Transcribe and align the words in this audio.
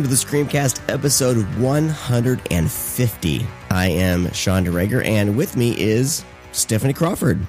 Welcome 0.00 0.16
to 0.16 0.24
the 0.24 0.26
Screamcast 0.30 0.80
episode 0.90 1.36
150. 1.58 3.46
I 3.70 3.86
am 3.88 4.32
Sean 4.32 4.64
Duregger, 4.64 5.04
and 5.04 5.36
with 5.36 5.58
me 5.58 5.78
is 5.78 6.24
Stephanie 6.52 6.94
Crawford. 6.94 7.46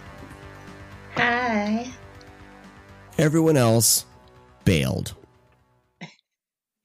Hi. 1.15 1.87
Everyone 3.17 3.55
else 3.55 4.03
bailed. 4.65 5.15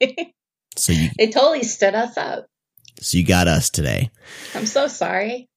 So 0.77 0.93
you 0.93 1.11
They 1.19 1.31
totally 1.33 1.65
stood 1.65 1.97
us 1.97 2.17
up. 2.17 2.47
so 3.01 3.19
you 3.19 3.25
got 3.27 3.49
us 3.49 3.69
today. 3.69 4.13
I'm 4.55 4.67
so 4.67 4.87
sorry. 4.87 5.49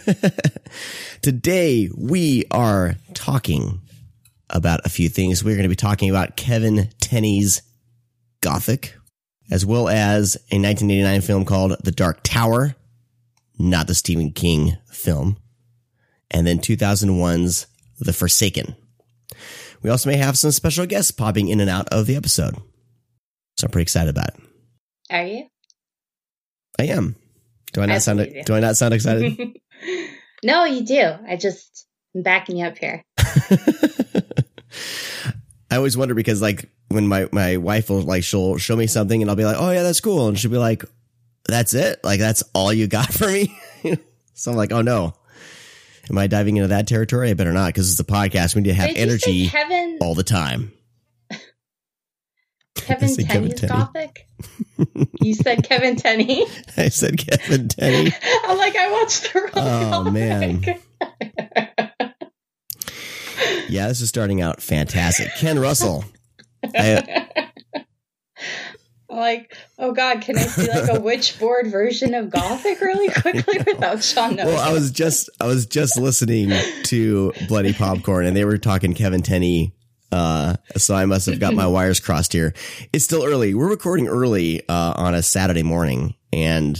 Today 1.20 1.90
we 1.94 2.44
are 2.50 2.94
talking 3.12 3.82
about 4.48 4.80
a 4.86 4.88
few 4.88 5.10
things. 5.10 5.44
We're 5.44 5.56
going 5.56 5.64
to 5.64 5.68
be 5.68 5.76
talking 5.76 6.08
about 6.08 6.36
Kevin 6.36 6.88
Tenney's 7.02 7.60
Gothic, 8.40 8.94
as 9.50 9.66
well 9.66 9.88
as 9.88 10.36
a 10.50 10.58
1989 10.58 11.20
film 11.22 11.44
called 11.44 11.76
The 11.82 11.90
Dark 11.90 12.20
Tower, 12.22 12.76
not 13.58 13.86
the 13.86 13.94
Stephen 13.94 14.32
King 14.32 14.76
film, 14.90 15.36
and 16.30 16.46
then 16.46 16.58
2001's 16.58 17.66
The 17.98 18.12
Forsaken. 18.12 18.76
We 19.82 19.90
also 19.90 20.10
may 20.10 20.16
have 20.16 20.38
some 20.38 20.50
special 20.50 20.86
guests 20.86 21.10
popping 21.10 21.48
in 21.48 21.60
and 21.60 21.70
out 21.70 21.88
of 21.88 22.06
the 22.06 22.16
episode. 22.16 22.54
So 23.56 23.66
I'm 23.66 23.70
pretty 23.70 23.82
excited 23.82 24.10
about 24.10 24.28
it. 24.28 24.40
Are 25.10 25.26
you? 25.26 25.46
I 26.78 26.84
am. 26.84 27.16
Do 27.72 27.82
I 27.82 27.86
not 27.86 27.96
I 27.96 27.98
sound 27.98 28.18
believe 28.18 28.44
do 28.44 28.54
I 28.54 28.60
not 28.60 28.76
sound 28.76 28.94
excited? 28.94 29.36
no, 30.44 30.64
you 30.64 30.84
do. 30.84 31.02
I 31.28 31.36
just 31.36 31.86
I'm 32.14 32.22
backing 32.22 32.56
you 32.58 32.66
up 32.66 32.78
here. 32.78 33.02
I 35.70 35.76
always 35.76 35.96
wonder 35.96 36.14
because 36.14 36.42
like 36.42 36.68
when 36.88 37.06
my 37.06 37.28
my 37.32 37.56
wife 37.58 37.90
will 37.90 38.02
like 38.02 38.24
she'll 38.24 38.56
show 38.58 38.74
me 38.76 38.86
something 38.86 39.20
and 39.22 39.30
I'll 39.30 39.36
be 39.36 39.44
like, 39.44 39.56
"Oh 39.58 39.70
yeah, 39.70 39.82
that's 39.82 40.00
cool," 40.00 40.28
and 40.28 40.38
she'll 40.38 40.50
be 40.50 40.58
like, 40.58 40.84
"That's 41.46 41.74
it? 41.74 42.00
Like 42.02 42.18
that's 42.20 42.42
all 42.54 42.72
you 42.72 42.86
got 42.88 43.12
for 43.12 43.28
me?" 43.28 43.56
so 44.34 44.50
I'm 44.50 44.56
like, 44.56 44.72
"Oh 44.72 44.82
no." 44.82 45.14
Am 46.08 46.18
I 46.18 46.26
diving 46.26 46.56
into 46.56 46.68
that 46.68 46.88
territory? 46.88 47.30
I 47.30 47.34
better 47.34 47.52
not 47.52 47.66
because 47.68 47.88
it's 47.92 48.00
a 48.00 48.04
podcast. 48.04 48.56
We 48.56 48.62
need 48.62 48.70
to 48.70 48.74
have 48.74 48.88
Did 48.88 48.96
energy 48.98 49.46
Kevin 49.46 49.98
all 50.00 50.16
the 50.16 50.24
time. 50.24 50.72
Kevin 52.74 53.08
say 53.08 53.22
Kevin 53.24 53.52
Tenney. 53.54 53.68
Gothic? 53.72 54.26
you 55.20 55.34
said 55.34 55.62
Kevin 55.68 55.94
Tenney. 55.94 56.46
I 56.76 56.88
said 56.88 57.16
Kevin 57.18 57.68
Tenney. 57.68 58.12
I'm 58.44 58.58
like, 58.58 58.74
I 58.74 58.90
watched 58.90 59.32
the 59.32 59.40
wrong 59.40 59.50
Oh, 59.54 60.04
Gothic. 60.04 60.12
man. 60.12 61.69
Yeah, 63.68 63.88
this 63.88 64.00
is 64.00 64.08
starting 64.08 64.40
out 64.40 64.60
fantastic. 64.62 65.28
Ken 65.36 65.58
Russell. 65.58 66.04
I, 66.74 67.28
like, 69.08 69.56
oh 69.78 69.92
god, 69.92 70.20
can 70.22 70.36
I 70.38 70.42
see 70.42 70.68
like 70.68 70.88
a 70.90 71.00
witchboard 71.00 71.70
version 71.70 72.14
of 72.14 72.30
Gothic 72.30 72.80
really 72.80 73.08
quickly 73.20 73.58
without 73.66 74.02
Sean 74.02 74.36
knowing? 74.36 74.48
well, 74.48 74.60
I 74.60 74.72
was 74.72 74.90
just 74.90 75.30
I 75.40 75.46
was 75.46 75.66
just 75.66 75.98
listening 75.98 76.50
to 76.84 77.32
Bloody 77.48 77.72
Popcorn, 77.72 78.26
and 78.26 78.36
they 78.36 78.44
were 78.44 78.58
talking 78.58 78.94
Kevin 78.94 79.22
Tenney. 79.22 79.74
Uh, 80.12 80.56
so 80.76 80.94
I 80.94 81.04
must 81.04 81.26
have 81.26 81.38
got 81.38 81.54
my 81.54 81.68
wires 81.68 82.00
crossed 82.00 82.32
here. 82.32 82.52
It's 82.92 83.04
still 83.04 83.24
early. 83.24 83.54
We're 83.54 83.70
recording 83.70 84.08
early 84.08 84.60
uh, 84.68 84.94
on 84.96 85.14
a 85.14 85.22
Saturday 85.22 85.62
morning, 85.62 86.16
and 86.32 86.76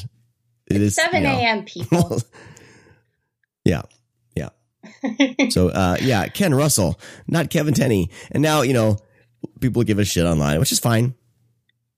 it 0.66 0.80
is 0.82 0.96
7 0.96 1.22
you 1.22 1.28
know- 1.28 1.36
a.m. 1.36 1.64
people. 1.64 2.20
yeah. 3.64 3.82
So 5.50 5.68
uh, 5.68 5.96
yeah, 6.00 6.26
Ken 6.28 6.54
Russell, 6.54 6.98
not 7.26 7.50
Kevin 7.50 7.74
Tenney. 7.74 8.10
And 8.30 8.42
now 8.42 8.62
you 8.62 8.72
know 8.72 8.98
people 9.60 9.82
give 9.82 9.98
a 9.98 10.04
shit 10.04 10.26
online, 10.26 10.58
which 10.60 10.72
is 10.72 10.78
fine. 10.78 11.14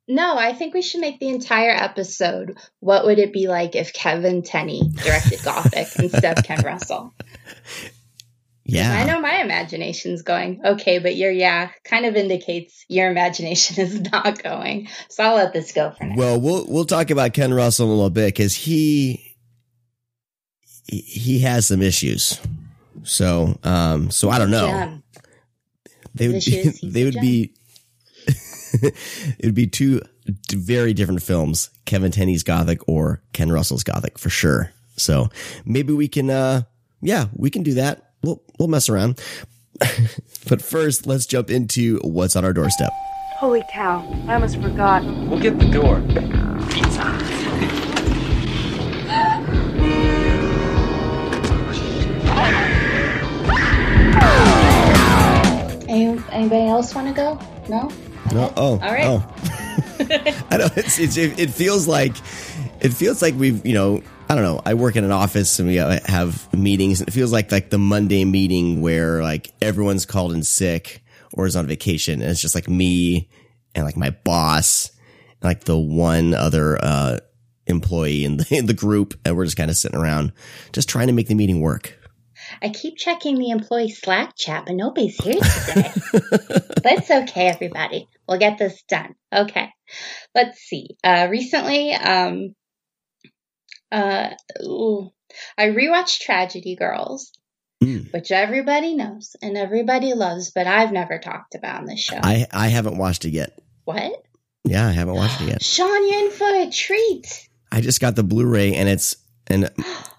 No, 0.09 0.37
I 0.37 0.53
think 0.53 0.75
we 0.75 0.83
should 0.83 1.01
make 1.01 1.21
the 1.21 1.29
entire 1.29 1.71
episode. 1.71 2.59
What 2.81 3.05
would 3.07 3.19
it 3.19 3.33
be 3.33 3.47
like 3.47 3.77
if 3.77 3.93
Kevin 3.93 4.43
Tenney 4.43 4.83
directed 4.95 5.41
Gothic 5.45 5.89
instead 5.99 6.39
of 6.39 6.45
Ken 6.45 6.61
Russell? 6.63 7.15
Yeah, 8.65 8.93
I 8.93 9.05
know 9.05 9.21
my 9.21 9.41
imagination's 9.43 10.23
going 10.23 10.61
okay, 10.65 10.99
but 10.99 11.17
your 11.17 11.31
yeah 11.33 11.71
kind 11.85 12.07
of 12.07 12.15
indicates 12.15 12.85
your 12.89 13.11
imagination 13.11 13.81
is 13.85 14.01
not 14.01 14.43
going. 14.43 14.89
So 15.09 15.25
I'll 15.25 15.35
let 15.37 15.53
this 15.53 15.73
go 15.73 15.91
for 15.91 16.05
now. 16.05 16.15
Well, 16.17 16.41
we'll 16.41 16.67
we'll 16.69 16.85
talk 16.85 17.11
about 17.11 17.33
Ken 17.33 17.53
Russell 17.53 17.87
in 17.87 17.93
a 17.93 17.95
little 17.95 18.11
bit 18.11 18.27
because 18.35 18.55
he- 18.55 19.37
he 20.87 21.41
has 21.41 21.67
some 21.67 21.81
issues. 21.83 22.41
So 23.05 23.59
um 23.65 24.11
so 24.11 24.31
I 24.31 24.39
don't 24.39 24.51
know. 24.51 24.67
Gem. 24.67 25.03
They 26.15 26.29
would 26.29 26.45
be, 26.45 26.73
they 26.83 27.05
would 27.05 27.21
be 27.21 27.55
it 28.27 29.45
would 29.45 29.55
be 29.55 29.67
two 29.67 30.03
very 30.53 30.93
different 30.95 31.23
films, 31.23 31.71
Kevin 31.85 32.13
Tenney's 32.13 32.43
Gothic 32.43 32.87
or 32.87 33.23
Ken 33.33 33.51
Russell's 33.51 33.83
Gothic 33.83 34.19
for 34.19 34.31
sure. 34.31 34.73
So 34.97 35.29
maybe 35.65 35.93
we 35.93 36.09
can 36.09 36.31
uh 36.31 36.63
yeah, 37.01 37.27
we 37.35 37.51
can 37.51 37.63
do 37.63 37.75
that. 37.75 38.13
We'll 38.23 38.43
we'll 38.59 38.69
mess 38.69 38.89
around. 38.89 39.21
but 40.49 40.63
first, 40.63 41.07
let's 41.07 41.27
jump 41.27 41.51
into 41.51 41.99
what's 42.05 42.37
on 42.37 42.45
our 42.45 42.53
doorstep. 42.53 42.93
Holy 43.37 43.65
cow, 43.73 44.07
I 44.29 44.35
almost 44.35 44.61
forgot. 44.61 45.05
We'll 45.05 45.41
get 45.41 45.59
the 45.59 45.69
door. 45.69 46.01
Pizza. 46.71 47.42
Any, 56.03 56.23
anybody 56.31 56.67
else 56.67 56.95
want 56.95 57.09
to 57.09 57.15
go? 57.15 57.39
No. 57.69 57.91
No, 58.33 58.45
Okay. 58.47 58.55
oh, 58.57 58.71
all 58.73 58.79
right. 58.79 59.05
oh. 59.05 59.35
I 60.51 60.57
know 60.57 60.69
it's, 60.77 60.99
it's 60.99 61.17
it, 61.17 61.51
feels 61.51 61.89
like 61.89 62.17
it 62.81 62.91
feels 62.91 63.21
like 63.23 63.35
we've 63.35 63.65
you 63.67 63.75
know 63.75 64.03
I 64.29 64.35
don't 64.35 64.45
know 64.45 64.61
I 64.65 64.75
work 64.75 64.97
in 64.97 65.05
an 65.05 65.13
office 65.13 65.59
and 65.59 65.69
we 65.69 65.77
have 65.77 66.53
meetings 66.55 67.01
and 67.01 67.09
it 67.09 67.13
feels 67.13 67.33
like 67.33 67.51
like 67.51 67.71
the 67.71 67.79
Monday 67.79 68.25
meeting 68.25 68.81
where 68.81 69.23
like 69.23 69.53
everyone's 69.61 70.07
called 70.07 70.33
in 70.33 70.43
sick 70.43 71.03
or 71.33 71.47
is 71.47 71.57
on 71.57 71.67
vacation 71.67 72.21
and 72.21 72.31
it's 72.31 72.41
just 72.41 72.55
like 72.55 72.69
me 72.69 73.29
and 73.75 73.85
like 73.85 73.97
my 73.97 74.11
boss 74.11 74.91
and 75.41 75.45
like 75.49 75.65
the 75.65 75.79
one 75.79 76.35
other 76.35 76.79
uh 76.83 77.19
employee 77.67 78.25
in 78.25 78.37
the 78.37 78.47
in 78.57 78.67
the 78.67 78.75
group 78.75 79.15
and 79.25 79.37
we're 79.37 79.45
just 79.45 79.57
kind 79.57 79.71
of 79.71 79.77
sitting 79.77 79.99
around 79.99 80.33
just 80.73 80.89
trying 80.89 81.07
to 81.09 81.13
make 81.13 81.29
the 81.29 81.35
meeting 81.35 81.61
work. 81.61 81.99
I 82.63 82.69
keep 82.69 82.97
checking 82.97 83.39
the 83.39 83.51
employee 83.51 83.91
Slack 83.91 84.37
chat, 84.37 84.65
but 84.67 84.75
nobody's 84.77 85.17
here 85.17 85.35
today. 85.35 85.91
but 86.13 86.93
it's 86.93 87.11
okay, 87.11 87.49
everybody. 87.49 88.09
We'll 88.29 88.39
get 88.39 88.59
this 88.59 88.83
done. 88.89 89.15
Okay. 89.35 89.69
Let's 90.35 90.59
see. 90.61 90.97
Uh, 91.03 91.27
recently, 91.31 91.93
um, 91.93 92.55
uh, 93.91 94.31
ooh, 94.63 95.11
I 95.59 95.67
rewatched 95.69 96.21
Tragedy 96.21 96.77
Girls, 96.77 97.33
Mm. 97.83 98.13
which 98.13 98.31
everybody 98.31 98.95
knows 98.95 99.35
and 99.43 99.57
everybody 99.57 100.15
loves, 100.15 100.53
but 100.53 100.69
I've 100.69 100.93
never 100.93 101.19
talked 101.19 101.57
about 101.57 101.81
on 101.81 101.87
this 101.87 101.99
show. 101.99 102.17
I 102.23 102.47
I 102.53 102.69
haven't 102.69 102.97
watched 102.97 103.25
it 103.25 103.31
yet. 103.33 103.59
what? 103.85 104.23
Yeah, 104.65 104.87
I 104.87 104.93
haven't 104.93 105.17
watched 105.17 105.41
it 105.41 105.49
yet. 105.49 105.63
Sean, 105.65 106.09
you're 106.09 106.27
in 106.27 106.31
for 106.31 106.47
a 106.49 106.71
treat. 106.71 107.49
I 107.73 107.81
just 107.81 108.01
got 108.01 108.15
the 108.15 108.23
Blu-ray 108.23 108.75
and 108.75 108.89
it's 108.89 109.17
and 109.47 109.65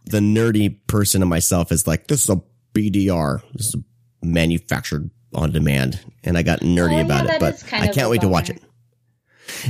the 0.05 0.19
nerdy 0.19 0.77
person 0.87 1.21
in 1.21 1.27
myself 1.27 1.71
is 1.71 1.87
like, 1.87 2.07
this 2.07 2.23
is 2.23 2.29
a 2.29 2.41
BDR. 2.73 3.41
This 3.53 3.67
is 3.67 3.75
manufactured 4.21 5.09
on 5.33 5.51
demand. 5.51 5.99
And 6.23 6.37
I 6.37 6.43
got 6.43 6.59
nerdy 6.59 6.99
Oh, 6.99 7.05
about 7.05 7.25
it, 7.27 7.39
but 7.39 7.63
I 7.73 7.87
can't 7.87 8.09
wait 8.09 8.21
to 8.21 8.27
watch 8.27 8.49
it. 8.49 8.61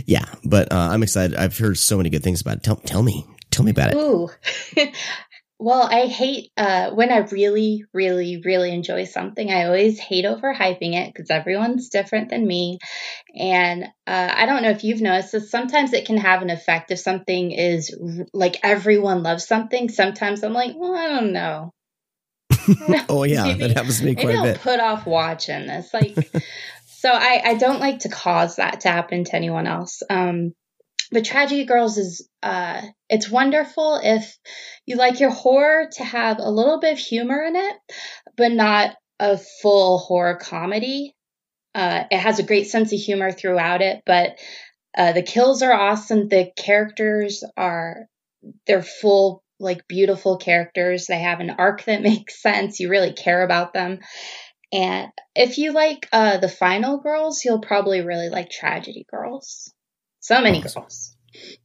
Yeah, 0.05 0.25
but 0.43 0.71
uh, 0.71 0.89
I'm 0.91 1.03
excited. 1.03 1.35
I've 1.35 1.57
heard 1.57 1.77
so 1.77 1.97
many 1.97 2.09
good 2.09 2.23
things 2.23 2.41
about 2.41 2.57
it. 2.57 2.63
Tell, 2.63 2.75
tell 2.75 3.01
me, 3.03 3.25
tell 3.51 3.65
me 3.65 3.71
about 3.71 3.91
it. 3.91 3.97
Ooh. 3.97 4.29
well, 5.59 5.83
I 5.89 6.07
hate 6.07 6.51
uh, 6.57 6.91
when 6.91 7.11
I 7.11 7.19
really, 7.19 7.85
really, 7.93 8.41
really 8.43 8.73
enjoy 8.73 9.05
something. 9.05 9.49
I 9.51 9.65
always 9.65 9.99
hate 9.99 10.25
overhyping 10.25 10.93
it 10.93 11.13
because 11.13 11.29
everyone's 11.29 11.89
different 11.89 12.29
than 12.29 12.45
me. 12.45 12.79
And 13.37 13.85
uh, 14.05 14.33
I 14.35 14.45
don't 14.45 14.63
know 14.63 14.71
if 14.71 14.83
you've 14.83 15.01
noticed 15.01 15.31
this. 15.31 15.49
Sometimes 15.51 15.93
it 15.93 16.05
can 16.05 16.17
have 16.17 16.41
an 16.41 16.49
effect 16.49 16.91
if 16.91 16.99
something 16.99 17.51
is 17.51 17.95
like 18.33 18.57
everyone 18.63 19.23
loves 19.23 19.47
something. 19.47 19.89
Sometimes 19.89 20.43
I'm 20.43 20.53
like, 20.53 20.73
well, 20.75 20.95
I 20.95 21.07
don't 21.09 21.31
know. 21.33 21.71
Oh 23.09 23.23
yeah, 23.23 23.45
Maybe- 23.45 23.67
that 23.67 23.71
happens 23.77 23.99
to 23.99 24.05
me 24.05 24.15
quite 24.15 24.35
a 24.35 24.37
I'll 24.37 24.43
bit. 24.43 24.61
put 24.61 24.79
off 24.79 25.05
watching 25.05 25.67
this. 25.67 25.93
Like, 25.93 26.15
so 26.87 27.09
I, 27.11 27.41
I 27.43 27.53
don't 27.55 27.79
like 27.79 27.99
to 27.99 28.09
cause 28.09 28.57
that 28.57 28.81
to 28.81 28.89
happen 28.89 29.23
to 29.25 29.35
anyone 29.35 29.67
else. 29.67 30.01
Um, 30.09 30.53
but 31.13 31.25
Tragedy 31.25 31.65
Girls 31.65 31.97
is, 31.97 32.27
uh, 32.41 32.81
it's 33.09 33.29
wonderful 33.29 33.99
if 34.03 34.37
you 34.85 34.95
like 34.95 35.19
your 35.19 35.29
horror 35.29 35.87
to 35.93 36.03
have 36.03 36.39
a 36.39 36.49
little 36.49 36.79
bit 36.79 36.93
of 36.93 36.99
humor 36.99 37.43
in 37.43 37.55
it, 37.55 37.75
but 38.35 38.51
not 38.51 38.95
a 39.19 39.37
full 39.37 39.99
horror 39.99 40.35
comedy. 40.35 41.15
Uh, 41.75 42.03
it 42.09 42.17
has 42.17 42.39
a 42.39 42.43
great 42.43 42.67
sense 42.67 42.91
of 42.91 42.99
humor 42.99 43.31
throughout 43.31 43.81
it, 43.81 44.01
but 44.05 44.37
uh, 44.97 45.11
the 45.13 45.23
kills 45.23 45.61
are 45.61 45.73
awesome. 45.73 46.27
The 46.27 46.51
characters 46.57 47.43
are, 47.55 48.07
they're 48.67 48.83
full, 48.83 49.43
like 49.59 49.87
beautiful 49.87 50.37
characters. 50.37 51.05
They 51.05 51.19
have 51.19 51.39
an 51.39 51.51
arc 51.51 51.85
that 51.85 52.01
makes 52.03 52.41
sense. 52.41 52.79
You 52.79 52.89
really 52.89 53.13
care 53.13 53.43
about 53.43 53.73
them. 53.73 53.99
And 54.71 55.11
if 55.35 55.59
you 55.59 55.71
like 55.71 56.09
uh, 56.11 56.37
the 56.37 56.49
Final 56.49 56.97
Girls, 56.97 57.45
you'll 57.45 57.61
probably 57.61 58.01
really 58.01 58.29
like 58.29 58.49
Tragedy 58.49 59.05
Girls. 59.09 59.71
So 60.23 60.41
many 60.41 60.63
Awesome. 60.63 60.81
girls. 60.81 61.15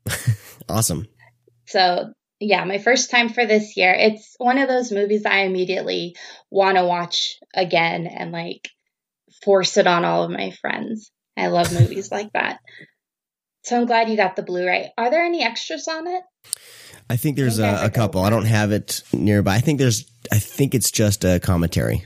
Awesome. 0.68 1.06
So 1.66 2.12
yeah, 2.40 2.64
my 2.64 2.78
first 2.78 3.10
time 3.10 3.30
for 3.30 3.46
this 3.46 3.76
year. 3.76 3.94
It's 3.94 4.34
one 4.38 4.58
of 4.58 4.68
those 4.68 4.92
movies 4.92 5.24
I 5.24 5.40
immediately 5.40 6.14
want 6.50 6.76
to 6.76 6.84
watch 6.84 7.36
again 7.54 8.06
and 8.06 8.32
like 8.32 8.68
force 9.44 9.76
it 9.76 9.86
on 9.86 10.04
all 10.04 10.24
of 10.24 10.30
my 10.30 10.50
friends. 10.50 11.10
I 11.36 11.46
love 11.46 11.72
movies 11.72 12.10
like 12.12 12.32
that. 12.34 12.58
So 13.64 13.78
I'm 13.80 13.86
glad 13.86 14.08
you 14.10 14.16
got 14.16 14.36
the 14.36 14.42
Blu-ray. 14.42 14.92
Are 14.98 15.10
there 15.10 15.24
any 15.24 15.42
extras 15.42 15.88
on 15.88 16.06
it? 16.06 16.22
I 17.08 17.16
think 17.16 17.36
there's 17.36 17.56
think 17.56 17.68
I 17.68 17.72
a, 17.72 17.76
a 17.76 17.80
heard 17.82 17.94
couple. 17.94 18.22
I 18.22 18.30
don't 18.30 18.44
have 18.44 18.72
it 18.72 19.02
nearby. 19.12 19.54
I 19.54 19.60
think 19.60 19.78
there's. 19.78 20.10
I 20.32 20.38
think 20.38 20.74
it's 20.74 20.90
just 20.90 21.24
a 21.24 21.40
commentary. 21.40 22.04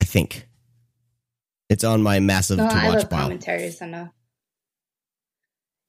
I 0.00 0.04
think 0.04 0.46
it's 1.68 1.82
on 1.84 2.02
my 2.02 2.20
massive 2.20 2.58
No, 2.58 2.68
to 2.68 2.74
I 2.76 2.86
watch 2.86 2.98
love 2.98 3.10
pile. 3.10 3.22
commentaries. 3.24 3.82
I 3.82 3.86
know. 3.86 4.08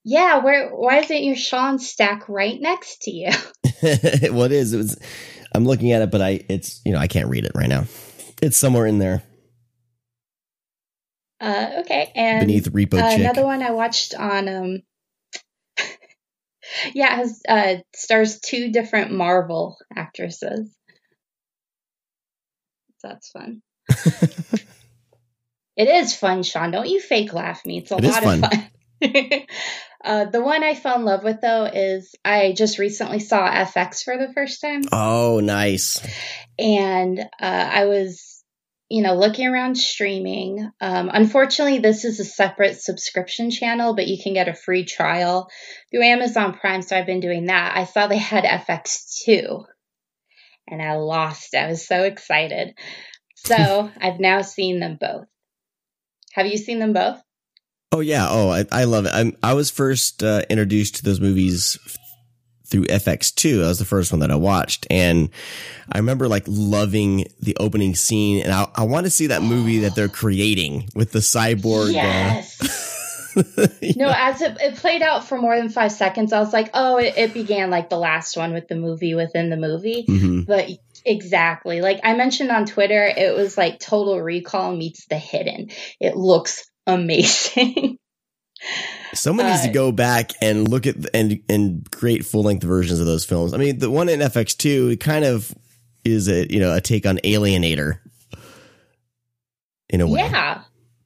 Yeah, 0.03 0.37
where? 0.43 0.69
Why 0.69 0.99
isn't 0.99 1.23
your 1.23 1.35
Sean 1.35 1.77
stack 1.79 2.27
right 2.29 2.59
next 2.59 3.03
to 3.03 3.11
you? 3.11 3.29
what 4.31 4.51
is 4.51 4.73
it 4.73 4.77
was. 4.77 4.99
I'm 5.53 5.65
looking 5.65 5.91
at 5.91 6.01
it, 6.01 6.11
but 6.11 6.21
I. 6.21 6.41
It's 6.49 6.81
you 6.85 6.91
know 6.93 6.99
I 6.99 7.07
can't 7.07 7.29
read 7.29 7.45
it 7.45 7.51
right 7.55 7.69
now. 7.69 7.85
It's 8.41 8.57
somewhere 8.57 8.85
in 8.85 8.99
there 8.99 9.23
Uh, 11.41 11.79
okay, 11.79 12.11
and 12.15 12.47
beneath 12.47 12.71
Repo 12.71 13.01
Uh, 13.01 13.15
another 13.15 13.43
one 13.43 13.61
I 13.63 13.71
watched 13.71 14.13
on 14.15 14.47
um 14.49 14.81
yeah, 16.93 17.13
it 17.13 17.17
has 17.17 17.41
uh 17.47 17.75
stars 17.95 18.39
two 18.39 18.71
different 18.71 19.11
Marvel 19.11 19.77
actresses. 19.95 20.69
That's 23.03 23.29
fun. 23.31 23.61
it 25.77 25.87
is 25.87 26.15
fun, 26.15 26.43
Sean. 26.43 26.71
Don't 26.71 26.89
you 26.89 26.99
fake 26.99 27.33
laugh 27.33 27.65
me. 27.65 27.77
It's 27.79 27.91
a 27.91 27.95
It 27.97 28.03
lot 28.03 28.23
fun. 28.23 28.43
of 28.43 28.51
fun. 28.51 28.67
uh 30.03 30.25
the 30.25 30.41
one 30.41 30.63
I 30.63 30.75
fell 30.75 30.95
in 30.97 31.05
love 31.05 31.23
with 31.23 31.41
though 31.41 31.65
is 31.65 32.13
I 32.23 32.53
just 32.55 32.79
recently 32.79 33.19
saw 33.19 33.49
FX 33.49 34.03
for 34.03 34.17
the 34.17 34.31
first 34.33 34.61
time 34.61 34.81
Oh, 34.91 35.39
nice. 35.39 36.01
and 36.57 37.19
uh, 37.19 37.25
I 37.41 37.85
was, 37.85 38.43
you 38.89 39.01
know, 39.03 39.15
looking 39.15 39.47
around 39.47 39.77
streaming. 39.77 40.69
Um, 40.81 41.09
unfortunately, 41.13 41.79
this 41.79 42.03
is 42.05 42.19
a 42.19 42.25
separate 42.25 42.81
subscription 42.81 43.51
channel, 43.51 43.95
but 43.95 44.07
you 44.07 44.21
can 44.21 44.33
get 44.33 44.49
a 44.49 44.53
free 44.55 44.83
trial 44.83 45.49
through 45.91 46.03
Amazon 46.03 46.53
Prime. 46.53 46.81
So 46.81 46.97
I've 46.97 47.05
been 47.05 47.19
doing 47.21 47.45
that. 47.45 47.77
I 47.77 47.85
saw 47.85 48.07
they 48.07 48.17
had 48.17 48.43
FX2 48.43 49.63
and 50.67 50.81
I 50.81 50.95
lost. 50.95 51.55
I 51.55 51.67
was 51.67 51.87
so 51.87 52.03
excited. 52.03 52.73
So 53.35 53.89
I've 54.01 54.19
now 54.19 54.41
seen 54.41 54.79
them 54.79 54.97
both. 54.99 55.27
Have 56.33 56.47
you 56.47 56.57
seen 56.57 56.79
them 56.79 56.93
both? 56.93 57.21
Oh 57.91 58.01
yeah. 58.01 58.27
Oh, 58.29 58.49
I, 58.49 58.65
I 58.71 58.83
love 58.83 59.05
it. 59.05 59.11
I'm, 59.13 59.35
I 59.41 59.53
was 59.53 59.69
first 59.71 60.23
uh, 60.23 60.43
introduced 60.49 60.97
to 60.97 61.03
those 61.03 61.19
movies 61.19 61.77
through 62.67 62.85
FX2. 62.85 63.61
That 63.61 63.67
was 63.67 63.79
the 63.79 63.85
first 63.85 64.11
one 64.11 64.19
that 64.19 64.29
I 64.29 64.35
watched, 64.35 64.85
and 64.91 65.29
I 65.91 65.97
remember 65.97 66.27
like 66.27 66.43
loving 66.47 67.25
the 67.41 67.57
opening 67.59 67.95
scene. 67.95 68.43
And 68.43 68.53
I, 68.53 68.67
I 68.75 68.83
want 68.83 69.05
to 69.05 69.09
see 69.09 69.27
that 69.27 69.41
movie 69.41 69.79
that 69.79 69.95
they're 69.95 70.07
creating 70.07 70.89
with 70.93 71.11
the 71.11 71.19
cyborg. 71.19 71.93
Yes. 71.93 72.61
Uh, 72.61 72.67
No, 73.95 74.11
as 74.13 74.41
it, 74.41 74.57
it 74.59 74.75
played 74.75 75.01
out 75.01 75.23
for 75.23 75.37
more 75.37 75.55
than 75.55 75.69
five 75.69 75.91
seconds, 75.91 76.33
I 76.33 76.39
was 76.39 76.51
like, 76.51 76.71
oh, 76.73 76.97
it, 76.97 77.13
it 77.15 77.33
began 77.33 77.69
like 77.69 77.89
the 77.89 77.97
last 77.97 78.35
one 78.35 78.53
with 78.53 78.67
the 78.67 78.75
movie 78.75 79.13
within 79.13 79.49
the 79.49 79.55
movie. 79.55 80.03
Mhm. 80.07 80.45
But 80.45 80.69
exactly, 81.05 81.81
like 81.81 81.99
I 82.03 82.15
mentioned 82.15 82.51
on 82.51 82.65
Twitter, 82.65 83.05
it 83.05 83.35
was 83.35 83.57
like 83.57 83.79
Total 83.79 84.19
Recall 84.19 84.75
meets 84.75 85.05
The 85.05 85.17
Hidden. 85.17 85.69
It 85.99 86.15
looks 86.17 86.68
amazing. 86.93 87.97
Someone 89.13 89.47
needs 89.47 89.63
to 89.63 89.71
go 89.71 89.91
back 89.91 90.31
and 90.41 90.67
look 90.67 90.85
at 90.85 90.95
and 91.13 91.41
and 91.49 91.89
create 91.91 92.25
full 92.25 92.43
length 92.43 92.63
versions 92.63 92.99
of 92.99 93.05
those 93.05 93.25
films. 93.25 93.53
I 93.53 93.57
mean, 93.57 93.79
the 93.79 93.89
one 93.89 94.07
in 94.09 94.19
FX2 94.19 94.93
it 94.93 94.99
kind 94.99 95.25
of 95.25 95.53
is 96.05 96.27
a 96.27 96.51
you 96.51 96.59
know 96.59 96.75
a 96.75 96.81
take 96.81 97.05
on 97.05 97.17
Alienator 97.17 97.99
in 99.89 100.01
a 100.01 100.07
way. 100.07 100.19
yeah, 100.19 100.63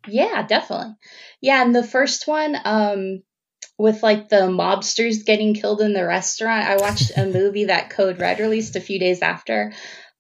yeah, 0.08 0.46
definitely. 0.46 0.96
Yeah, 1.42 1.64
and 1.64 1.76
the 1.76 1.84
first 1.84 2.28
one, 2.28 2.58
um, 2.66 3.24
with 3.78 4.04
like 4.04 4.30
the 4.30 4.48
mobsters 4.48 5.26
getting 5.26 5.54
killed 5.54 5.82
in 5.82 5.94
the 5.94 6.06
restaurant, 6.06 6.68
I 6.68 6.78
watched 6.78 7.12
a 7.18 7.26
movie 7.34 7.66
that 7.66 7.90
Code 7.90 8.20
Red 8.20 8.40
released 8.40 8.76
a 8.76 8.82
few 8.82 9.00
days 9.00 9.22
after. 9.22 9.74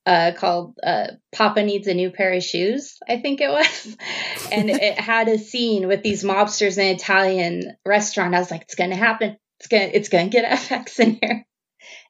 Uh, 0.05 0.33
called 0.35 0.77
uh, 0.83 1.07
Papa 1.33 1.63
Needs 1.63 1.87
a 1.87 1.93
New 1.93 2.11
Pair 2.11 2.33
of 2.33 2.43
Shoes, 2.43 2.97
I 3.07 3.19
think 3.19 3.39
it 3.39 3.49
was. 3.49 3.97
and 4.51 4.69
it 4.69 4.99
had 4.99 5.29
a 5.29 5.37
scene 5.37 5.87
with 5.87 6.03
these 6.03 6.25
mobsters 6.25 6.77
in 6.77 6.87
an 6.87 6.95
Italian 6.95 7.77
restaurant. 7.85 8.35
I 8.35 8.39
was 8.39 8.51
like, 8.51 8.63
it's 8.63 8.75
going 8.75 8.89
to 8.89 8.97
happen. 8.97 9.37
It's 9.59 9.69
going 9.69 9.89
to 9.89 9.95
it's 9.95 10.09
going 10.09 10.29
to 10.29 10.37
get 10.37 10.59
FX 10.59 10.99
in 10.99 11.19
here. 11.21 11.45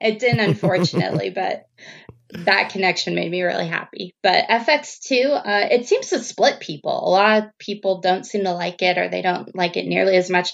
It 0.02 0.20
didn't, 0.20 0.40
unfortunately, 0.40 1.30
but 1.36 1.66
that 2.34 2.70
connection 2.70 3.16
made 3.16 3.30
me 3.30 3.44
really 3.44 3.68
happy. 3.68 4.16
But 4.24 4.48
FX2, 4.50 5.26
uh, 5.36 5.68
it 5.72 5.88
seems 5.88 6.10
to 6.10 6.20
split 6.20 6.60
people. 6.60 6.92
A 6.92 7.10
lot 7.10 7.44
of 7.44 7.58
people 7.60 8.02
don't 8.02 8.26
seem 8.26 8.44
to 8.44 8.54
like 8.54 8.82
it 8.82 8.98
or 8.98 9.10
they 9.10 9.22
don't 9.22 9.56
like 9.56 9.78
it 9.78 9.86
nearly 9.86 10.16
as 10.16 10.30
much. 10.30 10.54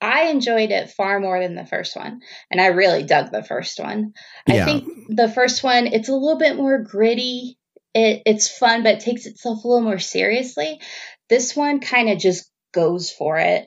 I 0.00 0.28
enjoyed 0.28 0.70
it 0.70 0.90
far 0.90 1.20
more 1.20 1.40
than 1.40 1.54
the 1.54 1.66
first 1.66 1.96
one, 1.96 2.20
and 2.50 2.60
I 2.60 2.66
really 2.68 3.02
dug 3.02 3.30
the 3.30 3.42
first 3.42 3.78
one. 3.78 4.14
Yeah. 4.46 4.62
I 4.62 4.64
think 4.64 4.88
the 5.08 5.28
first 5.28 5.62
one, 5.62 5.86
it's 5.86 6.08
a 6.08 6.14
little 6.14 6.38
bit 6.38 6.56
more 6.56 6.78
gritty. 6.78 7.58
It, 7.94 8.22
it's 8.24 8.48
fun, 8.48 8.82
but 8.82 8.94
it 8.94 9.00
takes 9.00 9.26
itself 9.26 9.64
a 9.64 9.68
little 9.68 9.82
more 9.82 9.98
seriously. 9.98 10.80
This 11.28 11.54
one 11.54 11.80
kind 11.80 12.08
of 12.08 12.18
just 12.18 12.50
goes 12.72 13.10
for 13.10 13.38
it. 13.38 13.66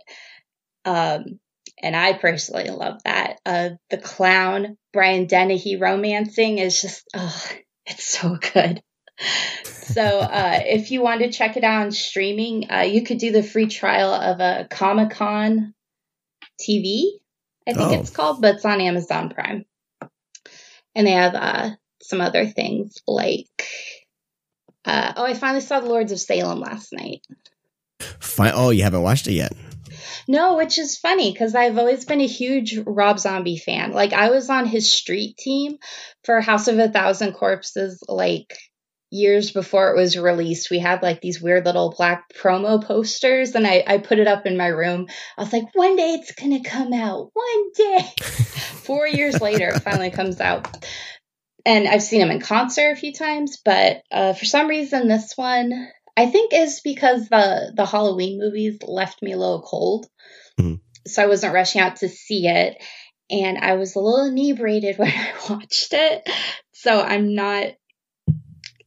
Um, 0.85 1.39
and 1.81 1.95
I 1.95 2.13
personally 2.13 2.69
love 2.69 3.03
that. 3.03 3.39
Uh, 3.45 3.69
the 3.89 3.97
clown 3.97 4.77
Brian 4.91 5.27
Dennehy 5.27 5.75
romancing 5.75 6.57
is 6.57 6.81
just, 6.81 7.03
oh, 7.13 7.51
it's 7.85 8.05
so 8.05 8.37
good. 8.53 8.81
So, 9.63 10.01
uh, 10.01 10.59
if 10.63 10.91
you 10.91 11.01
want 11.01 11.21
to 11.21 11.31
check 11.31 11.57
it 11.57 11.63
out 11.63 11.83
on 11.83 11.91
streaming, 11.91 12.71
uh, 12.71 12.81
you 12.81 13.03
could 13.03 13.17
do 13.17 13.31
the 13.31 13.43
free 13.43 13.67
trial 13.67 14.13
of 14.13 14.39
a 14.39 14.67
Comic 14.69 15.11
Con 15.11 15.73
TV, 16.61 17.11
I 17.67 17.73
think 17.73 17.91
Oh. 17.91 17.99
it's 17.99 18.09
called, 18.09 18.41
but 18.41 18.55
it's 18.55 18.65
on 18.65 18.81
Amazon 18.81 19.29
Prime. 19.29 19.65
And 20.95 21.07
they 21.07 21.11
have 21.11 21.33
uh, 21.35 21.69
some 22.01 22.21
other 22.21 22.45
things 22.45 22.97
like, 23.07 23.67
uh, 24.85 25.13
oh, 25.15 25.23
I 25.25 25.33
finally 25.33 25.61
saw 25.61 25.79
The 25.79 25.87
Lords 25.87 26.11
of 26.11 26.19
Salem 26.19 26.59
last 26.59 26.93
night. 26.93 27.21
Fine. 28.19 28.51
Oh, 28.55 28.69
you 28.69 28.83
haven't 28.83 29.01
watched 29.01 29.27
it 29.27 29.33
yet. 29.33 29.53
No, 30.27 30.55
which 30.55 30.77
is 30.77 30.97
funny 30.97 31.31
because 31.31 31.55
I've 31.55 31.77
always 31.77 32.05
been 32.05 32.21
a 32.21 32.27
huge 32.27 32.77
Rob 32.85 33.19
Zombie 33.19 33.57
fan. 33.57 33.91
Like 33.91 34.13
I 34.13 34.29
was 34.29 34.49
on 34.49 34.65
his 34.65 34.91
street 34.91 35.37
team 35.37 35.77
for 36.23 36.39
House 36.41 36.67
of 36.67 36.79
a 36.79 36.89
Thousand 36.89 37.33
Corpses 37.33 38.03
like 38.07 38.57
years 39.13 39.51
before 39.51 39.91
it 39.91 39.95
was 39.95 40.17
released. 40.17 40.71
We 40.71 40.79
had 40.79 41.03
like 41.03 41.21
these 41.21 41.41
weird 41.41 41.65
little 41.65 41.93
black 41.95 42.33
promo 42.33 42.83
posters 42.83 43.53
and 43.53 43.67
I, 43.67 43.83
I 43.85 43.97
put 43.99 44.17
it 44.17 44.27
up 44.27 44.45
in 44.47 44.57
my 44.57 44.67
room. 44.67 45.07
I 45.37 45.43
was 45.43 45.53
like, 45.53 45.73
one 45.73 45.95
day 45.95 46.15
it's 46.15 46.33
gonna 46.33 46.63
come 46.63 46.91
out. 46.93 47.29
One 47.33 47.71
day. 47.73 48.09
Four 48.21 49.07
years 49.07 49.39
later 49.39 49.69
it 49.69 49.83
finally 49.83 50.09
comes 50.09 50.41
out. 50.41 50.85
And 51.65 51.87
I've 51.87 52.01
seen 52.01 52.21
him 52.21 52.31
in 52.31 52.41
concert 52.41 52.91
a 52.91 52.95
few 52.95 53.13
times, 53.13 53.61
but 53.63 54.01
uh, 54.11 54.33
for 54.33 54.45
some 54.45 54.67
reason 54.67 55.07
this 55.07 55.33
one 55.35 55.89
I 56.17 56.25
think 56.25 56.51
is 56.53 56.81
because 56.83 57.29
the 57.29 57.71
the 57.75 57.85
Halloween 57.85 58.39
movies 58.39 58.79
left 58.81 59.21
me 59.21 59.33
a 59.33 59.37
little 59.37 59.61
cold. 59.61 60.07
Mhm. 60.59 60.79
So 61.05 61.21
I 61.21 61.27
wasn't 61.27 61.53
rushing 61.53 61.81
out 61.81 61.97
to 61.97 62.09
see 62.09 62.47
it 62.47 62.81
and 63.29 63.57
I 63.59 63.75
was 63.75 63.95
a 63.95 63.99
little 63.99 64.25
inebriated 64.25 64.97
when 64.97 65.09
I 65.09 65.33
watched 65.49 65.93
it. 65.93 66.27
So 66.71 66.99
I'm 66.99 67.35
not 67.35 67.73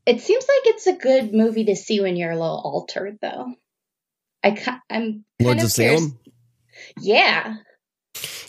It 0.06 0.20
seems 0.20 0.44
like 0.44 0.74
it's 0.74 0.86
a 0.86 0.92
good 0.94 1.34
movie 1.34 1.64
to 1.66 1.76
see 1.76 2.00
when 2.00 2.16
you're 2.16 2.30
a 2.30 2.36
little 2.38 2.60
altered 2.64 3.18
though. 3.20 3.54
I 4.44 4.52
ca- 4.52 4.80
I'm 4.88 5.24
kind 5.40 5.58
Lords 5.58 5.64
of 5.64 5.74
curious- 5.74 6.00
Salem. 6.00 6.18
Yeah. 7.00 7.54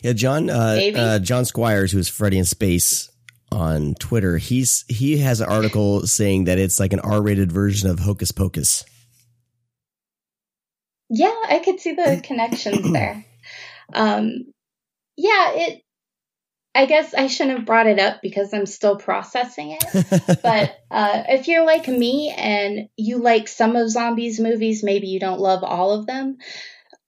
Yeah, 0.02 0.12
John. 0.12 0.48
Uh, 0.48 0.78
uh, 0.94 1.18
John 1.18 1.44
Squires, 1.44 1.92
who 1.92 1.98
is 1.98 2.08
Freddy 2.08 2.38
in 2.38 2.44
Space, 2.44 3.10
on 3.50 3.94
Twitter. 3.94 4.38
He's 4.38 4.84
he 4.88 5.18
has 5.18 5.40
an 5.40 5.48
article 5.48 6.06
saying 6.06 6.44
that 6.44 6.58
it's 6.58 6.78
like 6.78 6.92
an 6.92 7.00
R-rated 7.00 7.50
version 7.50 7.90
of 7.90 7.98
Hocus 7.98 8.30
Pocus. 8.30 8.84
Yeah, 11.10 11.34
I 11.48 11.60
could 11.64 11.80
see 11.80 11.92
the 11.94 12.20
connections 12.22 12.92
there. 12.92 13.24
Um, 13.92 14.52
yeah, 15.16 15.52
it. 15.54 15.82
I 16.74 16.86
guess 16.86 17.14
I 17.14 17.26
shouldn't 17.26 17.58
have 17.58 17.66
brought 17.66 17.86
it 17.86 17.98
up 17.98 18.20
because 18.22 18.52
I'm 18.52 18.66
still 18.66 18.96
processing 18.96 19.76
it. 19.80 20.42
but 20.42 20.78
uh, 20.90 21.24
if 21.28 21.48
you're 21.48 21.66
like 21.66 21.88
me 21.88 22.32
and 22.36 22.88
you 22.96 23.18
like 23.18 23.48
some 23.48 23.74
of 23.74 23.90
Zombie's 23.90 24.38
movies, 24.38 24.84
maybe 24.84 25.08
you 25.08 25.18
don't 25.18 25.40
love 25.40 25.64
all 25.64 25.92
of 25.92 26.06
them. 26.06 26.38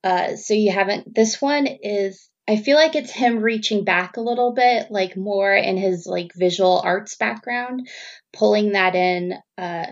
Uh, 0.03 0.37
so 0.37 0.55
you 0.55 0.73
haven't. 0.73 1.15
This 1.15 1.41
one 1.41 1.67
is. 1.67 2.29
I 2.49 2.57
feel 2.57 2.77
like 2.77 2.97
it's 2.97 3.13
him 3.13 3.39
reaching 3.39 3.85
back 3.85 4.17
a 4.17 4.23
little 4.23 4.53
bit, 4.53 4.91
like 4.91 5.17
more 5.17 5.55
in 5.55 5.77
his 5.77 6.05
like 6.05 6.33
visual 6.35 6.81
arts 6.85 7.17
background, 7.17 7.89
pulling 8.33 8.73
that 8.73 8.97
in. 8.97 9.35
Uh, 9.57 9.87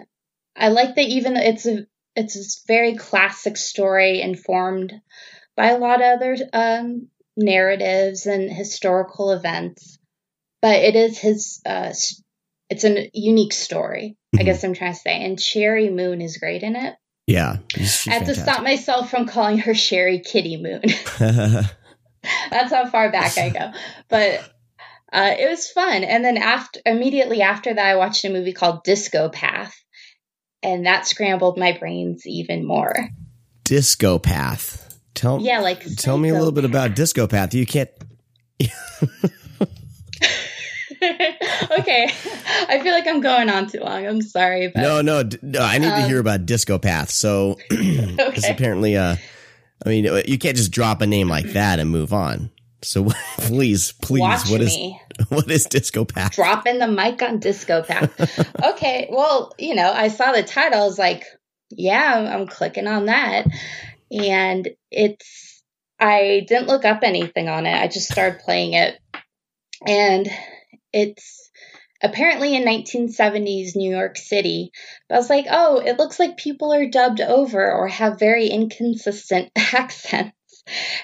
I 0.56 0.68
like 0.68 0.96
that 0.96 1.06
even 1.06 1.36
it's 1.36 1.66
a 1.66 1.86
it's 2.16 2.36
a 2.36 2.66
very 2.66 2.96
classic 2.96 3.56
story 3.56 4.20
informed 4.20 4.92
by 5.56 5.68
a 5.68 5.78
lot 5.78 6.02
of 6.02 6.16
other 6.16 6.36
um, 6.52 7.08
narratives 7.38 8.26
and 8.26 8.50
historical 8.52 9.30
events, 9.30 9.98
but 10.60 10.76
it 10.76 10.96
is 10.96 11.18
his. 11.18 11.60
Uh, 11.64 11.92
it's 12.70 12.84
a 12.84 13.10
unique 13.14 13.54
story. 13.54 14.16
I 14.34 14.42
Mhm. 14.42 14.44
guess 14.44 14.64
I'm 14.64 14.74
trying 14.74 14.92
to 14.92 14.98
say, 14.98 15.24
and 15.24 15.38
Sheri 15.38 15.90
Moon 15.90 16.20
is 16.20 16.36
great 16.36 16.62
in 16.62 16.76
it. 16.76 16.94
Yeah, 17.26 17.58
she's, 17.74 17.94
she's 17.94 18.12
I 18.12 18.16
have 18.16 18.26
to 18.26 18.34
stop 18.34 18.62
myself 18.62 19.10
from 19.10 19.26
calling 19.26 19.58
her 19.58 19.72
Sheri 19.72 20.24
Kitty 20.24 20.56
Moon. 20.58 20.82
That's 22.50 22.72
how 22.72 22.86
far 22.90 23.10
back 23.10 23.38
I 23.38 23.50
go. 23.50 23.72
But 24.08 24.40
uh, 25.12 25.34
it 25.38 25.48
was 25.48 25.70
fun. 25.70 26.04
And 26.04 26.24
then 26.24 26.36
after, 26.36 26.80
immediately 26.84 27.40
after 27.42 27.72
that, 27.72 27.86
I 27.86 27.96
watched 27.96 28.24
a 28.24 28.30
movie 28.30 28.52
called 28.52 28.84
Discopath, 28.84 29.74
and 30.62 30.86
that 30.86 31.06
scrambled 31.06 31.58
my 31.58 31.76
brains 31.78 32.26
even 32.26 32.66
more. 32.66 32.94
Discopath. 33.64 34.87
Tell 35.18 35.40
Yeah, 35.40 35.58
like 35.58 35.84
tell 35.96 36.16
me 36.16 36.28
a 36.28 36.34
little 36.34 36.52
bit 36.52 36.64
about 36.64 36.94
Discopath. 36.94 37.52
You 37.52 37.66
can't. 37.66 37.90
okay, 41.00 42.04
I 42.68 42.80
feel 42.82 42.92
like 42.92 43.06
I'm 43.06 43.20
going 43.20 43.48
on 43.48 43.66
too 43.68 43.80
long. 43.80 44.06
I'm 44.06 44.22
sorry, 44.22 44.68
but 44.68 44.80
No, 44.80 45.00
no, 45.00 45.28
no. 45.42 45.60
I 45.60 45.78
need 45.78 45.86
to 45.90 46.02
Um, 46.02 46.08
hear 46.08 46.20
about 46.20 46.46
Discopath. 46.46 47.10
So, 47.10 47.56
because 47.68 48.18
Okay. 48.44 48.50
apparently, 48.52 48.96
uh, 48.96 49.16
I 49.84 49.88
mean, 49.88 50.04
you 50.26 50.38
can't 50.38 50.56
just 50.56 50.70
drop 50.70 51.00
a 51.02 51.06
name 51.06 51.28
like 51.28 51.46
that 51.52 51.78
and 51.80 51.90
move 51.90 52.12
on. 52.12 52.50
So, 52.82 53.08
please, 53.38 53.92
please, 54.00 54.20
watch 54.20 54.48
what 54.50 54.60
is 54.60 54.76
what 55.30 55.50
is 55.50 55.64
Discopath? 55.66 56.32
dropping 56.36 56.78
the 56.78 56.86
mic 56.88 57.20
on 57.22 57.38
Discopath. 57.40 58.38
okay, 58.62 59.08
well, 59.10 59.52
you 59.58 59.74
know, 59.74 59.90
I 59.92 60.08
saw 60.08 60.30
the 60.32 60.42
title. 60.44 60.82
I 60.82 60.84
was 60.84 60.98
like, 60.98 61.24
yeah, 61.70 62.14
I'm, 62.16 62.40
I'm 62.42 62.46
clicking 62.46 62.86
on 62.86 63.06
that, 63.06 63.46
and 64.10 64.68
it's. 64.90 65.62
I 66.00 66.44
didn't 66.46 66.68
look 66.68 66.84
up 66.84 67.00
anything 67.02 67.48
on 67.48 67.66
it. 67.66 67.74
I 67.74 67.88
just 67.88 68.10
started 68.10 68.40
playing 68.40 68.74
it, 68.74 68.98
and 69.84 70.28
it's 70.92 71.50
apparently 72.02 72.54
in 72.54 72.64
1970s 72.64 73.74
New 73.74 73.90
York 73.90 74.16
City. 74.16 74.70
But 75.08 75.16
I 75.16 75.18
was 75.18 75.30
like, 75.30 75.46
oh, 75.50 75.80
it 75.84 75.98
looks 75.98 76.18
like 76.18 76.36
people 76.36 76.72
are 76.72 76.88
dubbed 76.88 77.20
over 77.20 77.70
or 77.72 77.88
have 77.88 78.18
very 78.18 78.46
inconsistent 78.48 79.50
accents. 79.56 80.34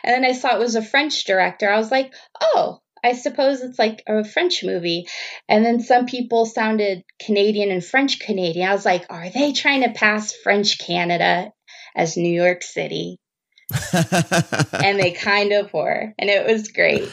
And 0.02 0.12
then 0.12 0.25
I 0.25 0.32
saw 0.32 0.54
it 0.54 0.61
was 0.61 0.76
a 0.76 0.82
French 0.82 1.25
director. 1.25 1.68
I 1.68 1.78
was 1.78 1.90
like, 1.90 2.12
oh, 2.40 2.80
I 3.02 3.12
suppose 3.12 3.61
it's 3.61 3.78
like 3.78 4.02
a 4.06 4.25
French 4.25 4.64
movie. 4.64 5.06
And 5.49 5.64
then 5.64 5.80
some 5.80 6.06
people 6.06 6.46
sounded 6.46 7.04
Canadian 7.20 7.70
and 7.70 7.84
French 7.84 8.18
Canadian. 8.20 8.68
I 8.68 8.73
was 8.73 8.84
like, 8.84 9.04
are 9.11 9.28
they 9.28 9.52
trying 9.52 9.82
to 9.82 9.92
pass 9.92 10.32
French 10.32 10.78
Canada 10.78 11.52
as 11.95 12.17
New 12.17 12.33
York 12.33 12.63
City? 12.63 13.19
and 13.93 14.99
they 14.99 15.13
kind 15.13 15.53
of 15.53 15.73
were, 15.73 16.13
and 16.19 16.29
it 16.31 16.47
was 16.47 16.69
great. 16.69 17.11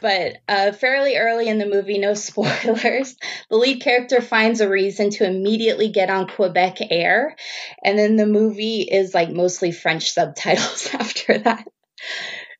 But 0.00 0.36
uh, 0.48 0.70
fairly 0.72 1.16
early 1.16 1.48
in 1.48 1.58
the 1.58 1.66
movie, 1.66 1.98
no 1.98 2.14
spoilers, 2.14 3.16
the 3.50 3.56
lead 3.56 3.82
character 3.82 4.20
finds 4.20 4.60
a 4.60 4.68
reason 4.68 5.10
to 5.10 5.26
immediately 5.26 5.88
get 5.88 6.08
on 6.08 6.28
Quebec 6.28 6.78
Air, 6.90 7.34
and 7.82 7.98
then 7.98 8.14
the 8.16 8.26
movie 8.26 8.82
is 8.82 9.12
like 9.12 9.30
mostly 9.30 9.72
French 9.72 10.12
subtitles 10.12 10.88
after 10.94 11.38
that. 11.38 11.66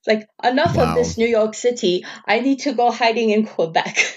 It's 0.01 0.09
like 0.09 0.27
enough 0.43 0.75
Wow. 0.77 0.91
of 0.91 0.95
this 0.97 1.17
New 1.17 1.29
York 1.29 1.55
City. 1.55 2.05
I 2.27 2.41
need 2.41 2.61
to 2.61 2.73
go 2.73 2.91
hiding 2.91 3.31
in 3.31 3.47
Quebec. 3.47 4.15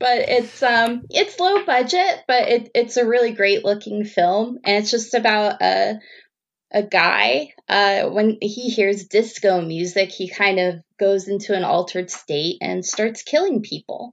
But 0.00 0.28
it's 0.28 0.62
um 0.62 1.02
it's 1.10 1.38
low 1.38 1.64
budget, 1.64 2.24
but 2.26 2.48
it, 2.48 2.70
it's 2.74 2.96
a 2.96 3.06
really 3.06 3.32
great 3.32 3.64
looking 3.64 4.04
film, 4.04 4.58
and 4.64 4.78
it's 4.78 4.90
just 4.90 5.14
about 5.14 5.62
a 5.62 6.00
a 6.72 6.82
guy 6.82 7.52
uh 7.68 8.04
when 8.08 8.38
he 8.40 8.70
hears 8.70 9.06
disco 9.06 9.60
music, 9.60 10.10
he 10.10 10.28
kind 10.28 10.58
of 10.58 10.76
goes 10.98 11.28
into 11.28 11.54
an 11.54 11.64
altered 11.64 12.10
state 12.10 12.56
and 12.60 12.84
starts 12.84 13.22
killing 13.22 13.62
people. 13.62 14.12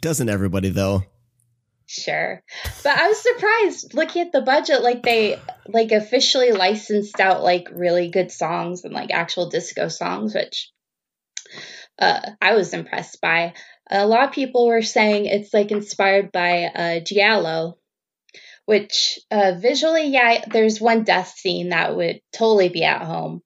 Doesn't 0.00 0.28
everybody 0.28 0.70
though? 0.70 1.04
Sure. 1.88 2.42
But 2.82 2.98
I 2.98 3.08
was 3.08 3.22
surprised 3.22 3.94
looking 3.94 4.22
at 4.22 4.32
the 4.32 4.40
budget 4.40 4.82
like 4.82 5.02
they 5.02 5.38
like 5.68 5.92
officially 5.92 6.50
licensed 6.52 7.20
out 7.20 7.42
like 7.42 7.68
really 7.72 8.08
good 8.08 8.32
songs 8.32 8.84
and 8.84 8.92
like 8.92 9.12
actual 9.12 9.50
disco 9.50 9.88
songs 9.88 10.34
which 10.34 10.72
uh 11.98 12.20
I 12.40 12.54
was 12.54 12.72
impressed 12.72 13.20
by. 13.20 13.54
A 13.90 14.06
lot 14.06 14.24
of 14.28 14.34
people 14.34 14.66
were 14.66 14.82
saying 14.82 15.26
it's 15.26 15.54
like 15.54 15.70
inspired 15.70 16.32
by 16.32 16.64
uh 16.64 17.00
Giallo 17.00 17.78
which 18.66 19.20
uh 19.30 19.52
visually 19.58 20.08
yeah 20.08 20.44
there's 20.48 20.80
one 20.80 21.04
death 21.04 21.28
scene 21.36 21.68
that 21.68 21.96
would 21.96 22.20
totally 22.32 22.68
be 22.68 22.82
at 22.84 23.02
home. 23.02 23.42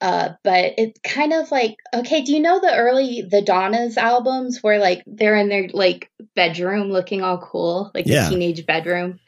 Uh, 0.00 0.30
but 0.44 0.74
it's 0.78 1.00
kind 1.02 1.32
of 1.32 1.50
like 1.50 1.74
okay. 1.92 2.22
Do 2.22 2.32
you 2.32 2.40
know 2.40 2.60
the 2.60 2.72
early 2.74 3.22
the 3.22 3.42
Donnas 3.42 3.96
albums 3.96 4.62
where 4.62 4.78
like 4.78 5.02
they're 5.06 5.36
in 5.36 5.48
their 5.48 5.68
like 5.72 6.08
bedroom 6.36 6.90
looking 6.90 7.22
all 7.22 7.38
cool, 7.38 7.90
like 7.94 8.06
Yeah. 8.06 8.24
the 8.24 8.30
teenage 8.30 8.64
bedroom? 8.64 9.18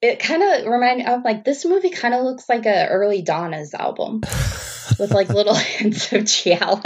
It 0.00 0.20
kind 0.20 0.42
of 0.42 0.66
remind 0.66 1.06
of 1.06 1.22
like 1.22 1.44
this 1.44 1.64
movie 1.66 1.90
kind 1.90 2.14
of 2.14 2.24
looks 2.24 2.48
like 2.48 2.64
a 2.64 2.86
early 2.88 3.20
Donna's 3.20 3.74
album 3.74 4.20
with 4.98 5.10
like 5.10 5.28
little 5.28 5.54
hints 5.56 6.12
of 6.14 6.24
Giallo. 6.24 6.80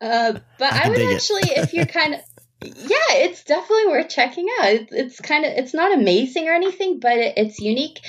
Uh, 0.00 0.32
but 0.58 0.72
I 0.72 0.86
I, 0.86 0.88
would 0.88 1.00
actually, 1.14 1.42
if 1.56 1.72
you're 1.72 1.86
kind 2.00 2.14
of, 2.14 2.20
yeah, 2.62 3.14
it's 3.14 3.44
definitely 3.44 3.86
worth 3.86 4.08
checking 4.08 4.48
out. 4.60 4.68
It's, 4.70 4.92
it's 4.92 5.20
kind 5.20 5.44
of, 5.44 5.52
it's 5.52 5.74
not 5.74 5.96
amazing 5.96 6.48
or 6.48 6.52
anything, 6.52 7.00
but 7.00 7.12
it, 7.12 7.34
it's 7.36 7.60
unique. 7.60 8.00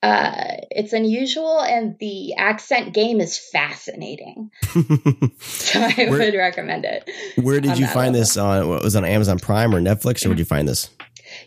Uh, 0.00 0.54
it's 0.70 0.92
unusual, 0.92 1.60
and 1.60 1.96
the 1.98 2.34
accent 2.34 2.94
game 2.94 3.20
is 3.20 3.36
fascinating. 3.36 4.50
So 5.40 5.80
I 5.80 6.06
Where- 6.08 6.18
would 6.18 6.34
recommend 6.34 6.84
it. 6.84 7.10
Where 7.36 7.60
did 7.60 7.78
you 7.78 7.86
find 7.86 8.12
level. 8.12 8.20
this 8.20 8.36
on? 8.36 8.68
What 8.68 8.84
was 8.84 8.94
it 8.94 8.98
on 8.98 9.04
Amazon 9.04 9.40
Prime 9.40 9.74
or 9.74 9.80
Netflix, 9.80 10.24
or 10.24 10.28
where 10.28 10.36
did 10.36 10.40
you 10.40 10.44
find 10.44 10.68
this? 10.68 10.90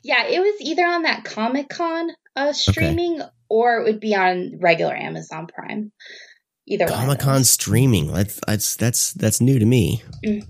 Yeah, 0.03 0.27
it 0.27 0.39
was 0.39 0.59
either 0.59 0.85
on 0.85 1.03
that 1.03 1.23
Comic 1.23 1.69
Con 1.69 2.09
uh, 2.35 2.53
streaming 2.53 3.21
or 3.49 3.79
it 3.79 3.83
would 3.83 3.99
be 3.99 4.15
on 4.15 4.59
regular 4.59 4.95
Amazon 4.95 5.47
Prime. 5.47 5.91
Either 6.71 6.87
Comic. 6.87 7.19
Con 7.19 7.43
streaming. 7.43 8.13
That's 8.13 8.39
that's 8.47 8.75
that's 8.77 9.13
that's 9.13 9.41
new 9.41 9.59
to 9.59 9.65
me. 9.65 10.03
Mm. 10.25 10.45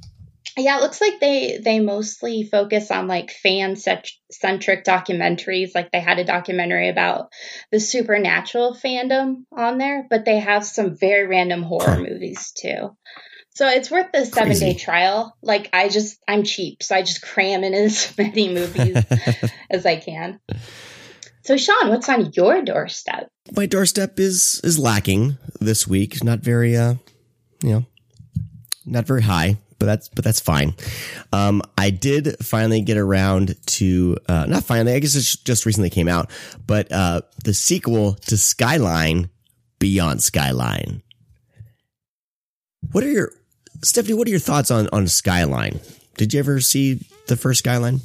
Yeah, 0.56 0.78
it 0.78 0.82
looks 0.82 1.02
like 1.02 1.20
they 1.20 1.60
they 1.64 1.80
mostly 1.80 2.44
focus 2.44 2.92
on 2.92 3.08
like 3.08 3.32
fan 3.32 3.76
centric 3.76 4.84
documentaries. 4.86 5.74
Like 5.74 5.92
they 5.92 6.00
had 6.00 6.20
a 6.20 6.24
documentary 6.24 6.90
about 6.90 7.30
the 7.72 7.80
supernatural 7.80 8.76
fandom 8.76 9.46
on 9.52 9.80
there, 9.80 10.06
but 10.10 10.26
they 10.26 10.40
have 10.40 10.64
some 10.64 10.96
very 10.96 11.26
random 11.26 11.64
horror 11.64 11.96
Huh. 11.96 12.02
movies 12.02 12.52
too. 12.52 12.96
So 13.56 13.68
it's 13.68 13.90
worth 13.90 14.12
the 14.14 14.26
seven 14.26 14.60
day 14.60 14.76
trial. 14.76 15.36
Like 15.42 15.70
I 15.74 15.90
just 15.90 16.20
I'm 16.28 16.44
cheap, 16.44 16.84
so 16.84 16.96
I 16.96 17.02
just 17.02 17.24
cram 17.24 17.64
in 17.64 17.74
as 17.74 18.16
many 18.18 18.54
movies 18.54 19.04
as 19.72 19.86
I 19.88 19.96
can. 19.96 20.40
So 21.44 21.58
Sean, 21.58 21.90
what's 21.90 22.08
on 22.08 22.32
your 22.34 22.62
doorstep? 22.62 23.30
My 23.56 23.66
doorstep 23.66 24.20
is 24.20 24.62
is 24.64 24.78
lacking 24.78 25.38
this 25.60 25.88
week. 25.88 26.24
Not 26.24 26.40
very, 26.40 26.78
uh, 26.78 26.96
you 27.64 27.72
know, 27.72 27.86
not 28.86 29.06
very 29.06 29.24
high, 29.24 29.58
but 29.80 29.88
that's 29.88 30.10
but 30.10 30.24
that's 30.24 30.40
fine. 30.40 30.76
Um, 31.34 31.64
I 31.78 31.90
did 31.90 32.38
finally 32.46 32.82
get 32.82 32.98
around 32.98 33.56
to 33.66 34.18
uh, 34.30 34.46
not 34.48 34.64
finally. 34.64 34.94
I 34.94 35.00
guess 35.00 35.16
it 35.16 35.44
just 35.44 35.66
recently 35.66 35.90
came 35.90 36.08
out, 36.08 36.30
but 36.68 36.92
uh, 36.92 37.22
the 37.44 37.54
sequel 37.54 38.14
to 38.28 38.38
Skyline, 38.38 39.30
Beyond 39.80 40.22
Skyline. 40.22 41.02
What 42.92 43.04
are 43.04 43.12
your 43.12 43.32
Stephanie? 43.84 44.14
What 44.14 44.28
are 44.28 44.32
your 44.32 44.40
thoughts 44.40 44.70
on 44.70 44.88
on 44.92 45.08
Skyline? 45.08 45.80
Did 46.18 46.34
you 46.34 46.40
ever 46.40 46.60
see 46.60 47.06
the 47.28 47.36
first 47.36 47.60
Skyline? 47.60 48.02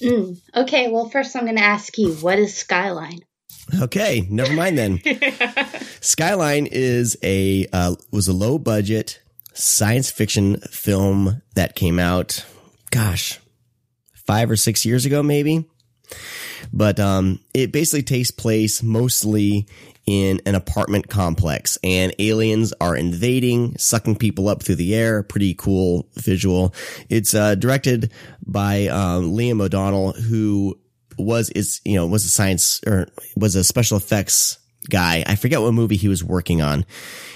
Mm, 0.00 0.40
okay, 0.54 0.88
well 0.88 1.08
first 1.08 1.36
I'm 1.36 1.44
going 1.44 1.56
to 1.56 1.62
ask 1.62 1.98
you, 1.98 2.12
what 2.14 2.38
is 2.38 2.56
Skyline? 2.56 3.20
Okay, 3.82 4.26
never 4.30 4.52
mind 4.52 4.78
then. 4.78 5.00
Skyline 6.00 6.66
is 6.70 7.16
a 7.22 7.66
uh, 7.72 7.96
was 8.10 8.28
a 8.28 8.32
low 8.32 8.58
budget 8.58 9.20
science 9.52 10.10
fiction 10.10 10.56
film 10.70 11.42
that 11.54 11.74
came 11.74 11.98
out, 11.98 12.44
gosh, 12.90 13.40
five 14.26 14.50
or 14.50 14.56
six 14.56 14.86
years 14.86 15.04
ago, 15.04 15.22
maybe. 15.22 15.64
But 16.72 16.98
um, 16.98 17.40
it 17.52 17.72
basically 17.72 18.02
takes 18.02 18.30
place 18.30 18.82
mostly 18.82 19.66
in 20.08 20.40
an 20.46 20.54
apartment 20.54 21.10
complex, 21.10 21.76
and 21.84 22.14
aliens 22.18 22.72
are 22.80 22.96
invading, 22.96 23.76
sucking 23.76 24.16
people 24.16 24.48
up 24.48 24.62
through 24.62 24.76
the 24.76 24.94
air. 24.94 25.22
Pretty 25.22 25.52
cool 25.52 26.08
visual. 26.14 26.74
It's 27.10 27.34
uh, 27.34 27.56
directed 27.56 28.10
by 28.46 28.86
um, 28.86 29.32
Liam 29.32 29.60
O'Donnell, 29.60 30.12
who 30.12 30.80
was 31.18 31.50
is 31.50 31.82
you 31.84 31.94
know 31.94 32.06
was 32.06 32.24
a 32.24 32.30
science 32.30 32.80
or 32.86 33.08
was 33.36 33.54
a 33.54 33.62
special 33.62 33.98
effects 33.98 34.58
guy. 34.88 35.24
I 35.26 35.34
forget 35.34 35.60
what 35.60 35.74
movie 35.74 35.96
he 35.96 36.08
was 36.08 36.24
working 36.24 36.62
on. 36.62 36.86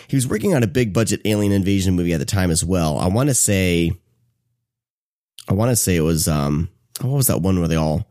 He 0.09 0.17
was 0.17 0.27
working 0.27 0.55
on 0.55 0.63
a 0.63 0.67
big 0.67 0.95
budget 0.95 1.21
alien 1.27 1.53
invasion 1.53 1.95
movie 1.95 2.15
at 2.15 2.21
the 2.21 2.25
time 2.25 2.51
as 2.51 2.65
well. 2.65 2.99
I 2.99 3.09
want 3.09 3.29
to 3.29 3.35
say, 3.35 3.93
I 5.47 5.53
want 5.53 5.69
to 5.69 5.77
say 5.77 5.95
it 5.95 6.01
was 6.01 6.27
um, 6.27 6.71
what 7.03 7.17
was 7.17 7.27
that 7.27 7.43
one 7.43 7.59
where 7.59 7.69
they 7.69 7.77
all? 7.77 8.09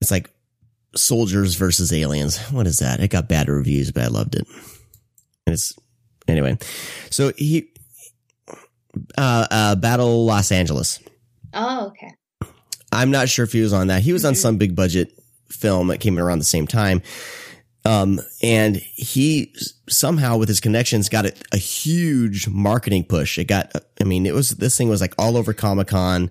It's 0.00 0.12
like 0.12 0.30
soldiers 0.96 1.54
versus 1.54 1.92
aliens. 1.92 2.38
What 2.50 2.66
is 2.66 2.78
that? 2.80 3.00
It 3.00 3.08
got 3.08 3.28
bad 3.28 3.48
reviews, 3.48 3.92
but 3.92 4.04
I 4.04 4.08
loved 4.08 4.34
it. 4.34 4.46
And 5.46 5.54
it's 5.54 5.74
anyway. 6.26 6.58
So 7.10 7.32
he, 7.36 7.70
uh, 9.16 9.46
uh, 9.50 9.74
Battle 9.76 10.24
Los 10.24 10.50
Angeles. 10.50 11.00
Oh, 11.54 11.88
okay. 11.88 12.12
I'm 12.92 13.10
not 13.10 13.28
sure 13.28 13.44
if 13.44 13.52
he 13.52 13.60
was 13.60 13.72
on 13.72 13.88
that. 13.88 14.02
He 14.02 14.12
was 14.12 14.24
on 14.24 14.34
some 14.34 14.56
big 14.56 14.74
budget 14.74 15.12
film 15.48 15.88
that 15.88 16.00
came 16.00 16.18
around 16.18 16.38
the 16.38 16.44
same 16.44 16.66
time. 16.66 17.02
Um, 17.84 18.20
and 18.42 18.76
he 18.76 19.54
somehow 19.88 20.38
with 20.38 20.48
his 20.48 20.58
connections 20.58 21.08
got 21.08 21.26
a, 21.26 21.34
a 21.52 21.56
huge 21.56 22.48
marketing 22.48 23.04
push. 23.04 23.38
It 23.38 23.44
got, 23.44 23.70
I 24.00 24.04
mean, 24.04 24.26
it 24.26 24.34
was, 24.34 24.50
this 24.50 24.76
thing 24.76 24.88
was 24.88 25.00
like 25.00 25.14
all 25.18 25.36
over 25.36 25.52
Comic 25.52 25.88
Con, 25.88 26.30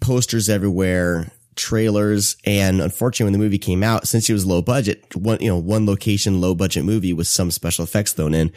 posters 0.00 0.48
everywhere, 0.48 1.30
trailers. 1.56 2.36
And 2.44 2.80
unfortunately, 2.80 3.26
when 3.26 3.40
the 3.40 3.44
movie 3.44 3.58
came 3.58 3.82
out, 3.82 4.06
since 4.06 4.28
it 4.28 4.32
was 4.32 4.46
low 4.46 4.62
budget, 4.62 5.14
one, 5.14 5.40
you 5.40 5.48
know, 5.48 5.58
one 5.58 5.86
location, 5.86 6.40
low 6.40 6.54
budget 6.54 6.84
movie 6.84 7.12
with 7.12 7.26
some 7.26 7.50
special 7.50 7.84
effects 7.84 8.12
thrown 8.12 8.34
in, 8.34 8.52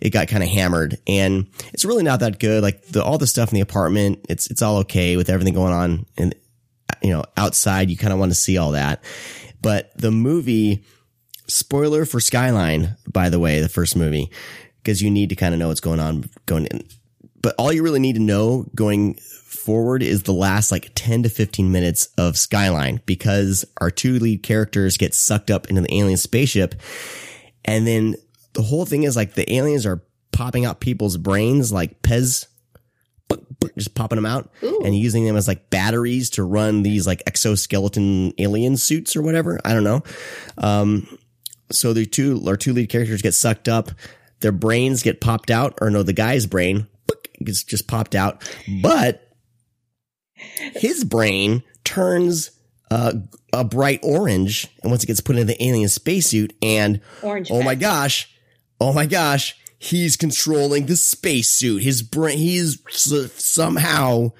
it 0.00 0.10
got 0.10 0.28
kind 0.28 0.42
of 0.42 0.48
hammered 0.48 0.98
and 1.06 1.46
it's 1.72 1.84
really 1.84 2.02
not 2.02 2.20
that 2.20 2.38
good. 2.38 2.62
Like 2.62 2.84
the, 2.86 3.02
all 3.02 3.18
the 3.18 3.26
stuff 3.26 3.50
in 3.50 3.54
the 3.54 3.60
apartment, 3.60 4.24
it's, 4.28 4.50
it's 4.50 4.62
all 4.62 4.78
okay 4.78 5.16
with 5.16 5.30
everything 5.30 5.54
going 5.54 5.72
on 5.72 6.06
and, 6.16 6.34
you 7.02 7.10
know, 7.10 7.24
outside. 7.36 7.90
You 7.90 7.96
kind 7.96 8.12
of 8.12 8.18
want 8.18 8.32
to 8.32 8.36
see 8.36 8.58
all 8.58 8.72
that. 8.72 9.02
But 9.62 9.96
the 9.96 10.10
movie, 10.10 10.84
spoiler 11.46 12.04
for 12.04 12.20
Skyline, 12.20 12.96
by 13.06 13.28
the 13.28 13.38
way, 13.38 13.60
the 13.60 13.68
first 13.68 13.96
movie, 13.96 14.30
because 14.82 15.02
you 15.02 15.10
need 15.10 15.28
to 15.28 15.36
kind 15.36 15.54
of 15.54 15.60
know 15.60 15.68
what's 15.68 15.80
going 15.80 16.00
on 16.00 16.30
going 16.46 16.66
in. 16.66 16.86
But 17.42 17.54
all 17.58 17.72
you 17.72 17.82
really 17.82 18.00
need 18.00 18.16
to 18.16 18.22
know 18.22 18.66
going 18.74 19.18
forward 19.70 20.02
is 20.02 20.24
the 20.24 20.32
last 20.32 20.72
like 20.72 20.90
10 20.96 21.22
to 21.22 21.28
15 21.28 21.70
minutes 21.70 22.08
of 22.18 22.36
Skyline 22.36 23.00
because 23.06 23.64
our 23.80 23.88
two 23.88 24.18
lead 24.18 24.42
characters 24.42 24.96
get 24.96 25.14
sucked 25.14 25.48
up 25.48 25.70
into 25.70 25.80
the 25.80 25.94
alien 25.94 26.16
spaceship. 26.16 26.74
And 27.64 27.86
then 27.86 28.16
the 28.54 28.62
whole 28.62 28.84
thing 28.84 29.04
is 29.04 29.14
like 29.14 29.34
the 29.34 29.54
aliens 29.54 29.86
are 29.86 30.02
popping 30.32 30.64
out 30.64 30.80
people's 30.80 31.16
brains 31.16 31.72
like 31.72 32.02
Pez 32.02 32.46
just 33.76 33.94
popping 33.94 34.16
them 34.16 34.26
out 34.26 34.50
Ooh. 34.64 34.80
and 34.84 34.98
using 34.98 35.24
them 35.24 35.36
as 35.36 35.46
like 35.46 35.70
batteries 35.70 36.30
to 36.30 36.42
run 36.42 36.82
these 36.82 37.06
like 37.06 37.22
exoskeleton 37.28 38.32
alien 38.38 38.76
suits 38.76 39.14
or 39.14 39.22
whatever. 39.22 39.60
I 39.64 39.72
don't 39.72 39.84
know. 39.84 40.02
Um, 40.58 41.06
so 41.70 41.92
the 41.92 42.06
two 42.06 42.42
our 42.48 42.56
two 42.56 42.72
lead 42.72 42.88
characters 42.88 43.22
get 43.22 43.34
sucked 43.34 43.68
up. 43.68 43.92
Their 44.40 44.50
brains 44.50 45.04
get 45.04 45.20
popped 45.20 45.52
out, 45.52 45.78
or 45.80 45.90
no, 45.90 46.02
the 46.02 46.12
guy's 46.12 46.46
brain 46.46 46.88
gets 47.44 47.62
just 47.62 47.86
popped 47.86 48.16
out, 48.16 48.42
but 48.82 49.29
his 50.74 51.04
brain 51.04 51.62
turns 51.84 52.50
uh, 52.90 53.12
a 53.52 53.64
bright 53.64 54.00
orange, 54.02 54.68
and 54.82 54.90
once 54.90 55.04
it 55.04 55.06
gets 55.06 55.20
put 55.20 55.36
into 55.36 55.46
the 55.46 55.62
alien 55.62 55.88
spacesuit, 55.88 56.52
and 56.62 57.00
Orange. 57.22 57.50
oh 57.50 57.62
my 57.62 57.74
gosh, 57.74 58.32
oh 58.80 58.92
my 58.92 59.06
gosh, 59.06 59.56
he's 59.78 60.16
controlling 60.16 60.86
the 60.86 60.96
spacesuit. 60.96 61.82
His 61.82 62.02
brain, 62.02 62.38
he's 62.38 62.78
somehow 63.36 64.32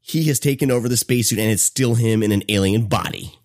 he 0.00 0.24
has 0.24 0.38
taken 0.38 0.70
over 0.70 0.88
the 0.88 0.96
spacesuit, 0.96 1.38
and 1.38 1.50
it's 1.50 1.62
still 1.62 1.94
him 1.94 2.22
in 2.22 2.32
an 2.32 2.42
alien 2.48 2.86
body. 2.86 3.38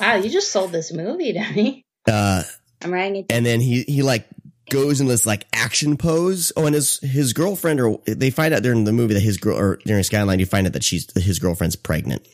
Wow, 0.00 0.16
you 0.16 0.30
just 0.30 0.52
sold 0.52 0.72
this 0.72 0.92
movie 0.92 1.32
to 1.32 1.52
me. 1.52 1.84
Uh, 2.06 2.42
I'm 2.82 2.92
writing 2.92 3.16
it. 3.16 3.26
and 3.30 3.44
then 3.44 3.60
he 3.60 3.82
he 3.82 4.02
like 4.02 4.26
goes 4.70 5.00
in 5.00 5.06
this 5.06 5.26
like 5.26 5.46
action 5.52 5.96
pose. 5.96 6.52
Oh, 6.56 6.66
and 6.66 6.74
his 6.74 6.98
his 7.00 7.32
girlfriend 7.32 7.80
or 7.80 7.98
they 8.06 8.30
find 8.30 8.54
out 8.54 8.62
during 8.62 8.84
the 8.84 8.92
movie 8.92 9.14
that 9.14 9.20
his 9.20 9.36
girl 9.36 9.58
or 9.58 9.76
during 9.84 10.02
Skyline 10.02 10.38
you 10.38 10.46
find 10.46 10.66
out 10.66 10.72
that 10.72 10.84
she's 10.84 11.06
his 11.22 11.38
girlfriend's 11.38 11.76
pregnant. 11.76 12.26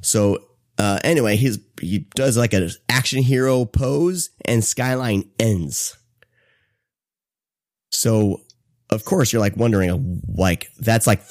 So 0.00 0.38
uh 0.78 1.00
anyway, 1.04 1.36
his 1.36 1.60
he 1.80 2.06
does 2.14 2.36
like 2.36 2.52
an 2.52 2.68
action 2.88 3.22
hero 3.22 3.64
pose 3.64 4.30
and 4.44 4.64
Skyline 4.64 5.30
ends. 5.38 5.96
So 7.90 8.40
of 8.90 9.04
course 9.04 9.32
you're 9.32 9.40
like 9.40 9.56
wondering 9.56 10.22
like 10.28 10.68
that's 10.78 11.06
like 11.06 11.22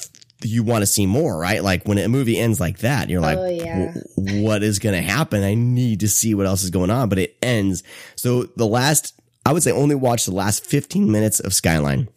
you 0.44 0.64
want 0.64 0.84
to 0.84 0.86
see 0.86 1.06
more, 1.06 1.38
right? 1.38 1.64
Like 1.64 1.88
when 1.88 1.98
a 1.98 2.08
movie 2.08 2.38
ends 2.38 2.60
like 2.60 2.80
that, 2.80 3.10
you're 3.10 3.22
like, 3.22 3.38
Oh, 3.40 3.48
yeah. 3.48 3.94
What 4.16 4.62
is 4.62 4.78
going 4.80 4.96
to 4.96 5.02
happen? 5.02 5.44
I 5.44 5.56
need 5.56 6.02
to 6.02 6.08
see 6.08 6.36
what 6.36 6.46
else 6.46 6.64
is 6.64 6.70
going 6.70 6.92
on, 6.92 7.10
but 7.10 7.18
it 7.18 7.38
ends. 7.42 7.82
So 8.16 8.44
the 8.44 8.68
last, 8.68 9.17
I 9.48 9.54
would 9.54 9.64
say 9.64 9.72
only 9.72 9.96
watch 9.96 10.26
the 10.26 10.34
last 10.34 10.66
15 10.66 11.10
minutes 11.10 11.40
of 11.40 11.54
Skyline. 11.54 12.10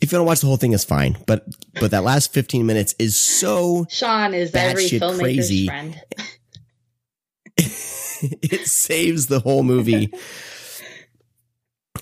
If 0.00 0.10
you 0.10 0.16
don't 0.16 0.26
watch 0.26 0.40
the 0.40 0.46
whole 0.46 0.56
thing, 0.56 0.72
it's 0.72 0.84
fine. 0.84 1.18
But, 1.26 1.46
but 1.74 1.90
that 1.90 2.02
last 2.02 2.32
15 2.32 2.64
minutes 2.64 2.94
is 2.98 3.14
so, 3.14 3.84
Sean 3.90 4.32
is 4.32 4.54
every 4.54 4.84
filmmaker's 4.84 5.18
crazy. 5.18 5.66
friend. 5.66 6.00
it 7.58 8.66
saves 8.66 9.26
the 9.26 9.40
whole 9.40 9.62
movie. 9.62 10.10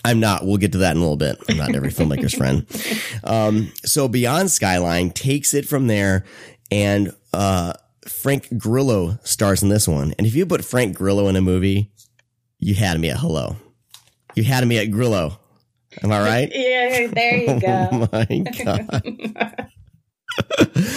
I'm 0.04 0.20
not. 0.20 0.46
We'll 0.46 0.58
get 0.58 0.70
to 0.72 0.78
that 0.78 0.92
in 0.92 0.98
a 0.98 1.00
little 1.00 1.16
bit. 1.16 1.38
I'm 1.48 1.56
not 1.56 1.74
every 1.74 1.90
filmmaker's 1.90 2.34
friend. 2.34 2.64
Um, 3.24 3.72
so 3.84 4.06
Beyond 4.06 4.52
Skyline 4.52 5.10
takes 5.10 5.52
it 5.52 5.66
from 5.66 5.88
there, 5.88 6.24
and 6.70 7.12
uh, 7.32 7.72
Frank 8.06 8.56
Grillo 8.56 9.18
stars 9.24 9.64
in 9.64 9.68
this 9.68 9.88
one. 9.88 10.14
And 10.16 10.28
if 10.28 10.36
you 10.36 10.46
put 10.46 10.64
Frank 10.64 10.96
Grillo 10.96 11.26
in 11.26 11.34
a 11.34 11.40
movie, 11.40 11.90
you 12.58 12.74
had 12.74 12.98
me 13.00 13.10
at 13.10 13.18
hello. 13.18 13.56
You 14.34 14.44
had 14.44 14.66
me 14.66 14.78
at 14.78 14.90
Grillo. 14.90 15.38
Am 16.02 16.12
I 16.12 16.20
right? 16.20 16.52
Yeah, 16.54 17.06
there 17.08 17.36
you 17.36 17.60
go. 17.60 17.88
Oh 17.92 18.08
my 18.12 18.44
god. 18.64 19.70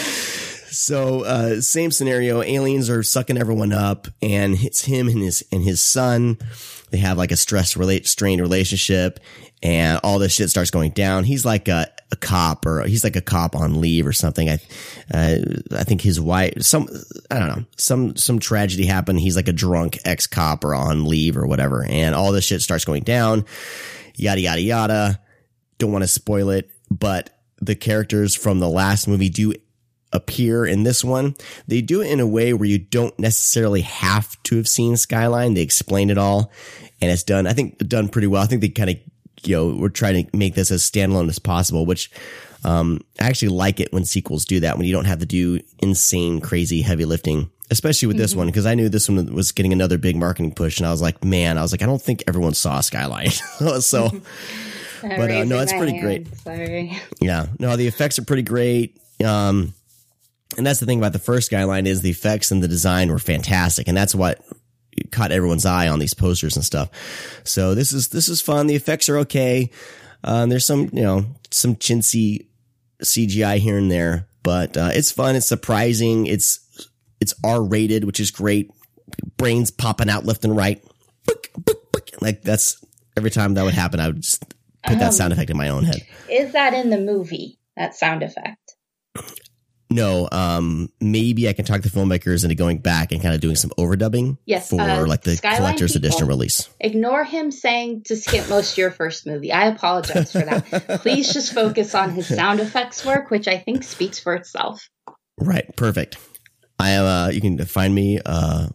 so 0.72 1.24
uh 1.24 1.62
same 1.62 1.92
scenario, 1.92 2.42
aliens 2.42 2.90
are 2.90 3.04
sucking 3.04 3.38
everyone 3.38 3.72
up 3.74 4.08
and 4.22 4.56
it's 4.56 4.86
him 4.86 5.08
and 5.08 5.20
his 5.20 5.44
and 5.52 5.64
his 5.64 5.82
son. 5.82 6.38
They 6.92 6.98
have 6.98 7.18
like 7.18 7.32
a 7.32 7.38
stress 7.38 7.76
relate 7.78 8.08
strained 8.08 8.42
relationship 8.42 9.20
and 9.64 10.00
all 10.04 10.20
this 10.20 10.34
shit 10.34 10.50
starts 10.50 10.72
going 10.72 10.92
down. 10.92 11.24
He's 11.24 11.46
like 11.46 11.68
a, 11.68 11.88
a 12.12 12.16
cop 12.16 12.66
or 12.66 12.84
he's 12.84 13.04
like 13.04 13.16
a 13.16 13.22
cop 13.22 13.56
on 13.56 13.80
leave 13.80 14.06
or 14.06 14.14
something. 14.14 14.50
I 14.50 14.60
uh, 15.14 15.38
I 15.72 15.84
think 15.84 16.02
his 16.02 16.20
wife 16.20 16.62
some 16.62 16.88
I 17.30 17.40
don't 17.40 17.48
know. 17.48 17.66
Some 17.78 18.16
some 18.16 18.40
tragedy 18.40 18.86
happened. 18.86 19.20
He's 19.20 19.36
like 19.36 19.48
a 19.48 19.54
drunk 19.54 19.98
ex-cop 20.06 20.64
or 20.64 20.76
on 20.76 21.06
leave 21.06 21.38
or 21.38 21.48
whatever 21.48 21.84
and 21.84 22.14
all 22.16 22.32
this 22.32 22.46
shit 22.46 22.62
starts 22.62 22.86
going 22.86 23.04
down. 23.04 23.46
Yada 24.16 24.42
yada 24.42 24.62
yada 24.62 25.22
don't 25.82 25.92
want 25.92 26.04
to 26.04 26.08
spoil 26.08 26.52
it, 26.52 26.70
but 26.90 27.32
the 27.60 27.76
characters 27.76 28.36
from 28.36 28.60
the 28.60 28.70
last 28.70 29.08
movie 29.08 29.30
do 29.30 29.54
appear 30.14 30.66
in 30.66 30.84
this 30.84 31.04
one. 31.04 31.36
They 31.68 31.82
do 31.82 32.02
it 32.02 32.12
in 32.12 32.20
a 32.20 32.28
way 32.28 32.54
where 32.54 32.68
you 32.68 32.78
don't 32.78 33.18
necessarily 33.18 33.82
have 33.82 34.42
to 34.44 34.58
have 34.58 34.68
seen 34.68 34.98
Skyline. 34.98 35.54
They 35.54 35.62
explain 35.62 36.10
it 36.10 36.18
all 36.18 36.52
and 37.02 37.12
it's 37.12 37.24
done, 37.24 37.48
I 37.48 37.54
think 37.54 37.78
done 37.80 38.10
pretty 38.10 38.28
well. 38.28 38.44
I 38.44 38.46
think 38.46 38.62
they 38.62 38.70
kind 38.70 38.90
of, 38.92 38.98
you 39.44 39.56
know, 39.56 39.76
we're 39.78 39.90
trying 39.90 40.26
to 40.26 40.38
make 40.38 40.56
this 40.56 40.72
as 40.72 40.84
standalone 40.84 41.30
as 41.30 41.40
possible, 41.40 41.86
which, 41.86 42.12
um, 42.64 43.02
I 43.20 43.28
actually 43.28 43.50
like 43.50 43.80
it 43.80 43.92
when 43.92 44.06
sequels 44.06 44.46
do 44.46 44.60
that, 44.62 44.78
when 44.78 44.86
you 44.86 44.94
don't 44.94 45.06
have 45.06 45.20
to 45.20 45.26
do 45.26 45.60
insane, 45.80 46.42
crazy 46.42 46.82
heavy 46.82 47.06
lifting. 47.06 47.50
Especially 47.70 48.08
with 48.10 48.18
this 48.18 48.36
one, 48.36 48.48
because 48.48 48.66
I 48.66 48.76
knew 48.76 48.90
this 48.90 49.08
one 49.08 49.34
was 49.34 49.54
getting 49.54 49.72
another 49.72 49.98
big 49.98 50.18
marketing 50.18 50.54
push, 50.54 50.78
and 50.78 50.86
I 50.86 50.92
was 50.92 51.02
like, 51.02 51.24
"Man, 51.24 51.58
I 51.58 51.62
was 51.62 51.72
like, 51.72 51.82
I 51.82 51.86
don't 51.86 52.02
think 52.02 52.22
everyone 52.28 52.54
saw 52.54 52.82
Skyline." 52.82 53.30
so, 53.80 54.10
But, 55.02 55.32
uh, 55.32 55.44
no, 55.46 55.60
it's 55.60 55.74
pretty 55.74 55.94
hand. 55.94 56.04
great. 56.04 56.38
Sorry. 56.38 57.00
Yeah. 57.20 57.48
No, 57.60 57.76
the 57.76 57.88
effects 57.88 58.20
are 58.20 58.26
pretty 58.26 58.44
great. 58.44 59.00
Um, 59.26 59.74
and 60.58 60.66
that's 60.66 60.80
the 60.80 60.86
thing 60.86 61.00
about 61.00 61.14
the 61.14 61.20
first 61.20 61.48
Skyline 61.48 61.88
is 61.88 62.02
the 62.02 62.10
effects 62.10 62.52
and 62.52 62.62
the 62.62 62.68
design 62.68 63.10
were 63.10 63.20
fantastic. 63.20 63.88
And 63.88 63.96
that's 63.98 64.14
what 64.14 64.42
caught 65.12 65.32
everyone's 65.32 65.66
eye 65.66 65.88
on 65.88 66.00
these 66.00 66.14
posters 66.14 66.56
and 66.56 66.66
stuff. 66.66 66.90
So 67.44 67.76
this 67.76 67.94
is, 67.94 68.10
this 68.10 68.30
is 68.30 68.42
fun. 68.42 68.68
The 68.68 68.76
effects 68.76 69.10
are 69.10 69.18
okay. 69.20 69.70
Uh, 70.24 70.46
there's 70.46 70.66
some, 70.66 70.90
you 70.94 71.02
know, 71.04 71.26
some 71.50 71.76
chintzy 71.76 72.48
CGI 73.04 73.58
here 73.58 73.78
and 73.78 73.92
there, 73.92 74.28
but, 74.44 74.78
uh, 74.78 74.90
it's 74.94 75.12
fun. 75.12 75.36
It's 75.36 75.48
surprising. 75.48 76.28
It's, 76.28 76.60
it's 77.20 77.34
R 77.44 77.64
rated, 77.64 78.04
which 78.04 78.20
is 78.20 78.32
great. 78.32 78.72
Brains 79.38 79.72
popping 79.72 80.10
out 80.10 80.26
left 80.26 80.44
and 80.46 80.56
right. 80.56 80.84
Like 82.22 82.44
that's 82.44 82.84
every 83.18 83.32
time 83.32 83.56
that 83.56 83.64
would 83.64 83.74
happen, 83.74 84.00
I 84.00 84.08
would 84.08 84.22
just 84.22 84.42
put 84.84 85.00
that 85.00 85.08
Um, 85.08 85.12
sound 85.12 85.34
effect 85.34 85.50
in 85.50 85.58
my 85.58 85.70
own 85.70 85.84
head. 85.86 86.06
Is 86.30 86.54
that 86.54 86.74
in 86.74 86.92
the 86.92 87.00
movie? 87.00 87.58
That 87.76 87.96
sound 87.96 88.22
effect. 88.22 88.76
No, 89.92 90.30
um, 90.32 90.90
maybe 91.02 91.50
I 91.50 91.54
can 91.54 91.66
talk 91.66 91.82
the 91.82 91.90
filmmakers 91.90 92.44
into 92.44 92.56
going 92.56 92.78
back 92.78 93.12
and 93.12 93.22
kind 93.22 93.36
of 93.36 93.42
doing 93.42 93.58
some 93.58 93.72
overdubbing 93.72 94.38
Yes, 94.46 94.70
for 94.70 94.80
uh, 94.80 95.06
like 95.06 95.24
the 95.24 95.36
Skyline 95.36 95.58
collector's 95.58 95.98
edition 95.98 96.28
release. 96.28 96.70
Ignore 96.80 97.26
him 97.26 97.52
saying 97.52 98.04
to 98.04 98.16
skip 98.16 98.48
most 98.48 98.72
of 98.72 98.78
your 98.78 98.92
first 98.92 99.28
movie. 99.28 99.52
I 99.52 99.68
apologize 99.68 100.32
for 100.32 100.40
that. 100.40 101.02
Please 101.02 101.34
just 101.34 101.54
focus 101.54 101.94
on 101.94 102.12
his 102.12 102.28
sound 102.36 102.62
effects 102.62 103.06
work, 103.06 103.30
which 103.30 103.50
I 103.50 103.58
think 103.58 103.84
speaks 103.84 104.18
for 104.18 104.34
itself. 104.34 104.90
Right, 105.38 105.76
perfect. 105.76 106.18
I 106.80 106.92
am. 106.92 107.06
Uh, 107.06 107.28
you 107.30 107.42
can 107.42 107.58
find 107.66 107.94
me. 107.94 108.20
Uh, 108.26 108.70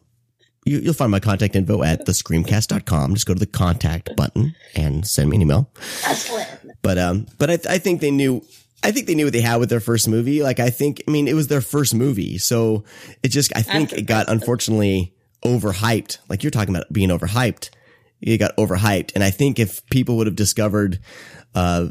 you, 0.66 0.81
you'll 0.81 0.94
find 0.94 1.11
my 1.11 1.20
contact 1.20 1.57
info 1.57 1.83
at 1.83 2.05
thescreamcast.com. 2.07 3.14
Just 3.14 3.26
go 3.26 3.33
to 3.33 3.40
the 3.40 3.46
contact 3.46 4.14
button 4.16 4.55
and 4.74 5.07
send 5.07 5.31
me 5.31 5.37
an 5.37 5.42
email. 5.42 5.70
But 6.83 6.98
um, 6.98 7.26
but 7.38 7.50
I, 7.50 7.74
I 7.74 7.79
think 7.79 8.02
they 8.02 8.11
knew. 8.11 8.44
I 8.82 8.92
think 8.92 9.06
they 9.06 9.14
knew 9.14 9.24
what 9.24 9.32
they 9.32 9.40
had 9.40 9.56
with 9.56 9.70
their 9.70 9.80
first 9.80 10.08
movie. 10.08 10.42
Like 10.42 10.60
I 10.60 10.70
think, 10.70 11.02
I 11.08 11.10
mean, 11.10 11.28
it 11.28 11.34
was 11.34 11.48
their 11.48 11.60
first 11.60 11.94
movie, 11.94 12.38
so 12.38 12.84
it 13.22 13.28
just. 13.28 13.54
I 13.56 13.62
think 13.62 13.92
it 13.92 14.02
got 14.02 14.28
unfortunately 14.28 15.14
overhyped. 15.44 16.18
Like 16.28 16.42
you're 16.42 16.50
talking 16.50 16.74
about 16.74 16.92
being 16.92 17.08
overhyped. 17.08 17.70
It 18.20 18.38
got 18.38 18.56
overhyped, 18.56 19.12
and 19.14 19.24
I 19.24 19.30
think 19.30 19.58
if 19.58 19.84
people 19.90 20.16
would 20.16 20.26
have 20.26 20.36
discovered, 20.36 21.00
uh, 21.54 21.88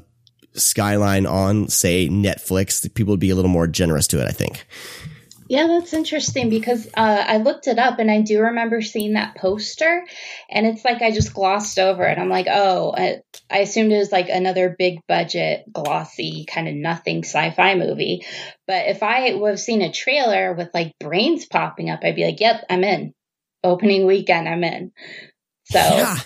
Skyline 0.54 1.26
on 1.26 1.68
say 1.68 2.08
Netflix, 2.08 2.94
people 2.94 3.12
would 3.12 3.20
be 3.20 3.30
a 3.30 3.36
little 3.36 3.52
more 3.52 3.68
generous 3.68 4.08
to 4.08 4.22
it. 4.22 4.28
I 4.28 4.32
think. 4.32 4.66
Yeah, 5.48 5.68
that's 5.68 5.94
interesting 5.94 6.50
because 6.50 6.88
uh, 6.88 7.24
I 7.28 7.38
looked 7.38 7.68
it 7.68 7.78
up 7.78 8.00
and 8.00 8.10
I 8.10 8.22
do 8.22 8.42
remember 8.42 8.82
seeing 8.82 9.14
that 9.14 9.36
poster, 9.36 10.04
and 10.50 10.66
it's 10.66 10.84
like 10.84 11.04
I 11.04 11.12
just 11.12 11.36
glossed 11.36 11.78
over 11.78 12.04
it. 12.04 12.18
I'm 12.18 12.30
like, 12.30 12.48
oh, 12.50 12.94
I, 12.98 13.22
I 13.50 13.60
assumed 13.60 13.92
it 13.92 13.98
was 13.98 14.12
like 14.12 14.30
another 14.30 14.76
big 14.78 15.00
budget, 15.08 15.72
glossy, 15.72 16.46
kind 16.46 16.68
of 16.68 16.74
nothing 16.74 17.24
sci 17.24 17.52
fi 17.52 17.76
movie. 17.76 18.26
But 18.66 18.88
if 18.88 19.04
I 19.04 19.36
would 19.36 19.52
have 19.52 19.60
seen 19.60 19.84
a 19.84 19.92
trailer 19.92 20.54
with 20.54 20.70
like 20.74 20.94
brains 21.00 21.46
popping 21.46 21.92
up, 21.92 22.00
I'd 22.04 22.16
be 22.16 22.26
like, 22.26 22.40
yep, 22.40 22.66
I'm 22.70 22.84
in. 22.84 23.14
Opening 23.64 24.08
weekend, 24.08 24.50
I'm 24.50 24.64
in. 24.64 24.92
So 25.66 25.80
Yeah. 25.80 26.18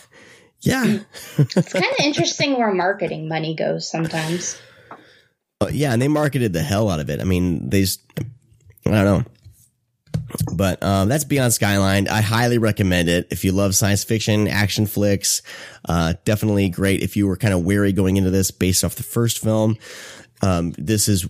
Yeah. 0.62 1.00
it's 1.38 1.74
kind 1.74 1.86
of 1.86 2.00
interesting 2.06 2.58
where 2.58 2.74
marketing 2.74 3.28
money 3.28 3.56
goes 3.56 3.90
sometimes. 3.90 4.62
Uh, 5.62 5.70
yeah, 5.72 5.92
and 5.92 6.02
they 6.02 6.08
marketed 6.08 6.54
the 6.54 6.64
hell 6.64 6.90
out 6.90 7.00
of 7.02 7.10
it. 7.10 7.20
I 7.20 7.26
mean, 7.26 7.70
they 7.70 7.82
just, 7.82 8.02
I 8.90 9.04
don't 9.04 9.20
know. 9.20 9.24
But 10.54 10.82
um, 10.84 11.10
that's 11.10 11.24
Beyond 11.24 11.54
Skyline. 11.54 12.08
I 12.08 12.22
highly 12.22 12.58
recommend 12.58 13.10
it. 13.10 13.28
If 13.32 13.44
you 13.44 13.52
love 13.52 13.76
science 13.76 14.04
fiction, 14.04 14.48
action 14.48 14.86
flicks, 14.86 15.42
uh, 15.88 16.14
definitely 16.26 16.70
great. 16.70 17.02
If 17.02 17.16
you 17.18 17.28
were 17.28 17.38
kind 17.38 17.54
of 17.54 17.64
wary 17.64 17.94
going 17.94 18.18
into 18.18 18.30
this 18.30 18.52
based 18.52 18.84
off 18.84 18.96
the 18.96 19.04
first 19.04 19.40
film, 19.40 19.78
um, 20.42 20.74
this 20.78 21.08
is, 21.08 21.24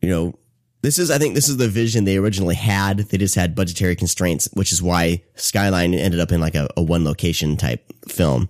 you 0.00 0.08
know, 0.08 0.34
this 0.82 0.98
is, 0.98 1.10
I 1.10 1.18
think 1.18 1.34
this 1.34 1.48
is 1.48 1.56
the 1.56 1.68
vision 1.68 2.04
they 2.04 2.16
originally 2.16 2.54
had. 2.54 2.98
They 2.98 3.18
just 3.18 3.34
had 3.34 3.54
budgetary 3.54 3.96
constraints, 3.96 4.48
which 4.52 4.72
is 4.72 4.82
why 4.82 5.22
Skyline 5.34 5.94
ended 5.94 6.20
up 6.20 6.30
in 6.30 6.40
like 6.40 6.54
a, 6.54 6.68
a 6.76 6.82
one 6.82 7.04
location 7.04 7.56
type 7.56 7.84
film. 8.08 8.48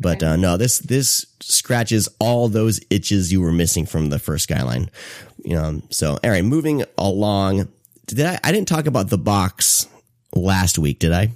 But 0.00 0.22
uh, 0.22 0.36
no, 0.36 0.56
this 0.56 0.78
this 0.78 1.26
scratches 1.40 2.08
all 2.20 2.48
those 2.48 2.80
itches 2.88 3.32
you 3.32 3.40
were 3.40 3.52
missing 3.52 3.84
from 3.84 4.10
the 4.10 4.18
first 4.18 4.44
Skyline. 4.44 4.90
You 5.44 5.56
know, 5.56 5.82
so 5.90 6.18
all 6.22 6.30
right, 6.30 6.44
moving 6.44 6.84
along. 6.96 7.68
Did 8.08 8.26
I? 8.26 8.38
I 8.42 8.52
didn't 8.52 8.68
talk 8.68 8.86
about 8.86 9.10
the 9.10 9.18
box 9.18 9.86
last 10.34 10.78
week, 10.78 10.98
did 10.98 11.12
I? 11.12 11.30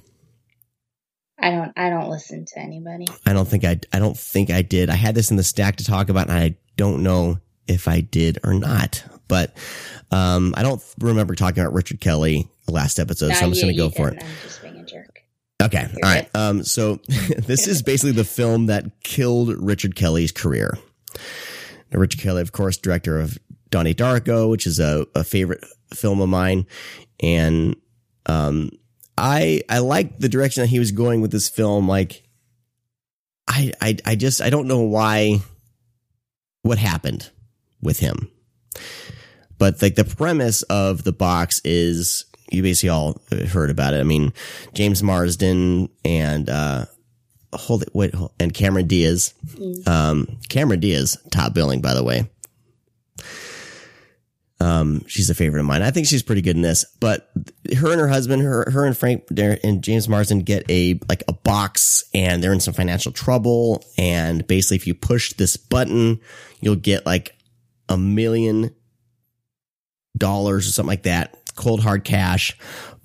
I 1.39 1.51
don't 1.51 1.73
I 1.77 1.91
don't 1.91 2.09
listen 2.09 2.45
to 2.45 2.61
anybody. 2.61 3.07
I 3.27 3.33
don't 3.33 3.49
think 3.49 3.65
I. 3.65 3.81
I 3.93 3.99
don't 3.99 4.17
think 4.17 4.51
I 4.51 4.63
did. 4.63 4.91
I 4.91 4.95
had 4.95 5.15
this 5.15 5.31
in 5.31 5.37
the 5.37 5.43
stack 5.43 5.77
to 5.77 5.85
talk 5.85 6.09
about, 6.09 6.29
and 6.29 6.39
I 6.39 6.57
don't 6.77 7.03
know 7.03 7.39
if 7.67 7.89
I 7.89 8.01
did 8.01 8.39
or 8.45 8.55
not. 8.55 9.05
But 9.29 9.57
um, 10.11 10.55
I 10.57 10.63
don't 10.63 10.83
remember 10.99 11.35
talking 11.35 11.63
about 11.63 11.73
Richard 11.73 12.01
Kelly 12.01 12.49
last 12.69 12.99
episode, 12.99 13.35
so 13.35 13.45
I'm 13.45 13.51
just 13.51 13.63
going 13.63 13.75
to 13.75 13.79
go 13.79 13.91
for 13.91 14.09
it. 14.09 14.23
I'm 14.23 14.29
just 14.43 14.63
being 14.63 14.77
a 14.77 14.85
jerk. 14.85 15.21
Okay. 15.63 15.89
You're 15.91 16.05
All 16.05 16.15
right. 16.15 16.29
Um, 16.35 16.65
so 16.65 16.97
this 17.07 17.67
is 17.67 17.83
basically 17.83 18.13
the 18.13 18.25
film 18.25 18.67
that 18.67 18.85
killed 19.03 19.49
Richard 19.59 19.95
Kelly's 19.95 20.33
career. 20.33 20.77
Now, 21.93 22.01
Richard 22.01 22.21
Kelly, 22.21 22.43
of 22.43 22.53
course, 22.53 22.77
director 22.77 23.21
of 23.21 23.39
Donnie 23.71 23.95
Darko, 23.95 24.51
which 24.51 24.67
is 24.67 24.79
a, 24.79 25.07
a 25.15 25.25
favorite 25.25 25.65
film 25.95 26.21
of 26.21 26.29
mine. 26.29 26.67
And, 27.21 27.77
um, 28.27 28.71
I, 29.17 29.63
I 29.69 29.79
like 29.79 30.19
the 30.19 30.29
direction 30.29 30.63
that 30.63 30.69
he 30.69 30.79
was 30.79 30.93
going 30.93 31.21
with 31.21 31.31
this 31.31 31.49
film. 31.49 31.87
Like, 31.87 32.23
I, 33.47 33.73
I, 33.81 33.97
I 34.07 34.15
just, 34.15 34.41
I 34.41 34.51
don't 34.51 34.69
know 34.69 34.81
why, 34.81 35.41
what 36.63 36.79
happened 36.79 37.31
with 37.83 37.99
him. 37.99 38.31
But 39.59 39.83
like 39.83 39.95
the 39.95 40.05
premise 40.05 40.63
of 40.63 41.05
the 41.05 41.13
box 41.13 41.61
is 41.65 42.25
you 42.51 42.63
basically 42.63 42.89
all 42.89 43.21
heard 43.49 43.71
about 43.71 43.95
it. 43.95 44.01
I 44.01 44.05
mean, 44.05 44.33
James 44.75 45.03
Marsden 45.03 45.89
and, 46.05 46.49
uh, 46.49 46.87
hold 47.53 47.83
it, 47.83 47.91
wait, 47.93 48.15
hold, 48.15 48.33
and 48.41 48.55
Cameron 48.55 48.87
Diaz. 48.87 49.35
Um, 49.87 50.39
Cameron 50.49 50.81
Diaz, 50.81 51.19
top 51.31 51.53
billing, 51.53 51.81
by 51.81 51.95
the 51.95 52.03
way. 52.03 52.31
Um, 54.63 55.05
she's 55.09 55.29
a 55.29 55.35
favorite 55.35 55.59
of 55.59 55.67
mine. 55.67 55.83
I 55.83 55.91
think 55.91 56.07
she's 56.07 56.23
pretty 56.23 56.41
good 56.41 56.55
in 56.55 56.63
this, 56.63 56.85
but 57.01 57.31
her 57.77 57.91
and 57.91 58.01
her 58.01 58.07
husband, 58.07 58.43
her, 58.43 58.71
her 58.71 58.85
and 58.85 58.97
Frank 58.97 59.25
and 59.37 59.83
James 59.83 60.09
Marsden 60.09 60.41
get 60.41 60.65
a, 60.71 61.01
like 61.09 61.25
a 61.27 61.33
box 61.33 62.05
and 62.15 62.41
they're 62.41 62.53
in 62.53 62.61
some 62.61 62.73
financial 62.73 63.11
trouble. 63.11 63.85
And 63.99 64.47
basically, 64.47 64.77
if 64.77 64.87
you 64.87 64.95
push 64.95 65.33
this 65.33 65.57
button, 65.57 66.21
you'll 66.61 66.77
get 66.77 67.05
like 67.05 67.37
a 67.89 67.99
million 67.99 68.73
dollars 70.17 70.69
or 70.69 70.71
something 70.71 70.89
like 70.89 71.03
that, 71.05 71.37
cold 71.57 71.83
hard 71.83 72.05
cash, 72.05 72.57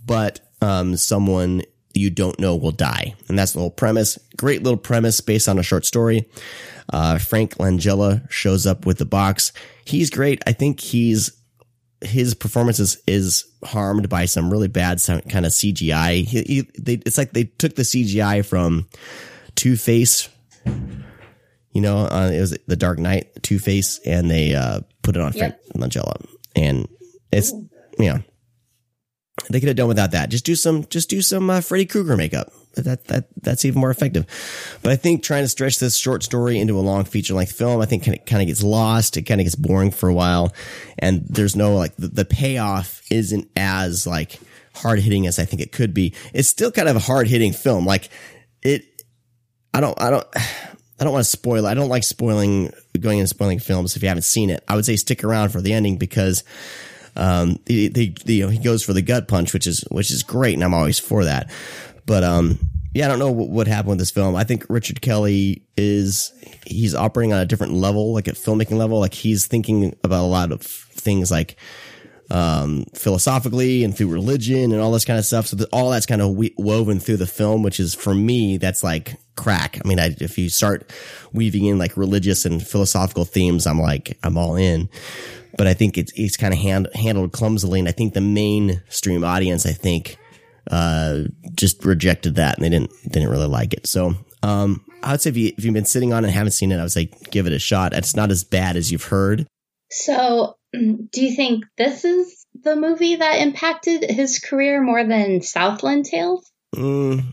but 0.05 0.41
um, 0.61 0.95
someone 0.95 1.63
you 1.95 2.11
don't 2.11 2.39
know 2.39 2.55
will 2.55 2.71
die. 2.71 3.15
And 3.27 3.39
that's 3.39 3.53
the 3.53 3.59
whole 3.59 3.71
premise. 3.71 4.19
Great 4.37 4.61
little 4.61 4.77
premise 4.77 5.21
based 5.21 5.49
on 5.49 5.57
a 5.57 5.63
short 5.63 5.85
story. 5.85 6.29
Uh, 6.93 7.17
Frank 7.17 7.55
Langella 7.55 8.29
shows 8.29 8.67
up 8.67 8.85
with 8.85 8.99
the 8.99 9.05
box. 9.05 9.51
He's 9.85 10.11
great. 10.11 10.43
I 10.45 10.53
think 10.53 10.79
he's 10.79 11.31
his 12.01 12.33
performance 12.33 12.79
is, 12.79 13.01
is 13.07 13.45
harmed 13.63 14.09
by 14.09 14.25
some 14.25 14.51
really 14.51 14.67
bad 14.67 15.01
kind 15.03 15.45
of 15.45 15.51
CGI. 15.51 16.23
He, 16.23 16.41
he, 16.43 16.61
they, 16.77 16.93
it's 17.05 17.17
like 17.17 17.33
they 17.33 17.45
took 17.45 17.75
the 17.75 17.83
CGI 17.83 18.45
from 18.45 18.87
Two 19.55 19.75
Face. 19.75 20.29
You 20.65 21.81
know, 21.81 21.99
uh, 22.05 22.31
it 22.33 22.39
was 22.39 22.57
the 22.67 22.75
Dark 22.75 22.99
Knight 22.99 23.43
Two 23.43 23.59
Face, 23.59 23.99
and 24.05 24.29
they 24.29 24.53
uh, 24.53 24.81
put 25.01 25.15
it 25.15 25.21
on 25.21 25.33
Frank 25.33 25.55
Langella, 25.75 26.23
and 26.55 26.87
it's 27.31 27.51
you 27.51 28.13
know 28.13 28.19
they 29.49 29.59
could 29.59 29.67
have 29.67 29.77
done 29.77 29.87
without 29.87 30.11
that. 30.11 30.29
Just 30.29 30.45
do 30.45 30.55
some, 30.55 30.85
just 30.85 31.09
do 31.09 31.21
some 31.21 31.49
uh, 31.49 31.61
Freddy 31.61 31.85
Krueger 31.85 32.17
makeup. 32.17 32.51
That 32.75 33.05
that 33.05 33.25
that's 33.41 33.65
even 33.65 33.81
more 33.81 33.89
effective. 33.89 34.25
But 34.83 34.91
I 34.91 34.95
think 34.97 35.23
trying 35.23 35.43
to 35.43 35.47
stretch 35.47 35.79
this 35.79 35.97
short 35.97 36.23
story 36.23 36.59
into 36.59 36.77
a 36.77 36.81
long 36.81 37.05
feature 37.05 37.33
length 37.33 37.53
film, 37.53 37.81
I 37.81 37.85
think 37.85 38.05
kind 38.05 38.19
of, 38.19 38.25
kind 38.25 38.41
of 38.41 38.47
gets 38.47 38.61
lost. 38.61 39.17
It 39.17 39.23
kind 39.23 39.41
of 39.41 39.45
gets 39.45 39.55
boring 39.55 39.89
for 39.89 40.09
a 40.09 40.13
while, 40.13 40.53
and 40.99 41.25
there's 41.27 41.55
no 41.55 41.75
like 41.75 41.95
the, 41.95 42.07
the 42.07 42.25
payoff 42.25 43.01
isn't 43.09 43.49
as 43.55 44.05
like 44.05 44.39
hard 44.75 44.99
hitting 44.99 45.25
as 45.25 45.39
I 45.39 45.45
think 45.45 45.61
it 45.61 45.71
could 45.71 45.93
be. 45.93 46.13
It's 46.33 46.49
still 46.49 46.71
kind 46.71 46.87
of 46.87 46.95
a 46.95 46.99
hard 46.99 47.27
hitting 47.27 47.51
film. 47.51 47.85
Like 47.85 48.09
it, 48.61 48.83
I 49.73 49.79
don't, 49.81 49.99
I 49.99 50.11
don't. 50.11 50.27
I 50.99 51.03
don't 51.03 51.13
want 51.13 51.25
to 51.25 51.29
spoil. 51.29 51.67
I 51.67 51.75
don't 51.75 51.89
like 51.89 52.03
spoiling, 52.03 52.73
going 52.99 53.19
and 53.19 53.29
spoiling 53.29 53.59
films 53.59 53.95
if 53.95 54.01
you 54.01 54.07
haven't 54.07 54.23
seen 54.23 54.49
it. 54.49 54.63
I 54.67 54.75
would 54.75 54.85
say 54.85 54.95
stick 54.95 55.23
around 55.23 55.49
for 55.49 55.61
the 55.61 55.73
ending 55.73 55.97
because 55.97 56.43
um, 57.17 57.59
the, 57.65 57.89
the, 57.89 58.15
the, 58.25 58.33
you 58.35 58.45
know, 58.45 58.49
he 58.49 58.59
goes 58.59 58.83
for 58.83 58.93
the 58.93 59.01
gut 59.01 59.27
punch, 59.27 59.53
which 59.53 59.67
is, 59.67 59.83
which 59.91 60.11
is 60.11 60.23
great. 60.23 60.53
And 60.53 60.63
I'm 60.63 60.73
always 60.73 60.99
for 60.99 61.25
that. 61.25 61.51
But, 62.05 62.23
um, 62.23 62.59
yeah, 62.93 63.05
I 63.05 63.07
don't 63.09 63.19
know 63.19 63.31
what, 63.31 63.49
what 63.49 63.67
happened 63.67 63.89
with 63.89 63.99
this 63.99 64.11
film. 64.11 64.35
I 64.35 64.43
think 64.43 64.65
Richard 64.69 65.01
Kelly 65.01 65.63
is, 65.75 66.31
he's 66.65 66.95
operating 66.95 67.33
on 67.33 67.39
a 67.39 67.45
different 67.45 67.73
level, 67.73 68.13
like 68.13 68.27
at 68.27 68.35
filmmaking 68.35 68.77
level. 68.77 68.99
Like 68.99 69.13
he's 69.13 69.47
thinking 69.47 69.95
about 70.03 70.23
a 70.23 70.27
lot 70.27 70.51
of 70.51 70.61
things 70.61 71.29
like, 71.29 71.57
um, 72.29 72.85
philosophically 72.93 73.83
and 73.83 73.95
through 73.95 74.09
religion 74.09 74.71
and 74.71 74.81
all 74.81 74.91
this 74.91 75.05
kind 75.05 75.17
of 75.17 75.25
stuff. 75.25 75.47
So 75.47 75.55
that 75.57 75.69
all 75.71 75.91
that's 75.91 76.05
kind 76.05 76.21
of 76.21 76.35
we- 76.35 76.53
woven 76.57 76.99
through 76.99 77.17
the 77.17 77.27
film, 77.27 77.63
which 77.63 77.79
is 77.79 77.93
for 77.93 78.13
me, 78.13 78.57
that's 78.57 78.83
like 78.83 79.17
crack. 79.35 79.79
I 79.83 79.87
mean, 79.87 79.99
I, 79.99 80.15
if 80.19 80.37
you 80.37 80.49
start 80.49 80.91
weaving 81.31 81.65
in 81.65 81.77
like 81.77 81.95
religious 81.95 82.45
and 82.45 82.65
philosophical 82.65 83.25
themes, 83.25 83.65
I'm 83.65 83.79
like, 83.79 84.17
I'm 84.23 84.37
all 84.37 84.55
in. 84.55 84.89
But 85.57 85.67
I 85.67 85.73
think 85.73 85.97
it's, 85.97 86.11
it's 86.15 86.37
kind 86.37 86.53
of 86.53 86.59
hand, 86.59 86.87
handled 86.93 87.31
clumsily. 87.33 87.79
And 87.79 87.89
I 87.89 87.91
think 87.91 88.13
the 88.13 88.21
mainstream 88.21 89.23
audience, 89.23 89.65
I 89.65 89.73
think, 89.73 90.17
uh, 90.69 91.23
just 91.55 91.83
rejected 91.83 92.35
that 92.35 92.57
and 92.57 92.65
they 92.65 92.69
didn't, 92.69 92.91
they 93.03 93.19
didn't 93.19 93.29
really 93.29 93.47
like 93.47 93.73
it. 93.73 93.87
So, 93.87 94.15
um, 94.43 94.85
I 95.03 95.11
would 95.11 95.21
say 95.21 95.29
if 95.29 95.37
you, 95.37 95.51
if 95.57 95.65
you've 95.65 95.73
been 95.73 95.85
sitting 95.85 96.13
on 96.13 96.23
it 96.23 96.27
and 96.27 96.35
haven't 96.35 96.51
seen 96.51 96.71
it, 96.71 96.77
I 96.77 96.83
would 96.83 96.91
say 96.91 97.09
give 97.31 97.47
it 97.47 97.53
a 97.53 97.59
shot. 97.59 97.93
It's 97.93 98.15
not 98.15 98.31
as 98.31 98.43
bad 98.43 98.75
as 98.77 98.91
you've 98.91 99.03
heard. 99.05 99.47
So, 99.89 100.55
mm, 100.75 101.09
do 101.11 101.23
you 101.23 101.35
think 101.35 101.65
this 101.77 102.03
is 102.03 102.45
the 102.63 102.75
movie 102.75 103.15
that 103.15 103.41
impacted 103.41 104.09
his 104.09 104.39
career 104.39 104.81
more 104.81 105.05
than 105.05 105.41
Southland 105.41 106.05
Tales? 106.05 106.49
Mm, 106.75 107.23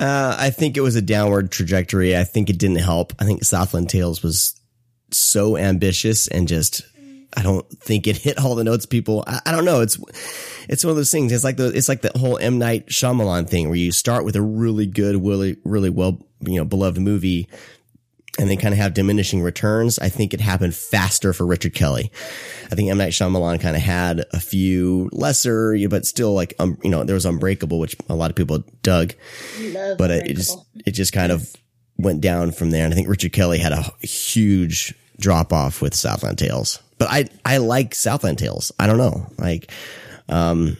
Uh, 0.00 0.36
I 0.38 0.50
think 0.50 0.76
it 0.76 0.82
was 0.82 0.94
a 0.94 1.02
downward 1.02 1.50
trajectory. 1.50 2.16
I 2.16 2.24
think 2.24 2.50
it 2.50 2.58
didn't 2.58 2.76
help. 2.80 3.12
I 3.18 3.24
think 3.24 3.42
Southland 3.42 3.88
Tales 3.88 4.22
was 4.22 4.54
so 5.10 5.56
ambitious 5.56 6.28
and 6.28 6.46
just, 6.46 6.82
I 7.36 7.42
don't 7.42 7.68
think 7.70 8.06
it 8.06 8.16
hit 8.16 8.38
all 8.38 8.54
the 8.54 8.64
notes 8.64 8.86
people. 8.86 9.24
I, 9.26 9.40
I 9.46 9.52
don't 9.52 9.64
know. 9.64 9.80
It's, 9.80 9.98
it's 10.68 10.84
one 10.84 10.90
of 10.90 10.96
those 10.96 11.10
things. 11.10 11.32
It's 11.32 11.44
like 11.44 11.56
the, 11.56 11.68
it's 11.68 11.88
like 11.88 12.02
the 12.02 12.16
whole 12.18 12.38
M. 12.38 12.58
Night 12.58 12.86
Shyamalan 12.86 13.48
thing 13.48 13.68
where 13.68 13.76
you 13.76 13.92
start 13.92 14.24
with 14.24 14.36
a 14.36 14.42
really 14.42 14.86
good, 14.86 15.24
really, 15.24 15.56
really 15.64 15.90
well, 15.90 16.18
you 16.40 16.56
know, 16.56 16.64
beloved 16.64 17.00
movie 17.00 17.48
and 18.38 18.48
then 18.48 18.56
kind 18.56 18.72
of 18.72 18.78
have 18.78 18.94
diminishing 18.94 19.42
returns. 19.42 19.98
I 19.98 20.08
think 20.08 20.32
it 20.32 20.40
happened 20.40 20.74
faster 20.74 21.32
for 21.32 21.44
Richard 21.44 21.74
Kelly. 21.74 22.12
I 22.70 22.74
think 22.74 22.88
M 22.88 22.98
Night 22.98 23.12
Shyamalan 23.12 23.60
kind 23.60 23.76
of 23.76 23.82
had 23.82 24.24
a 24.32 24.40
few 24.40 25.10
lesser, 25.12 25.76
but 25.88 26.06
still 26.06 26.34
like 26.34 26.54
um, 26.58 26.78
you 26.82 26.90
know 26.90 27.04
there 27.04 27.14
was 27.14 27.26
Unbreakable, 27.26 27.78
which 27.78 27.96
a 28.08 28.14
lot 28.14 28.30
of 28.30 28.36
people 28.36 28.62
dug, 28.82 29.14
Love 29.60 29.98
but 29.98 30.10
it, 30.10 30.30
it 30.30 30.34
just 30.34 30.58
it 30.86 30.92
just 30.92 31.12
kind 31.12 31.32
of 31.32 31.54
went 31.96 32.20
down 32.20 32.52
from 32.52 32.70
there. 32.70 32.84
And 32.84 32.94
I 32.94 32.96
think 32.96 33.08
Richard 33.08 33.32
Kelly 33.32 33.58
had 33.58 33.72
a 33.72 33.82
huge 34.06 34.94
drop 35.18 35.52
off 35.52 35.82
with 35.82 35.94
Southland 35.94 36.38
Tales. 36.38 36.80
But 36.98 37.08
I 37.10 37.28
I 37.44 37.58
like 37.58 37.94
Southland 37.94 38.38
Tales. 38.38 38.72
I 38.78 38.86
don't 38.86 38.98
know 38.98 39.26
like. 39.38 39.70
Um, 40.28 40.76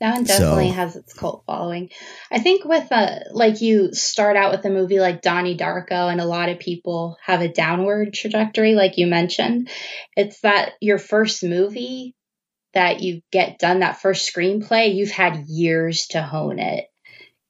That 0.00 0.14
one 0.14 0.24
definitely 0.24 0.68
So- 0.68 0.74
has 0.74 0.96
its 0.96 1.12
cult 1.12 1.42
following. 1.46 1.90
I 2.30 2.38
think 2.38 2.64
with 2.64 2.90
a 2.90 3.24
like 3.32 3.60
you 3.60 3.92
start 3.92 4.36
out 4.36 4.52
with 4.52 4.64
a 4.64 4.70
movie 4.70 5.00
like 5.00 5.20
Donnie 5.22 5.56
Darko, 5.56 6.10
and 6.10 6.20
a 6.20 6.24
lot 6.24 6.48
of 6.48 6.58
people 6.58 7.18
have 7.24 7.42
a 7.42 7.48
downward 7.52 8.14
trajectory, 8.14 8.74
like 8.74 8.96
you 8.96 9.06
mentioned. 9.06 9.68
It's 10.16 10.40
that 10.40 10.72
your 10.80 10.98
first 10.98 11.42
movie 11.42 12.14
that 12.72 13.00
you 13.00 13.20
get 13.32 13.58
done, 13.58 13.80
that 13.80 14.00
first 14.00 14.32
screenplay, 14.32 14.94
you've 14.94 15.10
had 15.10 15.44
years 15.48 16.06
to 16.08 16.22
hone 16.22 16.60
it. 16.60 16.86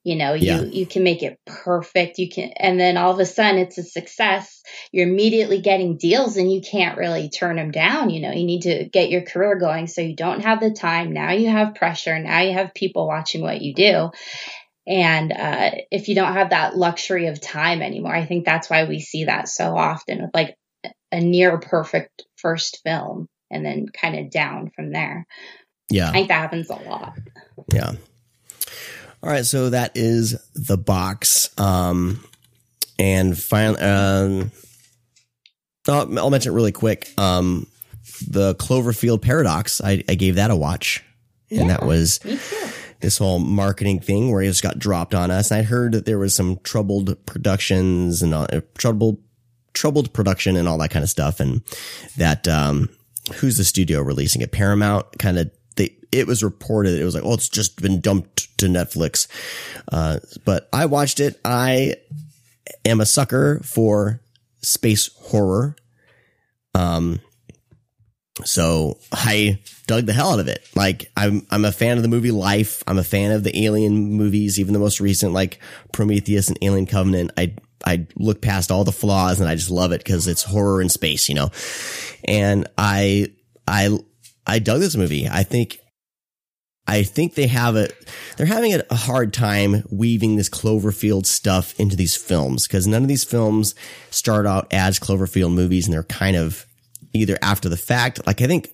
You 0.03 0.17
know, 0.17 0.33
you 0.33 0.47
Yeah. 0.47 0.63
you 0.63 0.87
can 0.87 1.05
make 1.05 1.23
it 1.23 1.39
perfect. 1.47 2.19
You 2.19 2.31
can, 2.31 2.51
and 2.57 2.81
then 2.81 2.97
all 2.97 3.13
of 3.13 3.21
a 3.21 3.27
sudden 3.27 3.61
it's 3.61 3.77
a 3.79 3.83
success. 3.83 4.60
You're 4.93 5.09
immediately 5.09 5.61
getting 5.61 5.97
deals, 5.97 6.37
and 6.37 6.51
you 6.51 6.61
can't 6.61 6.99
really 6.99 7.29
turn 7.29 7.57
them 7.57 7.71
down. 7.71 8.11
You 8.11 8.21
know, 8.21 8.33
you 8.33 8.45
need 8.45 8.63
to 8.63 8.85
get 8.85 9.11
your 9.11 9.23
career 9.23 9.59
going, 9.59 9.87
so 9.87 10.01
you 10.01 10.17
don't 10.17 10.43
have 10.43 10.61
the 10.61 10.71
time. 10.71 11.13
Now 11.13 11.33
you 11.33 11.49
have 11.49 11.75
pressure. 11.75 12.19
Now 12.19 12.41
you 12.41 12.53
have 12.53 12.75
people 12.75 13.07
watching 13.07 13.43
what 13.43 13.61
you 13.61 13.75
do, 13.75 14.11
and 14.87 15.33
uh, 15.33 15.71
if 15.91 16.09
you 16.09 16.15
don't 16.15 16.35
have 16.35 16.51
that 16.51 16.77
luxury 16.77 17.27
of 17.27 17.41
time 17.41 17.83
anymore, 17.83 18.15
I 18.15 18.27
think 18.27 18.45
that's 18.45 18.69
why 18.69 18.85
we 18.85 19.01
see 19.01 19.25
that 19.25 19.49
so 19.49 19.77
often 19.77 20.23
with 20.23 20.31
like 20.35 20.57
a 21.13 21.21
near 21.21 21.59
perfect 21.59 22.25
first 22.37 22.81
film, 22.85 23.29
and 23.51 23.65
then 23.65 23.87
kind 23.89 24.19
of 24.19 24.31
down 24.31 24.71
from 24.75 24.93
there. 24.93 25.27
yeah, 25.91 26.09
I 26.09 26.13
think 26.13 26.29
that 26.29 26.41
happens 26.41 26.71
a 26.71 26.77
lot. 26.77 27.15
Yeah. 27.73 27.93
All 29.23 29.29
right, 29.29 29.45
so 29.45 29.69
that 29.69 29.93
is 29.97 30.41
the 30.55 30.79
box. 30.79 31.51
Um, 31.59 32.25
and 33.01 33.37
finally, 33.39 33.81
um, 33.81 34.53
I'll, 35.89 36.19
I'll 36.19 36.31
mention 36.31 36.53
it 36.53 36.55
really 36.55 36.71
quick. 36.71 37.11
Um, 37.17 37.67
the 38.29 38.55
Cloverfield 38.57 39.23
Paradox, 39.23 39.81
I, 39.81 40.05
I 40.07 40.15
gave 40.15 40.35
that 40.35 40.51
a 40.51 40.57
watch, 40.57 41.03
and 41.51 41.71
that 41.71 41.85
was 41.85 42.21
this 43.01 43.17
whole 43.17 43.39
marketing 43.39 44.01
thing 44.01 44.31
where 44.31 44.43
it 44.43 44.47
just 44.47 44.63
got 44.63 44.79
dropped 44.79 45.15
on 45.15 45.31
us. 45.31 45.51
And 45.51 45.61
I 45.61 45.63
heard 45.63 45.93
that 45.93 46.05
there 46.05 46.19
was 46.19 46.35
some 46.35 46.59
troubled 46.63 47.25
productions 47.25 48.21
and 48.23 48.35
all, 48.35 48.47
uh, 48.53 48.61
troubled 48.77 49.19
troubled 49.73 50.13
production 50.13 50.57
and 50.57 50.69
all 50.69 50.79
that 50.79 50.91
kind 50.91 51.03
of 51.03 51.09
stuff, 51.09 51.41
and 51.41 51.63
that 52.19 52.47
um, 52.47 52.91
who's 53.37 53.57
the 53.57 53.65
studio 53.65 54.03
releasing 54.03 54.43
it? 54.43 54.53
Paramount 54.53 55.07
kind 55.19 55.39
of. 55.39 55.51
They, 55.77 55.97
it 56.13 56.27
was 56.27 56.43
reported 56.43 57.01
it 57.01 57.05
was 57.05 57.15
like, 57.15 57.25
oh, 57.25 57.35
it's 57.35 57.49
just 57.49 57.81
been 57.81 58.01
dumped 58.01 58.59
to 58.59 58.67
Netflix. 58.67 59.29
Uh, 59.91 60.19
but 60.45 60.69
I 60.73 60.87
watched 60.87 61.21
it. 61.21 61.41
I 61.45 61.95
am 62.85 63.01
a 63.01 63.07
sucker 63.07 63.61
for 63.65 64.21
space 64.63 65.11
horror. 65.17 65.77
Um, 66.75 67.21
so 68.45 68.99
I 69.13 69.59
dug 69.87 70.07
the 70.07 70.13
hell 70.13 70.33
out 70.33 70.41
of 70.41 70.49
it. 70.49 70.67
Like 70.75 71.11
I'm, 71.17 71.47
I'm 71.51 71.65
a 71.65 71.73
fan 71.73 71.97
of 71.97 72.03
the 72.03 72.09
movie 72.09 72.31
Life. 72.31 72.83
I'm 72.87 72.99
a 72.99 73.05
fan 73.05 73.33
of 73.33 73.45
the 73.45 73.65
Alien 73.65 74.13
movies, 74.13 74.59
even 74.59 74.73
the 74.73 74.79
most 74.79 75.01
recent, 75.01 75.33
like 75.33 75.59
Prometheus 75.93 76.49
and 76.49 76.59
Alien 76.63 76.87
Covenant. 76.87 77.33
I, 77.37 77.55
I 77.85 78.07
look 78.17 78.41
past 78.41 78.71
all 78.71 78.85
the 78.85 78.93
flaws 78.93 79.41
and 79.41 79.49
I 79.49 79.55
just 79.55 79.71
love 79.71 79.93
it 79.93 80.05
because 80.05 80.27
it's 80.27 80.43
horror 80.43 80.81
in 80.81 80.89
space, 80.89 81.29
you 81.29 81.35
know. 81.35 81.51
And 82.25 82.69
I, 82.79 83.33
I, 83.67 83.99
I 84.47 84.59
dug 84.59 84.81
this 84.81 84.97
movie. 84.97 85.29
I 85.29 85.43
think, 85.43 85.80
I 86.87 87.03
think 87.03 87.35
they 87.35 87.47
have 87.47 87.77
a, 87.77 87.89
they're 88.37 88.47
having 88.47 88.75
a, 88.75 88.95
hard 88.95 89.33
time 89.33 89.85
weaving 89.91 90.37
this 90.37 90.49
Cloverfield 90.49 91.25
stuff 91.27 91.79
into 91.79 91.95
these 91.95 92.17
films 92.17 92.67
because 92.67 92.87
none 92.87 93.03
of 93.03 93.09
these 93.09 93.25
films 93.25 93.75
start 94.11 94.47
out 94.47 94.67
as 94.73 94.99
Cloverfield 94.99 95.53
movies 95.53 95.87
and 95.87 95.95
they're 95.95 96.03
kind 96.03 96.37
of 96.37 96.67
either 97.13 97.39
after 97.43 97.69
the 97.69 97.77
fact. 97.77 98.27
Like 98.27 98.41
I 98.41 98.47
think 98.47 98.73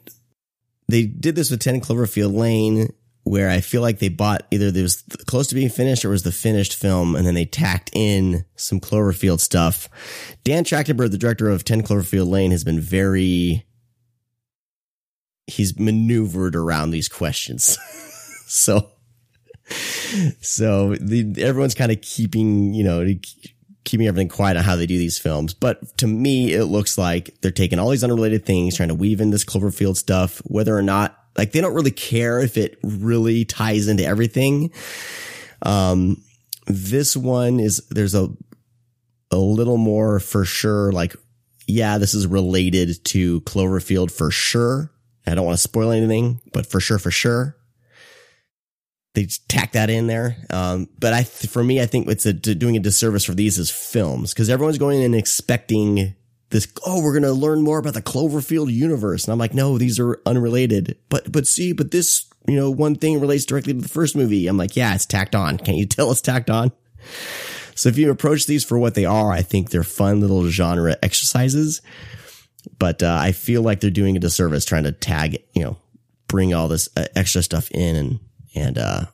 they 0.88 1.05
did 1.05 1.35
this 1.37 1.51
with 1.51 1.61
10 1.61 1.81
Cloverfield 1.81 2.35
Lane 2.35 2.92
where 3.25 3.51
I 3.51 3.61
feel 3.61 3.83
like 3.83 3.99
they 3.99 4.09
bought 4.09 4.47
either 4.53 4.66
it 4.66 4.83
was 4.83 5.03
close 5.27 5.49
to 5.49 5.57
being 5.57 5.69
finished 5.69 6.05
or 6.05 6.11
was 6.11 6.23
the 6.23 6.31
finished 6.31 6.75
film 6.75 7.16
and 7.16 7.27
then 7.27 7.35
they 7.35 7.45
tacked 7.45 7.90
in 7.92 8.45
some 8.55 8.79
Cloverfield 8.79 9.40
stuff. 9.40 9.88
Dan 10.45 10.62
Trachtenberg, 10.64 11.11
the 11.11 11.19
director 11.19 11.49
of 11.49 11.64
10 11.64 11.83
Cloverfield 11.83 12.29
Lane 12.29 12.53
has 12.53 12.62
been 12.62 12.81
very, 12.81 13.66
he's 15.47 15.79
maneuvered 15.79 16.57
around 16.57 16.91
these 16.91 17.09
questions. 17.09 17.79
so, 18.47 18.91
so 20.41 20.95
the, 20.97 21.35
everyone's 21.39 21.75
kind 21.75 21.93
of 21.93 22.01
keeping, 22.01 22.75
you 22.75 22.85
know, 22.85 23.07
keeping 23.85 24.07
everything 24.07 24.29
quiet 24.29 24.57
on 24.57 24.65
how 24.65 24.77
they 24.77 24.87
do 24.87 24.99
these 24.99 25.19
films. 25.19 25.55
But 25.55 25.97
to 25.99 26.07
me, 26.07 26.53
it 26.53 26.65
looks 26.65 26.99
like 26.99 27.41
they're 27.41 27.51
taking 27.51 27.79
all 27.79 27.91
these 27.91 28.05
unrelated 28.05 28.45
things, 28.45 28.77
trying 28.77 28.89
to 28.89 28.95
weave 28.95 29.21
in 29.21 29.31
this 29.31 29.45
Cloverfield 29.45 29.97
stuff, 29.97 30.39
whether 30.45 30.77
or 30.77 30.83
not, 30.83 31.19
like, 31.39 31.53
they 31.53 31.61
don't 31.61 31.75
really 31.75 31.91
care 31.91 32.41
if 32.41 32.57
it 32.57 32.79
really 32.83 33.45
ties 33.45 33.89
into 33.89 34.05
everything. 34.05 34.73
Um, 35.63 36.23
this 36.67 37.17
one 37.17 37.61
is, 37.61 37.87
there's 37.91 38.15
a, 38.15 38.29
a 39.31 39.37
little 39.37 39.77
more 39.77 40.19
for 40.19 40.45
sure, 40.45 40.93
like, 40.93 41.15
yeah, 41.67 41.99
this 41.99 42.15
is 42.15 42.27
related 42.27 43.05
to 43.07 43.41
Cloverfield 43.43 44.11
for 44.11 44.31
sure. 44.31 44.91
I 45.27 45.35
don't 45.35 45.47
want 45.47 45.57
to 45.57 45.62
spoil 45.62 45.91
anything, 45.91 46.41
but 46.53 46.67
for 46.67 46.81
sure, 46.81 46.99
for 46.99 47.11
sure 47.11 47.57
they 49.17 49.27
tack 49.49 49.73
that 49.73 49.89
in 49.91 50.07
there. 50.07 50.37
Um, 50.51 50.89
but 51.01 51.15
I, 51.15 51.25
for 51.25 51.65
me, 51.65 51.81
I 51.81 51.87
think 51.87 52.07
it's 52.09 52.27
a, 52.27 52.35
doing 52.35 52.77
a 52.77 52.81
disservice 52.81 53.25
for 53.25 53.33
these 53.33 53.59
as 53.59 53.71
films 53.71 54.33
because 54.33 54.51
everyone's 54.51 54.79
going 54.79 55.01
in 55.03 55.15
expecting 55.15 56.15
this. 56.51 56.69
Oh, 56.85 57.03
we're 57.03 57.19
going 57.19 57.23
to 57.23 57.33
learn 57.33 57.62
more 57.62 57.79
about 57.79 57.95
the 57.95 58.03
Cloverfield 58.03 58.71
universe, 58.73 59.25
and 59.25 59.33
I'm 59.33 59.39
like, 59.39 59.55
no, 59.55 59.79
these 59.79 59.99
are 59.99 60.21
unrelated. 60.27 60.99
But 61.09 61.33
but 61.33 61.47
see, 61.47 61.73
but 61.73 61.91
this 61.91 62.27
you 62.47 62.57
know 62.57 62.71
one 62.71 62.95
thing 62.95 63.19
relates 63.19 63.47
directly 63.47 63.73
to 63.73 63.81
the 63.81 63.89
first 63.89 64.15
movie. 64.15 64.47
I'm 64.47 64.59
like, 64.59 64.77
yeah, 64.77 64.95
it's 64.95 65.07
tacked 65.07 65.35
on. 65.35 65.57
Can't 65.57 65.79
you 65.79 65.87
tell 65.87 66.12
it's 66.12 66.21
tacked 66.21 66.51
on? 66.51 66.71
So 67.75 67.89
if 67.89 67.97
you 67.97 68.11
approach 68.11 68.47
these 68.47 68.65
for 68.65 68.79
what 68.79 68.95
they 68.95 69.07
are, 69.07 69.33
I 69.33 69.41
think 69.41 69.71
they're 69.71 69.83
fun 69.83 70.21
little 70.21 70.47
genre 70.49 70.97
exercises. 71.03 71.81
But 72.79 73.03
uh, 73.03 73.17
I 73.21 73.33
feel 73.33 73.63
like 73.63 73.81
they're 73.81 73.91
doing 73.91 74.17
a 74.17 74.21
disservice 74.21 74.65
trying 74.65 74.85
to 74.85 74.93
tag, 74.93 75.43
you 75.55 75.63
know, 75.63 75.79
bring 76.29 76.53
all 76.55 76.69
this 76.69 76.89
uh, 76.97 77.07
extra 77.15 77.43
stuff 77.43 77.71
in 77.71 77.97
and 77.97 78.21
and 78.55 78.79
uh, 78.79 79.05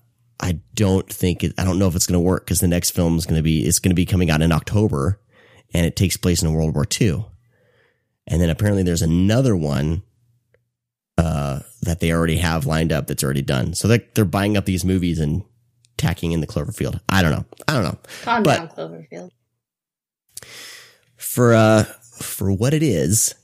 I 0.41 0.61
don't 0.75 1.09
think 1.09 1.45
it, 1.45 1.53
I 1.59 1.65
don't 1.65 1.79
know 1.79 1.89
if 1.89 1.95
it's 1.97 2.07
going 2.07 2.21
to 2.21 2.27
work 2.27 2.45
because 2.45 2.61
the 2.61 2.69
next 2.69 2.91
film 2.91 3.17
is 3.19 3.27
going 3.27 3.39
to 3.39 3.43
be 3.43 3.67
it's 3.67 3.79
going 3.79 3.91
to 3.91 3.95
be 3.97 4.07
coming 4.07 4.31
out 4.31 4.43
in 4.43 4.53
October, 4.53 5.21
and 5.75 5.85
it 5.87 5.97
takes 5.97 6.17
place 6.17 6.43
in 6.43 6.53
World 6.53 6.75
War 6.75 6.87
II, 7.01 7.25
and 8.27 8.41
then 8.41 8.51
apparently 8.51 8.83
there's 8.83 9.03
another 9.03 9.55
one 9.57 10.03
uh, 11.19 11.61
that 11.83 12.01
they 12.01 12.13
already 12.13 12.39
have 12.39 12.67
lined 12.67 12.93
up 12.93 13.07
that's 13.07 13.23
already 13.23 13.43
done. 13.43 13.75
So 13.75 13.87
they're 13.89 14.05
they're 14.15 14.25
buying 14.25 14.57
up 14.57 14.65
these 14.65 14.85
movies 14.85 15.19
and 15.21 15.43
tacking 15.99 16.33
in 16.33 16.41
the 16.41 16.47
Cloverfield. 16.47 17.01
I 17.09 17.23
don't 17.23 17.33
know. 17.33 17.45
I 17.69 17.75
don't 17.75 17.85
know. 17.85 17.99
Calm 18.23 18.43
But- 18.43 18.57
down, 18.59 18.69
Cloverfield. 18.69 19.31
For 21.17 21.55
uh 21.55 21.85
for 22.21 22.53
what 22.53 22.75
it 22.75 22.83
is, 22.83 23.35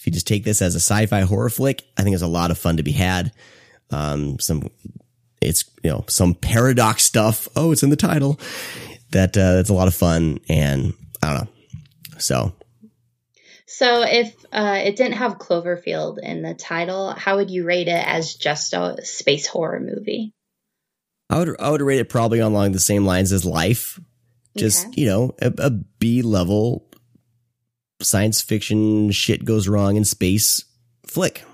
if 0.00 0.06
you 0.06 0.12
just 0.12 0.26
take 0.26 0.44
this 0.44 0.62
as 0.62 0.74
a 0.74 0.80
sci-fi 0.80 1.20
horror 1.20 1.50
flick, 1.50 1.82
I 1.98 2.02
think 2.02 2.14
it's 2.14 2.22
a 2.22 2.26
lot 2.26 2.50
of 2.50 2.56
fun 2.56 2.78
to 2.78 2.82
be 2.82 2.92
had. 2.92 3.32
Um, 3.90 4.38
some 4.38 4.70
it's 5.42 5.64
you 5.82 5.90
know 5.90 6.06
some 6.08 6.32
paradox 6.34 7.02
stuff. 7.02 7.48
Oh, 7.54 7.70
it's 7.70 7.82
in 7.82 7.90
the 7.90 7.96
title. 7.96 8.40
That 9.10 9.36
uh, 9.36 9.56
that's 9.56 9.68
a 9.68 9.74
lot 9.74 9.88
of 9.88 9.94
fun, 9.94 10.38
and 10.48 10.94
I 11.22 11.34
don't 11.34 11.44
know. 11.44 11.50
So 12.18 12.54
So 13.66 14.02
if 14.02 14.34
uh, 14.50 14.80
it 14.84 14.96
didn't 14.96 15.18
have 15.18 15.38
Cloverfield 15.38 16.18
in 16.22 16.40
the 16.40 16.54
title, 16.54 17.10
how 17.10 17.36
would 17.36 17.50
you 17.50 17.64
rate 17.64 17.88
it 17.88 18.06
as 18.06 18.34
just 18.34 18.72
a 18.72 19.04
space 19.04 19.46
horror 19.46 19.80
movie? 19.80 20.32
I 21.28 21.38
would 21.40 21.60
I 21.60 21.70
would 21.70 21.82
rate 21.82 22.00
it 22.00 22.08
probably 22.08 22.38
along 22.38 22.72
the 22.72 22.78
same 22.80 23.04
lines 23.04 23.32
as 23.32 23.44
Life. 23.44 24.00
Just 24.56 24.86
Okay. 24.86 25.02
you 25.02 25.08
know 25.08 25.34
a, 25.42 25.52
a 25.58 25.70
B 25.70 26.22
level 26.22 26.89
science 28.02 28.40
fiction 28.40 29.10
shit 29.10 29.44
goes 29.44 29.68
wrong 29.68 29.96
in 29.96 30.04
space 30.04 30.64
flick. 31.06 31.44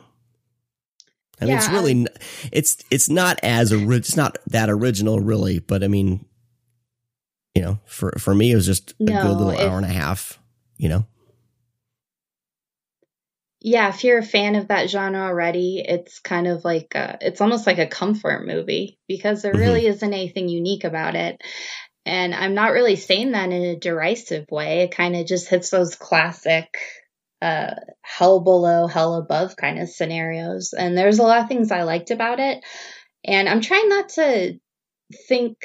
I 1.41 1.45
mean, 1.45 1.57
it's 1.59 1.69
really 1.69 2.07
it's 2.53 2.79
it's 2.91 3.09
not 3.11 3.39
as 3.43 3.73
ori- 3.73 3.97
it's 3.99 4.17
not 4.17 4.39
that 4.47 4.71
original 4.71 5.21
really, 5.21 5.59
but 5.59 5.83
I 5.85 5.89
mean, 5.89 6.25
You 7.55 7.63
know, 7.63 7.79
for 7.87 8.13
for 8.19 8.35
me, 8.35 8.53
it 8.53 8.57
was 8.57 8.67
just 8.67 8.93
a 9.01 9.05
good 9.05 9.25
little 9.25 9.51
it- 9.51 9.61
hour 9.61 9.77
and 9.77 9.87
a 9.87 9.89
half. 9.91 10.39
You 10.79 10.89
know, 10.91 11.07
Yeah, 13.61 13.89
if 13.89 14.05
you're 14.05 14.19
a 14.19 14.23
fan 14.25 14.55
of 14.55 14.69
that 14.69 14.89
genre 14.91 15.21
already, 15.21 15.83
it's 15.87 16.21
kind 16.21 16.47
of 16.47 16.65
like 16.65 16.95
a, 16.95 17.19
it's 17.21 17.41
almost 17.41 17.67
like 17.67 17.79
a 17.79 17.87
comfort 17.87 18.47
movie 18.47 18.99
because 19.09 19.43
there 19.43 19.55
Mhm. 19.55 19.59
really 19.59 19.87
isn't 19.87 20.13
anything 20.13 20.49
unique 20.49 20.85
about 20.85 21.17
it. 21.17 21.41
And 22.07 22.35
I'm 22.35 22.55
not 22.55 22.73
really 22.73 22.95
saying 22.95 23.33
that 23.33 23.51
in 23.51 23.63
a 23.63 23.77
derisive 23.77 24.47
way. 24.51 24.83
It 24.83 24.93
kind 24.93 25.17
of 25.17 25.27
just 25.27 25.49
hits 25.49 25.71
those 25.71 25.97
classic 25.97 26.79
uh 27.43 27.75
hell 28.01 28.41
below, 28.41 28.87
hell 28.87 29.17
above 29.17 29.57
kind 29.57 29.79
of 29.79 29.91
scenarios. 29.91 30.73
And 30.73 30.97
there's 30.97 31.19
a 31.19 31.25
lot 31.25 31.43
of 31.43 31.49
things 31.49 31.71
I 31.71 31.83
liked 31.83 32.13
about 32.13 32.39
it. 32.41 32.65
And 33.25 33.49
I'm 33.49 33.61
trying 33.61 33.89
not 33.89 34.09
to 34.11 34.59
think 35.29 35.59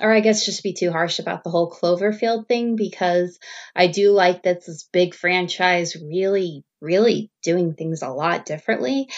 or 0.00 0.12
I 0.12 0.20
guess 0.20 0.44
just 0.44 0.62
be 0.62 0.72
too 0.72 0.92
harsh 0.92 1.18
about 1.18 1.42
the 1.42 1.50
whole 1.50 1.70
Cloverfield 1.70 2.48
thing 2.48 2.76
because 2.76 3.38
I 3.74 3.86
do 3.86 4.10
like 4.10 4.42
that 4.42 4.64
this 4.64 4.88
big 4.92 5.14
franchise 5.14 5.96
really, 5.96 6.64
really 6.80 7.30
doing 7.42 7.74
things 7.74 8.02
a 8.02 8.08
lot 8.08 8.46
differently. 8.46 9.08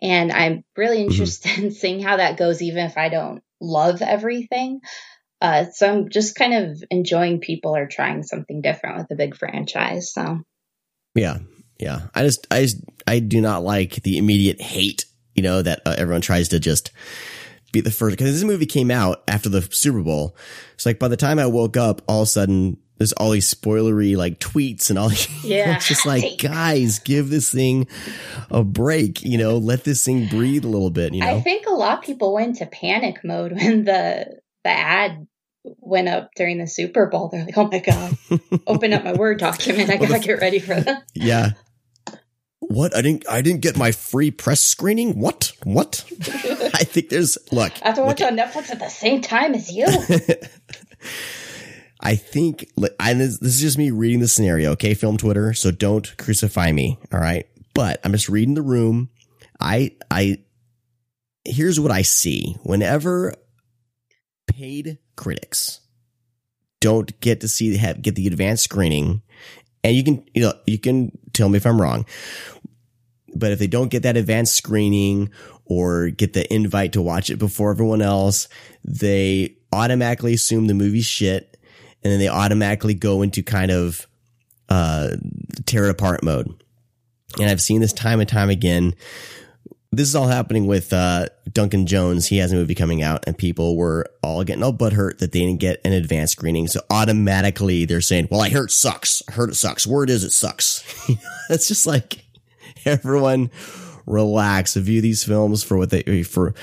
And 0.00 0.32
I'm 0.32 0.64
really 0.76 1.02
interested 1.02 1.58
in 1.58 1.70
seeing 1.70 2.00
how 2.00 2.16
that 2.16 2.36
goes, 2.36 2.62
even 2.62 2.86
if 2.86 2.96
I 2.96 3.08
don't 3.08 3.42
love 3.60 4.02
everything. 4.02 4.80
Uh, 5.42 5.64
so 5.72 5.90
I'm 5.90 6.08
just 6.08 6.36
kind 6.36 6.54
of 6.54 6.84
enjoying 6.88 7.40
people 7.40 7.76
are 7.76 7.88
trying 7.88 8.22
something 8.22 8.60
different 8.60 8.98
with 8.98 9.10
a 9.10 9.16
big 9.16 9.36
franchise. 9.36 10.12
So 10.12 10.38
yeah, 11.16 11.38
yeah. 11.80 12.02
I 12.14 12.22
just, 12.22 12.46
I 12.48 12.62
just, 12.62 12.78
I 13.08 13.18
do 13.18 13.40
not 13.40 13.64
like 13.64 13.96
the 14.04 14.18
immediate 14.18 14.60
hate. 14.60 15.04
You 15.34 15.42
know 15.42 15.60
that 15.62 15.80
uh, 15.84 15.96
everyone 15.98 16.20
tries 16.20 16.50
to 16.50 16.60
just 16.60 16.92
be 17.72 17.80
the 17.80 17.90
first 17.90 18.16
because 18.16 18.32
this 18.32 18.44
movie 18.44 18.66
came 18.66 18.90
out 18.90 19.24
after 19.26 19.48
the 19.48 19.62
Super 19.62 20.02
Bowl. 20.02 20.36
It's 20.74 20.86
like 20.86 21.00
by 21.00 21.08
the 21.08 21.16
time 21.16 21.40
I 21.40 21.46
woke 21.46 21.76
up, 21.76 22.02
all 22.06 22.22
of 22.22 22.28
a 22.28 22.30
sudden 22.30 22.76
there's 22.98 23.12
all 23.14 23.30
these 23.30 23.52
spoilery 23.52 24.16
like 24.16 24.38
tweets 24.38 24.90
and 24.90 24.98
all. 24.98 25.10
Yeah. 25.42 25.74
it's 25.74 25.88
just 25.88 26.06
like 26.06 26.38
guys, 26.40 27.00
give 27.00 27.30
this 27.30 27.50
thing 27.50 27.88
a 28.48 28.62
break. 28.62 29.22
You 29.22 29.38
know, 29.38 29.56
let 29.56 29.82
this 29.82 30.04
thing 30.04 30.28
breathe 30.28 30.64
a 30.64 30.68
little 30.68 30.90
bit. 30.90 31.14
You 31.14 31.22
know, 31.22 31.34
I 31.34 31.40
think 31.40 31.66
a 31.66 31.72
lot 31.72 31.98
of 31.98 32.04
people 32.04 32.32
went 32.32 32.60
into 32.60 32.66
panic 32.66 33.24
mode 33.24 33.52
when 33.56 33.84
the 33.84 34.40
the 34.62 34.70
ad 34.70 35.26
went 35.64 36.08
up 36.08 36.30
during 36.36 36.58
the 36.58 36.66
Super 36.66 37.06
Bowl. 37.06 37.28
They're 37.28 37.44
like, 37.44 37.56
"Oh 37.56 37.68
my 37.68 37.78
god, 37.78 38.16
open 38.66 38.92
up 38.92 39.04
my 39.04 39.12
Word 39.12 39.38
document. 39.38 39.90
I 39.90 39.96
gotta 39.98 40.18
get 40.18 40.40
ready 40.40 40.58
for 40.58 40.74
that." 40.80 41.04
yeah. 41.14 41.52
What 42.60 42.96
I 42.96 43.02
didn't 43.02 43.28
I 43.28 43.42
didn't 43.42 43.60
get 43.60 43.76
my 43.76 43.90
free 43.90 44.30
press 44.30 44.60
screening. 44.60 45.18
What 45.18 45.52
what? 45.64 46.04
I 46.20 46.84
think 46.84 47.08
there's 47.08 47.36
look. 47.50 47.72
I 47.82 47.88
have 47.88 47.96
to 47.96 48.02
look 48.02 48.20
watch 48.20 48.22
on 48.22 48.36
Netflix 48.36 48.70
at 48.70 48.78
the 48.78 48.88
same 48.88 49.20
time 49.20 49.54
as 49.54 49.70
you. 49.70 49.86
I 52.02 52.16
think, 52.16 52.68
and 52.98 53.20
this, 53.20 53.38
this 53.38 53.54
is 53.54 53.60
just 53.60 53.78
me 53.78 53.92
reading 53.92 54.18
the 54.18 54.28
scenario, 54.28 54.72
okay? 54.72 54.94
Film 54.94 55.16
Twitter, 55.16 55.54
so 55.54 55.70
don't 55.70 56.16
crucify 56.18 56.72
me, 56.72 56.98
all 57.12 57.20
right? 57.20 57.46
But 57.74 58.00
I'm 58.02 58.10
just 58.10 58.28
reading 58.28 58.54
the 58.54 58.62
room. 58.62 59.10
I, 59.60 59.92
I, 60.10 60.38
here's 61.44 61.78
what 61.78 61.92
I 61.92 62.02
see. 62.02 62.56
Whenever 62.64 63.34
paid 64.62 64.98
critics 65.16 65.80
don't 66.78 67.18
get 67.20 67.40
to 67.40 67.48
see, 67.48 67.76
have, 67.76 68.00
get 68.00 68.14
the 68.14 68.28
advanced 68.28 68.62
screening, 68.62 69.22
and 69.82 69.96
you 69.96 70.04
can, 70.04 70.24
you 70.34 70.42
know, 70.42 70.52
you 70.66 70.78
can 70.78 71.10
tell 71.32 71.48
me 71.48 71.56
if 71.56 71.66
I'm 71.66 71.80
wrong, 71.80 72.06
but 73.34 73.50
if 73.50 73.58
they 73.58 73.66
don't 73.66 73.90
get 73.90 74.04
that 74.04 74.16
advanced 74.16 74.54
screening 74.54 75.30
or 75.64 76.10
get 76.10 76.32
the 76.32 76.52
invite 76.52 76.92
to 76.92 77.02
watch 77.02 77.28
it 77.28 77.38
before 77.38 77.72
everyone 77.72 78.02
else, 78.02 78.46
they 78.84 79.56
automatically 79.72 80.34
assume 80.34 80.68
the 80.68 80.74
movie's 80.74 81.06
shit 81.06 81.56
and 82.04 82.12
then 82.12 82.20
they 82.20 82.28
automatically 82.28 82.94
go 82.94 83.22
into 83.22 83.42
kind 83.42 83.72
of 83.72 84.06
uh, 84.68 85.10
tear 85.66 85.86
it 85.86 85.90
apart 85.90 86.22
mode. 86.22 86.62
And 87.40 87.48
I've 87.48 87.62
seen 87.62 87.80
this 87.80 87.92
time 87.92 88.20
and 88.20 88.28
time 88.28 88.50
again. 88.50 88.94
This 89.94 90.08
is 90.08 90.14
all 90.16 90.28
happening 90.28 90.66
with 90.66 90.90
uh, 90.94 91.26
Duncan 91.52 91.84
Jones. 91.84 92.26
He 92.26 92.38
has 92.38 92.50
a 92.50 92.54
movie 92.54 92.74
coming 92.74 93.02
out, 93.02 93.24
and 93.26 93.36
people 93.36 93.76
were 93.76 94.06
all 94.22 94.42
getting 94.42 94.62
all 94.62 94.72
butthurt 94.72 95.18
that 95.18 95.32
they 95.32 95.40
didn't 95.40 95.60
get 95.60 95.82
an 95.84 95.92
advanced 95.92 96.32
screening. 96.32 96.66
So 96.66 96.80
automatically 96.88 97.84
they're 97.84 98.00
saying, 98.00 98.28
"Well, 98.30 98.40
I 98.40 98.48
heard 98.48 98.70
it 98.70 98.72
sucks. 98.72 99.22
I 99.28 99.32
heard 99.32 99.50
it 99.50 99.54
sucks. 99.54 99.86
Word 99.86 100.08
is 100.08 100.24
it 100.24 100.30
sucks." 100.30 100.82
It's 101.50 101.68
just 101.68 101.86
like 101.86 102.24
everyone 102.86 103.50
relax. 104.06 104.74
View 104.74 105.02
these 105.02 105.24
films 105.24 105.62
for 105.62 105.76
what 105.76 105.90
they 105.90 106.22
for 106.22 106.54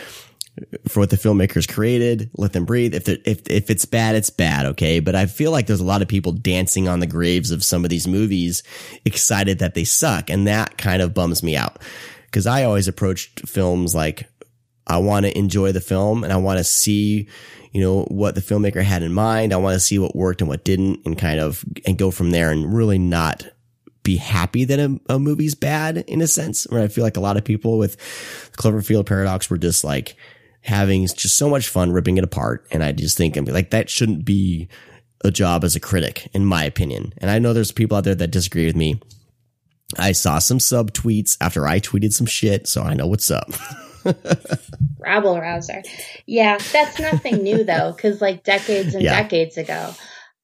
for 0.87 1.01
what 1.01 1.11
the 1.11 1.17
filmmakers 1.17 1.71
created. 1.71 2.31
Let 2.35 2.53
them 2.53 2.65
breathe. 2.65 2.95
If 2.95 3.07
if 3.07 3.47
if 3.47 3.69
it's 3.69 3.85
bad, 3.85 4.15
it's 4.15 4.31
bad. 4.31 4.65
Okay, 4.67 4.99
but 4.99 5.13
I 5.13 5.27
feel 5.27 5.51
like 5.51 5.67
there's 5.67 5.81
a 5.81 5.85
lot 5.85 6.01
of 6.01 6.07
people 6.07 6.31
dancing 6.31 6.87
on 6.87 7.01
the 7.01 7.05
graves 7.05 7.51
of 7.51 7.63
some 7.63 7.83
of 7.83 7.91
these 7.91 8.07
movies, 8.07 8.63
excited 9.05 9.59
that 9.59 9.75
they 9.75 9.83
suck, 9.83 10.31
and 10.31 10.47
that 10.47 10.79
kind 10.79 11.03
of 11.03 11.13
bums 11.13 11.43
me 11.43 11.55
out 11.55 11.77
because 12.29 12.47
I 12.47 12.63
always 12.63 12.87
approached 12.87 13.47
films 13.47 13.95
like 13.95 14.29
I 14.87 14.97
want 14.97 15.25
to 15.25 15.37
enjoy 15.37 15.71
the 15.71 15.81
film 15.81 16.23
and 16.23 16.31
I 16.31 16.37
want 16.37 16.57
to 16.57 16.63
see, 16.63 17.27
you 17.71 17.81
know, 17.81 18.03
what 18.05 18.35
the 18.35 18.41
filmmaker 18.41 18.83
had 18.83 19.03
in 19.03 19.13
mind. 19.13 19.53
I 19.53 19.57
want 19.57 19.75
to 19.75 19.79
see 19.79 19.99
what 19.99 20.15
worked 20.15 20.41
and 20.41 20.47
what 20.47 20.63
didn't, 20.63 21.01
and 21.05 21.17
kind 21.17 21.39
of 21.39 21.63
and 21.85 21.97
go 21.97 22.11
from 22.11 22.31
there, 22.31 22.51
and 22.51 22.73
really 22.73 22.99
not 22.99 23.45
be 24.03 24.17
happy 24.17 24.63
that 24.65 24.79
a, 24.79 24.99
a 25.09 25.19
movie's 25.19 25.55
bad 25.55 25.97
in 25.97 26.21
a 26.21 26.27
sense. 26.27 26.65
Where 26.69 26.81
I 26.81 26.87
feel 26.87 27.03
like 27.03 27.17
a 27.17 27.21
lot 27.21 27.37
of 27.37 27.43
people 27.43 27.77
with 27.77 27.97
Cloverfield 28.57 29.05
Paradox 29.05 29.49
were 29.49 29.57
just 29.57 29.83
like 29.83 30.15
having 30.61 31.07
just 31.07 31.37
so 31.37 31.49
much 31.49 31.67
fun 31.67 31.91
ripping 31.91 32.17
it 32.17 32.23
apart. 32.23 32.65
And 32.71 32.83
I 32.83 32.91
just 32.91 33.17
think, 33.17 33.37
I'm 33.37 33.45
like, 33.45 33.69
that 33.71 33.89
shouldn't 33.89 34.25
be 34.25 34.67
a 35.23 35.31
job 35.31 35.63
as 35.63 35.75
a 35.75 35.79
critic, 35.79 36.29
in 36.33 36.45
my 36.45 36.63
opinion. 36.63 37.13
And 37.17 37.29
I 37.29 37.39
know 37.39 37.53
there's 37.53 37.71
people 37.71 37.97
out 37.97 38.03
there 38.03 38.15
that 38.15 38.31
disagree 38.31 38.65
with 38.65 38.75
me. 38.75 38.99
I 39.97 40.11
saw 40.11 40.39
some 40.39 40.59
sub 40.59 40.91
tweets 40.91 41.37
after 41.41 41.65
I 41.67 41.79
tweeted 41.79 42.13
some 42.13 42.27
shit, 42.27 42.67
so 42.67 42.81
I 42.83 42.93
know 42.93 43.07
what's 43.07 43.31
up. 43.31 43.49
Rabble 44.99 45.39
rouser. 45.39 45.81
Yeah, 46.25 46.57
that's 46.71 46.99
nothing 46.99 47.43
new 47.43 47.63
though, 47.65 47.91
because 47.95 48.21
like 48.21 48.43
decades 48.43 48.93
and 48.95 49.03
Yeah. 49.03 49.21
decades 49.21 49.57
ago. 49.57 49.93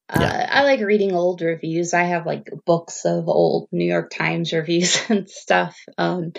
Uh, 0.09 0.19
Yeah. 0.21 0.49
I 0.51 0.63
like 0.63 0.79
reading 0.81 1.13
old 1.13 1.41
reviews. 1.41 1.93
I 1.93 2.03
have 2.03 2.25
like 2.25 2.49
books 2.65 3.05
of 3.05 3.27
old 3.27 3.69
New 3.71 3.85
York 3.85 4.11
Times 4.11 4.53
reviews 4.53 4.99
and 5.09 5.29
stuff. 5.29 5.77
Um, 5.97 6.33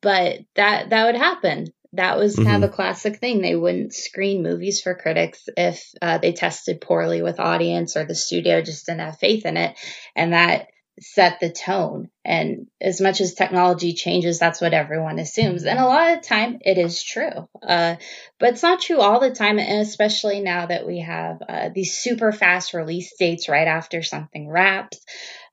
but 0.00 0.38
that 0.56 0.90
that 0.90 1.06
would 1.06 1.16
happen. 1.16 1.66
That 1.92 2.18
was 2.18 2.34
kind 2.34 2.48
Mm-hmm. 2.48 2.64
of 2.64 2.70
a 2.70 2.72
classic 2.72 3.18
thing. 3.18 3.40
They 3.40 3.54
wouldn't 3.54 3.94
screen 3.94 4.42
movies 4.42 4.80
for 4.80 4.94
critics 4.96 5.44
if 5.56 5.84
uh, 6.02 6.18
they 6.18 6.32
tested 6.32 6.80
poorly 6.80 7.22
with 7.22 7.38
audience 7.38 7.96
or 7.96 8.04
the 8.04 8.16
studio 8.16 8.62
just 8.62 8.86
didn't 8.86 9.02
have 9.02 9.18
faith 9.18 9.46
in 9.46 9.56
it, 9.56 9.76
and 10.16 10.32
that 10.32 10.66
set 11.00 11.40
the 11.40 11.50
tone. 11.50 12.08
And 12.24 12.68
as 12.80 13.00
much 13.00 13.20
as 13.20 13.34
technology 13.34 13.94
changes, 13.94 14.38
that's 14.38 14.60
what 14.60 14.74
everyone 14.74 15.18
assumes. 15.18 15.64
And 15.64 15.78
a 15.78 15.86
lot 15.86 16.16
of 16.16 16.22
time, 16.22 16.58
it 16.60 16.78
is 16.78 17.02
true. 17.02 17.48
Uh, 17.62 17.96
but 18.38 18.50
it's 18.50 18.62
not 18.62 18.80
true 18.80 19.00
all 19.00 19.20
the 19.20 19.30
time, 19.30 19.58
and 19.58 19.80
especially 19.80 20.40
now 20.40 20.66
that 20.66 20.86
we 20.86 21.00
have 21.00 21.42
uh, 21.46 21.68
these 21.74 21.96
super 21.96 22.32
fast 22.32 22.74
release 22.74 23.14
dates 23.18 23.48
right 23.48 23.68
after 23.68 24.02
something 24.02 24.48
wraps. 24.48 25.00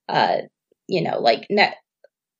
Uh, 0.08 0.42
you 0.88 1.02
know, 1.02 1.20
like 1.20 1.48
net. 1.50 1.76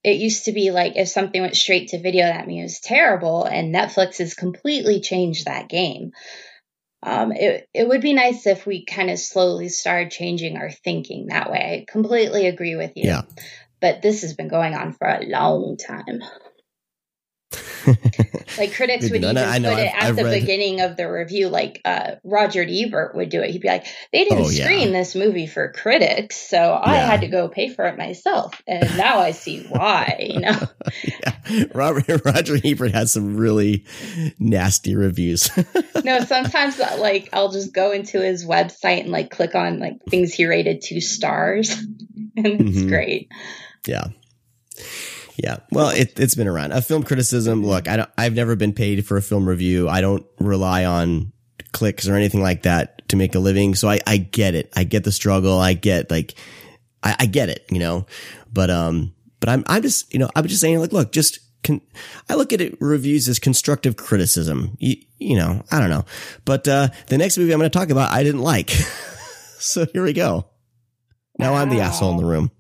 It 0.04 0.18
used 0.18 0.46
to 0.46 0.52
be 0.52 0.72
like 0.72 0.94
if 0.96 1.10
something 1.10 1.42
went 1.42 1.56
straight 1.56 1.90
to 1.90 2.02
video, 2.02 2.26
that 2.26 2.48
means 2.48 2.60
it 2.60 2.64
was 2.64 2.80
terrible, 2.80 3.44
and 3.44 3.74
Netflix 3.74 4.18
has 4.18 4.34
completely 4.34 5.00
changed 5.00 5.46
that 5.46 5.70
game. 5.70 6.12
Um, 7.04 7.32
it 7.32 7.68
it 7.74 7.88
would 7.88 8.02
be 8.02 8.14
nice 8.14 8.46
if 8.46 8.66
we 8.66 8.86
kind 8.86 9.10
of 9.10 9.18
slowly 9.18 9.70
started 9.70 10.12
changing 10.12 10.58
our 10.58 10.70
thinking 10.70 11.28
that 11.28 11.50
way. 11.50 11.86
I 11.88 11.92
completely 11.92 12.48
agree 12.48 12.76
with 12.76 12.92
you. 12.96 13.06
Yeah. 13.06 13.22
But 13.80 14.04
this 14.04 14.22
has 14.22 14.36
been 14.36 14.48
going 14.48 14.76
on 14.76 14.94
for 14.94 15.08
a 15.08 15.26
long 15.26 15.78
time. 15.78 16.22
Like 18.58 18.74
critics 18.74 19.10
would 19.10 19.24
even 19.24 19.38
I 19.38 19.60
know. 19.60 19.70
put 19.74 19.80
it 19.80 19.88
I've- 19.88 19.96
at 19.98 20.04
I've 20.04 20.16
the 20.18 20.24
read- 20.26 20.42
beginning 20.42 20.82
of 20.82 20.98
the 20.98 21.10
review. 21.10 21.48
Like 21.48 21.80
uh, 21.86 22.16
Roger 22.26 22.66
Ebert 22.68 23.16
would 23.16 23.30
do 23.30 23.42
it. 23.42 23.52
He'd 23.52 23.62
be 23.62 23.70
like, 23.70 23.86
"They 24.12 24.26
didn't 24.26 24.40
Oh, 24.46 24.50
yeah. 24.50 24.66
screen 24.66 24.92
this 24.92 25.16
movie 25.16 25.48
for 25.48 25.72
critics, 25.72 26.36
so 26.36 26.74
I 26.74 26.96
Yeah. 26.96 27.06
had 27.08 27.22
to 27.22 27.28
go 27.28 27.48
pay 27.48 27.70
for 27.70 27.86
it 27.88 27.98
myself." 27.98 28.62
And 28.68 28.98
now 28.98 29.20
I 29.20 29.32
see 29.32 29.64
why. 29.70 30.18
You 30.32 30.40
know, 30.42 30.60
yeah. 31.04 31.64
Robert 31.74 32.06
Roger 32.26 32.58
Ebert 32.64 32.92
has 32.92 33.14
some 33.14 33.38
really 33.38 33.86
nasty 34.38 34.96
reviews. 34.96 35.50
no. 36.04 36.20
Sometimes 36.20 36.78
uh, 36.80 36.98
like 37.00 37.30
I'll 37.32 37.52
just 37.54 37.74
go 37.74 37.92
into 37.92 38.20
his 38.20 38.46
website 38.46 39.00
and 39.02 39.12
like 39.12 39.32
click 39.32 39.56
on 39.56 39.80
like 39.80 39.96
things 40.10 40.34
he 40.34 40.46
rated 40.46 40.82
two 40.82 41.00
stars, 41.00 41.72
and 42.36 42.46
it's 42.46 42.80
Mhm. 42.80 42.90
great. 42.90 43.30
Yeah. 43.88 44.08
Yeah. 45.42 45.58
Well, 45.72 45.90
it, 45.90 46.20
it's 46.20 46.36
been 46.36 46.48
around. 46.48 46.72
A 46.72 46.84
film 46.84 47.02
criticism. 47.02 47.66
Look, 47.66 47.88
I 47.88 47.98
don't, 47.98 48.10
I've 48.16 48.36
never 48.36 48.56
been 48.56 48.74
paid 48.74 49.08
for 49.08 49.18
a 49.18 49.24
film 49.24 49.50
review. 49.50 49.90
I 49.90 50.00
don't 50.00 50.24
rely 50.40 50.86
on 50.86 51.32
clicks 51.72 52.08
or 52.08 52.16
anything 52.16 52.44
like 52.44 52.62
that 52.64 53.08
to 53.10 53.16
make 53.16 53.34
a 53.34 53.40
living. 53.40 53.74
So 53.74 53.90
I, 53.90 54.00
I 54.06 54.18
get 54.18 54.54
it. 54.54 54.72
I 54.76 54.84
get 54.84 55.04
the 55.04 55.12
struggle. 55.12 55.58
I 55.58 55.74
get 55.74 56.12
like, 56.12 56.36
I, 57.02 57.16
I 57.22 57.26
get 57.26 57.50
it, 57.50 57.66
you 57.72 57.80
know, 57.80 58.06
but, 58.54 58.70
um, 58.70 59.16
but 59.40 59.50
I'm, 59.50 59.64
I'm 59.66 59.82
just, 59.82 60.14
you 60.14 60.20
know, 60.20 60.30
I'm 60.36 60.46
just 60.46 60.62
saying 60.62 60.80
like, 60.80 60.94
look, 60.94 61.12
just 61.12 61.40
can, 61.64 61.82
I 62.30 62.36
look 62.36 62.54
at 62.54 62.62
it 62.62 62.78
reviews 62.80 63.28
as 63.28 63.40
constructive 63.40 63.96
criticism. 63.96 64.78
You, 64.78 64.98
you 65.18 65.38
know, 65.38 65.64
I 65.72 65.80
don't 65.80 65.90
know, 65.90 66.06
but, 66.46 66.68
uh, 66.68 66.90
the 67.08 67.18
next 67.18 67.40
movie 67.40 67.52
I'm 67.52 67.58
going 67.58 67.72
to 67.72 67.76
talk 67.76 67.90
about, 67.90 68.14
I 68.14 68.22
didn't 68.22 68.42
like. 68.42 68.70
so 69.58 69.88
here 69.92 70.04
we 70.04 70.14
go. 70.14 70.46
Now 71.40 71.56
I'm 71.56 71.70
the 71.70 71.80
asshole 71.80 72.12
in 72.12 72.18
the 72.18 72.26
room. 72.26 72.52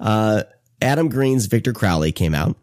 Uh, 0.00 0.42
Adam 0.82 1.08
Green's 1.08 1.46
Victor 1.46 1.72
Crowley 1.72 2.12
came 2.12 2.34
out, 2.34 2.56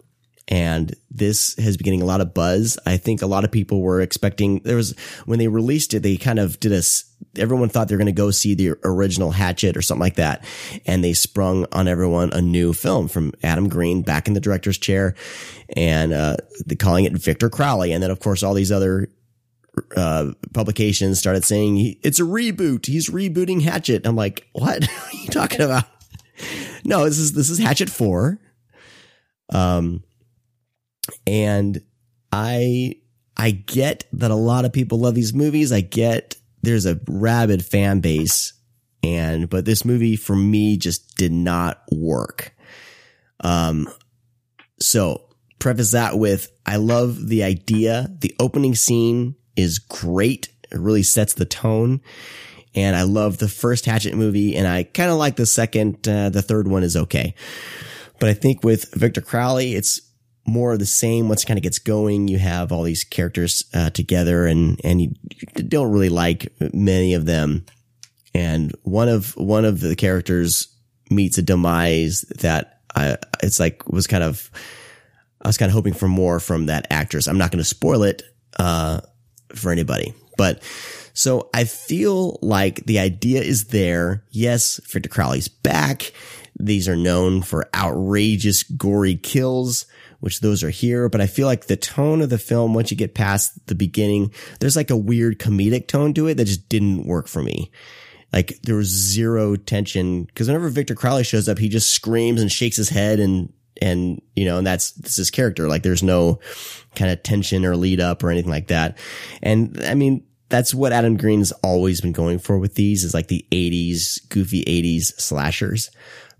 and 0.47 0.93
this 1.09 1.55
has 1.55 1.77
been 1.77 1.85
getting 1.85 2.01
a 2.01 2.05
lot 2.05 2.21
of 2.21 2.33
buzz. 2.33 2.77
I 2.85 2.97
think 2.97 3.21
a 3.21 3.27
lot 3.27 3.45
of 3.45 3.51
people 3.51 3.81
were 3.81 4.01
expecting 4.01 4.59
there 4.59 4.75
was 4.75 4.93
when 5.25 5.39
they 5.39 5.47
released 5.47 5.93
it, 5.93 6.03
they 6.03 6.17
kind 6.17 6.37
of 6.37 6.59
did 6.59 6.73
a. 6.73 6.83
Everyone 7.37 7.69
thought 7.69 7.87
they're 7.87 7.97
going 7.97 8.07
to 8.07 8.11
go 8.11 8.31
see 8.31 8.55
the 8.55 8.73
original 8.83 9.31
Hatchet 9.31 9.77
or 9.77 9.81
something 9.81 10.01
like 10.01 10.15
that, 10.15 10.43
and 10.85 11.03
they 11.03 11.13
sprung 11.13 11.65
on 11.71 11.87
everyone 11.87 12.31
a 12.33 12.41
new 12.41 12.73
film 12.73 13.07
from 13.07 13.31
Adam 13.41 13.69
Green 13.69 14.01
back 14.01 14.27
in 14.27 14.33
the 14.33 14.41
director's 14.41 14.77
chair, 14.77 15.15
and 15.75 16.11
uh, 16.11 16.35
calling 16.77 17.05
it 17.05 17.13
Victor 17.13 17.49
Crowley, 17.49 17.93
and 17.93 18.03
then 18.03 18.11
of 18.11 18.19
course 18.19 18.43
all 18.43 18.53
these 18.53 18.71
other 18.71 19.09
uh, 19.95 20.31
publications 20.53 21.19
started 21.19 21.45
saying 21.45 21.95
it's 22.03 22.19
a 22.19 22.23
reboot. 22.23 22.85
He's 22.85 23.09
rebooting 23.09 23.61
Hatchet. 23.61 24.05
I'm 24.05 24.15
like, 24.15 24.47
what 24.51 24.83
are 24.89 25.15
you 25.15 25.27
talking 25.27 25.61
about? 25.61 25.85
No, 26.83 27.05
this 27.05 27.17
is 27.17 27.33
this 27.33 27.49
is 27.49 27.57
Hatchet 27.57 27.89
four. 27.89 28.39
Um, 29.51 30.03
and 31.25 31.81
I 32.31 32.95
I 33.35 33.51
get 33.51 34.05
that 34.13 34.31
a 34.31 34.35
lot 34.35 34.65
of 34.65 34.73
people 34.73 34.99
love 34.99 35.15
these 35.15 35.33
movies. 35.33 35.71
I 35.71 35.81
get 35.81 36.35
there's 36.61 36.85
a 36.85 36.99
rabid 37.07 37.65
fan 37.65 37.99
base, 37.99 38.53
and 39.03 39.49
but 39.49 39.65
this 39.65 39.85
movie 39.85 40.15
for 40.15 40.35
me 40.35 40.77
just 40.77 41.15
did 41.15 41.31
not 41.31 41.83
work. 41.91 42.53
Um, 43.41 43.87
so 44.79 45.29
preface 45.59 45.91
that 45.91 46.17
with 46.17 46.51
I 46.65 46.77
love 46.77 47.27
the 47.27 47.43
idea. 47.43 48.09
The 48.19 48.35
opening 48.39 48.75
scene 48.75 49.35
is 49.55 49.79
great. 49.79 50.49
It 50.71 50.79
really 50.79 51.03
sets 51.03 51.33
the 51.33 51.45
tone. 51.45 52.01
And 52.79 52.95
I 52.95 53.01
love 53.03 53.37
the 53.37 53.49
first 53.49 53.85
Hatchet 53.85 54.15
movie 54.15 54.55
and 54.55 54.65
I 54.65 54.83
kind 54.83 55.11
of 55.11 55.17
like 55.17 55.35
the 55.35 55.45
second, 55.45 56.07
uh, 56.07 56.29
the 56.29 56.41
third 56.41 56.67
one 56.67 56.83
is 56.83 56.95
okay. 56.95 57.35
But 58.19 58.29
I 58.29 58.33
think 58.33 58.63
with 58.63 58.93
Victor 58.93 59.19
Crowley, 59.21 59.75
it's 59.75 59.99
more 60.47 60.71
of 60.71 60.79
the 60.79 60.85
same. 60.85 61.27
Once 61.27 61.43
it 61.43 61.47
kind 61.47 61.57
of 61.57 61.63
gets 61.63 61.79
going, 61.79 62.29
you 62.29 62.39
have 62.39 62.71
all 62.71 62.83
these 62.83 63.03
characters, 63.03 63.65
uh, 63.73 63.89
together 63.89 64.45
and, 64.45 64.79
and 64.83 65.01
you 65.01 65.09
don't 65.55 65.91
really 65.91 66.09
like 66.09 66.53
many 66.73 67.15
of 67.15 67.25
them. 67.25 67.65
And 68.33 68.73
one 68.83 69.09
of, 69.09 69.35
one 69.35 69.65
of 69.65 69.81
the 69.81 69.95
characters 69.95 70.67
meets 71.09 71.37
a 71.37 71.41
demise 71.41 72.21
that 72.39 72.79
I, 72.95 73.17
it's 73.43 73.59
like 73.59 73.87
was 73.89 74.07
kind 74.07 74.23
of, 74.23 74.49
I 75.41 75.49
was 75.49 75.57
kind 75.57 75.69
of 75.69 75.73
hoping 75.73 75.93
for 75.93 76.07
more 76.07 76.39
from 76.39 76.67
that 76.67 76.87
actress. 76.89 77.27
I'm 77.27 77.37
not 77.37 77.51
going 77.51 77.59
to 77.59 77.63
spoil 77.63 78.03
it, 78.03 78.23
uh, 78.57 79.01
for 79.55 79.71
anybody, 79.71 80.13
but 80.37 80.61
so 81.13 81.49
I 81.53 81.63
feel 81.63 82.39
like 82.41 82.85
the 82.85 82.99
idea 82.99 83.41
is 83.41 83.65
there. 83.65 84.23
Yes, 84.29 84.79
Victor 84.85 85.09
Crowley's 85.09 85.47
back. 85.47 86.11
These 86.59 86.89
are 86.89 86.95
known 86.95 87.41
for 87.41 87.69
outrageous, 87.73 88.63
gory 88.63 89.15
kills, 89.15 89.85
which 90.19 90.41
those 90.41 90.63
are 90.63 90.69
here. 90.69 91.07
But 91.09 91.21
I 91.21 91.27
feel 91.27 91.47
like 91.47 91.65
the 91.65 91.77
tone 91.77 92.21
of 92.21 92.29
the 92.29 92.37
film, 92.37 92.73
once 92.73 92.91
you 92.91 92.97
get 92.97 93.15
past 93.15 93.67
the 93.67 93.75
beginning, 93.75 94.33
there's 94.59 94.75
like 94.75 94.89
a 94.89 94.97
weird 94.97 95.39
comedic 95.39 95.87
tone 95.87 96.13
to 96.15 96.27
it 96.27 96.35
that 96.35 96.45
just 96.45 96.67
didn't 96.69 97.05
work 97.05 97.27
for 97.27 97.41
me. 97.41 97.71
Like 98.31 98.61
there 98.63 98.75
was 98.75 98.87
zero 98.87 99.55
tension 99.55 100.25
because 100.25 100.47
whenever 100.47 100.69
Victor 100.69 100.95
Crowley 100.95 101.23
shows 101.23 101.49
up, 101.49 101.57
he 101.57 101.69
just 101.69 101.89
screams 101.89 102.41
and 102.41 102.51
shakes 102.51 102.77
his 102.77 102.89
head 102.89 103.19
and 103.19 103.51
and 103.81 104.21
you 104.35 104.45
know, 104.45 104.57
and 104.57 104.67
that's 104.67 104.91
this 104.91 105.17
is 105.17 105.31
character. 105.31 105.67
Like 105.67 105.83
there's 105.83 106.03
no 106.03 106.39
kind 106.95 107.09
of 107.09 107.23
tension 107.23 107.65
or 107.65 107.75
lead 107.75 107.99
up 107.99 108.23
or 108.23 108.29
anything 108.29 108.51
like 108.51 108.67
that. 108.67 108.97
And 109.41 109.81
I 109.83 109.95
mean, 109.95 110.23
that's 110.49 110.73
what 110.73 110.91
Adam 110.91 111.15
Green's 111.15 111.51
always 111.63 112.01
been 112.01 112.11
going 112.11 112.39
for 112.39 112.57
with 112.57 112.75
these 112.75 113.03
is 113.03 113.13
like 113.13 113.27
the 113.27 113.45
80s, 113.51 114.27
goofy 114.29 114.63
80s 114.65 115.19
slashers. 115.19 115.91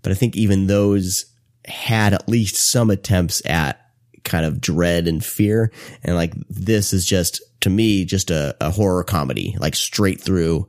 But 0.02 0.12
I 0.12 0.16
think 0.16 0.36
even 0.36 0.66
those 0.66 1.26
had 1.64 2.12
at 2.12 2.28
least 2.28 2.56
some 2.56 2.90
attempts 2.90 3.44
at 3.46 3.80
kind 4.24 4.44
of 4.44 4.60
dread 4.60 5.06
and 5.06 5.24
fear. 5.24 5.72
And 6.02 6.16
like 6.16 6.34
this 6.48 6.92
is 6.92 7.06
just, 7.06 7.40
to 7.60 7.70
me, 7.70 8.04
just 8.04 8.30
a, 8.30 8.56
a 8.60 8.70
horror 8.70 9.04
comedy, 9.04 9.56
like 9.60 9.76
straight 9.76 10.20
through 10.20 10.68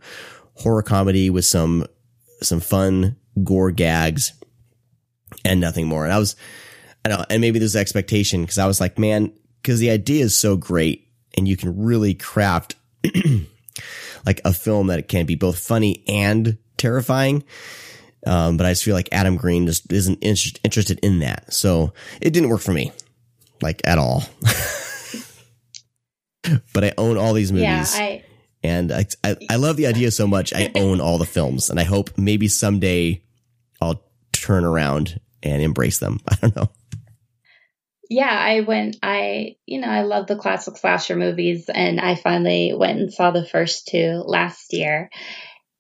horror 0.54 0.84
comedy 0.84 1.30
with 1.30 1.46
some, 1.46 1.88
some 2.42 2.60
fun 2.60 3.16
gore 3.44 3.72
gags 3.72 4.34
and 5.44 5.60
nothing 5.60 5.88
more. 5.88 6.04
And 6.04 6.14
I 6.14 6.20
was, 6.20 6.36
I 7.04 7.10
don't 7.10 7.20
know, 7.20 7.26
and 7.30 7.42
maybe 7.42 7.58
there's 7.58 7.76
expectation 7.76 8.42
because 8.42 8.60
I 8.60 8.68
was 8.68 8.80
like, 8.80 9.00
man, 9.00 9.34
because 9.62 9.80
the 9.80 9.90
idea 9.90 10.24
is 10.24 10.36
so 10.36 10.56
great 10.56 11.08
and 11.36 11.48
you 11.48 11.58
can 11.58 11.84
really 11.84 12.14
craft 12.14 12.76
like 14.26 14.42
a 14.46 14.54
film 14.54 14.88
that 14.88 15.08
can 15.08 15.26
be 15.26 15.36
both 15.36 15.60
funny 15.60 16.04
and 16.08 16.58
terrifying. 16.78 17.44
Um, 18.26 18.58
but 18.58 18.66
I 18.66 18.72
just 18.72 18.84
feel 18.84 18.96
like 18.96 19.10
Adam 19.12 19.36
Green 19.36 19.66
just 19.66 19.92
isn't 19.92 20.22
inter- 20.22 20.60
interested 20.64 21.00
in 21.02 21.20
that. 21.20 21.54
So 21.54 21.94
it 22.22 22.32
didn't 22.32 22.50
work 22.50 22.62
for 22.62 22.72
me, 22.72 22.92
like 23.62 23.82
at 23.86 23.98
all. 23.98 24.24
but 26.74 26.84
I 26.84 26.94
own 26.98 27.18
all 27.18 27.34
these 27.34 27.52
movies. 27.52 27.98
Yeah, 27.98 28.04
I 28.04 28.24
and 28.64 28.92
I, 28.92 29.06
I 29.24 29.36
I 29.50 29.56
love 29.56 29.78
the 29.78 29.88
idea 29.88 30.12
so 30.12 30.28
much. 30.28 30.54
I 30.54 30.72
own 30.76 31.02
all 31.02 31.18
the 31.18 31.26
films, 31.26 31.70
and 31.72 31.80
I 31.80 31.84
hope 31.84 32.12
maybe 32.18 32.48
someday 32.48 33.24
I'll 33.82 34.04
turn 34.32 34.64
around 34.66 35.20
and 35.42 35.62
embrace 35.62 35.98
them. 36.00 36.20
I 36.28 36.36
don't 36.36 36.56
know. 36.56 36.70
Yeah, 38.12 38.30
I 38.30 38.60
went 38.60 38.98
I 39.02 39.56
you 39.66 39.80
know, 39.80 39.88
I 39.88 40.02
love 40.02 40.28
the 40.28 40.36
classic 40.36 40.76
slasher 40.76 41.16
movies 41.16 41.70
and 41.74 41.98
I 41.98 42.16
finally 42.16 42.74
went 42.76 43.00
and 43.00 43.14
saw 43.14 43.32
the 43.32 43.46
first 43.46 43.88
two 43.88 44.22
last 44.26 44.74
year. 44.74 45.10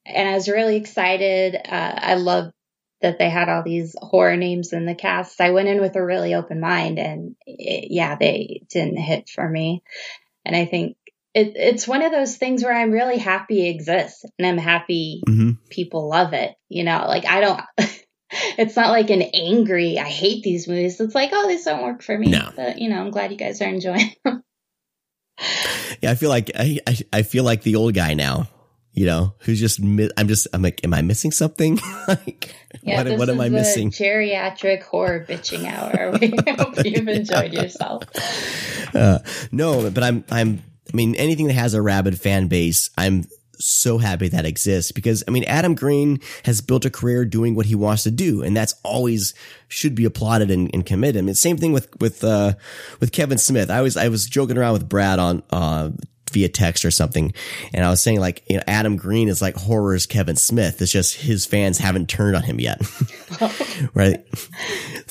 And 0.05 0.29
I 0.29 0.35
was 0.35 0.47
really 0.47 0.77
excited. 0.77 1.55
Uh, 1.55 1.93
I 1.97 2.15
love 2.15 2.53
that 3.01 3.19
they 3.19 3.29
had 3.29 3.49
all 3.49 3.63
these 3.63 3.97
horror 3.99 4.37
names 4.37 4.71
in 4.71 4.85
the 4.85 4.95
cast. 4.95 5.41
I 5.41 5.51
went 5.51 5.67
in 5.67 5.81
with 5.81 5.97
a 5.97 6.05
really 6.05 6.33
open 6.33 6.61
mind 6.61 6.99
and 6.99 7.35
it, 7.45 7.91
yeah, 7.91 8.15
they 8.15 8.61
didn't 8.69 8.97
hit 8.97 9.27
for 9.27 9.47
me. 9.47 9.83
And 10.45 10.55
I 10.55 10.65
think 10.65 10.95
it, 11.33 11.57
it's 11.57 11.85
one 11.87 12.01
of 12.01 12.13
those 12.13 12.37
things 12.37 12.63
where 12.63 12.73
I'm 12.73 12.91
really 12.91 13.17
happy 13.17 13.67
it 13.67 13.71
exists 13.71 14.23
and 14.39 14.47
I'm 14.47 14.57
happy 14.57 15.21
hmm 15.27 15.51
people 15.69 16.09
love 16.09 16.33
it. 16.33 16.53
You 16.69 16.83
know, 16.83 17.05
like 17.07 17.25
I 17.25 17.41
don't, 17.41 17.61
it's 18.57 18.75
not 18.75 18.89
like 18.89 19.09
an 19.09 19.21
angry, 19.21 19.99
I 19.99 20.05
hate 20.09 20.43
these 20.43 20.67
movies. 20.67 20.99
It's 20.99 21.15
like, 21.15 21.31
oh, 21.33 21.47
these 21.47 21.65
don't 21.65 21.83
work 21.83 22.01
for 22.01 22.17
me. 22.17 22.29
No. 22.31 22.51
But, 22.55 22.79
you 22.79 22.89
know, 22.89 22.99
I'm 22.99 23.11
glad 23.11 23.31
you 23.31 23.37
guys 23.37 23.61
are 23.61 23.69
enjoying 23.69 24.13
them. 24.23 24.43
Yeah, 26.01 26.11
I 26.11 26.15
feel 26.15 26.29
like 26.29 26.51
I, 26.55 26.77
I 26.85 26.97
I 27.13 27.21
feel 27.23 27.43
like 27.43 27.63
the 27.63 27.75
old 27.75 27.93
guy 27.95 28.13
now. 28.13 28.47
You 28.93 29.05
know, 29.05 29.33
who's 29.39 29.59
just 29.59 29.79
mi- 29.79 30.09
I'm 30.17 30.27
just 30.27 30.47
I'm 30.53 30.61
like, 30.61 30.83
am 30.83 30.93
I 30.93 31.01
missing 31.01 31.31
something? 31.31 31.79
like, 32.07 32.53
Yeah, 32.83 32.97
what 32.97 33.03
this 33.05 33.19
what 33.19 33.29
am 33.29 33.39
I 33.39 33.49
missing? 33.49 33.89
geriatric 33.89 34.83
horror 34.83 35.25
bitching 35.27 35.65
hour. 35.65 36.11
We 36.19 36.33
hope 36.53 36.83
you've 36.85 37.07
enjoyed 37.07 37.53
yourself. 37.53 38.03
Uh, 38.93 39.19
no, 39.51 39.89
but 39.89 40.03
I'm, 40.03 40.25
I'm, 40.29 40.61
I 40.93 40.95
mean, 40.95 41.15
anything 41.15 41.47
that 41.47 41.53
has 41.53 41.73
a 41.73 41.81
rabid 41.81 42.19
fan 42.19 42.47
base, 42.47 42.89
I'm 42.97 43.23
so 43.63 43.97
happy 43.97 44.27
that 44.29 44.45
exists 44.45 44.91
because, 44.91 45.23
I 45.27 45.31
mean, 45.31 45.43
Adam 45.45 45.75
Green 45.75 46.19
has 46.45 46.61
built 46.61 46.85
a 46.85 46.89
career 46.89 47.25
doing 47.25 47.55
what 47.55 47.65
he 47.65 47.75
wants 47.75 48.03
to 48.03 48.11
do. 48.11 48.41
And 48.41 48.55
that's 48.55 48.73
always 48.83 49.33
should 49.67 49.95
be 49.95 50.05
applauded 50.05 50.51
and, 50.51 50.69
and 50.73 50.85
commended. 50.85 51.19
I 51.19 51.25
mean, 51.25 51.35
same 51.35 51.57
thing 51.57 51.71
with, 51.71 51.89
with, 51.99 52.23
uh, 52.23 52.53
with 52.99 53.11
Kevin 53.11 53.37
Smith. 53.37 53.69
I 53.69 53.81
was, 53.81 53.97
I 53.97 54.09
was 54.09 54.25
joking 54.25 54.57
around 54.57 54.73
with 54.73 54.89
Brad 54.89 55.19
on, 55.19 55.43
uh, 55.51 55.91
via 56.31 56.49
text 56.49 56.85
or 56.85 56.91
something. 56.91 57.33
And 57.73 57.85
I 57.85 57.89
was 57.89 58.01
saying 58.01 58.19
like, 58.19 58.43
you 58.49 58.57
know, 58.57 58.63
Adam 58.67 58.95
Green 58.97 59.27
is 59.27 59.41
like 59.41 59.55
horror's 59.55 60.05
Kevin 60.05 60.35
Smith. 60.35 60.81
It's 60.81 60.91
just 60.91 61.15
his 61.15 61.45
fans 61.45 61.77
haven't 61.77 62.09
turned 62.09 62.35
on 62.35 62.43
him 62.43 62.59
yet. 62.59 62.81
right? 63.93 64.23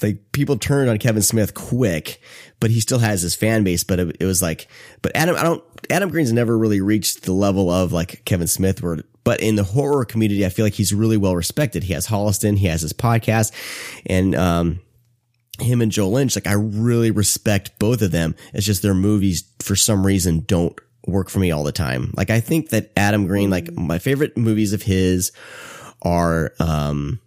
Like 0.03 0.33
people 0.33 0.57
turned 0.59 0.91
on 0.91 0.99
Kevin 0.99 1.23
Smith 1.23 1.55
quick, 1.55 2.21
but 2.61 2.71
he 2.71 2.81
still 2.81 2.99
has 2.99 3.23
his 3.23 3.35
fan 3.35 3.65
base. 3.65 3.85
But 3.85 4.01
it, 4.01 4.17
it 4.21 4.25
was 4.25 4.43
like, 4.43 4.69
but 5.03 5.15
Adam, 5.15 5.37
I 5.37 5.43
don't, 5.43 5.63
Adam 5.91 6.11
Green's 6.11 6.33
never 6.33 6.57
really 6.57 6.81
reached 6.81 7.23
the 7.23 7.33
level 7.33 7.71
of 7.71 7.93
like 7.93 8.25
Kevin 8.25 8.47
Smith 8.47 8.83
where, 8.83 8.99
but 9.25 9.41
in 9.41 9.57
the 9.57 9.65
horror 9.65 10.05
community, 10.05 10.47
I 10.47 10.49
feel 10.49 10.65
like 10.65 10.75
he's 10.75 10.95
really 10.95 11.17
well 11.17 11.37
respected. 11.37 11.85
He 11.85 11.93
has 11.93 12.07
Holliston, 12.07 12.59
he 12.59 12.67
has 12.67 12.83
his 12.83 12.93
podcast 12.93 13.53
and, 14.07 14.35
um, 14.35 14.81
him 15.59 15.83
and 15.83 15.93
Joe 15.93 16.09
Lynch, 16.09 16.37
like 16.37 16.47
I 16.47 16.55
really 16.55 17.11
respect 17.11 17.79
both 17.79 18.01
of 18.01 18.13
them. 18.13 18.35
It's 18.55 18.65
just 18.65 18.83
their 18.83 18.95
movies 18.95 19.45
for 19.59 19.77
some 19.77 20.07
reason 20.07 20.41
don't 20.41 20.79
work 21.07 21.29
for 21.29 21.39
me 21.39 21.51
all 21.51 21.65
the 21.65 21.73
time. 21.73 22.15
Like 22.17 22.31
I 22.31 22.41
think 22.41 22.71
that 22.71 22.91
Adam 22.97 23.27
Green, 23.27 23.51
like 23.51 23.71
my 23.73 23.99
favorite 23.99 24.39
movies 24.39 24.73
of 24.73 24.83
his 24.83 25.33
are, 26.03 26.55
um, 26.59 27.21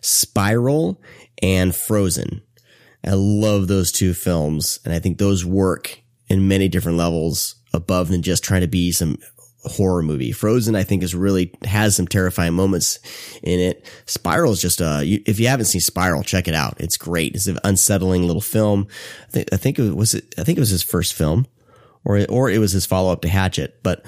Spiral 0.00 1.00
and 1.42 1.74
Frozen. 1.74 2.42
I 3.04 3.14
love 3.14 3.66
those 3.68 3.90
two 3.90 4.14
films 4.14 4.78
and 4.84 4.94
I 4.94 5.00
think 5.00 5.18
those 5.18 5.44
work 5.44 6.00
in 6.28 6.48
many 6.48 6.68
different 6.68 6.98
levels 6.98 7.56
above 7.74 8.08
than 8.08 8.22
just 8.22 8.44
trying 8.44 8.60
to 8.60 8.68
be 8.68 8.92
some 8.92 9.18
horror 9.64 10.02
movie. 10.02 10.32
Frozen, 10.32 10.74
I 10.74 10.82
think 10.82 11.02
is 11.02 11.14
really 11.14 11.52
has 11.64 11.94
some 11.94 12.06
terrifying 12.06 12.54
moments 12.54 12.98
in 13.42 13.60
it. 13.60 13.86
Spiral 14.06 14.52
is 14.52 14.60
just 14.60 14.80
uh 14.80 15.00
you, 15.02 15.22
if 15.26 15.38
you 15.40 15.48
haven't 15.48 15.66
seen 15.66 15.80
Spiral, 15.80 16.22
check 16.22 16.48
it 16.48 16.54
out. 16.54 16.80
It's 16.80 16.96
great. 16.96 17.34
It's 17.34 17.46
an 17.46 17.58
unsettling 17.64 18.26
little 18.26 18.40
film. 18.40 18.86
I 19.28 19.30
think 19.30 19.48
I 19.52 19.56
think 19.56 19.78
it 19.78 19.96
was 19.96 20.14
I 20.14 20.44
think 20.44 20.58
it 20.58 20.60
was 20.60 20.70
his 20.70 20.82
first 20.82 21.14
film 21.14 21.46
or 22.04 22.24
or 22.28 22.50
it 22.50 22.58
was 22.58 22.72
his 22.72 22.86
follow 22.86 23.12
up 23.12 23.22
to 23.22 23.28
Hatchet, 23.28 23.80
but 23.82 24.04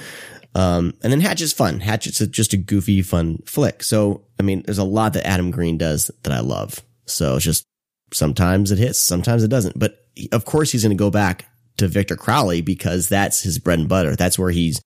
Um, 0.57 0.95
and 1.03 1.13
then 1.13 1.21
Hatchet's 1.21 1.53
fun. 1.53 1.81
Hatchet's 1.81 2.21
a, 2.21 2.29
just 2.29 2.53
a 2.53 2.57
goofy, 2.57 3.03
fun 3.03 3.43
flick. 3.45 3.83
So, 3.83 4.23
I 4.39 4.45
mean, 4.45 4.63
there's 4.63 4.79
a 4.79 4.85
lot 4.85 5.13
that 5.15 5.27
Adam 5.27 5.51
Green 5.51 5.79
does 5.79 6.13
that 6.23 6.33
I 6.33 6.39
love. 6.39 6.81
So 7.07 7.37
it's 7.37 7.45
just 7.45 7.67
sometimes 8.13 8.71
it 8.71 8.79
hits, 8.79 9.01
sometimes 9.01 9.43
it 9.43 9.49
doesn't. 9.49 9.79
But 9.79 9.97
he- 10.15 10.29
of 10.33 10.45
course, 10.45 10.73
he's 10.73 10.83
going 10.83 10.97
to 10.97 11.01
go 11.03 11.11
back 11.11 11.47
to 11.79 11.89
Victor 11.89 12.17
Crowley 12.17 12.61
because 12.61 13.09
that's 13.09 13.41
his 13.43 13.59
bread 13.59 13.79
and 13.81 13.89
butter. 13.89 14.15
That's 14.17 14.39
where 14.39 14.51
he's 14.51 14.81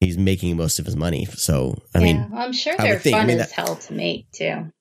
he's 0.00 0.16
making 0.16 0.56
most 0.56 0.78
of 0.78 0.86
his 0.86 0.96
money. 0.96 1.26
So, 1.26 1.76
I 1.94 1.98
mean, 1.98 2.16
yeah, 2.16 2.26
well, 2.30 2.42
I'm 2.46 2.52
sure 2.52 2.74
they're 2.78 2.98
think- 2.98 3.16
I 3.16 3.18
fun 3.20 3.26
mean, 3.26 3.38
as 3.40 3.48
that- 3.50 3.54
hell 3.66 3.76
to 3.76 3.92
make 3.92 4.30
too. 4.32 4.72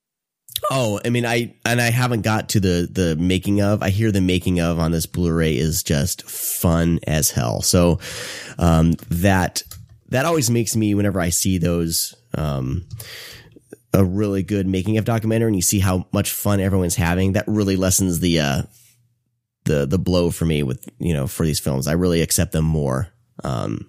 Oh, 0.71 0.99
I 1.05 1.09
mean, 1.09 1.25
I 1.25 1.55
and 1.65 1.79
I 1.81 1.89
haven't 1.89 2.21
got 2.21 2.49
to 2.49 2.59
the 2.59 2.87
the 2.91 3.15
making 3.15 3.61
of. 3.61 3.81
I 3.81 3.89
hear 3.91 4.11
the 4.11 4.19
making 4.21 4.59
of 4.59 4.77
on 4.79 4.91
this 4.91 5.05
Blu-ray 5.05 5.55
is 5.55 5.83
just 5.83 6.23
fun 6.29 6.99
as 7.07 7.31
hell. 7.31 7.61
So, 7.61 7.99
um, 8.57 8.93
that 9.09 9.63
that 10.09 10.25
always 10.25 10.49
makes 10.49 10.75
me 10.75 10.95
whenever 10.95 11.19
I 11.21 11.29
see 11.29 11.59
those, 11.59 12.13
um, 12.33 12.85
a 13.93 14.03
really 14.03 14.43
good 14.43 14.67
making 14.67 14.97
of 14.97 15.05
documentary, 15.05 15.47
and 15.47 15.55
you 15.55 15.61
see 15.61 15.79
how 15.79 16.07
much 16.11 16.31
fun 16.31 16.59
everyone's 16.59 16.95
having. 16.95 17.33
That 17.33 17.45
really 17.47 17.75
lessens 17.75 18.19
the 18.19 18.39
uh 18.39 18.61
the 19.65 19.85
the 19.85 19.99
blow 19.99 20.31
for 20.31 20.45
me 20.45 20.63
with 20.63 20.87
you 20.99 21.13
know 21.13 21.27
for 21.27 21.45
these 21.45 21.59
films. 21.59 21.87
I 21.87 21.93
really 21.93 22.21
accept 22.21 22.51
them 22.51 22.65
more. 22.65 23.09
Um, 23.43 23.87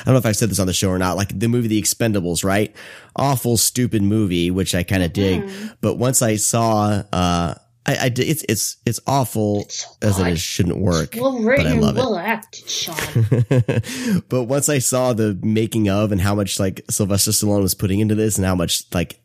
I 0.00 0.04
don't 0.04 0.14
know 0.14 0.18
if 0.18 0.26
I've 0.26 0.36
said 0.36 0.50
this 0.50 0.58
on 0.58 0.66
the 0.66 0.72
show 0.72 0.90
or 0.90 0.98
not. 0.98 1.16
Like 1.16 1.38
the 1.38 1.48
movie 1.48 1.68
The 1.68 1.80
Expendables, 1.80 2.44
right? 2.44 2.74
Awful, 3.16 3.56
stupid 3.56 4.02
movie, 4.02 4.50
which 4.50 4.74
I 4.74 4.82
kind 4.82 5.02
of 5.02 5.12
dig. 5.12 5.48
But 5.80 5.94
once 5.96 6.22
I 6.22 6.36
saw, 6.36 7.02
uh, 7.12 7.54
I, 7.86 7.92
I 7.94 8.12
it's 8.14 8.44
it's 8.48 8.76
it's 8.84 9.00
awful 9.06 9.62
It's 9.62 9.86
so 9.86 9.88
as 10.02 10.18
it 10.18 10.38
shouldn't 10.38 10.78
work. 10.78 11.16
Well 11.18 11.32
but 11.32 11.42
I 11.42 11.44
written, 11.46 11.80
love 11.80 11.96
it. 11.96 12.00
well 12.00 12.16
acted, 12.16 12.68
Sean. 12.68 14.22
but 14.28 14.44
once 14.44 14.68
I 14.68 14.78
saw 14.78 15.12
the 15.12 15.38
making 15.42 15.88
of 15.88 16.12
and 16.12 16.20
how 16.20 16.34
much 16.34 16.60
like 16.60 16.82
Sylvester 16.90 17.30
Stallone 17.30 17.62
was 17.62 17.74
putting 17.74 18.00
into 18.00 18.14
this 18.14 18.36
and 18.36 18.44
how 18.46 18.54
much 18.54 18.84
like 18.92 19.20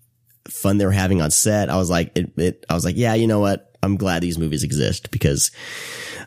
fun 0.47 0.77
they 0.77 0.85
were 0.85 0.91
having 0.91 1.21
on 1.21 1.31
set, 1.31 1.69
I 1.69 1.75
was 1.75 1.89
like, 1.89 2.11
it, 2.17 2.31
it 2.37 2.65
I 2.69 2.73
was 2.75 2.85
like, 2.85 2.95
yeah, 2.97 3.13
you 3.13 3.27
know 3.27 3.39
what? 3.39 3.71
I'm 3.83 3.97
glad 3.97 4.23
these 4.23 4.39
movies 4.39 4.63
exist 4.63 5.11
because, 5.11 5.51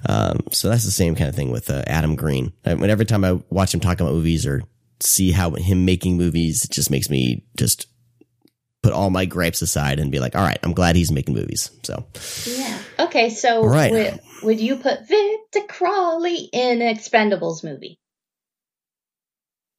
um, 0.07 0.41
so 0.53 0.69
that's 0.69 0.85
the 0.85 0.91
same 0.93 1.17
kind 1.17 1.29
of 1.29 1.35
thing 1.35 1.51
with 1.51 1.71
uh, 1.71 1.83
Adam 1.87 2.15
Green. 2.15 2.53
I, 2.65 2.75
when 2.75 2.91
every 2.91 3.07
time 3.07 3.25
I 3.25 3.41
watch 3.51 3.75
him 3.75 3.81
talk 3.81 4.01
about 4.01 4.13
movies 4.13 4.47
or 4.47 4.63
see 5.01 5.33
how 5.33 5.53
him 5.53 5.85
making 5.85 6.19
movies, 6.19 6.65
it 6.65 6.71
just 6.71 6.91
makes 6.91 7.11
me 7.11 7.45
just 7.57 7.87
put 8.83 8.93
all 8.93 9.11
my 9.11 9.25
gripes 9.25 9.61
aside 9.63 9.99
and 9.99 10.11
be 10.13 10.21
like, 10.21 10.37
all 10.37 10.43
right, 10.45 10.59
I'm 10.63 10.73
glad 10.73 10.95
he's 10.97 11.11
making 11.11 11.35
movies. 11.35 11.71
So 11.83 12.07
yeah. 12.47 12.79
Okay, 13.01 13.31
so 13.31 13.65
Right. 13.65 13.93
would, 13.93 14.21
would 14.43 14.61
you 14.61 14.77
put 14.77 15.09
Victor 15.09 15.67
Crowley 15.69 16.49
in 16.53 16.81
an 16.83 16.97
Expendables 16.97 17.65
movie? 17.65 17.99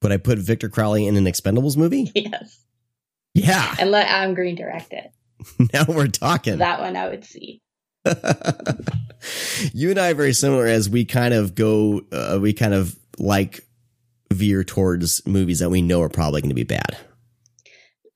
would 0.02 0.12
I 0.14 0.18
put 0.18 0.38
Victor 0.40 0.70
Crowley 0.70 1.08
in 1.08 1.18
an 1.18 1.26
Expendables 1.26 1.76
movie? 1.78 2.12
Yes. 2.16 2.60
Yeah. 3.36 3.76
And 3.80 3.92
let 3.92 4.08
Adam 4.08 4.34
Green 4.34 4.56
direct 4.56 4.92
it. 4.94 5.12
Now 5.74 5.86
we're 5.88 6.08
talking. 6.08 6.58
That 6.58 6.80
one 6.82 6.96
I 6.98 7.08
would 7.10 7.24
see. 7.26 7.62
you 9.74 9.90
and 9.92 10.00
I 10.00 10.12
are 10.12 10.16
very 10.16 10.34
similar 10.34 10.66
as 10.66 10.90
we 10.90 11.06
kind 11.06 11.34
of 11.34 11.54
go, 11.56 12.02
uh, 12.12 12.40
we 12.42 12.54
kind 12.54 12.74
of 12.74 12.96
like 13.18 13.62
veer 14.34 14.64
towards 14.64 15.26
movies 15.28 15.60
that 15.60 15.70
we 15.70 15.82
know 15.82 16.02
are 16.02 16.10
probably 16.10 16.42
going 16.42 16.50
to 16.50 16.56
be 16.56 16.64
bad. 16.64 16.98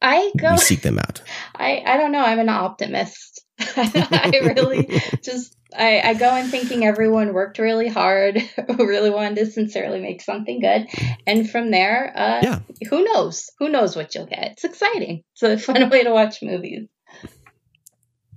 I 0.04 0.32
go. 0.38 0.52
We 0.52 0.58
seek 0.58 0.82
them 0.82 1.00
out. 1.00 1.22
I 1.56 1.82
I 1.86 1.98
don't 1.98 2.12
know. 2.12 2.24
I'm 2.24 2.40
an 2.40 2.50
optimist. 2.50 3.44
I 3.60 4.54
really 4.56 5.02
just 5.24 5.56
I, 5.76 6.02
I 6.02 6.14
go 6.14 6.36
in 6.36 6.48
thinking 6.48 6.86
everyone 6.86 7.34
worked 7.34 7.58
really 7.58 7.88
hard, 7.88 8.38
really 8.78 9.10
wanted 9.10 9.36
to 9.38 9.46
sincerely 9.48 10.02
make 10.02 10.22
something 10.22 10.60
good, 10.60 10.88
and 11.26 11.50
from 11.50 11.72
there, 11.72 12.14
uh, 12.16 12.40
Yeah. 12.44 12.60
who 12.90 13.04
knows? 13.04 13.50
Who 13.60 13.70
knows 13.70 13.96
what 13.96 14.14
you'll 14.14 14.28
get? 14.28 14.52
It's 14.52 14.64
exciting. 14.66 15.24
It's 15.34 15.44
a 15.44 15.58
fun 15.74 15.90
way 15.90 16.04
to 16.04 16.12
watch 16.12 16.44
movies. 16.44 16.88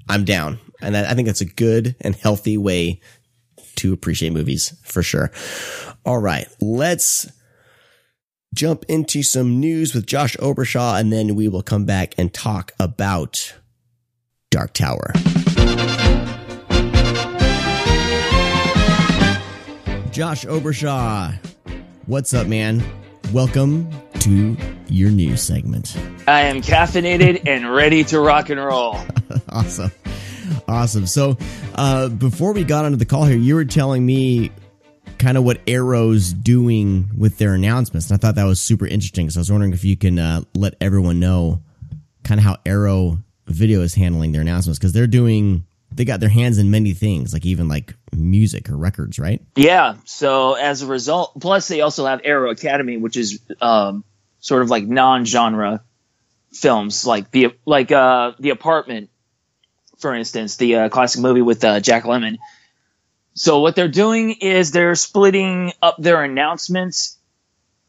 I'm 0.08 0.24
down. 0.24 0.60
And 0.80 0.96
I, 0.96 1.10
I 1.10 1.14
think 1.14 1.26
that's 1.26 1.40
a 1.40 1.46
good 1.46 1.96
and 2.00 2.14
healthy 2.14 2.56
way 2.56 3.00
to 3.76 3.92
appreciate 3.92 4.32
movies 4.32 4.74
for 4.84 5.02
sure. 5.02 5.30
All 6.04 6.18
right. 6.18 6.46
Let's 6.60 7.26
jump 8.56 8.86
into 8.88 9.22
some 9.22 9.60
news 9.60 9.94
with 9.94 10.06
Josh 10.06 10.34
Obershaw 10.38 10.98
and 10.98 11.12
then 11.12 11.34
we 11.34 11.46
will 11.46 11.62
come 11.62 11.84
back 11.84 12.14
and 12.16 12.32
talk 12.32 12.72
about 12.80 13.54
Dark 14.50 14.72
Tower. 14.72 15.12
Josh 20.10 20.46
Obershaw, 20.46 21.34
what's 22.06 22.32
up, 22.32 22.46
man? 22.46 22.82
Welcome 23.34 23.90
to 24.20 24.56
your 24.88 25.10
news 25.10 25.42
segment. 25.42 25.94
I 26.26 26.42
am 26.42 26.62
caffeinated 26.62 27.46
and 27.46 27.70
ready 27.70 28.04
to 28.04 28.18
rock 28.18 28.48
and 28.48 28.58
roll. 28.58 28.98
awesome 29.50 29.92
awesome 30.68 31.06
so 31.06 31.36
uh 31.74 32.08
before 32.08 32.52
we 32.52 32.62
got 32.62 32.84
onto 32.84 32.96
the 32.96 33.04
call 33.04 33.24
here 33.24 33.36
you 33.36 33.56
were 33.56 33.64
telling 33.64 34.06
me 34.06 34.50
kind 35.18 35.36
of 35.36 35.44
what 35.44 35.60
arrow's 35.66 36.32
doing 36.32 37.08
with 37.16 37.38
their 37.38 37.54
announcements 37.54 38.10
and 38.10 38.18
i 38.18 38.20
thought 38.20 38.34
that 38.34 38.44
was 38.44 38.60
super 38.60 38.86
interesting 38.86 39.30
so 39.30 39.38
i 39.38 39.40
was 39.40 39.50
wondering 39.50 39.72
if 39.72 39.84
you 39.84 39.96
can 39.96 40.18
uh 40.18 40.40
let 40.54 40.74
everyone 40.80 41.18
know 41.20 41.62
kind 42.24 42.38
of 42.38 42.44
how 42.44 42.56
arrow 42.66 43.18
video 43.46 43.80
is 43.80 43.94
handling 43.94 44.32
their 44.32 44.42
announcements 44.42 44.78
because 44.78 44.92
they're 44.92 45.06
doing 45.06 45.64
they 45.92 46.04
got 46.04 46.20
their 46.20 46.28
hands 46.28 46.58
in 46.58 46.70
many 46.70 46.92
things 46.92 47.32
like 47.32 47.46
even 47.46 47.68
like 47.68 47.94
music 48.12 48.68
or 48.68 48.76
records 48.76 49.18
right 49.18 49.40
Yeah. 49.56 49.94
So 50.04 50.54
as 50.54 50.82
a 50.82 50.86
result, 50.86 51.40
plus 51.40 51.68
they 51.68 51.80
also 51.80 52.06
have 52.06 52.20
Arrow 52.24 52.50
Academy, 52.50 52.96
which 52.96 53.16
is 53.16 53.40
um, 53.60 54.04
sort 54.40 54.62
of 54.62 54.70
like 54.70 54.84
non-genre 54.84 55.82
films, 56.52 57.06
like 57.06 57.30
the 57.30 57.54
like 57.64 57.92
uh, 57.92 58.32
the 58.38 58.50
Apartment, 58.50 59.10
for 59.98 60.14
instance, 60.14 60.56
the 60.56 60.76
uh, 60.76 60.88
classic 60.88 61.20
movie 61.22 61.42
with 61.42 61.64
uh, 61.64 61.80
Jack 61.80 62.04
Lemmon. 62.04 62.38
So 63.36 63.60
what 63.60 63.76
they're 63.76 63.86
doing 63.86 64.32
is 64.40 64.70
they're 64.70 64.94
splitting 64.94 65.72
up 65.82 65.96
their 65.98 66.24
announcements 66.24 67.18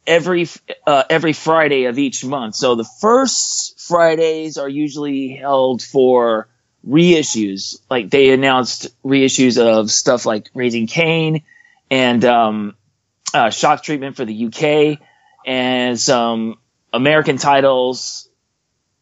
every 0.05 0.49
uh, 0.85 1.03
every 1.09 1.31
Friday 1.31 1.85
of 1.85 1.97
each 1.97 2.25
month. 2.25 2.55
So 2.55 2.75
the 2.75 2.83
first 2.99 3.79
Fridays 3.79 4.57
are 4.57 4.67
usually 4.67 5.29
held 5.29 5.81
for 5.81 6.49
reissues. 6.85 7.79
Like 7.89 8.09
they 8.09 8.31
announced 8.31 8.87
reissues 9.05 9.57
of 9.57 9.89
stuff 9.89 10.25
like 10.25 10.49
Raising 10.53 10.85
Cain 10.85 11.43
and 11.89 12.25
um, 12.25 12.75
uh, 13.33 13.49
Shock 13.49 13.83
Treatment 13.83 14.17
for 14.17 14.25
the 14.25 14.47
UK 14.47 14.99
and 15.45 15.97
some 15.97 16.57
American 16.91 17.37
titles, 17.37 18.27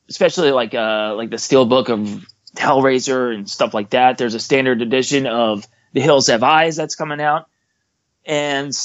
especially 0.09 0.51
like 0.51 0.75
uh, 0.75 1.15
like 1.15 1.31
the 1.31 1.37
Steelbook 1.37 1.89
of 1.89 2.23
Hellraiser 2.55 3.33
and 3.33 3.49
stuff 3.49 3.73
like 3.73 3.89
that. 3.89 4.19
There's 4.19 4.35
a 4.35 4.39
standard 4.39 4.83
edition 4.83 5.25
of 5.25 5.67
The 5.95 6.01
Hills 6.01 6.27
Have 6.27 6.43
Eyes 6.43 6.75
that's 6.75 6.95
coming 6.95 7.21
out, 7.21 7.47
and 8.25 8.77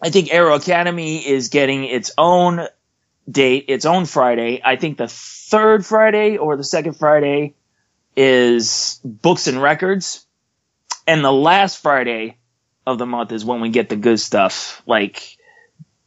I 0.00 0.10
think 0.10 0.32
Arrow 0.32 0.54
Academy 0.54 1.26
is 1.26 1.48
getting 1.48 1.82
its 1.82 2.12
own 2.16 2.68
date, 3.28 3.64
its 3.66 3.84
own 3.84 4.06
Friday. 4.06 4.62
I 4.64 4.76
think 4.76 4.96
the 4.96 5.08
third 5.08 5.84
Friday 5.84 6.36
or 6.36 6.56
the 6.56 6.62
second 6.62 6.94
Friday 6.94 7.54
is 8.16 9.00
Books 9.04 9.48
and 9.48 9.60
Records, 9.60 10.24
and 11.04 11.24
the 11.24 11.32
last 11.32 11.82
Friday 11.82 12.38
of 12.86 12.98
the 12.98 13.06
month 13.06 13.32
is 13.32 13.44
when 13.44 13.60
we 13.60 13.70
get 13.70 13.88
the 13.88 13.96
good 13.96 14.20
stuff, 14.20 14.82
like 14.86 15.36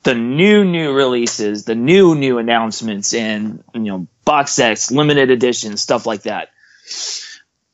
the 0.03 0.16
new 0.16 0.64
new 0.64 0.93
releases, 0.93 1.66
the 1.66 1.76
new 1.76 2.16
new 2.16 2.38
announcements, 2.38 3.14
and 3.14 3.62
you 3.74 3.82
know 3.82 4.08
box 4.24 4.53
sets, 4.53 4.89
limited 4.89 5.32
editions, 5.32 5.82
stuff 5.82 6.05
like 6.05 6.22
that. 6.22 6.47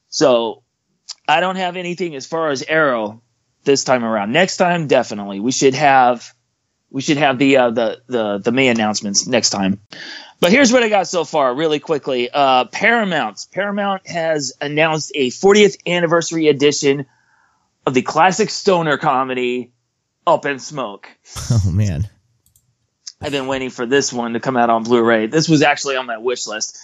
So 0.09 0.62
I 1.28 1.39
don't 1.39 1.55
have 1.55 1.76
anything 1.76 2.15
as 2.15 2.26
far 2.26 2.49
as 2.49 2.63
Arrow 2.63 3.21
this 3.63 3.84
time 3.84 4.03
around. 4.03 4.32
Next 4.32 4.57
time, 4.57 4.88
definitely 4.88 5.39
we 5.39 5.51
should 5.51 5.74
have 5.74 6.34
we 6.89 7.01
should 7.01 7.17
have 7.17 7.39
the 7.39 7.57
uh, 7.57 7.69
the 7.71 8.01
the 8.07 8.38
the 8.39 8.51
May 8.51 8.67
announcements 8.67 9.26
next 9.28 9.49
time. 9.49 9.80
But 10.39 10.51
here's 10.51 10.74
what 10.74 10.84
I 10.84 10.89
got 10.89 11.07
so 11.07 11.24
far, 11.24 11.55
really 11.55 11.80
quickly. 11.80 12.30
Uh, 12.32 12.65
Paramount 12.65 13.47
Paramount 13.51 14.05
has 14.07 14.53
announced 14.59 15.11
a 15.15 15.30
40th 15.30 15.78
anniversary 15.88 16.47
edition 16.47 17.05
of 17.86 17.93
the 17.93 18.01
classic 18.01 18.49
stoner 18.49 18.97
comedy 18.97 19.71
Up 20.28 20.45
in 20.45 20.59
Smoke. 20.59 21.07
oh 21.51 21.71
man 21.71 22.09
I've 23.24 23.32
been 23.32 23.47
waiting 23.47 23.69
for 23.69 23.86
this 23.86 24.11
one 24.11 24.34
to 24.34 24.41
come 24.41 24.57
out 24.57 24.69
on 24.69 24.84
Blu-ray. 24.84 25.28
This 25.28 25.47
was 25.47 25.61
actually 25.61 25.95
on 25.95 26.05
my 26.05 26.17
wish 26.17 26.45
list. 26.45 26.78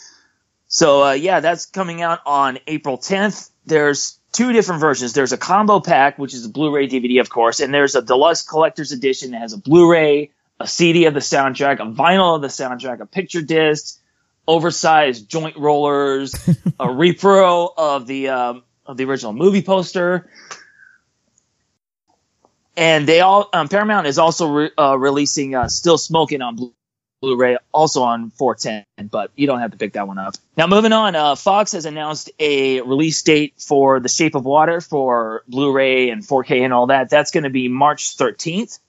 So 0.70 1.04
uh, 1.04 1.12
yeah, 1.12 1.42
that's 1.42 1.66
coming 1.66 2.02
out 2.02 2.20
on 2.26 2.60
April 2.66 2.98
10th. 2.98 3.50
There's 3.66 4.19
two 4.32 4.54
different 4.54 4.82
versions. 4.82 5.14
There's 5.14 5.32
a 5.32 5.38
combo 5.38 5.80
pack, 5.80 6.18
which 6.18 6.34
is 6.34 6.46
a 6.46 6.50
Blu-ray 6.50 6.88
DVD, 6.88 7.20
of 7.22 7.30
course, 7.30 7.60
and 7.60 7.74
there's 7.74 7.96
a 7.96 8.02
deluxe 8.02 8.44
collector's 8.44 8.92
edition 8.92 9.32
that 9.32 9.42
has 9.42 9.54
a 9.54 9.58
Blu-ray, 9.58 10.32
a 10.60 10.68
CD 10.68 11.06
of 11.06 11.14
the 11.14 11.20
soundtrack, 11.20 11.80
a 11.80 11.92
vinyl 11.92 12.36
of 12.36 12.42
the 12.42 12.48
soundtrack, 12.48 13.00
a 13.00 13.06
picture 13.06 13.42
disc, 13.42 14.00
oversized 14.48 15.30
joint 15.30 15.58
rollers, 15.58 16.34
a 16.80 16.88
repro 16.88 17.70
of 17.78 18.08
the 18.08 18.30
um, 18.30 18.64
of 18.86 18.98
the 18.98 19.06
original 19.06 19.34
movie 19.34 19.62
poster, 19.62 20.30
and 22.76 23.08
they 23.08 23.22
all 23.22 23.50
um, 23.54 23.68
Paramount 23.68 24.08
is 24.08 24.18
also 24.18 24.48
re- 24.48 24.72
uh, 24.78 24.98
releasing 24.98 25.56
uh, 25.56 25.68
Still 25.68 25.98
Smoking 25.98 26.42
on 26.42 26.74
Blu-ray, 27.22 27.58
also 27.74 28.04
on 28.04 28.30
410, 28.32 29.08
but 29.10 29.32
you 29.36 29.46
don't 29.46 29.60
have 29.60 29.72
to 29.72 29.78
pick 29.78 29.94
that 29.94 30.08
one 30.08 30.18
up. 30.18 30.36
Now, 30.56 30.68
moving 30.68 30.94
on, 30.94 31.16
uh, 31.16 31.36
Fox 31.36 31.74
has 31.74 31.86
announced 31.86 32.32
a 32.40 32.82
release 32.82 33.22
date 33.24 33.56
for 33.58 34.00
The 34.00 34.08
Shape 34.08 34.36
of 34.36 34.46
Water 34.46 34.80
for 34.80 35.44
Blu-ray 35.48 36.10
and 36.10 36.24
4K 36.24 36.64
and 36.64 36.74
all 36.74 36.88
that. 36.88 37.10
That's 37.10 37.32
going 37.32 37.44
to 37.44 37.50
be 37.50 37.68
March 37.68 38.18
13th. 38.18 38.80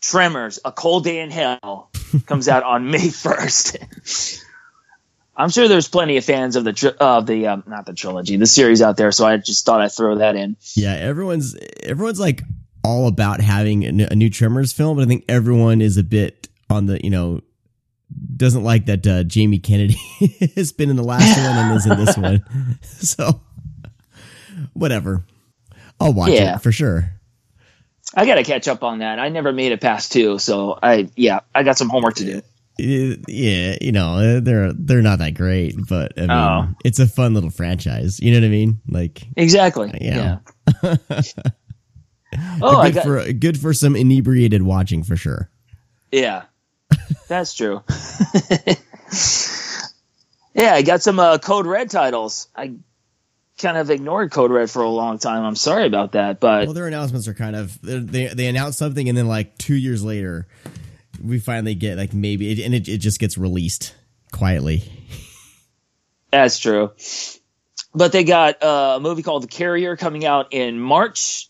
Tremors: 0.00 0.60
A 0.64 0.70
Cold 0.70 1.04
Day 1.04 1.20
in 1.20 1.30
Hell 1.30 1.90
comes 2.26 2.48
out 2.48 2.62
on 2.62 2.90
May 2.90 3.08
1st. 3.08 4.44
I'm 5.36 5.50
sure 5.50 5.68
there's 5.68 5.88
plenty 5.88 6.16
of 6.16 6.24
fans 6.24 6.56
of 6.56 6.64
the 6.64 6.72
tri- 6.72 6.94
of 7.00 7.26
the 7.26 7.46
um, 7.46 7.64
not 7.66 7.86
the 7.86 7.94
trilogy, 7.94 8.36
the 8.36 8.46
series 8.46 8.82
out 8.82 8.96
there. 8.96 9.12
So 9.12 9.24
I 9.24 9.36
just 9.36 9.64
thought 9.64 9.80
I'd 9.80 9.92
throw 9.92 10.16
that 10.16 10.34
in. 10.34 10.56
Yeah, 10.74 10.94
everyone's 10.94 11.56
everyone's 11.82 12.18
like 12.18 12.42
all 12.84 13.06
about 13.06 13.40
having 13.40 13.84
a 13.84 14.14
new 14.14 14.30
Tremors 14.30 14.72
film, 14.72 14.96
but 14.96 15.04
I 15.04 15.06
think 15.06 15.24
everyone 15.28 15.80
is 15.80 15.96
a 15.96 16.02
bit 16.02 16.48
on 16.68 16.86
the 16.86 17.02
you 17.04 17.10
know 17.10 17.40
doesn't 18.36 18.64
like 18.64 18.86
that 18.86 19.06
uh, 19.06 19.22
Jamie 19.24 19.58
Kennedy 19.58 19.96
has 20.56 20.72
been 20.72 20.90
in 20.90 20.96
the 20.96 21.02
last 21.04 21.36
one 21.36 21.56
and 21.56 21.76
is 21.76 21.86
in 21.86 21.98
this 22.04 22.16
one. 22.18 22.44
So 22.82 23.40
whatever, 24.72 25.24
I'll 26.00 26.12
watch 26.12 26.30
Yeah. 26.30 26.56
it 26.56 26.62
for 26.62 26.72
sure. 26.72 27.12
I 28.14 28.24
got 28.26 28.36
to 28.36 28.42
catch 28.44 28.68
up 28.68 28.82
on 28.82 29.00
that. 29.00 29.18
I 29.18 29.28
never 29.28 29.52
made 29.52 29.72
it 29.72 29.80
past 29.80 30.12
two, 30.12 30.38
so 30.38 30.78
I 30.82 31.08
yeah, 31.16 31.40
I 31.54 31.62
got 31.62 31.76
some 31.78 31.88
homework 31.88 32.14
to 32.16 32.24
do. 32.24 32.38
Uh, 32.38 33.16
Yeah, 33.28 33.76
you 33.80 33.92
know 33.92 34.40
they're 34.40 34.72
they're 34.72 35.02
not 35.02 35.18
that 35.18 35.34
great, 35.34 35.74
but 35.88 36.12
I 36.16 36.20
mean 36.22 36.30
Oh. 36.30 36.68
it's 36.84 36.98
a 37.00 37.06
fun 37.06 37.34
little 37.34 37.50
franchise. 37.50 38.18
You 38.20 38.32
know 38.32 38.38
what 38.38 38.46
I 38.46 38.50
mean? 38.50 38.80
Like 38.88 39.22
Exactly. 39.36 39.92
Yeah. 40.00 40.38
Yeah. 40.82 40.96
oh, 42.62 42.82
good 42.84 42.94
got 42.94 43.04
for 43.04 43.32
good 43.32 43.58
for 43.60 43.72
some 43.72 43.96
inebriated 43.96 44.62
watching 44.62 45.02
for 45.02 45.16
sure. 45.16 45.50
yeah. 46.12 46.44
That's 47.28 47.54
true. 47.54 47.82
yeah, 50.54 50.74
I 50.74 50.82
got 50.82 51.02
some 51.02 51.18
uh, 51.18 51.38
Code 51.38 51.66
Red 51.66 51.90
titles. 51.90 52.48
I 52.56 52.74
kind 53.58 53.76
of 53.76 53.90
ignored 53.90 54.30
Code 54.30 54.50
Red 54.50 54.70
for 54.70 54.82
a 54.82 54.88
long 54.88 55.18
time. 55.18 55.44
I'm 55.44 55.56
sorry 55.56 55.86
about 55.86 56.12
that, 56.12 56.40
but 56.40 56.66
Well, 56.66 56.74
their 56.74 56.86
announcements 56.86 57.28
are 57.28 57.34
kind 57.34 57.56
of 57.56 57.78
they 57.82 58.28
they 58.28 58.46
announce 58.46 58.78
something 58.78 59.08
and 59.08 59.18
then 59.18 59.28
like 59.28 59.58
two 59.58 59.74
years 59.74 60.02
later, 60.02 60.46
we 61.22 61.38
finally 61.38 61.74
get 61.74 61.98
like 61.98 62.14
maybe 62.14 62.50
it, 62.52 62.64
and 62.64 62.74
it, 62.74 62.88
it 62.88 62.98
just 62.98 63.18
gets 63.18 63.36
released 63.36 63.94
quietly. 64.32 64.84
That's 66.30 66.58
true. 66.58 66.92
But 67.94 68.12
they 68.12 68.24
got 68.24 68.62
uh, 68.62 68.94
a 68.96 69.00
movie 69.00 69.22
called 69.22 69.42
The 69.42 69.48
Carrier 69.48 69.96
coming 69.96 70.24
out 70.24 70.52
in 70.52 70.78
March. 70.78 71.48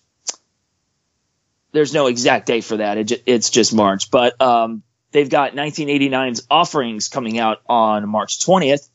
There's 1.72 1.92
no 1.92 2.06
exact 2.06 2.46
date 2.46 2.64
for 2.64 2.78
that. 2.78 2.96
It 2.96 3.04
ju- 3.04 3.16
it's 3.26 3.50
just 3.50 3.74
March. 3.74 4.10
But 4.10 4.40
um, 4.40 4.82
they've 5.18 5.28
got 5.28 5.52
1989's 5.52 6.46
Offerings 6.48 7.08
coming 7.08 7.40
out 7.40 7.60
on 7.68 8.08
March 8.08 8.38
20th. 8.38 8.88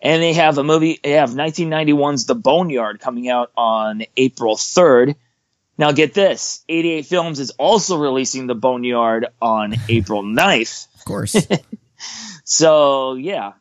And 0.00 0.22
they 0.22 0.34
have 0.34 0.56
a 0.58 0.62
movie, 0.62 1.00
they 1.02 1.12
have 1.12 1.30
1991's 1.30 2.26
The 2.26 2.36
Boneyard 2.36 3.00
coming 3.00 3.28
out 3.28 3.50
on 3.56 4.04
April 4.16 4.54
3rd. 4.54 5.16
Now 5.78 5.90
get 5.90 6.14
this 6.14 6.62
88 6.68 7.06
Films 7.06 7.40
is 7.40 7.50
also 7.50 7.98
releasing 7.98 8.46
The 8.46 8.54
Boneyard 8.54 9.26
on 9.42 9.74
April 9.88 10.22
9th. 10.22 10.86
Of 10.94 11.04
course, 11.04 11.36
So 12.44 13.14
yeah, 13.14 13.54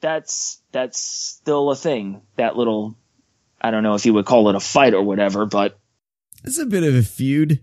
that's 0.00 0.62
that's 0.70 1.00
still 1.00 1.70
a 1.70 1.76
thing. 1.76 2.22
That 2.36 2.56
little, 2.56 2.94
I 3.60 3.72
don't 3.72 3.82
know 3.82 3.94
if 3.94 4.06
you 4.06 4.14
would 4.14 4.26
call 4.26 4.48
it 4.48 4.54
a 4.54 4.60
fight 4.60 4.94
or 4.94 5.02
whatever, 5.02 5.44
but 5.44 5.76
it's 6.44 6.58
a 6.58 6.66
bit 6.66 6.84
of 6.84 6.94
a 6.94 7.02
feud, 7.02 7.58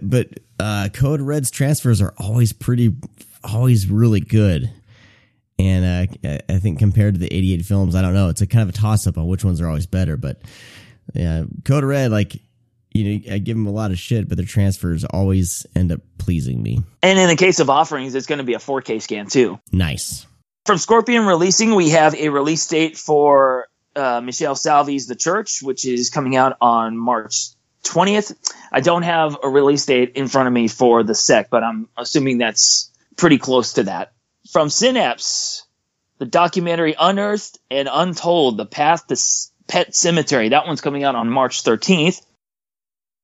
but 0.00 0.28
uh, 0.58 0.88
Code 0.92 1.20
Red's 1.20 1.50
transfers 1.50 2.00
are 2.00 2.14
always 2.18 2.52
pretty, 2.52 2.94
always 3.44 3.88
really 3.88 4.20
good. 4.20 4.70
And 5.58 6.10
uh, 6.24 6.38
I- 6.50 6.58
think 6.58 6.78
compared 6.78 7.14
to 7.14 7.20
the 7.20 7.32
88 7.32 7.64
films, 7.64 7.94
I 7.94 8.02
don't 8.02 8.14
know. 8.14 8.28
It's 8.28 8.42
a 8.42 8.46
kind 8.46 8.62
of 8.62 8.74
a 8.74 8.78
toss 8.78 9.06
up 9.06 9.16
on 9.18 9.26
which 9.26 9.44
ones 9.44 9.60
are 9.60 9.66
always 9.68 9.86
better. 9.86 10.16
But 10.16 10.40
yeah, 11.14 11.44
Code 11.64 11.84
Red, 11.84 12.10
like, 12.10 12.36
you 12.92 13.04
know, 13.20 13.34
I 13.34 13.38
give 13.38 13.56
them 13.56 13.66
a 13.66 13.70
lot 13.70 13.90
of 13.90 13.98
shit, 13.98 14.28
but 14.28 14.36
their 14.36 14.46
transfers 14.46 15.04
always 15.04 15.66
end 15.74 15.92
up 15.92 16.00
pleasing 16.18 16.62
me. 16.62 16.82
and 17.02 17.18
in 17.18 17.28
the 17.28 17.36
case 17.36 17.58
of 17.60 17.70
offerings, 17.70 18.14
it's 18.14 18.26
going 18.26 18.38
to 18.38 18.44
be 18.44 18.54
a 18.54 18.58
4K 18.58 19.00
scan 19.02 19.26
too. 19.26 19.58
Nice. 19.72 20.26
From 20.66 20.78
Scorpion 20.78 21.26
Releasing, 21.26 21.74
we 21.74 21.90
have 21.90 22.14
a 22.14 22.28
release 22.30 22.66
date 22.66 22.96
for 22.98 23.66
uh, 23.94 24.20
Michele 24.20 24.54
Soavi's 24.56 25.06
The 25.06 25.14
Church, 25.14 25.62
which 25.62 25.86
is 25.86 26.10
coming 26.10 26.36
out 26.36 26.56
on 26.60 26.96
March 26.98 27.50
20th. 27.86 28.34
I 28.72 28.80
don't 28.80 29.02
have 29.02 29.38
a 29.42 29.48
release 29.48 29.86
date 29.86 30.12
in 30.14 30.28
front 30.28 30.48
of 30.48 30.52
me 30.52 30.68
for 30.68 31.02
the 31.02 31.14
sec, 31.14 31.50
but 31.50 31.62
I'm 31.62 31.88
assuming 31.96 32.38
that's 32.38 32.90
pretty 33.16 33.38
close 33.38 33.74
to 33.74 33.84
that. 33.84 34.12
From 34.50 34.70
Synapse, 34.70 35.66
the 36.18 36.26
documentary 36.26 36.94
Unearthed 36.98 37.58
and 37.70 37.88
Untold, 37.90 38.56
The 38.56 38.66
Path 38.66 39.06
to 39.08 39.16
Pet 39.66 39.90
Sematary. 39.90 40.50
That 40.50 40.66
one's 40.66 40.80
coming 40.80 41.04
out 41.04 41.14
on 41.14 41.30
March 41.30 41.64
13th. 41.64 42.22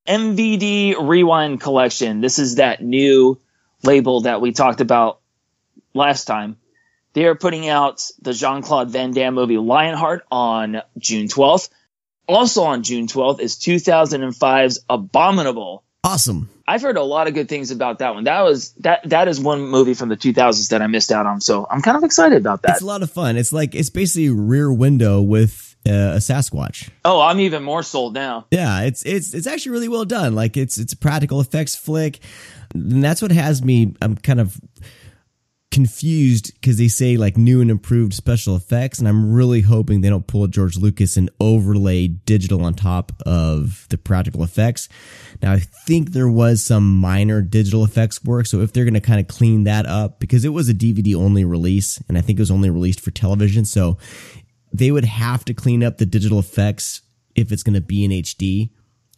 MVD 0.07 0.97
Rewind 1.01 1.61
Collection. 1.61 2.21
This 2.21 2.39
is 2.39 2.57
that 2.57 2.83
new 2.83 3.41
label 3.85 4.23
that 4.23 4.41
we 4.41 4.53
talked 4.53 4.81
about 4.81 5.21
last 5.95 6.25
time. 6.25 6.57
They 7.13 7.27
are 7.27 7.35
putting 7.35 7.69
out 7.69 8.03
the 8.21 8.33
Jean 8.33 8.63
Claude 8.63 8.91
Van 8.91 9.13
Damme 9.13 9.35
movie 9.35 9.59
Lionheart 9.59 10.25
on 10.31 10.83
June 10.99 11.29
12th. 11.29 11.69
Also 12.29 12.63
on 12.63 12.83
June 12.83 13.07
12th 13.07 13.41
is 13.41 13.57
2005's 13.57 14.81
Abominable. 14.89 15.85
Awesome. 16.05 16.49
I've 16.67 16.83
heard 16.83 16.97
a 16.97 17.03
lot 17.03 17.29
of 17.29 17.35
good 17.35 17.49
things 17.49 17.71
about 17.71 17.99
that 17.99 18.15
one. 18.15 18.25
That 18.25 18.41
was 18.43 18.73
that 18.81 19.09
that 19.11 19.29
is 19.29 19.41
one 19.41 19.61
movie 19.61 19.95
from 19.95 20.09
the 20.09 20.17
2000s 20.17 20.69
that 20.71 20.83
I 20.83 20.87
missed 20.87 21.13
out 21.13 21.27
on, 21.27 21.41
so 21.41 21.67
I'm 21.71 21.83
kind 21.83 21.97
of 21.97 22.05
excited 22.05 22.39
about 22.39 22.63
that. 22.63 22.73
It's 22.73 22.83
a 22.83 22.87
lot 22.87 23.03
of 23.03 23.11
fun. 23.11 23.37
It's 23.37 23.53
like 23.53 23.75
it's 23.75 23.91
basically 23.91 24.31
Rear 24.31 24.73
Window 24.73 25.21
with 25.21 25.77
uh, 25.87 25.91
a 25.91 26.17
Sasquatch. 26.17 26.91
Oh, 27.05 27.21
I'm 27.21 27.41
even 27.41 27.63
more 27.63 27.83
sold 27.83 28.15
now. 28.15 28.47
Yeah, 28.51 28.83
it's 28.83 29.05
it's 29.05 29.35
it's 29.35 29.47
actually 29.47 29.73
really 29.73 29.89
well 29.89 30.05
done. 30.05 30.35
Like 30.35 30.57
it's 30.57 30.79
it's 30.79 30.93
a 30.93 30.97
practical 30.97 31.41
effects 31.41 31.77
flick, 31.77 32.21
and 32.75 33.03
that's 33.03 33.23
what 33.23 33.33
has 33.33 33.63
me. 33.63 33.95
I'm 34.01 34.17
kind 34.17 34.41
of 34.41 34.61
confused 35.73 36.53
because 36.55 36.77
they 36.77 36.87
say 36.87 37.17
like 37.17 37.37
new 37.37 37.61
and 37.61 37.71
improved 37.71 38.13
special 38.13 38.55
effects, 38.55 38.99
and 38.99 39.09
I'm 39.09 39.33
really 39.33 39.63
hoping 39.63 40.01
they 40.01 40.11
don't 40.11 40.27
pull 40.27 40.47
George 40.47 40.77
Lucas 40.77 41.17
and 41.17 41.31
overlay 41.41 42.07
digital 42.09 42.65
on 42.65 42.75
top 42.75 43.11
of 43.27 43.87
the 43.89 43.99
practical 43.99 44.45
effects. 44.45 44.89
Now 45.43 45.53
I 45.53 45.59
think 45.59 46.11
there 46.11 46.29
was 46.29 46.63
some 46.63 46.97
minor 46.99 47.41
digital 47.41 47.85
effects 47.85 48.23
work, 48.23 48.47
so 48.47 48.61
if 48.61 48.73
they're 48.73 48.85
going 48.85 48.95
to 48.95 49.01
kind 49.01 49.19
of 49.19 49.27
clean 49.27 49.65
that 49.65 49.87
up, 49.87 50.21
because 50.21 50.45
it 50.45 50.51
was 50.51 50.69
a 50.69 50.75
DVD 50.75 51.17
only 51.17 51.45
release, 51.45 51.99
and 52.07 52.17
I 52.17 52.21
think 52.21 52.39
it 52.39 52.43
was 52.43 52.51
only 52.51 52.71
released 52.71 53.01
for 53.01 53.11
television, 53.11 53.65
so 53.65 53.97
they 54.73 54.91
would 54.91 55.07
have 55.07 55.45
to 55.47 55.55
clean 55.55 55.83
up 55.83 55.99
the 55.99 56.07
digital 56.07 56.39
effects 56.39 57.01
if 57.35 57.51
it's 57.51 57.63
going 57.63 57.75
to 57.75 57.81
be 57.81 58.05
in 58.05 58.11
HD. 58.11 58.71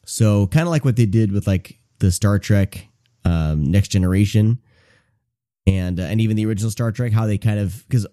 So 0.06 0.46
kind 0.46 0.66
of 0.66 0.70
like 0.70 0.84
what 0.84 0.96
they 0.96 1.06
did 1.06 1.32
with 1.32 1.46
like 1.46 1.78
the 1.98 2.12
Star 2.12 2.38
Trek 2.38 2.86
um, 3.24 3.64
Next 3.64 3.88
Generation 3.88 4.60
and 5.66 5.98
uh, 5.98 6.04
and 6.04 6.20
even 6.20 6.36
the 6.36 6.46
original 6.46 6.70
Star 6.70 6.92
Trek, 6.92 7.12
how 7.12 7.26
they 7.26 7.38
kind 7.38 7.58
of 7.58 7.84
because 7.88 8.06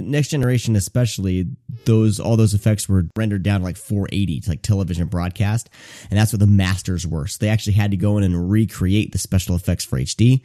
Next 0.00 0.28
Generation 0.28 0.76
especially 0.76 1.46
those 1.84 2.20
all 2.20 2.36
those 2.36 2.54
effects 2.54 2.88
were 2.88 3.06
rendered 3.16 3.42
down 3.42 3.60
to 3.60 3.66
like 3.66 3.76
480 3.76 4.40
to 4.40 4.50
like 4.50 4.62
television 4.62 5.06
broadcast, 5.08 5.68
and 6.10 6.18
that's 6.18 6.32
what 6.32 6.40
the 6.40 6.46
masters 6.46 7.06
were. 7.06 7.26
So 7.26 7.38
they 7.40 7.50
actually 7.50 7.74
had 7.74 7.90
to 7.90 7.96
go 7.96 8.18
in 8.18 8.24
and 8.24 8.50
recreate 8.50 9.12
the 9.12 9.18
special 9.18 9.54
effects 9.54 9.84
for 9.84 9.98
HD 9.98 10.42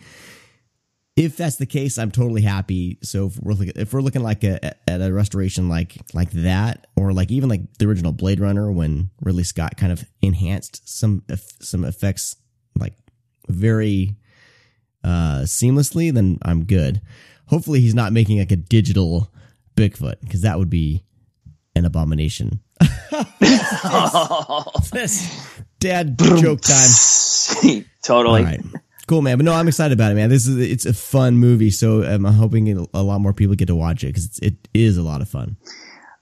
if 1.16 1.38
that's 1.38 1.58
the 1.58 1.66
case, 1.66 1.98
I'm 1.98 2.12
totally 2.12 2.42
happy. 2.42 2.98
So 3.04 3.28
if 3.28 3.40
we're 3.40 3.54
looking, 3.54 3.74
if 3.76 3.94
we're 3.94 4.02
looking 4.02 4.24
like 4.24 4.44
a, 4.44 4.74
at 4.90 5.02
a 5.02 5.14
restoration 5.14 5.70
like 5.70 5.98
like 6.14 6.32
that, 6.32 6.88
or 6.96 7.14
like 7.14 7.30
even 7.30 7.50
like 7.50 7.62
the 7.78 7.86
original 7.86 8.12
Blade 8.12 8.40
Runner 8.40 8.72
when 8.72 9.12
Ridley 9.22 9.44
Scott 9.44 9.78
kind 9.78 9.92
of 9.92 10.04
enhanced 10.22 10.82
some 10.90 11.24
some 11.62 11.86
effects 11.86 12.36
like 12.80 12.94
very 13.48 14.16
uh 15.04 15.42
seamlessly, 15.44 16.14
then 16.14 16.38
I'm 16.44 16.66
good. 16.66 17.02
Hopefully, 17.48 17.82
he's 17.82 17.96
not 17.96 18.14
making 18.14 18.40
like 18.40 18.52
a 18.52 18.56
digital 18.56 19.32
Bigfoot 19.76 20.22
because 20.22 20.42
that 20.42 20.60
would 20.60 20.70
be 20.70 21.04
an 21.76 21.86
abomination. 21.86 22.60
this 24.92 25.60
Dad 25.80 26.18
joke 26.18 26.62
time. 26.62 27.86
totally. 28.02 28.40
All 28.40 28.46
right. 28.46 28.62
Cool, 29.08 29.22
man. 29.22 29.38
But 29.38 29.46
no, 29.46 29.54
I'm 29.54 29.68
excited 29.68 29.94
about 29.94 30.12
it, 30.14 30.16
man. 30.16 30.30
This 30.30 30.48
is 30.48 30.58
it's 30.58 30.86
a 30.86 30.94
fun 30.94 31.38
movie, 31.38 31.72
so 31.72 32.04
um, 32.04 32.26
I'm 32.26 32.34
hoping 32.34 32.88
a 32.94 33.04
lot 33.04 33.20
more 33.20 33.34
people 33.34 33.56
get 33.56 33.68
to 33.68 33.76
watch 33.76 34.04
it 34.04 34.08
because 34.08 34.40
it 34.40 34.56
is 34.74 34.98
a 34.98 35.04
lot 35.04 35.22
of 35.22 35.28
fun. 35.28 35.58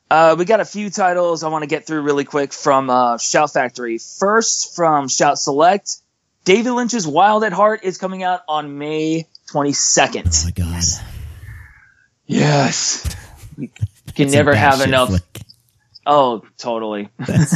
Uh, 0.09 0.35
we 0.37 0.45
got 0.45 0.59
a 0.59 0.65
few 0.65 0.89
titles 0.89 1.43
I 1.43 1.49
want 1.49 1.61
to 1.61 1.67
get 1.67 1.85
through 1.85 2.01
really 2.01 2.25
quick 2.25 2.51
from 2.51 2.89
uh, 2.89 3.17
Shout 3.17 3.53
Factory. 3.53 3.97
First, 3.97 4.75
from 4.75 5.07
Shout 5.07 5.37
Select, 5.37 5.97
David 6.43 6.71
Lynch's 6.71 7.07
Wild 7.07 7.43
at 7.43 7.53
Heart 7.53 7.81
is 7.83 7.97
coming 7.97 8.23
out 8.23 8.41
on 8.47 8.77
May 8.77 9.27
22nd. 9.51 10.27
Oh 10.27 10.45
my 10.45 10.51
god, 10.51 10.83
Yes. 12.25 13.15
You 13.57 13.69
can 14.15 14.31
never 14.31 14.55
have 14.55 14.81
enough. 14.81 15.09
flick. 15.09 15.41
Oh, 16.05 16.43
totally. 16.57 17.09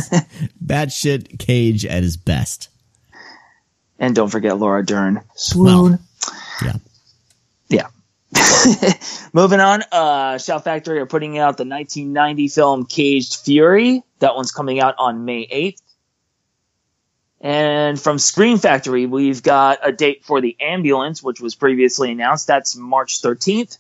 Bad 0.62 0.92
shit 0.92 1.40
Cage 1.40 1.86
at 1.86 2.04
his 2.04 2.18
best. 2.18 2.70
And 3.98 4.14
don't 4.16 4.30
forget 4.30 4.60
Laura 4.60 4.86
Dern. 4.86 5.22
Swoon. 5.36 6.00
yeah. 6.64 6.74
Yeah. 7.70 7.88
Moving 9.34 9.60
on, 9.62 9.84
uh, 9.92 10.38
Shout 10.38 10.64
Factory 10.64 11.00
are 11.00 11.06
putting 11.06 11.38
out 11.38 11.58
the 11.58 11.64
1990 11.66 12.48
film 12.50 12.86
Caged 12.86 13.38
Fury. 13.38 14.04
That 14.20 14.36
one's 14.36 14.52
coming 14.52 14.80
out 14.80 14.96
on 15.00 15.26
May 15.26 15.48
8th. 15.48 15.82
And 17.46 18.02
from 18.02 18.18
Screen 18.18 18.58
Factory, 18.58 19.06
we've 19.06 19.44
got 19.44 19.78
a 19.84 19.92
date 19.92 20.26
for 20.26 20.42
The 20.42 20.58
Ambulance, 20.60 21.22
which 21.22 21.40
was 21.40 21.54
previously 21.54 22.12
announced. 22.12 22.48
That's 22.48 22.76
March 22.76 23.22
13th. 23.22 23.78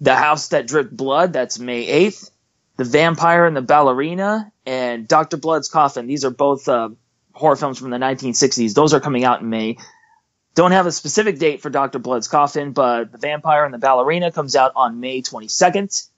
The 0.00 0.14
House 0.14 0.48
That 0.48 0.66
Dripped 0.66 0.96
Blood, 0.96 1.34
that's 1.34 1.58
May 1.58 1.86
8th. 2.06 2.30
The 2.78 2.84
Vampire 2.84 3.44
and 3.44 3.54
the 3.54 3.60
Ballerina, 3.60 4.50
and 4.64 5.06
Dr. 5.06 5.36
Blood's 5.36 5.68
Coffin. 5.68 6.06
These 6.06 6.24
are 6.24 6.30
both 6.30 6.66
uh, 6.66 6.88
horror 7.34 7.56
films 7.56 7.78
from 7.78 7.90
the 7.90 7.98
1960s. 7.98 8.72
Those 8.72 8.94
are 8.94 9.00
coming 9.00 9.24
out 9.24 9.42
in 9.42 9.50
May. 9.50 9.76
Don't 10.54 10.72
have 10.72 10.86
a 10.86 10.92
specific 10.92 11.38
date 11.38 11.60
for 11.60 11.68
Dr. 11.68 11.98
Blood's 11.98 12.28
Coffin, 12.28 12.72
but 12.72 13.12
The 13.12 13.18
Vampire 13.18 13.66
and 13.66 13.74
the 13.74 13.78
Ballerina 13.78 14.32
comes 14.32 14.56
out 14.56 14.72
on 14.74 15.00
May 15.00 15.20
22nd. 15.20 16.08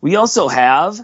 We 0.00 0.16
also 0.16 0.48
have 0.48 0.98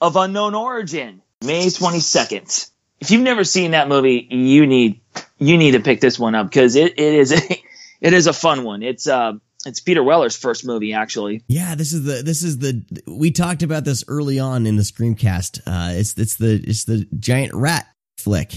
Of 0.00 0.16
Unknown 0.16 0.54
Origin, 0.54 1.20
May 1.44 1.66
22nd. 1.66 2.70
If 3.00 3.10
you've 3.10 3.22
never 3.22 3.44
seen 3.44 3.72
that 3.72 3.88
movie, 3.88 4.26
you 4.30 4.66
need 4.66 5.00
you 5.38 5.56
need 5.56 5.72
to 5.72 5.80
pick 5.80 6.00
this 6.00 6.18
one 6.18 6.34
up 6.34 6.48
because 6.48 6.76
it, 6.76 6.98
it 6.98 7.14
is 7.14 7.32
a, 7.32 7.36
it 8.00 8.12
is 8.12 8.26
a 8.26 8.32
fun 8.32 8.64
one. 8.64 8.82
It's 8.82 9.06
uh 9.06 9.34
it's 9.66 9.80
Peter 9.80 10.02
Weller's 10.02 10.36
first 10.36 10.64
movie 10.64 10.94
actually. 10.94 11.42
Yeah, 11.48 11.74
this 11.74 11.92
is 11.92 12.04
the 12.04 12.22
this 12.22 12.42
is 12.42 12.58
the 12.58 12.82
we 13.06 13.30
talked 13.30 13.62
about 13.62 13.84
this 13.84 14.04
early 14.08 14.38
on 14.38 14.66
in 14.66 14.76
the 14.76 14.82
Screamcast. 14.82 15.60
Uh, 15.66 15.98
it's 15.98 16.16
it's 16.16 16.36
the 16.36 16.62
it's 16.64 16.84
the 16.84 17.06
giant 17.18 17.54
rat 17.54 17.86
flick. 18.18 18.52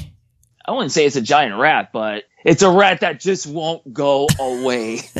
I 0.65 0.71
wouldn't 0.71 0.91
say 0.91 1.05
it's 1.05 1.15
a 1.15 1.21
giant 1.21 1.59
rat, 1.59 1.89
but 1.91 2.25
it's 2.45 2.61
a 2.61 2.69
rat 2.69 3.01
that 3.01 3.19
just 3.19 3.47
won't 3.47 3.91
go 3.91 4.27
away. 4.39 4.99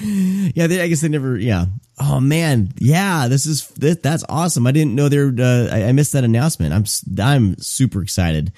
yeah, 0.00 0.66
they, 0.66 0.80
I 0.80 0.88
guess 0.88 1.00
they 1.00 1.08
never. 1.08 1.36
Yeah. 1.36 1.66
Oh 1.98 2.20
man, 2.20 2.72
yeah. 2.78 3.28
This 3.28 3.46
is 3.46 3.66
that's 3.68 4.24
awesome. 4.28 4.66
I 4.66 4.72
didn't 4.72 4.94
know 4.94 5.08
there. 5.08 5.32
Uh, 5.38 5.68
I, 5.74 5.84
I 5.84 5.92
missed 5.92 6.12
that 6.12 6.24
announcement. 6.24 6.72
I'm 6.74 6.84
I'm 7.22 7.58
super 7.58 8.02
excited 8.02 8.52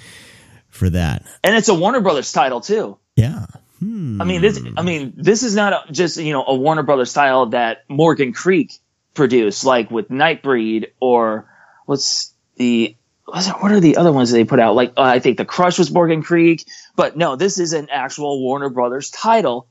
for 0.69 0.91
that. 0.91 1.25
and 1.45 1.57
it's 1.57 1.69
a 1.69 1.75
Warner 1.75 2.01
Brothers 2.01 2.33
title 2.33 2.61
too. 2.61 2.99
Yeah. 3.17 3.47
Hmm. 3.79 4.21
I 4.21 4.25
mean, 4.25 4.41
this. 4.41 4.61
I 4.77 4.83
mean, 4.83 5.13
this 5.17 5.45
is 5.45 5.55
not 5.55 5.73
a, 5.73 5.93
just 5.93 6.17
you 6.17 6.33
know 6.33 6.45
a 6.47 6.55
Warner 6.55 6.83
Brothers 6.83 7.13
title 7.13 7.47
that 7.47 7.85
Morgan 7.89 8.33
Creek 8.33 8.73
produced, 9.15 9.65
like 9.65 9.91
with 9.91 10.09
Nightbreed 10.09 10.93
or 11.01 11.49
what's 11.87 12.33
the 12.57 12.97
what 13.25 13.71
are 13.71 13.81
the 13.81 13.99
other 13.99 14.13
ones 14.13 14.33
they 14.33 14.45
put 14.45 14.59
out? 14.59 14.75
Like 14.75 14.95
uh, 14.97 15.03
I 15.03 15.21
think 15.21 15.37
The 15.37 15.45
Crush 15.45 15.79
was 15.79 15.93
Morgan 15.93 16.23
Creek, 16.23 16.67
but 16.97 17.17
no, 17.17 17.37
this 17.37 17.59
is 17.59 17.73
an 17.73 17.89
actual 17.91 18.43
Warner 18.43 18.71
Brothers 18.71 19.11
title 19.11 19.69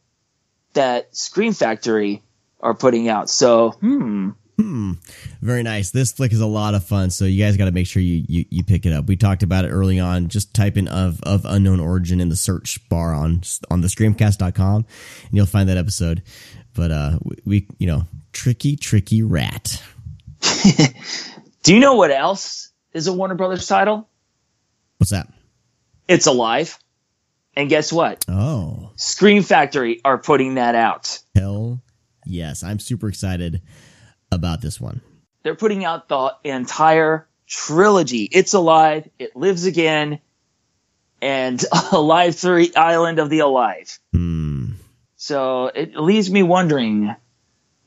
that 0.74 1.16
Scream 1.16 1.54
Factory 1.54 2.22
are 2.60 2.74
putting 2.74 3.10
out. 3.10 3.30
So, 3.30 3.72
hmm, 3.72 4.32
Hmm. 4.58 4.94
Very 5.40 5.62
nice. 5.62 5.92
This 5.92 6.12
flick 6.12 6.34
is 6.34 6.40
a 6.42 6.48
lot 6.48 6.74
of 6.74 6.84
fun, 6.84 7.12
so 7.12 7.26
you 7.26 7.44
guys 7.44 7.58
got 7.58 7.66
to 7.66 7.72
make 7.72 7.86
sure 7.86 8.02
you, 8.02 8.26
you 8.28 8.46
you 8.50 8.64
pick 8.64 8.88
it 8.88 8.92
up. 8.92 9.06
We 9.06 9.16
talked 9.16 9.44
about 9.44 9.66
it 9.66 9.70
early 9.70 10.00
on. 10.00 10.30
Just 10.30 10.56
type 10.56 10.78
in 10.78 10.88
of 10.88 11.22
of 11.22 11.46
unknown 11.46 11.80
origin 11.80 12.20
in 12.20 12.30
the 12.30 12.36
search 12.36 12.80
bar 12.90 13.14
on 13.14 13.44
on 13.70 13.82
the 13.82 13.88
screamcast.com 13.88 14.76
and 15.28 15.32
you'll 15.32 15.46
find 15.46 15.70
that 15.70 15.78
episode. 15.78 16.24
But 16.74 16.90
uh 16.90 17.20
we, 17.24 17.36
we 17.46 17.68
you 17.78 17.86
know, 17.86 18.06
tricky 18.34 18.76
tricky 18.78 19.22
rat. 19.22 19.80
do 21.62 21.76
you 21.76 21.80
know 21.80 21.94
what 21.94 22.10
else 22.10 22.72
is 22.94 23.06
a 23.06 23.14
Warner 23.14 23.36
Brothers 23.36 23.68
title? 23.68 24.10
What's 24.98 25.12
that? 25.12 25.28
It's 26.08 26.26
Alive. 26.26 26.80
And 27.56 27.70
guess 27.70 27.94
what? 27.94 28.26
Oh, 28.28 28.90
Scream 28.96 29.44
Factory 29.44 30.02
are 30.04 30.18
putting 30.18 30.56
that 30.56 30.74
out. 30.74 31.20
hell 31.36 31.84
yes. 32.28 32.64
I'm 32.64 32.80
super 32.80 33.08
excited 33.08 33.62
about 34.32 34.62
this 34.62 34.80
one. 34.80 35.02
they're 35.44 35.56
putting 35.56 35.86
out 35.86 36.10
the 36.10 36.36
entire 36.44 37.28
trilogy. 37.48 38.24
It's 38.32 38.54
Alive, 38.54 39.08
It 39.18 39.36
Lives 39.36 39.66
Again, 39.66 40.20
and 41.22 41.64
Alive 41.92 42.36
3 42.36 42.74
Island 42.76 43.20
of 43.20 43.30
the 43.30 43.40
Alive. 43.40 43.98
Hmm. 44.12 44.72
So 45.16 45.68
it 45.68 45.96
leaves 45.96 46.30
me 46.30 46.44
wondering, 46.44 47.16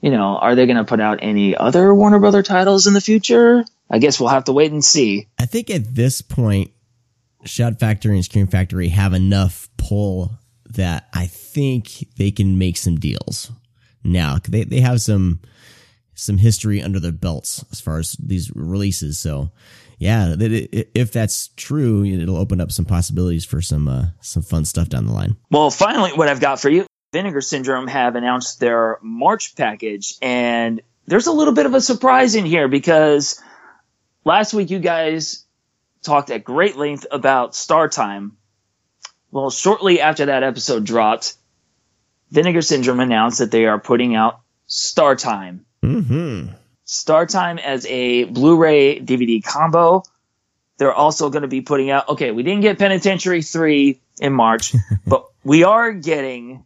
you 0.01 0.11
know, 0.11 0.37
are 0.39 0.55
they 0.55 0.67
going 0.67 0.79
to 0.79 0.85
put 0.85 1.01
out 1.01 1.19
any 1.23 1.57
other 1.57 1.95
Warner 1.95 2.19
Brother 2.19 2.43
titles 2.43 2.87
in 2.87 2.95
the 2.95 3.01
future? 3.01 3.65
I 3.91 3.99
guess 3.99 4.19
we'll 4.19 4.31
have 4.31 4.45
to 4.45 4.53
wait 4.53 4.73
and 4.73 4.85
see. 4.85 5.29
I 5.39 5.47
think 5.47 5.69
at 5.71 5.95
this 5.95 6.23
point, 6.23 6.71
Shout 7.45 7.79
Factory 7.79 8.15
and 8.17 8.25
Scream 8.25 8.47
Factory 8.47 8.89
have 8.89 9.13
enough 9.15 9.69
pull 9.77 10.33
that 10.71 11.09
I 11.13 11.27
think 11.27 12.07
they 12.17 12.31
can 12.31 12.59
make 12.59 12.77
some 12.77 12.97
deals. 12.97 13.51
Now 14.05 14.39
they 14.49 14.65
they 14.65 14.81
have 14.81 15.01
some 15.01 15.41
some 16.15 16.39
history 16.39 16.83
under 16.83 17.01
their 17.01 17.13
belts 17.13 17.65
as 17.73 17.81
far 17.81 17.99
as 17.99 18.13
these 18.13 18.51
releases. 18.55 19.19
So 19.19 19.51
yeah, 19.99 20.35
if 20.39 21.13
that's 21.13 21.49
true, 21.57 22.05
it'll 22.05 22.37
open 22.37 22.61
up 22.61 22.73
some 22.73 22.87
possibilities 22.87 23.45
for 23.45 23.61
some 23.61 23.89
uh, 23.89 24.07
some 24.21 24.43
fun 24.43 24.65
stuff 24.65 24.89
down 24.89 25.07
the 25.07 25.13
line. 25.13 25.37
Well, 25.51 25.71
finally, 25.71 26.13
what 26.13 26.29
I've 26.29 26.41
got 26.41 26.61
for 26.61 26.71
you 26.71 26.87
Vinegar 27.13 27.41
Syndrome 27.41 27.87
have 27.89 28.15
announced 28.15 28.61
their 28.61 28.99
March 29.03 29.57
package, 29.57 30.15
and 30.23 30.81
there's 31.07 31.27
a 31.27 31.33
little 31.33 31.55
bit 31.55 31.67
of 31.67 31.75
a 31.75 31.81
surprise 31.81 32.35
in 32.35 32.47
here 32.47 32.69
because 32.69 33.41
last 34.25 34.55
week 34.55 34.71
you 34.71 34.79
guys 34.79 35.45
talked 36.03 36.31
at 36.31 36.45
great 36.45 36.77
length 36.77 37.07
about 37.11 37.55
Star 37.55 37.89
Time. 37.89 38.37
Well, 39.33 39.51
shortly 39.51 40.01
after 40.01 40.27
that 40.27 40.43
episode 40.43 40.85
dropped, 40.85 41.35
Vinegar 42.31 42.63
Syndrome 42.63 43.01
announced 43.01 43.39
that 43.39 43.51
they 43.51 43.67
are 43.67 43.79
putting 43.79 44.15
out 44.15 44.41
Star 44.67 45.17
Time. 45.17 45.67
Hmm. 45.83 46.49
Star 46.85 47.27
Time 47.27 47.59
as 47.59 47.87
a 47.87 48.25
Blu-ray 48.25 49.01
DVD 49.01 49.43
combo. 49.43 50.03
They're 50.79 50.95
also 50.95 51.29
going 51.29 51.43
to 51.43 51.49
be 51.49 51.61
putting 51.61 51.91
out. 51.91 52.09
Okay, 52.09 52.31
we 52.31 52.43
didn't 52.43 52.63
get 52.63 52.79
Penitentiary 52.79 53.43
three 53.43 54.01
in 54.21 54.33
March, 54.33 54.75
but 55.07 55.27
we 55.45 55.65
are 55.65 55.93
getting 55.93 56.65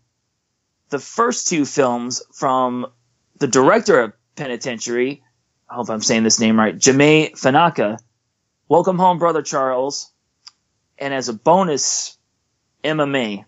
the 0.91 0.99
first 0.99 1.49
two 1.49 1.65
films 1.65 2.23
from 2.33 2.87
the 3.39 3.49
director 3.49 4.01
of 4.01 4.12
Penitentiary. 4.37 5.23
I 5.69 5.75
hope 5.75 5.91
I'm 5.91 6.01
saying 6.01 6.23
this 6.23 6.39
name 6.39 6.59
right. 6.59 6.77
Jamaa 6.77 7.33
Fanaka. 7.33 7.99
Welcome 8.69 8.99
home, 8.99 9.19
brother 9.19 9.43
Charles. 9.43 10.11
And 10.99 11.12
as 11.12 11.29
a 11.29 11.33
bonus, 11.33 12.17
Emma 12.83 13.07
Mae. 13.07 13.45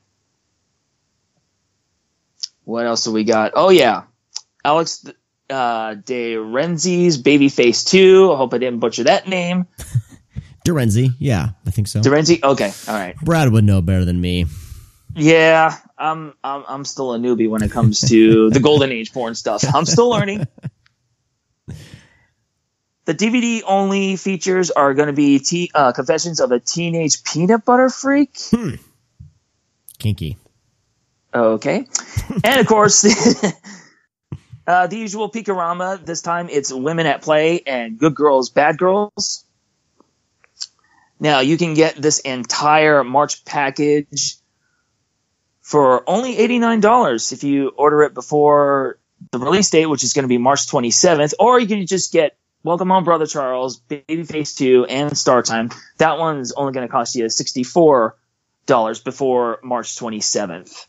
What 2.67 2.85
else 2.85 3.05
do 3.05 3.12
we 3.12 3.23
got? 3.23 3.53
Oh 3.55 3.71
yeah, 3.71 4.03
Alex 4.64 5.07
uh, 5.49 5.95
De 5.95 6.35
Renzy's 6.35 7.23
Babyface 7.23 7.87
2. 7.87 8.33
I 8.33 8.37
hope 8.37 8.53
I 8.53 8.59
didn't 8.59 8.81
butcher 8.81 9.05
that 9.05 9.29
name. 9.29 9.67
Dorenzi, 10.67 11.11
yeah, 11.21 11.51
I 11.64 11.71
think 11.71 11.87
so. 11.87 12.03
De 12.03 12.11
Renzi? 12.11 12.43
Okay, 12.43 12.73
all 12.89 12.95
right. 12.99 13.14
Brad 13.19 13.53
would 13.53 13.62
know 13.62 13.81
better 13.81 14.05
than 14.05 14.21
me. 14.21 14.47
Yeah, 15.14 15.77
I'm, 15.97 16.35
I'm, 16.43 16.64
I'm 16.67 16.85
still 16.85 17.14
a 17.14 17.19
newbie 17.21 17.49
when 17.49 17.62
it 17.62 17.71
comes 17.71 18.01
to 18.09 18.51
the 18.51 18.59
golden 18.59 18.91
age 18.91 19.12
porn 19.12 19.37
stuff. 19.37 19.64
I'm 19.73 19.85
still 19.85 20.11
learning. 20.11 20.49
The 23.05 23.14
DVD 23.14 23.62
only 23.64 24.17
features 24.17 24.73
are 24.73 24.93
going 24.93 25.07
to 25.07 25.12
be 25.12 25.39
t- 25.39 25.71
uh, 25.73 25.93
Confessions 25.93 26.41
of 26.41 26.51
a 26.51 26.59
Teenage 26.59 27.23
Peanut 27.23 27.64
Butter 27.64 27.91
Freak. 27.91 28.37
Hmm. 28.51 28.75
Kinky. 30.01 30.37
Okay. 31.37 31.87
And 32.45 32.61
of 32.61 32.66
course, 32.66 33.05
uh, 34.66 34.87
the 34.87 34.97
usual 34.97 35.30
Peekarama. 35.30 36.03
This 36.05 36.22
time 36.22 36.49
it's 36.49 36.72
Women 36.72 37.05
at 37.05 37.20
Play 37.20 37.61
and 37.66 37.99
Good 37.99 38.14
Girls, 38.14 38.49
Bad 38.49 38.78
Girls. 38.78 39.45
Now 41.20 41.41
you 41.41 41.59
can 41.59 41.74
get 41.74 41.97
this 41.97 42.20
entire 42.20 43.05
March 43.05 43.45
package 43.45 44.37
for 45.61 46.09
only 46.09 46.37
$89 46.37 47.32
if 47.34 47.45
you 47.45 47.68
order 47.68 48.05
it 48.05 48.14
before 48.14 48.99
the 49.30 49.39
release 49.39 49.68
date, 49.68 49.87
which 49.87 50.05
is 50.05 50.14
going 50.14 50.22
to 50.22 50.28
be 50.28 50.39
March 50.39 50.66
27th, 50.68 51.34
or 51.39 51.61
you 51.61 51.66
can 51.66 51.87
just 51.87 52.14
get 52.14 52.39
Welcome 52.62 52.89
Home, 52.89 53.05
Brother 53.05 53.26
Charles, 53.26 53.78
Babyface 53.78 54.57
2, 54.57 54.87
and 54.87 55.16
Star 55.18 55.43
Time. 55.43 55.68
That 55.99 56.18
one's 56.18 56.53
only 56.53 56.72
going 56.72 56.87
to 56.87 56.91
cost 56.91 57.14
you 57.14 57.26
$64 57.26 59.05
before 59.05 59.59
March 59.62 59.97
27th. 59.97 60.87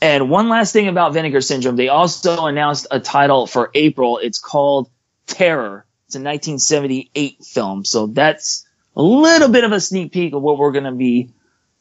And 0.00 0.30
one 0.30 0.48
last 0.48 0.72
thing 0.72 0.88
about 0.88 1.12
Vinegar 1.12 1.40
Syndrome, 1.40 1.76
they 1.76 1.88
also 1.88 2.46
announced 2.46 2.86
a 2.90 3.00
title 3.00 3.46
for 3.46 3.70
April. 3.74 4.18
It's 4.18 4.38
called 4.38 4.88
Terror. 5.26 5.84
It's 6.06 6.14
a 6.14 6.20
1978 6.20 7.44
film. 7.44 7.84
So 7.84 8.06
that's 8.06 8.66
a 8.96 9.02
little 9.02 9.48
bit 9.48 9.64
of 9.64 9.72
a 9.72 9.80
sneak 9.80 10.12
peek 10.12 10.34
of 10.34 10.42
what 10.42 10.58
we're 10.58 10.72
going 10.72 10.84
to 10.84 10.92
be 10.92 11.30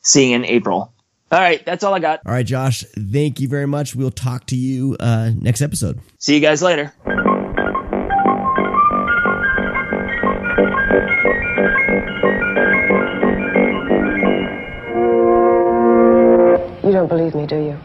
seeing 0.01 0.31
in 0.31 0.45
April. 0.45 0.93
All 1.29 1.39
right, 1.39 1.63
that's 1.65 1.83
all 1.83 1.93
I 1.93 1.99
got. 1.99 2.21
All 2.25 2.31
right, 2.31 2.45
Josh, 2.45 2.83
thank 2.97 3.41
you 3.41 3.49
very 3.49 3.67
much. 3.67 3.95
We'll 3.95 4.11
talk 4.11 4.45
to 4.47 4.55
you 4.55 4.95
uh, 4.99 5.31
next 5.35 5.61
episode. 5.61 5.99
See 6.19 6.33
you 6.35 6.39
guys 6.39 6.61
later. 6.61 6.93
You 16.83 16.93
don't 16.93 17.09
believe 17.09 17.35
me, 17.35 17.45
do 17.45 17.57
you? 17.57 17.77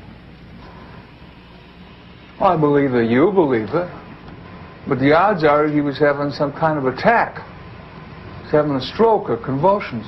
Well, 2.43 2.51
I 2.51 2.57
believe 2.57 2.91
that 2.91 3.09
you 3.09 3.31
believe 3.31 3.69
it. 3.69 3.89
But 4.89 4.99
the 4.99 5.13
odds 5.13 5.45
are 5.45 5.69
he 5.69 5.81
was 5.81 5.97
having 5.97 6.33
some 6.33 6.53
kind 6.53 6.77
of 6.77 6.93
attack. 6.93 7.37
He's 8.43 8.51
having 8.51 8.73
a 8.73 8.81
stroke 8.81 9.31
or 9.31 9.37
convulsions. 9.37 10.05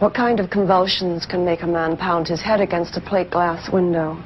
What 0.00 0.12
kind 0.12 0.38
of 0.38 0.50
convulsions 0.50 1.24
can 1.24 1.46
make 1.46 1.62
a 1.62 1.66
man 1.66 1.96
pound 1.96 2.28
his 2.28 2.42
head 2.42 2.60
against 2.60 2.94
a 2.98 3.00
plate 3.00 3.30
glass 3.30 3.72
window? 3.72 4.22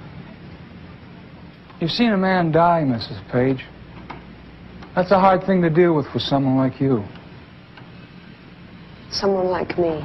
You've 1.80 1.92
seen 1.92 2.10
a 2.10 2.16
man 2.16 2.50
die, 2.50 2.82
Mrs. 2.84 3.22
Page. 3.30 3.64
That's 4.96 5.12
a 5.12 5.20
hard 5.20 5.46
thing 5.46 5.62
to 5.62 5.70
deal 5.70 5.94
with 5.94 6.08
for 6.08 6.18
someone 6.18 6.56
like 6.56 6.80
you. 6.80 7.04
Someone 9.12 9.50
like 9.50 9.78
me. 9.78 10.04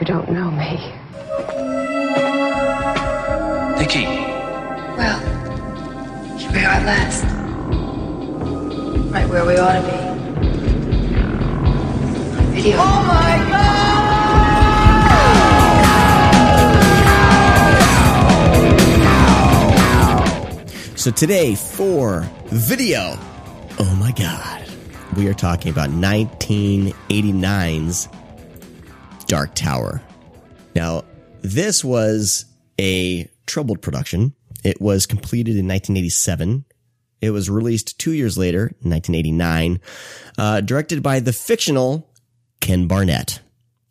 You 0.00 0.06
don't 0.06 0.30
know 0.32 0.50
me. 0.50 2.45
Nikki, 3.78 4.04
Well, 4.04 5.18
here 6.38 6.50
we 6.50 6.58
are 6.60 6.64
at 6.64 6.86
last. 6.86 7.24
Right 9.12 9.28
where 9.28 9.44
we 9.44 9.58
ought 9.58 9.74
to 9.74 9.82
be. 9.82 9.88
On 12.38 12.46
video. 12.52 12.76
Oh 12.78 13.02
my 13.06 13.36
god! 13.50 13.66
So 20.98 21.10
today 21.10 21.54
for 21.54 22.26
video, 22.46 23.18
oh 23.78 23.94
my 24.00 24.12
god, 24.12 24.66
we 25.18 25.28
are 25.28 25.34
talking 25.34 25.70
about 25.70 25.90
1989's 25.90 28.08
Dark 29.26 29.54
Tower. 29.54 30.00
Now, 30.74 31.04
this 31.42 31.84
was 31.84 32.46
a 32.80 33.28
troubled 33.46 33.82
production. 33.82 34.34
It 34.64 34.80
was 34.80 35.06
completed 35.06 35.56
in 35.56 35.66
1987. 35.68 36.64
It 37.20 37.30
was 37.30 37.48
released 37.48 37.98
two 37.98 38.12
years 38.12 38.36
later, 38.36 38.64
1989, 38.82 39.80
uh, 40.38 40.60
directed 40.60 41.02
by 41.02 41.20
the 41.20 41.32
fictional 41.32 42.10
Ken 42.60 42.86
Barnett 42.86 43.40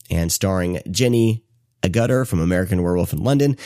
and 0.09 0.31
starring 0.31 0.79
Jenny 0.91 1.43
Agutter 1.81 2.27
from 2.27 2.39
American 2.39 2.83
Werewolf 2.83 3.13
in 3.13 3.23
London, 3.23 3.57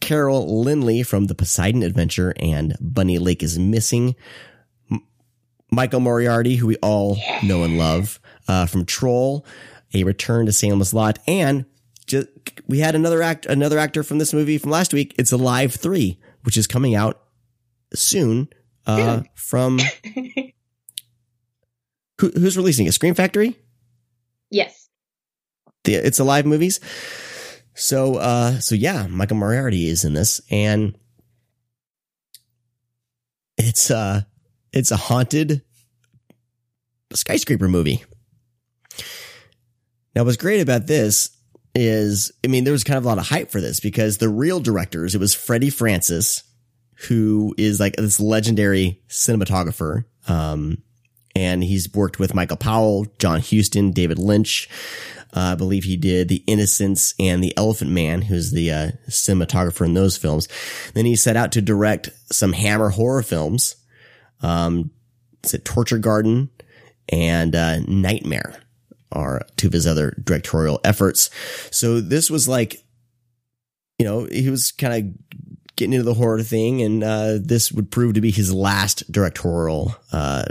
Carol 0.00 0.64
Lynley 0.64 1.04
from 1.04 1.26
The 1.26 1.34
Poseidon 1.34 1.82
Adventure 1.82 2.34
and 2.38 2.76
Bunny 2.80 3.18
Lake 3.18 3.42
is 3.42 3.58
Missing, 3.58 4.14
M- 4.90 5.02
Michael 5.70 6.00
Moriarty, 6.00 6.56
who 6.56 6.66
we 6.66 6.76
all 6.76 7.18
know 7.42 7.64
and 7.64 7.78
love, 7.78 8.20
uh, 8.46 8.66
from 8.66 8.84
Troll, 8.84 9.44
A 9.94 10.04
Return 10.04 10.46
to 10.46 10.52
Salem's 10.52 10.94
Lot, 10.94 11.18
and 11.26 11.64
just, 12.08 12.28
we 12.66 12.80
had 12.80 12.94
another 12.94 13.22
act, 13.22 13.46
another 13.46 13.78
actor 13.78 14.02
from 14.02 14.18
this 14.18 14.32
movie 14.32 14.58
from 14.58 14.70
last 14.70 14.92
week. 14.92 15.14
It's 15.18 15.32
Alive 15.32 15.74
3, 15.74 16.18
which 16.42 16.56
is 16.56 16.66
coming 16.66 16.94
out 16.94 17.22
soon, 17.94 18.48
uh, 18.86 19.22
from, 19.34 19.78
who, 22.20 22.30
who's 22.30 22.56
releasing 22.56 22.86
it? 22.86 22.92
Scream 22.92 23.14
Factory? 23.14 23.56
Yes. 24.50 24.88
the 25.84 25.94
it's 25.94 26.18
alive 26.18 26.46
movies. 26.46 26.80
So 27.74 28.16
uh 28.16 28.58
so 28.60 28.74
yeah, 28.74 29.06
Michael 29.06 29.36
Moriarty 29.36 29.88
is 29.88 30.04
in 30.04 30.14
this 30.14 30.40
and 30.50 30.96
it's 33.56 33.90
uh 33.90 34.22
it's 34.72 34.90
a 34.90 34.96
haunted 34.96 35.62
skyscraper 37.14 37.68
movie. 37.68 38.04
Now 40.14 40.24
what's 40.24 40.36
great 40.36 40.60
about 40.60 40.86
this 40.86 41.30
is 41.78 42.32
I 42.44 42.48
mean 42.48 42.64
there 42.64 42.72
was 42.72 42.84
kind 42.84 42.98
of 42.98 43.04
a 43.04 43.08
lot 43.08 43.18
of 43.18 43.28
hype 43.28 43.50
for 43.50 43.60
this 43.60 43.80
because 43.80 44.18
the 44.18 44.28
real 44.28 44.60
directors 44.60 45.14
it 45.14 45.20
was 45.20 45.34
Freddie 45.34 45.70
Francis 45.70 46.42
who 47.06 47.54
is 47.56 47.78
like 47.78 47.96
this 47.96 48.20
legendary 48.20 49.00
cinematographer 49.08 50.04
um 50.28 50.78
and 51.36 51.62
he's 51.62 51.92
worked 51.92 52.18
with 52.18 52.34
Michael 52.34 52.56
Powell, 52.56 53.06
John 53.20 53.40
Huston, 53.40 53.92
David 53.92 54.18
Lynch, 54.18 54.68
uh, 55.36 55.52
I 55.52 55.54
believe 55.54 55.84
he 55.84 55.96
did 55.96 56.28
The 56.28 56.42
Innocents 56.46 57.14
and 57.18 57.44
The 57.44 57.56
Elephant 57.56 57.90
Man, 57.90 58.22
who's 58.22 58.50
the 58.50 58.72
uh, 58.72 58.90
cinematographer 59.08 59.84
in 59.84 59.94
those 59.94 60.16
films. 60.16 60.48
Then 60.94 61.04
he 61.04 61.16
set 61.16 61.36
out 61.36 61.52
to 61.52 61.62
direct 61.62 62.10
some 62.32 62.54
Hammer 62.54 62.90
horror 62.90 63.22
films. 63.22 63.76
Um, 64.42 64.90
is 65.44 65.54
it 65.54 65.64
Torture 65.64 65.98
Garden 65.98 66.50
and 67.10 67.54
uh, 67.54 67.80
Nightmare 67.86 68.60
are 69.12 69.42
two 69.56 69.68
of 69.68 69.72
his 69.72 69.86
other 69.86 70.14
directorial 70.22 70.80
efforts. 70.84 71.30
So 71.70 72.00
this 72.00 72.30
was 72.30 72.48
like, 72.48 72.84
you 73.98 74.04
know, 74.04 74.24
he 74.24 74.50
was 74.50 74.70
kind 74.72 74.94
of 74.94 75.46
getting 75.76 75.92
into 75.92 76.04
the 76.04 76.14
horror 76.14 76.42
thing, 76.42 76.82
and 76.82 77.02
uh, 77.02 77.38
this 77.40 77.72
would 77.72 77.90
prove 77.90 78.14
to 78.14 78.20
be 78.20 78.30
his 78.30 78.52
last 78.52 79.10
directorial 79.10 79.96
uh, 80.12 80.44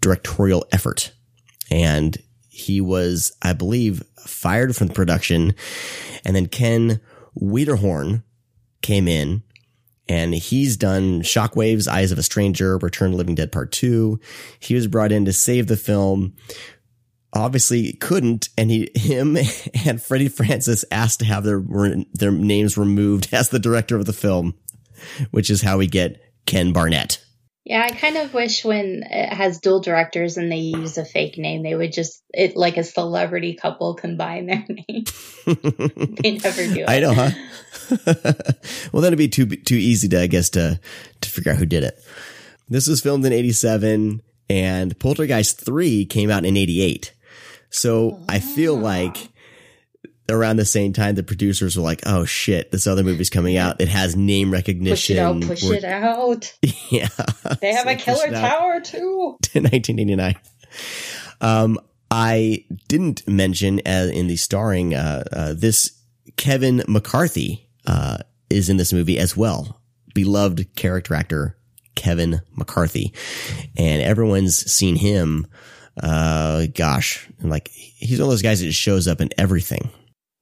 directorial 0.00 0.66
effort. 0.72 1.12
And 1.70 2.18
he 2.48 2.80
was, 2.80 3.32
I 3.40 3.54
believe, 3.54 4.02
fired 4.18 4.76
from 4.76 4.88
the 4.88 4.94
production. 4.94 5.54
And 6.24 6.36
then 6.36 6.46
Ken 6.46 7.00
Wiederhorn 7.40 8.22
came 8.82 9.08
in 9.08 9.42
and 10.08 10.34
he's 10.34 10.76
done 10.76 11.22
Shockwaves, 11.22 11.88
Eyes 11.88 12.12
of 12.12 12.18
a 12.18 12.22
Stranger, 12.22 12.76
Return 12.76 13.12
the 13.12 13.16
Living 13.16 13.34
Dead 13.34 13.52
Part 13.52 13.72
2. 13.72 14.20
He 14.58 14.74
was 14.74 14.86
brought 14.86 15.12
in 15.12 15.24
to 15.24 15.32
save 15.32 15.68
the 15.68 15.76
film. 15.76 16.34
Obviously 17.34 17.94
couldn't, 17.94 18.50
and 18.58 18.70
he, 18.70 18.90
him 18.94 19.36
and 19.86 20.02
Freddie 20.02 20.28
Francis 20.28 20.84
asked 20.90 21.20
to 21.20 21.24
have 21.24 21.44
their, 21.44 21.62
their 22.12 22.30
names 22.30 22.76
removed 22.76 23.28
as 23.32 23.48
the 23.48 23.58
director 23.58 23.96
of 23.96 24.06
the 24.06 24.12
film, 24.12 24.54
which 25.30 25.50
is 25.50 25.62
how 25.62 25.78
we 25.78 25.86
get 25.86 26.20
Ken 26.46 26.72
Barnett. 26.72 27.24
Yeah, 27.64 27.82
I 27.84 27.92
kind 27.92 28.16
of 28.16 28.34
wish 28.34 28.64
when 28.64 29.04
it 29.08 29.32
has 29.32 29.60
dual 29.60 29.78
directors 29.80 30.36
and 30.36 30.50
they 30.50 30.56
use 30.56 30.98
a 30.98 31.04
fake 31.04 31.38
name, 31.38 31.62
they 31.62 31.76
would 31.76 31.92
just 31.92 32.20
it 32.34 32.56
like 32.56 32.76
a 32.76 32.82
celebrity 32.82 33.54
couple 33.54 33.94
combine 33.94 34.46
their 34.46 34.66
names. 34.88 35.12
they 35.46 36.38
never 36.42 36.66
do 36.66 36.82
it. 36.82 36.88
I 36.88 36.98
know, 36.98 37.14
huh? 37.14 37.30
well, 38.92 39.02
that'd 39.02 39.16
be 39.16 39.28
too 39.28 39.46
too 39.46 39.76
easy 39.76 40.08
to, 40.08 40.22
I 40.22 40.26
guess, 40.26 40.50
to 40.50 40.80
to 41.20 41.30
figure 41.30 41.52
out 41.52 41.58
who 41.58 41.66
did 41.66 41.84
it. 41.84 42.02
This 42.68 42.88
was 42.88 43.00
filmed 43.00 43.24
in 43.24 43.32
'87, 43.32 44.22
and 44.50 44.98
Poltergeist 44.98 45.60
Three 45.60 46.04
came 46.04 46.32
out 46.32 46.44
in 46.44 46.56
'88. 46.56 47.12
So 47.72 48.22
I 48.28 48.38
feel 48.38 48.76
like 48.76 49.28
around 50.30 50.56
the 50.56 50.64
same 50.64 50.92
time, 50.92 51.14
the 51.14 51.22
producers 51.22 51.76
were 51.76 51.82
like, 51.82 52.02
"Oh 52.06 52.24
shit, 52.24 52.70
this 52.70 52.86
other 52.86 53.02
movie's 53.02 53.30
coming 53.30 53.56
out. 53.56 53.80
It 53.80 53.88
has 53.88 54.14
name 54.14 54.52
recognition. 54.52 54.92
Push 54.92 55.10
it 55.10 55.18
out, 55.18 55.40
push 55.42 55.62
We're- 55.64 55.78
it 55.78 55.84
out. 55.84 56.54
Yeah, 56.90 57.08
They 57.60 57.72
have 57.72 57.84
So 57.84 57.90
a 57.90 57.96
killer 57.96 58.30
tower 58.30 58.80
too. 58.80 59.36
to 59.42 59.60
1989. 59.60 60.36
Um, 61.40 61.78
I 62.10 62.64
didn't 62.88 63.26
mention 63.26 63.80
uh, 63.86 64.10
in 64.12 64.26
the 64.26 64.36
starring 64.36 64.94
uh, 64.94 65.24
uh, 65.32 65.54
this 65.56 65.98
Kevin 66.36 66.82
McCarthy 66.86 67.68
uh, 67.86 68.18
is 68.50 68.68
in 68.68 68.76
this 68.76 68.92
movie 68.92 69.18
as 69.18 69.36
well. 69.36 69.80
Beloved 70.14 70.74
character 70.76 71.14
actor 71.14 71.56
Kevin 71.94 72.42
McCarthy, 72.54 73.12
and 73.76 74.02
everyone's 74.02 74.70
seen 74.70 74.96
him. 74.96 75.46
Uh, 76.00 76.66
gosh, 76.74 77.28
and 77.40 77.50
like 77.50 77.68
he's 77.72 78.18
one 78.18 78.26
of 78.26 78.30
those 78.30 78.42
guys 78.42 78.60
that 78.60 78.66
just 78.66 78.78
shows 78.80 79.06
up 79.08 79.20
in 79.20 79.30
everything. 79.38 79.90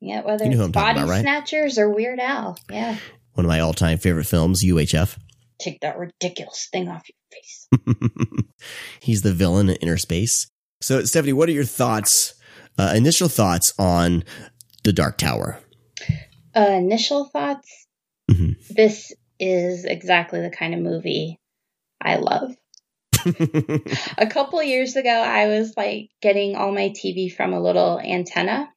Yeah, 0.00 0.22
whether 0.22 0.44
You 0.44 0.56
know 0.56 0.64
it's 0.64 0.72
Body 0.72 1.00
about, 1.00 1.10
right? 1.10 1.20
Snatchers 1.20 1.78
or 1.78 1.90
Weird 1.90 2.20
Al. 2.20 2.56
Yeah. 2.70 2.96
One 3.34 3.44
of 3.44 3.48
my 3.48 3.60
all-time 3.60 3.98
favorite 3.98 4.24
films, 4.26 4.64
UHF. 4.64 5.16
Take 5.58 5.80
that 5.80 5.98
ridiculous 5.98 6.68
thing 6.72 6.88
off 6.88 7.04
your 7.08 7.96
face. 7.96 8.44
He's 9.00 9.22
the 9.22 9.32
villain 9.32 9.68
in 9.68 9.76
Inner 9.76 9.98
Space. 9.98 10.48
So, 10.80 11.04
Stephanie, 11.04 11.32
what 11.34 11.48
are 11.48 11.52
your 11.52 11.64
thoughts, 11.64 12.34
uh, 12.78 12.92
initial 12.96 13.28
thoughts 13.28 13.74
on 13.78 14.24
the 14.84 14.92
Dark 14.92 15.18
Tower? 15.18 15.58
Uh, 16.56 16.70
initial 16.70 17.26
thoughts. 17.26 17.68
Mhm. 18.30 18.56
This 18.68 19.12
is 19.38 19.84
exactly 19.84 20.40
the 20.40 20.50
kind 20.50 20.74
of 20.74 20.80
movie 20.80 21.38
I 22.00 22.16
love. 22.16 22.54
a 24.18 24.26
couple 24.26 24.62
years 24.62 24.96
ago, 24.96 25.10
I 25.10 25.46
was 25.46 25.74
like 25.76 26.10
getting 26.20 26.56
all 26.56 26.72
my 26.72 26.90
TV 26.90 27.32
from 27.32 27.52
a 27.52 27.60
little 27.60 27.98
antenna, 28.00 28.70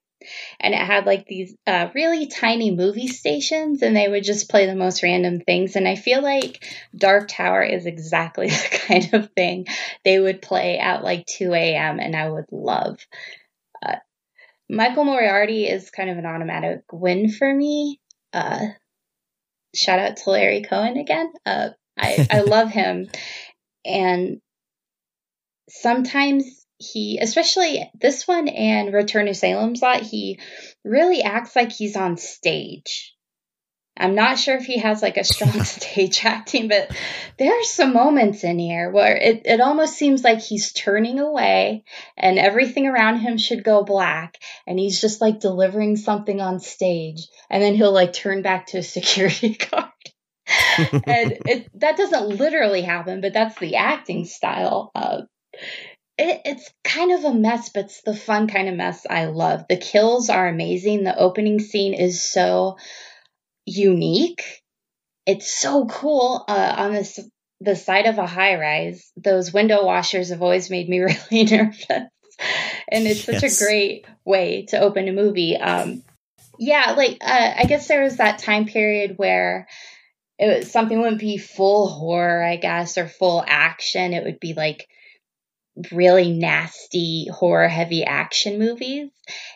and 0.59 0.73
it 0.73 0.79
had 0.79 1.05
like 1.05 1.25
these 1.25 1.55
uh, 1.67 1.89
really 1.93 2.27
tiny 2.27 2.71
movie 2.71 3.07
stations, 3.07 3.81
and 3.81 3.95
they 3.95 4.07
would 4.07 4.23
just 4.23 4.49
play 4.49 4.65
the 4.65 4.75
most 4.75 5.03
random 5.03 5.39
things. 5.41 5.75
And 5.75 5.87
I 5.87 5.95
feel 5.95 6.21
like 6.21 6.63
Dark 6.95 7.27
Tower 7.27 7.63
is 7.63 7.85
exactly 7.85 8.47
the 8.49 8.81
kind 8.87 9.13
of 9.13 9.31
thing 9.31 9.67
they 10.03 10.19
would 10.19 10.41
play 10.41 10.77
at 10.77 11.03
like 11.03 11.25
2 11.25 11.53
a.m., 11.53 11.99
and 11.99 12.15
I 12.15 12.29
would 12.29 12.51
love. 12.51 12.99
Uh, 13.85 13.97
Michael 14.69 15.05
Moriarty 15.05 15.67
is 15.67 15.91
kind 15.91 16.09
of 16.09 16.17
an 16.17 16.25
automatic 16.25 16.81
win 16.91 17.29
for 17.29 17.53
me. 17.53 17.99
Uh, 18.31 18.67
shout 19.75 19.99
out 19.99 20.17
to 20.17 20.29
Larry 20.29 20.63
Cohen 20.63 20.97
again. 20.97 21.31
Uh, 21.45 21.69
I, 21.97 22.27
I 22.29 22.41
love 22.41 22.69
him. 22.69 23.09
And 23.85 24.39
sometimes 25.69 26.65
he, 26.77 27.19
especially 27.21 27.89
this 27.99 28.27
one 28.27 28.47
and 28.47 28.93
Return 28.93 29.27
to 29.27 29.33
Salem's 29.33 29.81
Lot, 29.81 30.01
he 30.01 30.39
really 30.83 31.23
acts 31.23 31.55
like 31.55 31.71
he's 31.71 31.95
on 31.95 32.17
stage. 32.17 33.13
I'm 33.95 34.15
not 34.15 34.39
sure 34.39 34.55
if 34.55 34.65
he 34.65 34.79
has 34.79 35.03
like 35.03 35.17
a 35.17 35.23
strong 35.23 35.63
stage 35.63 36.25
acting, 36.25 36.67
but 36.67 36.89
there 37.37 37.51
are 37.51 37.63
some 37.63 37.93
moments 37.93 38.43
in 38.43 38.57
here 38.57 38.89
where 38.89 39.15
it, 39.15 39.43
it 39.45 39.61
almost 39.61 39.95
seems 39.95 40.23
like 40.23 40.41
he's 40.41 40.73
turning 40.73 41.19
away 41.19 41.83
and 42.17 42.39
everything 42.39 42.87
around 42.87 43.19
him 43.19 43.37
should 43.37 43.63
go 43.63 43.83
black 43.83 44.39
and 44.65 44.79
he's 44.79 44.99
just 44.99 45.21
like 45.21 45.39
delivering 45.39 45.95
something 45.95 46.41
on 46.41 46.59
stage 46.59 47.27
and 47.51 47.61
then 47.61 47.75
he'll 47.75 47.93
like 47.93 48.13
turn 48.13 48.41
back 48.41 48.67
to 48.67 48.79
a 48.79 48.83
security 48.83 49.49
guard. 49.71 49.92
and 51.07 51.33
it, 51.45 51.69
that 51.79 51.97
doesn't 51.97 52.29
literally 52.29 52.81
happen, 52.81 53.21
but 53.21 53.33
that's 53.33 53.57
the 53.59 53.75
acting 53.75 54.25
style. 54.25 54.91
Uh, 54.95 55.21
it, 56.17 56.41
it's 56.45 56.69
kind 56.83 57.11
of 57.11 57.23
a 57.25 57.33
mess, 57.33 57.69
but 57.69 57.85
it's 57.85 58.01
the 58.01 58.15
fun 58.15 58.47
kind 58.47 58.69
of 58.69 58.75
mess 58.75 59.05
I 59.09 59.25
love. 59.25 59.65
The 59.67 59.77
kills 59.77 60.29
are 60.29 60.47
amazing. 60.47 61.03
The 61.03 61.17
opening 61.17 61.59
scene 61.59 61.93
is 61.93 62.23
so 62.23 62.77
unique. 63.65 64.61
It's 65.25 65.51
so 65.51 65.85
cool 65.85 66.43
uh, 66.47 66.75
on 66.77 66.93
this 66.93 67.19
the 67.61 67.75
side 67.75 68.07
of 68.07 68.17
a 68.17 68.27
high 68.27 68.59
rise. 68.59 69.11
Those 69.15 69.53
window 69.53 69.85
washers 69.85 70.29
have 70.29 70.41
always 70.41 70.69
made 70.69 70.89
me 70.89 70.99
really 71.31 71.43
nervous, 71.45 71.87
and 71.89 73.07
it's 73.07 73.23
such 73.23 73.41
Yes. 73.41 73.61
a 73.61 73.65
great 73.65 74.05
way 74.25 74.65
to 74.69 74.79
open 74.79 75.07
a 75.07 75.13
movie. 75.13 75.55
Um, 75.57 76.03
yeah, 76.59 76.93
like 76.97 77.17
uh, 77.21 77.53
I 77.57 77.65
guess 77.65 77.87
there 77.87 78.03
was 78.03 78.17
that 78.17 78.39
time 78.39 78.65
period 78.65 79.17
where 79.17 79.67
it 80.39 80.57
was, 80.57 80.71
something 80.71 80.99
wouldn't 80.99 81.19
be 81.19 81.37
full 81.37 81.87
horror, 81.87 82.43
I 82.43 82.57
guess, 82.57 82.97
or 82.97 83.07
full 83.07 83.43
action. 83.45 84.13
It 84.13 84.23
would 84.23 84.39
be 84.39 84.53
like 84.53 84.87
really 85.91 86.31
nasty 86.31 87.27
horror 87.31 87.67
heavy 87.67 88.03
action 88.03 88.59
movies. 88.59 89.09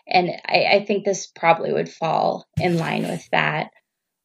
And 0.07 0.29
I, 0.47 0.65
I 0.71 0.85
think 0.85 1.03
this 1.03 1.27
probably 1.27 1.73
would 1.73 1.89
fall 1.89 2.47
in 2.57 2.77
line 2.77 3.03
with 3.03 3.27
that. 3.31 3.71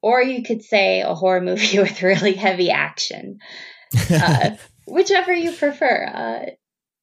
Or 0.02 0.20
you 0.20 0.42
could 0.42 0.62
say 0.62 1.00
a 1.00 1.14
horror 1.14 1.40
movie 1.40 1.78
with 1.78 2.02
really 2.02 2.34
heavy 2.34 2.70
action. 2.70 3.38
Uh, 4.10 4.50
whichever 4.86 5.32
you 5.32 5.52
prefer. 5.52 6.06
Uh, 6.06 6.50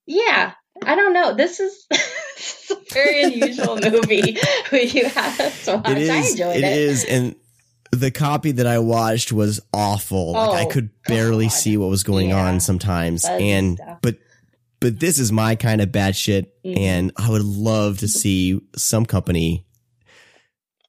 yeah 0.06 0.54
i 0.86 0.96
don't 0.96 1.14
know. 1.14 1.36
This 1.36 1.60
is, 1.60 1.86
this 1.90 2.70
is 2.70 2.78
a 2.78 2.94
very 2.94 3.24
unusual 3.24 3.78
movie. 3.78 4.38
You 4.72 5.06
have 5.06 5.40
us 5.40 5.68
watch. 5.68 5.90
It 5.90 5.98
is. 5.98 6.10
i 6.10 6.30
enjoyed 6.30 6.58
it 6.58 6.64
it, 6.64 6.78
is, 6.78 7.06
and 7.06 7.36
the 7.92 8.12
copy 8.12 8.52
that 8.54 8.68
I 8.68 8.80
watched 8.80 9.32
was 9.32 9.60
awful. 9.74 10.34
like 10.34 10.50
I 10.62 10.64
Oh, 10.66 10.68
could 10.70 10.90
barely 11.08 11.46
God. 11.46 11.54
see 11.54 11.78
what 11.78 11.90
was 11.90 12.04
going 12.04 12.30
Yeah. 12.30 12.46
on 12.48 12.60
sometimes, 12.60 13.26
and 13.26 13.78
stuff. 13.78 14.00
but 14.02 14.18
but 14.82 15.00
this 15.00 15.20
is 15.20 15.32
my 15.32 15.56
kind 15.56 15.82
of 15.82 15.92
bad 15.92 16.16
shit, 16.16 16.54
Mhm. 16.64 16.78
and 16.78 17.12
I 17.18 17.30
would 17.30 17.44
love 17.44 17.98
to 18.00 18.08
see 18.08 18.60
some 18.78 19.06
company. 19.06 19.66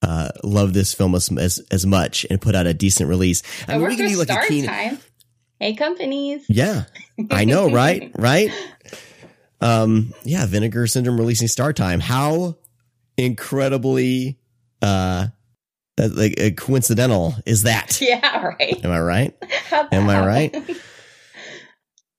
Uh, 0.02 0.28
love 0.44 0.72
this 0.72 0.94
film 0.94 1.14
as, 1.14 1.28
as 1.36 1.58
as 1.70 1.84
much 1.84 2.24
and 2.30 2.40
put 2.40 2.54
out 2.54 2.66
a 2.66 2.72
decent 2.74 3.08
release. 3.08 3.42
I 3.68 3.74
I 3.74 3.78
mean, 3.78 3.88
we 3.88 3.96
can 3.96 4.08
do 4.08 4.16
like 4.16 4.30
a 4.30 4.46
keen, 4.48 4.64
Time. 4.66 4.98
Hey, 5.58 5.74
companies. 5.74 6.44
Yeah, 6.48 6.84
I 7.30 7.44
know, 7.44 7.70
right? 7.72 8.10
Right? 8.16 8.50
Um, 9.60 10.14
yeah, 10.24 10.46
Vinegar 10.46 10.86
Syndrome 10.86 11.18
releasing 11.18 11.48
Star 11.48 11.72
Time. 11.74 12.00
How 12.00 12.56
incredibly, 13.18 14.38
uh, 14.80 15.26
uh, 16.00 16.08
like 16.12 16.40
uh, 16.40 16.50
coincidental 16.50 17.34
is 17.46 17.62
that? 17.64 18.00
Yeah, 18.10 18.42
right. 18.42 18.84
Am 18.84 18.90
I 18.90 19.00
right? 19.00 19.34
Am 19.92 20.08
I 20.08 20.26
right? 20.26 20.80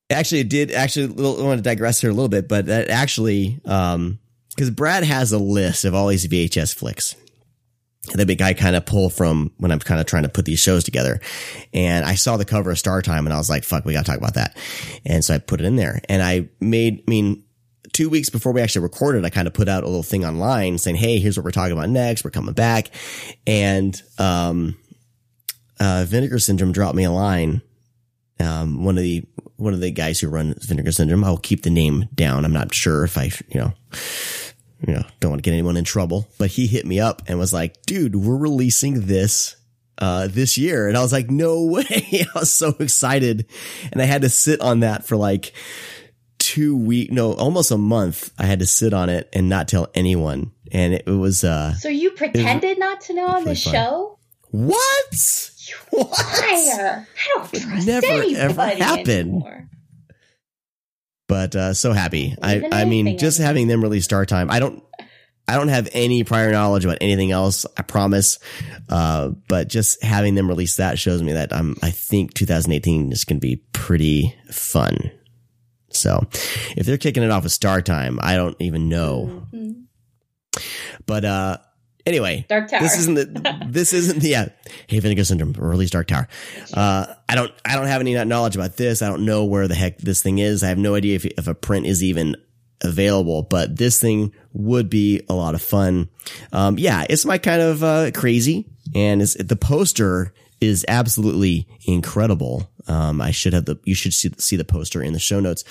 Actually, 0.10 0.42
it 0.42 0.50
did 0.50 0.72
actually, 0.72 1.06
I 1.08 1.44
want 1.44 1.58
to 1.58 1.64
digress 1.64 2.00
here 2.00 2.10
a 2.10 2.14
little 2.14 2.30
bit, 2.30 2.48
but 2.48 2.68
that 2.68 2.90
actually, 2.90 3.60
um, 3.66 4.20
cause 4.58 4.70
Brad 4.70 5.04
has 5.04 5.32
a 5.32 5.40
list 5.40 5.86
of 5.86 5.96
all 5.96 6.08
these 6.08 6.28
VHS 6.28 6.76
flicks 6.76 7.16
that 8.14 8.26
big 8.26 8.40
guy 8.40 8.54
kind 8.54 8.76
of 8.76 8.86
pull 8.86 9.10
from 9.10 9.52
when 9.58 9.72
I'm 9.72 9.80
kind 9.80 10.00
of 10.00 10.08
trying 10.08 10.24
to 10.24 10.30
put 10.30 10.46
these 10.46 10.60
shows 10.60 10.84
together. 10.84 11.20
And 11.74 12.04
I 12.04 12.16
saw 12.16 12.38
the 12.38 12.46
cover 12.46 12.72
of 12.72 12.80
Star 12.80 13.02
Time 13.02 13.28
and 13.28 13.34
I 13.34 13.38
was 13.38 13.50
like, 13.50 13.64
fuck, 13.64 13.86
we 13.86 13.94
got 13.94 14.06
to 14.06 14.12
talk 14.12 14.18
about 14.18 14.34
that. 14.36 14.58
And 15.06 15.24
so 15.24 15.36
I 15.36 15.38
put 15.38 15.62
it 15.62 15.66
in 15.66 15.76
there 15.76 16.02
and 16.10 16.22
I 16.22 16.50
made, 16.60 17.04
I 17.08 17.10
mean, 17.10 17.44
two 17.94 18.10
weeks 18.10 18.30
before 18.30 18.52
we 18.52 18.62
actually 18.62 18.84
recorded, 18.84 19.26
I 19.26 19.30
kind 19.30 19.48
of 19.48 19.54
put 19.54 19.68
out 19.68 19.84
a 19.84 19.88
little 19.88 20.04
thing 20.04 20.26
online 20.26 20.78
saying, 20.78 20.98
Hey, 20.98 21.20
here's 21.20 21.38
what 21.38 21.44
we're 21.44 21.52
talking 21.52 21.74
about 21.74 21.90
next. 21.90 22.24
We're 22.24 22.32
coming 22.32 22.54
back. 22.54 22.90
And, 23.46 24.00
um, 24.18 24.78
uh, 25.80 26.06
Vinegar 26.08 26.40
Syndrome 26.40 26.72
dropped 26.72 26.96
me 26.96 27.04
a 27.04 27.12
line. 27.12 27.62
Um, 28.40 28.84
one 28.84 28.98
of 28.98 29.04
the, 29.04 29.24
one 29.58 29.74
of 29.74 29.80
the 29.80 29.92
guys 29.92 30.20
who 30.20 30.30
run 30.30 30.56
Vinegar 30.60 30.92
Syndrome, 30.92 31.24
I'll 31.24 31.38
keep 31.38 31.64
the 31.64 31.70
name 31.70 32.08
down. 32.14 32.46
I'm 32.46 32.54
not 32.54 32.74
sure 32.74 33.04
if 33.04 33.18
I, 33.18 33.32
you 33.48 33.60
know, 33.60 33.74
you 34.86 34.94
know, 34.94 35.04
don't 35.20 35.32
want 35.32 35.44
to 35.44 35.48
get 35.48 35.54
anyone 35.54 35.78
in 35.78 35.84
trouble, 35.84 36.28
but 36.40 36.50
he 36.50 36.66
hit 36.66 36.86
me 36.86 37.00
up 37.00 37.22
and 37.28 37.38
was 37.38 37.54
like, 37.54 37.82
dude, 37.84 38.16
we're 38.16 38.38
releasing 38.38 39.06
this, 39.06 39.56
uh, 40.00 40.28
this 40.28 40.58
year. 40.58 40.88
And 40.88 40.98
I 40.98 41.02
was 41.02 41.14
like, 41.14 41.30
no 41.30 41.64
way. 41.66 41.86
I 42.36 42.40
was 42.40 42.52
so 42.52 42.76
excited. 42.80 43.46
And 43.92 44.02
I 44.02 44.06
had 44.06 44.24
to 44.24 44.30
sit 44.30 44.62
on 44.62 44.80
that 44.80 45.06
for 45.06 45.16
like 45.16 45.54
two 46.54 46.76
week, 46.78 47.12
no, 47.12 47.34
almost 47.34 47.72
a 47.72 47.78
month. 47.78 48.32
I 48.38 48.46
had 48.46 48.60
to 48.60 48.66
sit 48.66 48.94
on 48.94 49.10
it 49.10 49.30
and 49.34 49.48
not 49.50 49.68
tell 49.68 49.90
anyone. 49.96 50.52
And 50.72 50.94
it 50.94 51.06
was, 51.08 51.44
uh, 51.44 51.74
So 51.76 51.90
you 51.90 52.12
pretended 52.12 52.80
not 52.80 53.02
to 53.02 53.14
know 53.14 53.28
on 53.28 53.44
the 53.46 53.56
fun. 53.56 53.74
show? 53.74 54.18
what? 54.52 55.52
What? 55.92 56.10
Liar. 56.42 57.08
I 57.08 57.28
don't 57.36 57.52
trust 57.54 57.88
never, 57.88 58.06
anybody 58.08 58.36
ever 58.36 58.62
happened. 58.84 59.10
anymore. 59.10 59.70
but 61.28 61.56
uh 61.56 61.74
so 61.74 61.94
happy. 61.94 62.36
I 62.42 62.58
Even 62.58 62.74
I 62.74 62.84
mean, 62.86 63.18
just 63.18 63.40
else. 63.40 63.46
having 63.48 63.68
them 63.68 63.82
release 63.82 64.04
Star 64.04 64.26
Time. 64.26 64.52
I 64.52 64.60
don't 64.60 64.84
I 65.48 65.56
don't 65.56 65.70
have 65.70 65.88
any 65.94 66.24
prior 66.24 66.52
knowledge 66.52 66.84
about 66.86 66.98
anything 67.02 67.32
else. 67.32 67.66
I 67.78 67.82
promise. 67.82 68.40
Uh, 68.90 69.30
but 69.48 69.68
just 69.70 70.02
having 70.04 70.36
them 70.36 70.48
release 70.48 70.76
that 70.78 70.98
shows 71.00 71.22
me 71.22 71.34
that 71.34 71.54
I'm. 71.54 71.76
I 71.82 71.92
think 71.92 72.34
2018 72.36 73.12
is 73.12 73.24
going 73.26 73.38
to 73.40 73.46
be 73.46 73.58
pretty 73.74 74.34
fun. 74.50 75.12
So, 75.92 76.26
if 76.78 76.86
they're 76.86 76.98
kicking 76.98 77.24
it 77.24 77.32
off 77.32 77.44
with 77.44 77.52
Star 77.52 77.82
Time, 77.82 78.20
I 78.22 78.36
don't 78.36 78.56
even 78.60 78.90
know. 78.90 79.46
Mhm. 79.54 79.84
But 81.06 81.26
uh, 81.26 81.58
anyway, 82.06 82.46
Dark 82.50 82.70
Tower. 82.70 82.82
this 82.82 82.98
isn't 83.00 83.14
the 83.16 83.66
this 83.70 83.94
isn't 83.94 84.20
the 84.22 84.30
yeah. 84.30 84.50
Hey, 84.88 85.00
Vinegar 85.00 85.24
Syndrome 85.24 85.54
release 85.54 85.90
Dark 85.90 86.08
Tower. 86.08 86.28
Uh, 86.74 87.06
I 87.28 87.36
don't 87.36 87.52
I 87.66 87.76
don't 87.76 87.88
have 87.88 88.02
any 88.02 88.14
knowledge 88.26 88.56
about 88.56 88.78
this. 88.78 89.02
I 89.02 89.08
don't 89.10 89.26
know 89.26 89.46
where 89.46 89.68
the 89.68 89.76
heck 89.76 89.98
this 90.00 90.22
thing 90.22 90.40
is. 90.40 90.64
I 90.64 90.68
have 90.70 90.78
no 90.78 90.96
idea 90.96 91.16
if 91.16 91.26
if 91.26 91.48
a 91.48 91.56
print 91.56 91.86
is 91.86 92.04
even 92.04 92.36
available. 92.84 93.44
But 93.44 93.78
this 93.78 94.00
thing 94.00 94.34
would 94.54 94.90
be 94.90 95.22
a 95.30 95.34
lot 95.34 95.56
of 95.56 95.62
fun. 95.62 96.10
Um, 96.52 96.78
yeah, 96.78 97.06
it's 97.10 97.26
my 97.26 97.38
kind 97.38 97.62
of 97.62 97.84
uh, 97.84 98.12
crazy, 98.12 98.70
and 98.96 99.22
it's 99.22 99.36
the 99.36 99.56
poster 99.56 100.34
is 100.60 100.86
absolutely 100.88 101.68
incredible. 101.86 102.70
Um, 102.88 103.22
I 103.22 103.32
should 103.32 103.54
have 103.54 103.66
the 103.66 103.80
you 103.84 103.96
should 103.96 104.14
see, 104.14 104.32
see 104.38 104.56
the 104.56 104.66
poster 104.66 105.02
in 105.02 105.14
the 105.14 105.20
show 105.20 105.40
notes, 105.40 105.64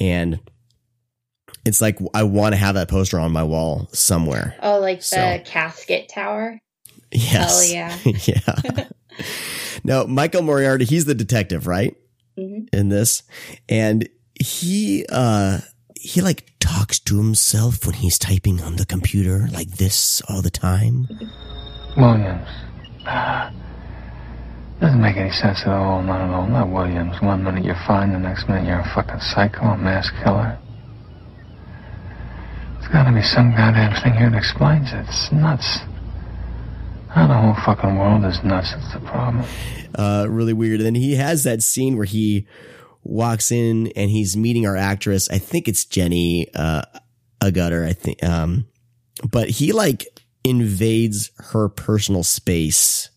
and 0.00 0.40
it's 1.64 1.80
like 1.80 1.98
I 2.12 2.22
want 2.24 2.54
to 2.54 2.58
have 2.58 2.74
that 2.74 2.88
poster 2.88 3.18
on 3.18 3.32
my 3.32 3.42
wall 3.42 3.88
somewhere. 3.92 4.56
Oh, 4.62 4.80
like 4.80 5.00
the 5.00 5.42
casket 5.44 6.08
tower? 6.08 6.60
Yes. 7.10 7.60
Oh 7.60 7.72
yeah. 7.72 7.96
yeah. 8.26 8.88
no, 9.84 10.06
Michael 10.06 10.42
Moriarty, 10.42 10.84
he's 10.84 11.04
the 11.04 11.14
detective, 11.14 11.66
right? 11.66 11.96
Mhm. 12.38 12.68
In 12.72 12.88
this. 12.88 13.22
And 13.68 14.08
he, 14.40 15.06
uh, 15.08 15.60
he 15.98 16.20
like 16.20 16.52
talks 16.58 16.98
to 17.00 17.16
himself 17.16 17.86
when 17.86 17.94
he's 17.94 18.18
typing 18.18 18.60
on 18.60 18.76
the 18.76 18.84
computer 18.86 19.48
like 19.52 19.70
this 19.70 20.20
all 20.28 20.42
the 20.42 20.50
time. 20.50 21.08
Williams. 21.96 22.48
Doesn't 24.84 25.00
make 25.00 25.16
any 25.16 25.30
sense 25.30 25.62
at 25.62 25.68
all. 25.68 26.02
Not 26.02 26.20
at 26.20 26.28
all. 26.28 26.46
Not 26.46 26.68
Williams. 26.68 27.16
One 27.22 27.42
minute 27.42 27.64
you're 27.64 27.80
fine, 27.86 28.12
the 28.12 28.18
next 28.18 28.46
minute 28.50 28.68
you're 28.68 28.80
a 28.80 28.92
fucking 28.94 29.18
psycho, 29.18 29.62
a 29.62 29.78
mass 29.78 30.10
killer. 30.22 30.58
There's 32.74 32.92
gotta 32.92 33.10
be 33.10 33.22
some 33.22 33.52
goddamn 33.52 33.96
thing 34.02 34.12
here 34.12 34.28
that 34.28 34.36
explains 34.36 34.92
it. 34.92 35.06
It's 35.08 35.32
nuts. 35.32 35.78
How 37.08 37.26
the 37.26 37.32
whole 37.32 37.56
fucking 37.64 37.96
world 37.96 38.26
is 38.26 38.44
nuts. 38.44 38.74
That's 38.74 38.92
the 38.92 39.00
problem. 39.00 39.46
Uh, 39.94 40.26
really 40.28 40.52
weird. 40.52 40.80
And 40.80 40.86
then 40.88 40.94
he 40.96 41.14
has 41.14 41.44
that 41.44 41.62
scene 41.62 41.96
where 41.96 42.04
he 42.04 42.46
walks 43.02 43.50
in 43.50 43.86
and 43.96 44.10
he's 44.10 44.36
meeting 44.36 44.66
our 44.66 44.76
actress. 44.76 45.30
I 45.30 45.38
think 45.38 45.66
it's 45.66 45.86
Jenny, 45.86 46.48
uh, 46.54 46.82
Agutter, 47.40 47.88
I 47.88 47.94
think. 47.94 48.22
Um, 48.22 48.66
but 49.30 49.48
he 49.48 49.72
like 49.72 50.04
invades 50.44 51.30
her 51.38 51.70
personal 51.70 52.22
space 52.22 53.08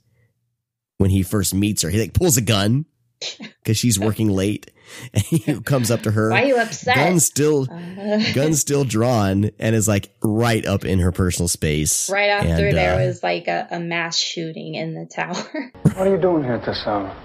when 0.97 1.09
he 1.09 1.23
first 1.23 1.53
meets 1.53 1.81
her. 1.81 1.89
He 1.89 1.99
like 1.99 2.13
pulls 2.13 2.37
a 2.37 2.41
gun 2.41 2.85
because 3.39 3.77
she's 3.77 3.99
working 3.99 4.29
late 4.29 4.71
and 5.13 5.23
he 5.23 5.59
comes 5.61 5.91
up 5.91 6.01
to 6.03 6.11
her. 6.11 6.29
Why 6.29 6.43
are 6.43 6.45
you 6.45 6.57
upset? 6.57 6.95
Gun 6.95 7.19
still, 7.19 7.67
Uh, 7.69 8.33
gun 8.33 8.53
still 8.53 8.83
drawn 8.83 9.51
and 9.59 9.75
is 9.75 9.87
like 9.87 10.09
right 10.23 10.65
up 10.65 10.85
in 10.85 10.99
her 10.99 11.11
personal 11.11 11.47
space. 11.47 12.09
right 12.09 12.29
after 12.29 12.67
And, 12.67 12.77
there 12.77 12.95
uh, 12.95 13.05
was 13.05 13.21
like 13.23 13.47
a, 13.47 13.67
a 13.71 13.79
mass 13.79 14.17
shooting 14.17 14.75
in 14.75 14.93
the 14.93 15.05
tower. 15.05 15.71
What 15.97 16.07
are 16.07 16.15
you 16.15 16.21
doing 16.21 16.43
here 16.43 16.53
at 16.53 16.65
this 16.65 16.83
hour? 16.85 17.15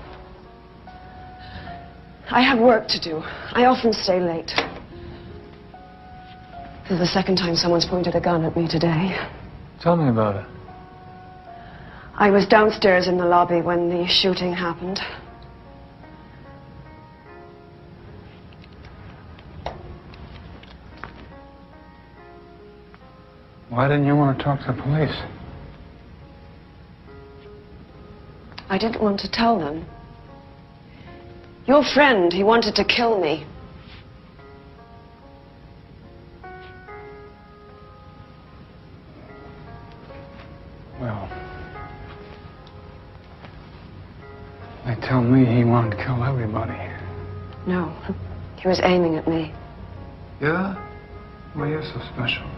I 2.31 2.41
have 2.41 2.59
work 2.59 2.89
to 2.89 2.99
do. 3.01 3.23
I 3.53 3.67
often 3.67 3.93
stay 3.93 4.19
late. 4.19 4.51
This 6.85 6.93
is 6.93 6.99
the 6.99 7.07
second 7.07 7.37
time 7.37 7.55
someone's 7.57 7.85
pointed 7.85 8.15
a 8.15 8.21
gun 8.21 8.45
at 8.45 8.57
me 8.57 8.67
today. 8.69 9.15
Tell 9.81 9.97
me 9.97 10.09
about 10.09 10.37
it. 10.37 10.47
I 12.15 12.31
was 12.31 12.47
downstairs 12.47 13.09
in 13.09 13.17
the 13.17 13.25
lobby 13.25 13.63
when 13.63 13.89
the 13.89 14.07
shooting 14.07 14.53
happened. 14.53 15.01
Why 23.71 23.89
didn't 23.89 24.07
you 24.07 24.15
want 24.15 24.39
to 24.39 24.45
talk 24.45 24.61
to 24.61 24.73
the 24.73 24.83
police? 24.83 25.17
I 28.69 28.77
didn't 28.77 29.03
want 29.03 29.19
to 29.21 29.31
tell 29.31 29.59
them. 29.59 29.87
Your 31.67 31.83
friend, 31.83 32.33
he 32.33 32.45
wanted 32.45 32.75
to 32.75 32.85
kill 32.85 33.19
me. 33.19 33.47
Tell 45.13 45.23
me 45.23 45.45
he 45.45 45.63
wanted 45.63 45.91
to 45.91 46.03
kill 46.03 46.25
everybody. 46.25 46.73
No, 47.67 47.95
he 48.57 48.67
was 48.67 48.81
aiming 48.83 49.17
at 49.17 49.29
me. 49.29 49.53
Yeah? 50.41 50.75
Well, 51.55 51.69
you're 51.69 51.83
so 51.83 52.01
special. 52.15 52.49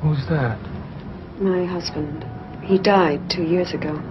Who's 0.00 0.26
that? 0.28 0.58
My 1.38 1.64
husband. 1.66 2.26
He 2.64 2.78
died 2.78 3.30
two 3.30 3.44
years 3.44 3.74
ago. 3.74 4.02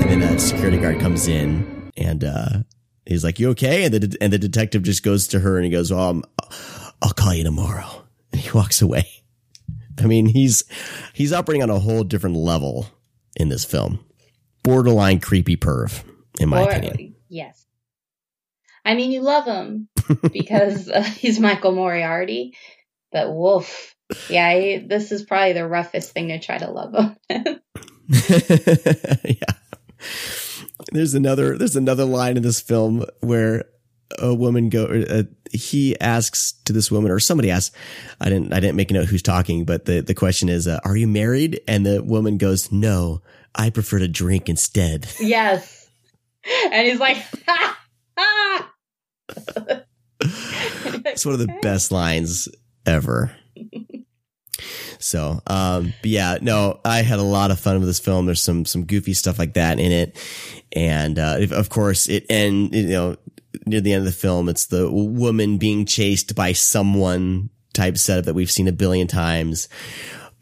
And 0.00 0.10
then 0.10 0.22
a 0.22 0.38
security 0.38 0.78
guard 0.78 0.98
comes 0.98 1.28
in 1.28 1.90
and 1.98 2.24
uh, 2.24 2.48
he's 3.06 3.24
like, 3.24 3.38
"You 3.38 3.50
okay?" 3.50 3.84
And 3.84 3.94
the 3.94 4.16
and 4.20 4.32
the 4.32 4.38
detective 4.38 4.82
just 4.82 5.02
goes 5.02 5.28
to 5.28 5.40
her 5.40 5.56
and 5.56 5.64
he 5.64 5.70
goes, 5.70 5.92
"Oh, 5.92 5.98
um, 5.98 6.24
I'll 6.33 6.33
call 7.24 7.34
you 7.34 7.44
tomorrow." 7.44 8.02
And 8.32 8.40
he 8.42 8.50
walks 8.50 8.82
away. 8.82 9.06
I 10.02 10.06
mean, 10.06 10.26
he's 10.26 10.64
he's 11.12 11.32
operating 11.32 11.62
on 11.62 11.70
a 11.70 11.78
whole 11.78 12.02
different 12.02 12.34
level 12.34 12.88
in 13.36 13.48
this 13.48 13.64
film. 13.64 14.04
Borderline 14.64 15.20
creepy 15.20 15.56
perv, 15.56 16.02
in 16.40 16.48
my 16.48 16.62
Or- 16.64 16.70
opinion. 16.70 17.14
Yes. 17.28 17.64
I 18.84 18.94
mean, 18.96 19.12
you 19.12 19.20
love 19.22 19.44
him 19.44 19.88
because 20.32 20.88
uh, 20.88 21.02
he's 21.02 21.38
Michael 21.38 21.72
Moriarty, 21.76 22.56
but 23.12 23.32
woof. 23.32 23.94
Yeah, 24.28 24.80
this 24.84 25.12
is 25.12 25.22
probably 25.22 25.52
the 25.52 25.66
roughest 25.66 26.10
thing 26.12 26.28
to 26.28 26.40
try 26.40 26.58
to 26.58 26.70
love 26.70 27.16
him. 27.28 27.60
yeah. 29.24 29.54
There's 30.92 31.14
another 31.14 31.56
there's 31.56 31.76
another 31.76 32.04
line 32.04 32.36
in 32.36 32.42
this 32.42 32.60
film 32.60 33.04
where 33.20 33.64
a 34.18 34.34
woman 34.34 34.68
go 34.68 34.84
uh, 34.86 35.22
he 35.54 35.98
asks 36.00 36.52
to 36.64 36.72
this 36.72 36.90
woman 36.90 37.10
or 37.10 37.20
somebody 37.20 37.50
asks 37.50 37.74
I 38.20 38.28
didn't 38.28 38.52
I 38.52 38.60
didn't 38.60 38.76
make 38.76 38.90
a 38.90 38.94
note 38.94 39.06
who's 39.06 39.22
talking 39.22 39.64
but 39.64 39.84
the 39.84 40.00
the 40.00 40.14
question 40.14 40.48
is 40.48 40.66
uh, 40.66 40.80
are 40.84 40.96
you 40.96 41.06
married 41.06 41.60
and 41.68 41.86
the 41.86 42.02
woman 42.02 42.38
goes 42.38 42.72
no 42.72 43.22
I 43.54 43.70
prefer 43.70 44.00
to 44.00 44.08
drink 44.08 44.48
instead. 44.48 45.06
yes. 45.20 45.88
And 46.70 46.86
he's 46.86 47.00
like, 47.00 47.16
ha, 47.46 47.78
ha. 48.18 48.72
It's 50.20 51.24
one 51.24 51.34
of 51.34 51.38
the 51.38 51.58
best 51.62 51.90
lines 51.90 52.48
ever. 52.84 53.34
So, 54.98 55.40
um, 55.46 55.94
but 56.02 56.10
yeah, 56.10 56.38
no, 56.40 56.80
I 56.84 57.02
had 57.02 57.18
a 57.18 57.22
lot 57.22 57.50
of 57.50 57.60
fun 57.60 57.78
with 57.78 57.88
this 57.88 58.00
film. 58.00 58.26
There's 58.26 58.42
some, 58.42 58.64
some 58.64 58.84
goofy 58.84 59.14
stuff 59.14 59.38
like 59.38 59.54
that 59.54 59.78
in 59.78 59.92
it. 59.92 60.18
And, 60.72 61.18
uh, 61.18 61.38
of 61.52 61.68
course 61.68 62.08
it, 62.08 62.26
and, 62.28 62.74
you 62.74 62.88
know, 62.88 63.16
near 63.66 63.80
the 63.80 63.92
end 63.92 64.00
of 64.00 64.06
the 64.06 64.12
film, 64.12 64.48
it's 64.48 64.66
the 64.66 64.90
woman 64.90 65.58
being 65.58 65.86
chased 65.86 66.34
by 66.34 66.52
someone 66.52 67.50
type 67.72 67.98
setup 67.98 68.26
that 68.26 68.34
we've 68.34 68.50
seen 68.50 68.68
a 68.68 68.72
billion 68.72 69.06
times. 69.06 69.68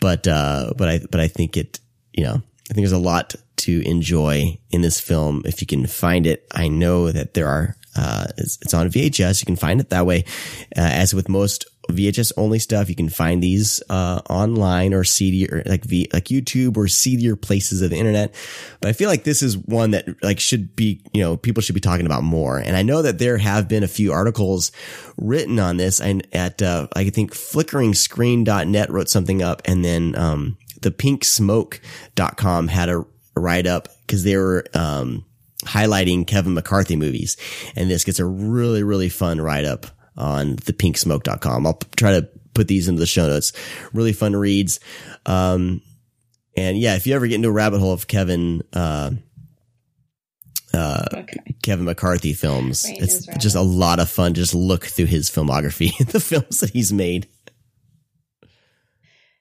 But, 0.01 0.27
uh, 0.27 0.73
but 0.77 0.89
I, 0.89 1.01
but 1.11 1.21
I 1.21 1.29
think 1.29 1.57
it, 1.57 1.81
you 2.13 2.25
know, 2.25 2.43
I 2.71 2.75
think 2.75 2.85
there's 2.85 2.93
a 2.93 2.99
lot 2.99 3.35
to 3.59 3.89
enjoy 3.89 4.59
in 4.71 4.83
this 4.83 5.01
film 5.01 5.43
if 5.45 5.61
you 5.61 5.67
can 5.67 5.87
find 5.87 6.27
it. 6.27 6.47
I 6.53 6.69
know 6.69 7.13
that 7.13 7.35
there 7.35 7.49
are, 7.49 7.77
uh, 7.97 8.27
it's, 8.39 8.59
it's 8.63 8.75
on 8.75 8.91
VHS. 8.91 9.41
You 9.41 9.47
can 9.47 9.57
find 9.57 9.81
it 9.81 9.91
that 9.91 10.07
way. 10.07 10.25
Uh, 10.77 10.81
as 10.81 11.15
with 11.15 11.29
most 11.29 11.67
VHS 11.91 12.33
only 12.37 12.59
stuff, 12.59 12.89
you 12.89 12.95
can 12.95 13.09
find 13.09 13.43
these, 13.43 13.83
uh, 13.91 14.21
online 14.31 14.95
or 14.95 15.05
CD 15.05 15.47
or 15.47 15.63
like 15.67 15.85
V, 15.85 16.09
like 16.13 16.27
YouTube 16.27 16.77
or 16.77 16.87
seedier 16.89 17.37
places 17.37 17.83
of 17.83 17.91
the 17.91 17.97
internet. 17.97 18.35
But 18.81 18.89
I 18.89 18.93
feel 18.93 19.09
like 19.09 19.25
this 19.25 19.43
is 19.43 19.59
one 19.59 19.91
that 19.91 20.23
like 20.23 20.39
should 20.39 20.77
be, 20.77 21.03
you 21.13 21.23
know, 21.23 21.37
people 21.37 21.63
should 21.63 21.75
be 21.75 21.81
talking 21.81 22.07
about 22.07 22.23
more. 22.23 22.59
And 22.59 22.77
I 22.77 22.83
know 22.83 23.03
that 23.03 23.19
there 23.19 23.37
have 23.39 23.69
been 23.69 23.83
a 23.83 23.89
few 23.89 24.13
articles 24.13 24.71
written 25.17 25.59
on 25.59 25.77
this 25.77 26.01
and 26.01 26.27
at, 26.33 26.63
uh, 26.63 26.87
I 26.95 27.11
think 27.11 27.35
flickeringscreen.net 27.35 28.91
wrote 28.91 29.09
something 29.09 29.43
up 29.43 29.63
and 29.65 29.85
then, 29.85 30.17
um, 30.17 30.59
the 30.81 30.91
pinksmoke.com 30.91 32.69
had 32.69 32.89
a 32.89 33.05
write 33.37 33.67
up 33.67 33.89
because 34.07 34.25
they 34.25 34.37
were, 34.37 34.65
um, 34.75 35.25
highlighting 35.65 36.27
Kevin 36.27 36.55
McCarthy 36.55 36.97
movies. 36.97 37.37
And 37.77 37.91
this 37.91 38.05
gets 38.05 38.19
a 38.19 38.27
really, 38.27 38.83
really 38.83 39.09
fun 39.09 39.41
write 39.41 39.65
up 39.65 39.87
on 40.17 40.57
the 40.57 40.73
pinksmoke.com. 40.73 41.67
I'll 41.67 41.81
try 41.97 42.13
to 42.21 42.29
put 42.55 42.69
these 42.69 42.89
into 42.89 43.01
the 43.01 43.07
show 43.07 43.27
notes. 43.29 43.53
Really 43.93 44.13
fun 44.13 44.35
reads. 44.37 44.81
Um, 45.27 45.81
and 46.57 46.79
yeah, 46.79 46.97
if 46.97 47.07
you 47.07 47.15
ever 47.15 47.27
get 47.27 47.37
into 47.37 47.49
a 47.49 47.53
rabbit 47.53 47.81
hole 47.81 47.93
of 47.93 48.07
Kevin, 48.07 48.63
uh, 48.73 49.13
uh, 50.75 51.05
Okay. 51.15 51.39
Kevin 51.63 51.85
McCarthy 51.85 52.33
films, 52.33 52.85
Right, 52.89 53.01
it's 53.01 53.27
just 53.39 53.57
a 53.57 53.63
lot 53.63 54.01
of 54.01 54.11
fun. 54.11 54.35
Just 54.35 54.55
look 54.55 54.85
through 54.85 55.07
his 55.07 55.31
filmography, 55.31 55.97
the 56.13 56.21
films 56.21 56.61
that 56.61 56.71
he's 56.71 56.93
made. 56.93 57.29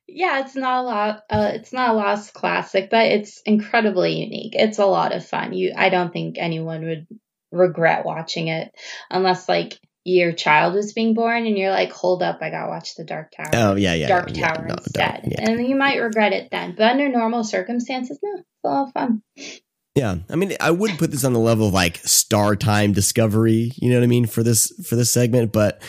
Yeah, 0.07 0.41
it's 0.41 0.55
not 0.55 0.82
a 0.82 0.84
lot. 0.84 1.24
Uh, 1.30 1.51
it's 1.53 1.72
not 1.72 1.91
a 1.91 1.93
lost 1.93 2.34
classic, 2.34 2.89
but 2.89 3.05
it's 3.05 3.41
incredibly 3.45 4.22
unique. 4.22 4.53
It's 4.55 4.78
a 4.78 4.86
lot 4.86 5.13
of 5.15 5.26
fun. 5.26 5.53
You, 5.53 5.74
I 5.76 5.88
don't 5.89 6.11
think 6.11 6.36
anyone 6.38 6.86
would 6.86 7.07
regret 7.51 8.03
watching 8.05 8.47
it, 8.49 8.74
unless 9.09 9.47
like 9.47 9.80
your 10.04 10.32
child 10.32 10.74
was 10.74 10.93
being 10.93 11.14
born 11.14 11.45
and 11.45 11.58
you're 11.58 11.72
like, 11.72 11.91
hold 11.91 12.24
up, 12.24 12.39
I 12.41 12.49
gotta 12.49 12.70
watch 12.70 12.95
the 12.95 13.04
Dark 13.04 13.32
Tower. 13.32 13.49
Oh 13.54 13.76
yeah, 13.76 13.93
yeah, 13.93 14.08
Dark 14.08 14.36
yeah, 14.36 14.47
Tower 14.47 14.68
no, 14.68 14.76
instead, 14.76 15.28
yeah. 15.28 15.49
and 15.49 15.68
you 15.68 15.76
might 15.76 15.97
regret 15.97 16.34
it 16.34 16.49
then. 16.52 16.76
But 16.76 16.91
under 16.91 17.10
normal 17.10 17.43
circumstances, 17.43 18.20
no, 18.24 18.39
it's 18.39 18.47
a 18.64 18.68
lot 18.68 18.88
of 18.88 18.93
fun. 18.93 19.22
Yeah, 19.95 20.18
I 20.30 20.36
mean, 20.36 20.54
I 20.60 20.72
would 20.72 20.97
put 20.97 21.12
this 21.12 21.26
on 21.26 21.34
the 21.34 21.39
level 21.39 21.68
of 21.68 21.74
like 21.74 21.97
Star 21.97 22.56
Time 22.56 22.93
Discovery. 22.93 23.72
You 23.76 23.90
know 23.90 23.98
what 23.98 24.03
I 24.03 24.07
mean 24.07 24.26
for 24.26 24.41
this 24.41 24.72
for 24.88 24.95
this 24.95 25.11
segment, 25.11 25.52
but 25.52 25.82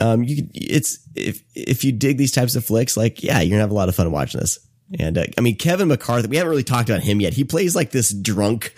um, 0.00 0.24
you 0.24 0.36
could, 0.36 0.50
it's 0.54 0.98
if 1.14 1.42
if 1.54 1.84
you 1.84 1.92
dig 1.92 2.18
these 2.18 2.32
types 2.32 2.56
of 2.56 2.64
flicks, 2.64 2.96
like 2.96 3.22
yeah, 3.22 3.40
you're 3.40 3.50
gonna 3.50 3.60
have 3.60 3.70
a 3.70 3.74
lot 3.74 3.88
of 3.88 3.94
fun 3.94 4.10
watching 4.10 4.40
this. 4.40 4.58
And 4.98 5.18
uh, 5.18 5.24
I 5.36 5.40
mean, 5.40 5.56
Kevin 5.56 5.88
McCarthy, 5.88 6.28
we 6.28 6.36
haven't 6.36 6.50
really 6.50 6.62
talked 6.62 6.88
about 6.88 7.02
him 7.02 7.20
yet. 7.20 7.34
He 7.34 7.44
plays 7.44 7.74
like 7.74 7.90
this 7.90 8.12
drunk, 8.12 8.74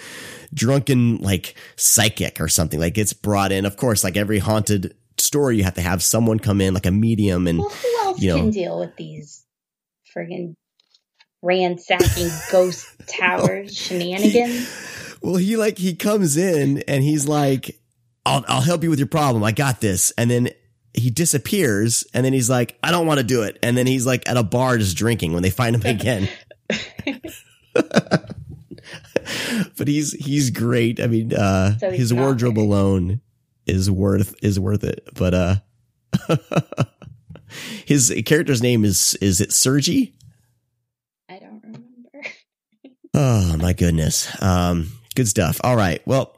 drunken 0.54 1.18
like 1.18 1.54
psychic 1.76 2.40
or 2.40 2.48
something. 2.48 2.78
Like 2.80 2.98
it's 2.98 3.12
brought 3.12 3.52
in, 3.52 3.66
of 3.66 3.76
course, 3.76 4.04
like 4.04 4.16
every 4.16 4.38
haunted 4.38 4.94
story, 5.18 5.56
you 5.56 5.64
have 5.64 5.74
to 5.74 5.80
have 5.82 6.02
someone 6.02 6.38
come 6.38 6.60
in 6.60 6.74
like 6.74 6.86
a 6.86 6.90
medium 6.90 7.46
and 7.46 7.58
Well, 7.58 7.68
who 7.70 7.98
else 8.00 8.20
you 8.22 8.28
know- 8.30 8.36
can 8.38 8.50
deal 8.50 8.78
with 8.78 8.96
these 8.96 9.44
friggin' 10.16 10.54
ransacking 11.42 12.30
ghost 12.52 12.86
towers 13.06 13.76
shenanigans? 13.76 14.68
Well, 15.22 15.36
he 15.36 15.56
like 15.56 15.78
he 15.78 15.94
comes 15.96 16.36
in 16.36 16.82
and 16.86 17.02
he's 17.02 17.26
like, 17.26 17.80
"I'll 18.24 18.44
I'll 18.46 18.60
help 18.60 18.82
you 18.84 18.90
with 18.90 19.00
your 19.00 19.08
problem. 19.08 19.42
I 19.42 19.50
got 19.52 19.80
this." 19.80 20.12
And 20.16 20.30
then 20.30 20.50
he 20.94 21.10
disappears, 21.10 22.04
and 22.14 22.24
then 22.24 22.32
he's 22.32 22.48
like, 22.48 22.78
"I 22.84 22.92
don't 22.92 23.06
want 23.06 23.18
to 23.18 23.24
do 23.24 23.42
it." 23.42 23.58
And 23.62 23.76
then 23.76 23.88
he's 23.88 24.06
like 24.06 24.28
at 24.28 24.36
a 24.36 24.44
bar 24.44 24.78
just 24.78 24.96
drinking 24.96 25.32
when 25.32 25.42
they 25.42 25.50
find 25.50 25.74
him 25.74 25.82
again. 25.84 26.28
but 29.76 29.88
he's 29.88 30.12
he's 30.12 30.50
great. 30.50 31.00
I 31.00 31.06
mean, 31.06 31.32
uh, 31.34 31.78
So 31.78 31.90
his 31.90 32.12
wardrobe 32.12 32.54
very- 32.56 32.66
alone 32.66 33.20
is 33.66 33.90
worth 33.90 34.34
is 34.42 34.58
worth 34.58 34.84
it. 34.84 35.06
But 35.14 35.34
uh, 35.34 35.56
his 37.86 38.12
character's 38.26 38.62
name 38.62 38.84
is 38.84 39.14
is 39.20 39.40
it 39.40 39.52
Sergi? 39.52 40.14
I 41.28 41.38
don't 41.38 41.62
remember. 41.62 42.28
Oh 43.14 43.56
my 43.58 43.72
goodness. 43.72 44.30
Um, 44.42 44.92
good 45.14 45.28
stuff. 45.28 45.60
All 45.64 45.76
right. 45.76 46.00
Well, 46.06 46.34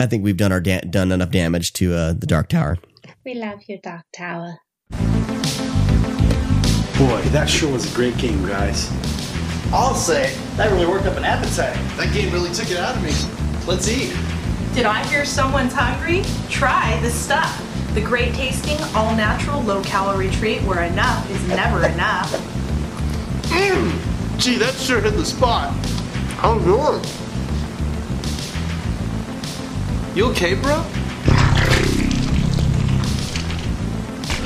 I 0.00 0.06
think 0.06 0.24
we've 0.24 0.36
done 0.36 0.52
our 0.52 0.60
da- 0.60 0.80
done 0.80 1.12
enough 1.12 1.30
damage 1.30 1.72
to 1.74 1.94
uh, 1.94 2.12
the 2.14 2.26
Dark 2.26 2.48
Tower. 2.48 2.78
We 3.24 3.34
love 3.34 3.60
your 3.68 3.78
Dark 3.82 4.04
Tower. 4.14 4.58
Boy, 6.98 7.20
that 7.30 7.46
sure 7.48 7.72
was 7.72 7.90
a 7.92 7.94
great 7.94 8.16
game, 8.18 8.46
guys. 8.46 8.88
I'll 9.72 9.94
say, 9.94 10.36
that 10.56 10.70
really 10.70 10.86
worked 10.86 11.06
up 11.06 11.16
an 11.16 11.24
appetite. 11.24 11.76
That 11.96 12.12
game 12.12 12.32
really 12.32 12.52
took 12.52 12.70
it 12.70 12.76
out 12.76 12.96
of 12.96 13.02
me. 13.02 13.12
Let's 13.66 13.88
eat. 13.88 14.14
Did 14.74 14.86
I 14.86 15.04
hear 15.06 15.24
someone's 15.24 15.72
hungry? 15.72 16.22
Try 16.48 16.98
the 17.00 17.10
stuff. 17.10 17.60
The 17.94 18.00
great 18.00 18.34
tasting, 18.34 18.76
all 18.94 19.14
natural, 19.14 19.60
low 19.62 19.82
calorie 19.82 20.30
treat 20.30 20.60
where 20.62 20.82
enough 20.82 21.30
is 21.30 21.48
never 21.48 21.86
enough. 21.86 22.32
Mmm. 23.44 24.38
Gee, 24.38 24.56
that 24.58 24.74
sure 24.74 25.00
hit 25.00 25.14
the 25.14 25.24
spot. 25.24 25.72
How's 26.36 26.64
yours? 26.66 27.20
You 30.16 30.26
okay, 30.26 30.54
bro? 30.54 30.82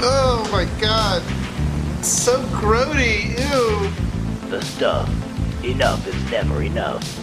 Oh 0.01 0.49
my 0.53 0.67
god. 0.81 1.23
So 2.05 2.43
grody. 2.45 3.37
Ew. 3.39 4.08
The 4.49 4.63
stuff. 4.63 5.63
Enough 5.63 6.07
is 6.07 6.31
never 6.31 6.63
enough. 6.63 7.21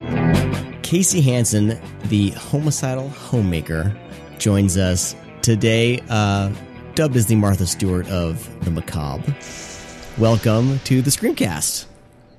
Kaci 0.00 1.20
Hansen, 1.20 1.76
the 2.04 2.30
homicidal 2.30 3.08
homemaker, 3.08 3.92
joins 4.38 4.76
us 4.76 5.16
today, 5.42 6.00
uh, 6.08 6.52
dubbed 6.94 7.16
as 7.16 7.26
the 7.26 7.34
Martha 7.34 7.66
Stewart 7.66 8.08
of 8.10 8.48
the 8.64 8.70
macabre. 8.70 9.34
Welcome 10.18 10.78
to 10.84 11.02
the 11.02 11.10
Screamcast. 11.10 11.86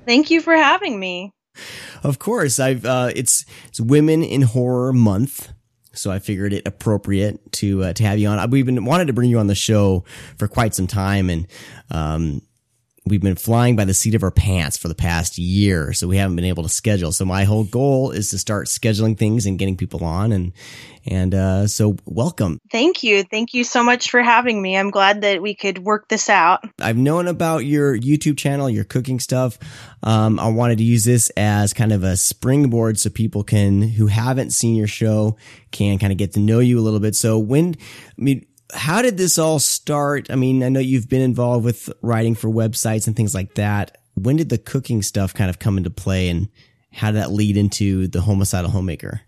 Thank 0.06 0.30
you 0.30 0.40
for 0.40 0.54
having 0.54 0.98
me. 0.98 1.34
Of 2.02 2.18
course, 2.18 2.58
I've 2.58 2.86
uh, 2.86 3.10
it's 3.14 3.44
it's 3.68 3.78
Women 3.78 4.22
in 4.22 4.40
Horror 4.40 4.94
Month, 4.94 5.52
so 5.92 6.10
I 6.10 6.18
figured 6.18 6.54
it 6.54 6.66
appropriate 6.66 7.52
to 7.52 7.84
uh, 7.84 7.92
to 7.92 8.04
have 8.04 8.18
you 8.18 8.28
on. 8.28 8.48
We've 8.48 8.64
been 8.64 8.86
wanted 8.86 9.08
to 9.08 9.12
bring 9.12 9.28
you 9.28 9.38
on 9.38 9.48
the 9.48 9.54
show 9.54 10.06
for 10.38 10.48
quite 10.48 10.74
some 10.74 10.86
time, 10.86 11.28
and 11.28 11.46
um, 11.90 12.40
we've 13.06 13.20
been 13.20 13.36
flying 13.36 13.76
by 13.76 13.84
the 13.84 13.94
seat 13.94 14.14
of 14.14 14.22
our 14.22 14.30
pants 14.30 14.76
for 14.76 14.88
the 14.88 14.94
past 14.94 15.38
year, 15.38 15.92
so 15.92 16.06
we 16.06 16.16
haven't 16.16 16.36
been 16.36 16.44
able 16.44 16.62
to 16.62 16.68
schedule. 16.68 17.12
So 17.12 17.24
my 17.24 17.44
whole 17.44 17.64
goal 17.64 18.10
is 18.10 18.30
to 18.30 18.38
start 18.38 18.66
scheduling 18.66 19.18
things 19.18 19.46
and 19.46 19.58
getting 19.58 19.76
people 19.76 20.04
on, 20.04 20.32
and 20.32 20.52
and 21.04 21.34
uh, 21.34 21.66
so 21.66 21.96
welcome. 22.04 22.58
Thank 22.70 23.02
you, 23.02 23.24
thank 23.24 23.54
you 23.54 23.64
so 23.64 23.82
much 23.82 24.10
for 24.10 24.22
having 24.22 24.60
me. 24.60 24.76
I'm 24.76 24.90
glad 24.90 25.22
that 25.22 25.42
we 25.42 25.54
could 25.54 25.78
work 25.78 26.08
this 26.08 26.28
out. 26.28 26.64
I've 26.80 26.96
known 26.96 27.26
about 27.26 27.64
your 27.64 27.96
YouTube 27.98 28.38
channel, 28.38 28.70
your 28.70 28.84
cooking 28.84 29.18
stuff. 29.18 29.58
Um, 30.02 30.38
I 30.38 30.48
wanted 30.48 30.78
to 30.78 30.84
use 30.84 31.04
this 31.04 31.30
as 31.30 31.72
kind 31.72 31.92
of 31.92 32.04
a 32.04 32.16
springboard 32.16 32.98
so 32.98 33.10
people 33.10 33.42
can 33.42 33.82
who 33.82 34.06
haven't 34.06 34.50
seen 34.50 34.76
your 34.76 34.86
show 34.86 35.36
can 35.70 35.98
kind 35.98 36.12
of 36.12 36.18
get 36.18 36.34
to 36.34 36.40
know 36.40 36.60
you 36.60 36.78
a 36.78 36.82
little 36.82 37.00
bit. 37.00 37.16
So 37.16 37.38
when 37.38 37.74
I 38.18 38.22
mean 38.22 38.46
how 38.72 39.02
did 39.02 39.16
this 39.16 39.38
all 39.38 39.58
start? 39.58 40.30
I 40.30 40.36
mean, 40.36 40.62
I 40.62 40.68
know 40.68 40.80
you've 40.80 41.08
been 41.08 41.22
involved 41.22 41.64
with 41.64 41.90
writing 42.02 42.34
for 42.34 42.48
websites 42.48 43.06
and 43.06 43.16
things 43.16 43.34
like 43.34 43.54
that. 43.54 43.98
When 44.14 44.36
did 44.36 44.48
the 44.48 44.58
cooking 44.58 45.02
stuff 45.02 45.34
kind 45.34 45.50
of 45.50 45.58
come 45.58 45.78
into 45.78 45.90
play 45.90 46.28
and 46.28 46.48
how 46.92 47.10
did 47.10 47.20
that 47.20 47.32
lead 47.32 47.56
into 47.56 48.06
the 48.08 48.20
homicidal 48.20 48.70
homemaker? 48.70 49.22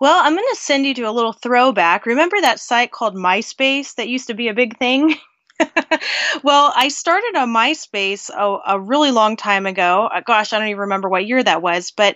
Well, 0.00 0.20
I'm 0.22 0.34
going 0.34 0.46
to 0.50 0.60
send 0.60 0.86
you 0.86 0.94
to 0.94 1.02
a 1.02 1.12
little 1.12 1.32
throwback. 1.32 2.06
Remember 2.06 2.40
that 2.40 2.60
site 2.60 2.92
called 2.92 3.16
MySpace 3.16 3.96
that 3.96 4.08
used 4.08 4.28
to 4.28 4.34
be 4.34 4.48
a 4.48 4.54
big 4.54 4.78
thing? 4.78 5.16
well, 6.44 6.72
I 6.76 6.88
started 6.88 7.34
on 7.36 7.48
MySpace 7.48 8.30
a, 8.30 8.74
a 8.74 8.80
really 8.80 9.10
long 9.10 9.36
time 9.36 9.66
ago. 9.66 10.08
Uh, 10.12 10.20
gosh, 10.20 10.52
I 10.52 10.58
don't 10.58 10.68
even 10.68 10.80
remember 10.82 11.08
what 11.08 11.26
year 11.26 11.42
that 11.42 11.62
was, 11.62 11.90
but 11.90 12.14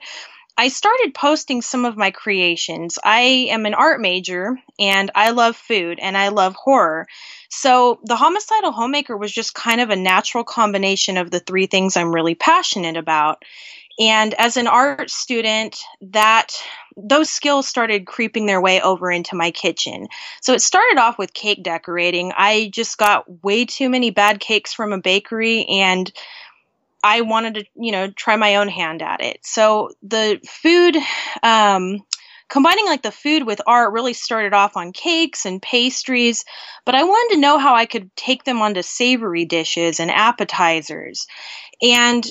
I 0.57 0.69
started 0.69 1.15
posting 1.15 1.62
some 1.62 1.85
of 1.85 1.97
my 1.97 2.11
creations. 2.11 2.99
I 3.03 3.49
am 3.51 3.65
an 3.66 3.74
art 3.74 4.01
major 4.01 4.59
and 4.79 5.11
I 5.15 5.31
love 5.31 5.57
food 5.57 5.99
and 5.99 6.16
I 6.16 6.29
love 6.29 6.55
horror. 6.55 7.07
So 7.49 8.01
the 8.05 8.16
homicidal 8.16 8.73
homemaker 8.73 9.16
was 9.16 9.33
just 9.33 9.55
kind 9.55 9.81
of 9.81 9.91
a 9.91 9.97
natural 9.97 10.45
combination 10.45 11.16
of 11.16 11.31
the 11.31 11.41
three 11.41 11.66
things 11.66 11.97
I'm 11.97 12.15
really 12.15 12.35
passionate 12.35 12.97
about. 12.97 13.45
And 13.99 14.35
as 14.35 14.57
an 14.57 14.66
art 14.66 15.11
student, 15.11 15.83
that 16.01 16.55
those 16.97 17.31
skills 17.31 17.69
started 17.69 18.07
creeping 18.07 18.47
their 18.47 18.61
way 18.61 18.81
over 18.81 19.11
into 19.11 19.37
my 19.37 19.51
kitchen. 19.51 20.09
So 20.41 20.55
it 20.55 20.62
started 20.62 20.99
off 20.99 21.19
with 21.19 21.35
cake 21.35 21.62
decorating. 21.62 22.33
I 22.37 22.70
just 22.73 22.99
got 22.99 23.43
way 23.43 23.65
too 23.65 23.89
many 23.89 24.11
bad 24.11 24.41
cakes 24.41 24.73
from 24.73 24.93
a 24.93 25.01
bakery 25.01 25.66
and 25.66 26.11
I 27.03 27.23
wanted 27.23 27.55
to, 27.55 27.65
you 27.74 27.93
know, 27.93 28.11
try 28.11 28.37
my 28.37 28.57
own 28.57 28.69
hand 28.69 29.03
at 29.03 29.20
it. 29.20 29.41
So 29.43 29.91
the 30.03 30.41
food, 30.47 30.97
um, 31.43 32.03
combining 32.49 32.87
like 32.87 33.03
the 33.03 33.11
food 33.11 33.45
with 33.45 33.61
art 33.66 33.93
really 33.93 34.12
started 34.12 34.53
off 34.53 34.77
on 34.77 34.93
cakes 34.93 35.47
and 35.47 35.61
pastries, 35.61 36.45
but 36.85 36.95
I 36.95 37.05
wanted 37.05 37.35
to 37.35 37.41
know 37.41 37.59
how 37.59 37.74
I 37.74 37.87
could 37.87 38.15
take 38.15 38.45
them 38.45 38.61
onto 38.62 38.83
savory 38.83 39.45
dishes 39.45 40.01
and 40.01 40.11
appetizers. 40.11 41.27
And 41.81 42.31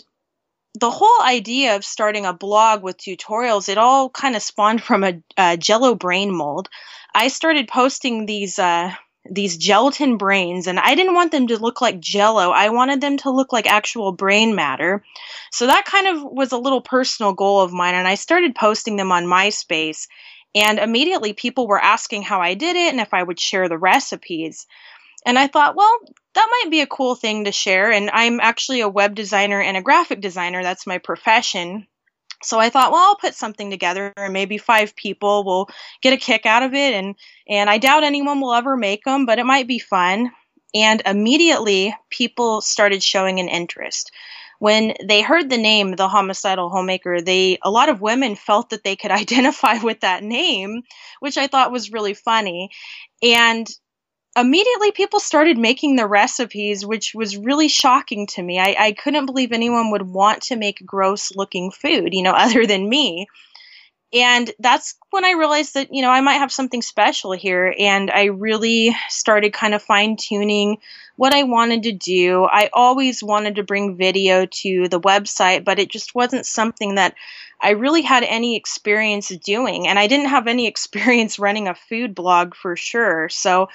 the 0.79 0.91
whole 0.91 1.21
idea 1.23 1.75
of 1.75 1.83
starting 1.83 2.25
a 2.25 2.33
blog 2.33 2.81
with 2.81 2.97
tutorials, 2.97 3.67
it 3.67 3.77
all 3.77 4.09
kind 4.09 4.35
of 4.35 4.41
spawned 4.41 4.81
from 4.81 5.03
a, 5.03 5.21
a 5.37 5.57
Jello 5.57 5.95
brain 5.95 6.33
mold. 6.33 6.69
I 7.13 7.27
started 7.27 7.67
posting 7.67 8.25
these 8.25 8.57
uh, 8.57 8.93
these 9.29 9.57
gelatin 9.57 10.17
brains 10.17 10.67
and 10.67 10.79
I 10.79 10.95
didn't 10.95 11.13
want 11.13 11.31
them 11.31 11.47
to 11.47 11.57
look 11.57 11.81
like 11.81 11.99
jello. 11.99 12.49
I 12.49 12.69
wanted 12.69 13.01
them 13.01 13.17
to 13.17 13.29
look 13.31 13.53
like 13.53 13.67
actual 13.67 14.11
brain 14.11 14.55
matter. 14.55 15.03
So 15.51 15.67
that 15.67 15.85
kind 15.85 16.07
of 16.07 16.23
was 16.23 16.51
a 16.51 16.57
little 16.57 16.81
personal 16.81 17.33
goal 17.33 17.61
of 17.61 17.71
mine 17.71 17.93
and 17.93 18.07
I 18.07 18.15
started 18.15 18.55
posting 18.55 18.95
them 18.95 19.11
on 19.11 19.25
MySpace 19.25 20.07
and 20.55 20.79
immediately 20.79 21.33
people 21.33 21.67
were 21.67 21.81
asking 21.81 22.23
how 22.23 22.41
I 22.41 22.55
did 22.55 22.75
it 22.75 22.91
and 22.91 22.99
if 22.99 23.13
I 23.13 23.21
would 23.21 23.39
share 23.39 23.69
the 23.69 23.77
recipes. 23.77 24.65
And 25.23 25.37
I 25.37 25.45
thought, 25.45 25.75
well, 25.75 25.99
that 26.33 26.47
might 26.49 26.71
be 26.71 26.81
a 26.81 26.87
cool 26.87 27.13
thing 27.13 27.45
to 27.45 27.51
share 27.51 27.91
and 27.91 28.09
I'm 28.09 28.39
actually 28.39 28.81
a 28.81 28.89
web 28.89 29.13
designer 29.13 29.61
and 29.61 29.77
a 29.77 29.83
graphic 29.83 30.19
designer. 30.19 30.63
That's 30.63 30.87
my 30.87 30.97
profession. 30.97 31.85
So 32.43 32.59
I 32.59 32.69
thought, 32.69 32.91
well, 32.91 33.01
I'll 33.01 33.15
put 33.15 33.35
something 33.35 33.69
together 33.69 34.13
and 34.17 34.33
maybe 34.33 34.57
five 34.57 34.95
people 34.95 35.43
will 35.43 35.69
get 36.01 36.13
a 36.13 36.17
kick 36.17 36.45
out 36.45 36.63
of 36.63 36.73
it. 36.73 36.93
And, 36.93 37.15
and 37.47 37.69
I 37.69 37.77
doubt 37.77 38.03
anyone 38.03 38.41
will 38.41 38.53
ever 38.53 38.75
make 38.77 39.03
them, 39.03 39.25
but 39.25 39.39
it 39.39 39.45
might 39.45 39.67
be 39.67 39.79
fun. 39.79 40.31
And 40.73 41.01
immediately 41.05 41.95
people 42.09 42.61
started 42.61 43.03
showing 43.03 43.39
an 43.39 43.49
interest. 43.49 44.11
When 44.59 44.93
they 45.03 45.21
heard 45.21 45.49
the 45.49 45.57
name, 45.57 45.95
the 45.95 46.07
homicidal 46.07 46.69
homemaker, 46.69 47.19
they, 47.19 47.57
a 47.63 47.71
lot 47.71 47.89
of 47.89 47.99
women 47.99 48.35
felt 48.35 48.69
that 48.69 48.83
they 48.83 48.95
could 48.95 49.11
identify 49.11 49.79
with 49.79 50.01
that 50.01 50.23
name, 50.23 50.83
which 51.19 51.37
I 51.37 51.47
thought 51.47 51.71
was 51.71 51.91
really 51.91 52.13
funny. 52.13 52.69
And 53.23 53.67
immediately 54.35 54.91
people 54.91 55.19
started 55.19 55.57
making 55.57 55.95
the 55.95 56.07
recipes, 56.07 56.85
which 56.85 57.13
was 57.13 57.37
really 57.37 57.67
shocking 57.67 58.27
to 58.27 58.41
me. 58.41 58.59
I, 58.59 58.75
I 58.79 58.91
couldn't 58.93 59.25
believe 59.25 59.51
anyone 59.51 59.91
would 59.91 60.03
want 60.03 60.43
to 60.43 60.55
make 60.55 60.85
gross 60.85 61.35
looking 61.35 61.71
food, 61.71 62.13
you 62.13 62.23
know, 62.23 62.31
other 62.35 62.65
than 62.65 62.87
me. 62.87 63.27
And 64.13 64.51
that's 64.59 64.95
when 65.11 65.23
I 65.23 65.31
realized 65.31 65.75
that, 65.75 65.93
you 65.93 66.01
know, 66.01 66.09
I 66.09 66.19
might 66.19 66.39
have 66.39 66.51
something 66.51 66.81
special 66.81 67.31
here. 67.31 67.73
And 67.79 68.11
I 68.11 68.25
really 68.25 68.93
started 69.07 69.53
kind 69.53 69.73
of 69.73 69.81
fine 69.81 70.17
tuning 70.17 70.79
what 71.15 71.33
I 71.33 71.43
wanted 71.43 71.83
to 71.83 71.93
do. 71.93 72.43
I 72.43 72.69
always 72.73 73.23
wanted 73.23 73.55
to 73.55 73.63
bring 73.63 73.95
video 73.95 74.47
to 74.47 74.89
the 74.89 74.99
website, 74.99 75.63
but 75.63 75.79
it 75.79 75.89
just 75.89 76.13
wasn't 76.13 76.45
something 76.45 76.95
that 76.95 77.15
I 77.61 77.71
really 77.71 78.01
had 78.01 78.23
any 78.23 78.57
experience 78.57 79.29
doing. 79.29 79.87
And 79.87 79.97
I 79.97 80.07
didn't 80.07 80.29
have 80.29 80.47
any 80.47 80.67
experience 80.67 81.39
running 81.39 81.69
a 81.69 81.75
food 81.75 82.13
blog 82.13 82.53
for 82.53 82.75
sure. 82.75 83.29
So 83.29 83.69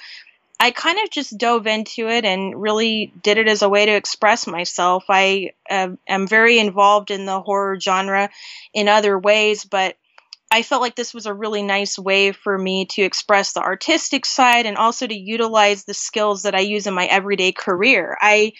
I 0.59 0.71
kind 0.71 0.97
of 1.03 1.11
just 1.11 1.37
dove 1.37 1.67
into 1.67 2.07
it 2.07 2.25
and 2.25 2.59
really 2.59 3.13
did 3.21 3.37
it 3.37 3.47
as 3.47 3.61
a 3.61 3.69
way 3.69 3.85
to 3.85 3.91
express 3.91 4.47
myself. 4.47 5.05
I 5.07 5.51
uh, 5.69 5.89
am 6.07 6.27
very 6.27 6.57
involved 6.57 7.11
in 7.11 7.25
the 7.25 7.39
horror 7.39 7.79
genre 7.79 8.29
in 8.73 8.87
other 8.87 9.19
ways, 9.19 9.65
but 9.65 9.97
I 10.49 10.63
felt 10.63 10.81
like 10.81 10.95
this 10.95 11.13
was 11.13 11.25
a 11.25 11.33
really 11.33 11.61
nice 11.61 11.99
way 11.99 12.31
for 12.31 12.57
me 12.57 12.85
to 12.91 13.01
express 13.03 13.53
the 13.53 13.61
artistic 13.61 14.25
side 14.25 14.65
and 14.65 14.77
also 14.77 15.05
to 15.05 15.15
utilize 15.15 15.83
the 15.83 15.93
skills 15.93 16.43
that 16.43 16.55
I 16.55 16.61
use 16.61 16.87
in 16.87 16.93
my 16.93 17.05
everyday 17.05 17.51
career. 17.51 18.17
I 18.19 18.53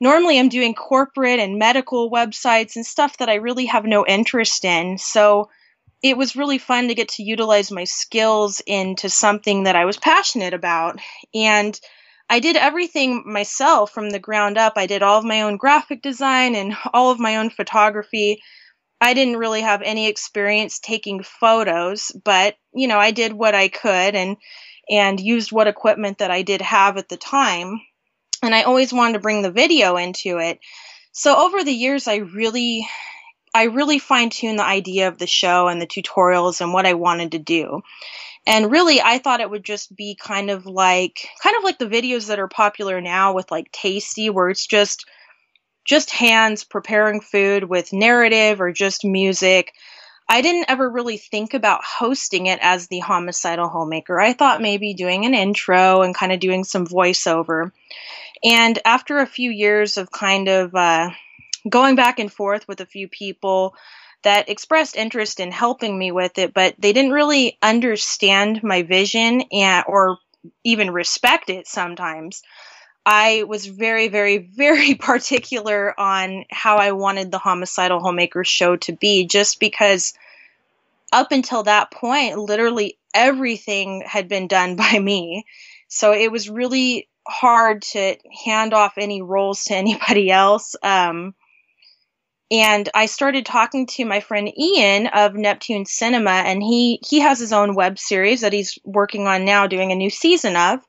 normally 0.00 0.38
am 0.38 0.50
doing 0.50 0.74
corporate 0.74 1.40
and 1.40 1.58
medical 1.58 2.10
websites 2.10 2.76
and 2.76 2.86
stuff 2.86 3.16
that 3.18 3.28
I 3.28 3.34
really 3.34 3.66
have 3.66 3.84
no 3.84 4.06
interest 4.06 4.64
in. 4.64 4.98
So 4.98 5.48
it 6.02 6.16
was 6.16 6.36
really 6.36 6.58
fun 6.58 6.88
to 6.88 6.94
get 6.94 7.08
to 7.08 7.22
utilize 7.22 7.70
my 7.70 7.84
skills 7.84 8.62
into 8.66 9.08
something 9.08 9.64
that 9.64 9.76
I 9.76 9.84
was 9.84 9.98
passionate 9.98 10.54
about. 10.54 10.98
And 11.34 11.78
I 12.28 12.38
did 12.40 12.56
everything 12.56 13.24
myself 13.26 13.90
from 13.90 14.10
the 14.10 14.18
ground 14.18 14.56
up. 14.56 14.74
I 14.76 14.86
did 14.86 15.02
all 15.02 15.18
of 15.18 15.24
my 15.24 15.42
own 15.42 15.56
graphic 15.56 16.00
design 16.00 16.54
and 16.54 16.74
all 16.94 17.10
of 17.10 17.18
my 17.18 17.36
own 17.36 17.50
photography. 17.50 18.40
I 19.00 19.14
didn't 19.14 19.38
really 19.38 19.62
have 19.62 19.82
any 19.82 20.08
experience 20.08 20.78
taking 20.78 21.22
photos, 21.22 22.12
but 22.24 22.56
you 22.74 22.86
know, 22.86 22.98
I 22.98 23.10
did 23.10 23.32
what 23.32 23.54
I 23.54 23.68
could 23.68 24.14
and 24.14 24.36
and 24.90 25.20
used 25.20 25.52
what 25.52 25.68
equipment 25.68 26.18
that 26.18 26.30
I 26.30 26.42
did 26.42 26.60
have 26.60 26.96
at 26.96 27.08
the 27.08 27.16
time. 27.16 27.80
And 28.42 28.54
I 28.54 28.62
always 28.62 28.92
wanted 28.92 29.14
to 29.14 29.20
bring 29.20 29.42
the 29.42 29.50
video 29.50 29.96
into 29.96 30.38
it. 30.38 30.58
So 31.12 31.36
over 31.36 31.62
the 31.62 31.72
years 31.72 32.08
I 32.08 32.16
really 32.16 32.86
I 33.54 33.64
really 33.64 33.98
fine 33.98 34.30
tuned 34.30 34.58
the 34.58 34.64
idea 34.64 35.08
of 35.08 35.18
the 35.18 35.26
show 35.26 35.68
and 35.68 35.80
the 35.80 35.86
tutorials 35.86 36.60
and 36.60 36.72
what 36.72 36.86
I 36.86 36.94
wanted 36.94 37.32
to 37.32 37.38
do. 37.38 37.82
And 38.46 38.70
really, 38.70 39.00
I 39.00 39.18
thought 39.18 39.40
it 39.40 39.50
would 39.50 39.64
just 39.64 39.94
be 39.94 40.14
kind 40.14 40.50
of 40.50 40.66
like, 40.66 41.28
kind 41.42 41.56
of 41.56 41.64
like 41.64 41.78
the 41.78 41.88
videos 41.88 42.28
that 42.28 42.38
are 42.38 42.48
popular 42.48 43.00
now 43.00 43.34
with 43.34 43.50
like 43.50 43.70
Tasty, 43.72 44.30
where 44.30 44.48
it's 44.48 44.66
just, 44.66 45.04
just 45.84 46.10
hands 46.10 46.64
preparing 46.64 47.20
food 47.20 47.64
with 47.64 47.92
narrative 47.92 48.60
or 48.60 48.72
just 48.72 49.04
music. 49.04 49.72
I 50.28 50.42
didn't 50.42 50.70
ever 50.70 50.88
really 50.88 51.16
think 51.16 51.54
about 51.54 51.82
hosting 51.84 52.46
it 52.46 52.60
as 52.62 52.86
the 52.86 53.00
homicidal 53.00 53.68
homemaker. 53.68 54.20
I 54.20 54.32
thought 54.32 54.62
maybe 54.62 54.94
doing 54.94 55.26
an 55.26 55.34
intro 55.34 56.02
and 56.02 56.14
kind 56.14 56.30
of 56.30 56.38
doing 56.38 56.62
some 56.62 56.86
voiceover. 56.86 57.72
And 58.44 58.78
after 58.84 59.18
a 59.18 59.26
few 59.26 59.50
years 59.50 59.96
of 59.96 60.10
kind 60.12 60.48
of, 60.48 60.74
uh, 60.74 61.10
going 61.68 61.96
back 61.96 62.18
and 62.18 62.32
forth 62.32 62.66
with 62.68 62.80
a 62.80 62.86
few 62.86 63.08
people, 63.08 63.74
that 64.22 64.48
expressed 64.48 64.96
interest 64.96 65.40
in 65.40 65.50
helping 65.50 65.98
me 65.98 66.12
with 66.12 66.38
it, 66.38 66.52
but 66.52 66.74
they 66.78 66.92
didn't 66.92 67.12
really 67.12 67.58
understand 67.62 68.62
my 68.62 68.82
vision 68.82 69.42
and 69.52 69.84
or 69.88 70.18
even 70.64 70.90
respect 70.90 71.48
it 71.50 71.66
sometimes. 71.66 72.42
I 73.04 73.44
was 73.44 73.66
very, 73.66 74.08
very, 74.08 74.38
very 74.54 74.94
particular 74.94 75.98
on 75.98 76.44
how 76.50 76.76
I 76.76 76.92
wanted 76.92 77.30
the 77.30 77.38
Homicidal 77.38 78.00
Homemaker 78.00 78.44
show 78.44 78.76
to 78.76 78.92
be, 78.92 79.26
just 79.26 79.58
because 79.58 80.12
up 81.12 81.32
until 81.32 81.62
that 81.64 81.90
point, 81.90 82.38
literally 82.38 82.98
everything 83.14 84.02
had 84.06 84.28
been 84.28 84.48
done 84.48 84.76
by 84.92 84.98
me. 84.98 85.44
So 85.88 86.12
it 86.12 86.30
was 86.30 86.50
really 86.50 87.08
hard 87.26 87.82
to 87.82 88.16
hand 88.44 88.74
off 88.74 88.98
any 88.98 89.22
roles 89.22 89.64
to 89.64 89.74
anybody 89.76 90.30
else. 90.30 90.76
Um, 90.82 91.34
and 92.50 92.88
I 92.94 93.06
started 93.06 93.46
talking 93.46 93.86
to 93.86 94.04
my 94.04 94.20
friend 94.20 94.50
Ian 94.58 95.06
of 95.08 95.34
Neptune 95.34 95.86
Cinema, 95.86 96.30
and 96.30 96.62
he 96.62 97.00
he 97.06 97.20
has 97.20 97.38
his 97.38 97.52
own 97.52 97.74
web 97.74 97.98
series 97.98 98.40
that 98.40 98.52
he's 98.52 98.78
working 98.84 99.26
on 99.26 99.44
now, 99.44 99.66
doing 99.66 99.92
a 99.92 99.96
new 99.96 100.10
season 100.10 100.56
of. 100.56 100.80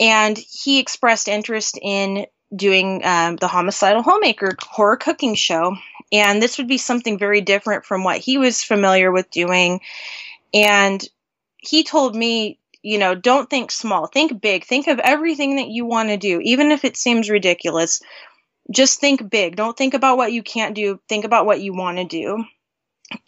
And 0.00 0.38
he 0.38 0.78
expressed 0.78 1.28
interest 1.28 1.78
in 1.80 2.26
doing 2.54 3.04
um, 3.04 3.36
the 3.36 3.48
Homicidal 3.48 4.02
Homemaker 4.02 4.56
horror 4.60 4.96
cooking 4.96 5.34
show, 5.34 5.76
and 6.12 6.40
this 6.40 6.58
would 6.58 6.68
be 6.68 6.78
something 6.78 7.18
very 7.18 7.40
different 7.40 7.84
from 7.84 8.04
what 8.04 8.18
he 8.18 8.38
was 8.38 8.62
familiar 8.62 9.12
with 9.12 9.30
doing. 9.30 9.80
And 10.54 11.02
he 11.56 11.82
told 11.82 12.14
me, 12.14 12.58
you 12.82 12.98
know, 12.98 13.14
don't 13.14 13.50
think 13.50 13.70
small, 13.70 14.06
think 14.06 14.40
big, 14.40 14.64
think 14.64 14.86
of 14.86 14.98
everything 15.00 15.56
that 15.56 15.68
you 15.68 15.84
want 15.84 16.08
to 16.08 16.16
do, 16.16 16.40
even 16.42 16.70
if 16.70 16.84
it 16.84 16.96
seems 16.96 17.28
ridiculous 17.28 18.00
just 18.72 19.00
think 19.00 19.28
big. 19.30 19.56
Don't 19.56 19.76
think 19.76 19.94
about 19.94 20.16
what 20.16 20.32
you 20.32 20.42
can't 20.42 20.74
do. 20.74 21.00
Think 21.08 21.24
about 21.24 21.46
what 21.46 21.60
you 21.60 21.72
want 21.72 21.98
to 21.98 22.04
do. 22.04 22.44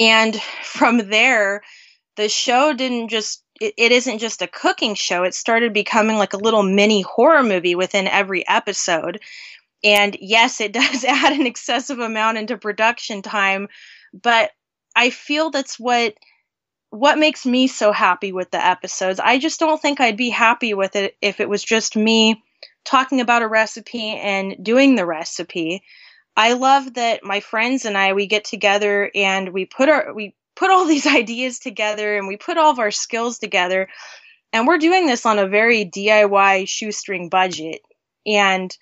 And 0.01 0.41
from 0.63 1.09
there, 1.09 1.63
the 2.17 2.29
show 2.29 2.73
didn't 2.73 3.09
just, 3.09 3.43
it, 3.61 3.75
it 3.77 3.93
isn't 3.93 4.19
just 4.19 4.43
a 4.43 4.49
cooking 4.49 4.95
show. 4.95 5.25
It 5.25 5.35
started 5.35 5.73
becoming 5.73 6.17
like 6.17 6.33
a 6.33 6.39
little 6.39 6.63
mini 6.63 7.03
horror 7.03 7.43
movie 7.43 7.75
within 7.75 8.07
every 8.07 8.47
episode. 8.47 9.21
And 9.85 10.17
yes, 10.21 10.61
it 10.61 10.73
does 10.73 11.05
add 11.05 11.33
an 11.33 11.47
excessive 11.47 11.99
amount 11.99 12.39
into 12.39 12.59
production 12.59 13.23
time, 13.23 13.69
but 14.13 14.51
I 14.97 15.11
feel 15.11 15.51
that's 15.51 15.79
what 15.79 16.15
what 16.91 17.19
makes 17.19 17.45
me 17.45 17.67
so 17.67 17.93
happy 17.93 18.33
with 18.33 18.51
the 18.51 18.65
episodes. 18.65 19.21
I 19.21 19.39
just 19.39 19.61
don't 19.61 19.81
think 19.81 20.01
I'd 20.01 20.17
be 20.17 20.31
happy 20.31 20.73
with 20.73 20.97
it 20.97 21.19
if 21.21 21.39
it 21.39 21.47
was 21.49 21.63
just 21.63 21.97
me 21.97 22.43
talking 22.89 23.21
about 23.21 23.43
a 23.43 23.49
recipe 23.49 24.17
and 24.17 24.57
doing 24.63 24.95
the 24.95 25.05
recipe. 25.07 25.83
I 26.37 26.55
love 26.55 26.95
that 26.95 27.23
my 27.23 27.41
friends 27.41 27.85
and 27.85 27.99
I 27.99 28.15
we 28.15 28.27
get 28.27 28.45
together 28.45 29.11
and 29.15 29.53
we 29.53 29.67
put 29.67 29.89
our 29.89 30.15
we 30.15 30.35
put 30.57 30.71
all 30.71 30.85
these 30.87 31.07
ideas 31.07 31.59
together 31.59 32.17
and 32.17 32.27
we 32.27 32.37
put 32.37 32.57
all 32.57 32.71
of 32.71 32.79
our 32.79 32.91
skills 32.91 33.39
together. 33.39 33.89
And 34.53 34.67
we're 34.67 34.79
doing 34.79 35.07
this 35.07 35.27
on 35.27 35.39
a 35.39 35.47
very 35.47 35.85
DIY 35.85 36.67
shoestring 36.69 37.29
budget. 37.29 37.83
And 38.27 38.75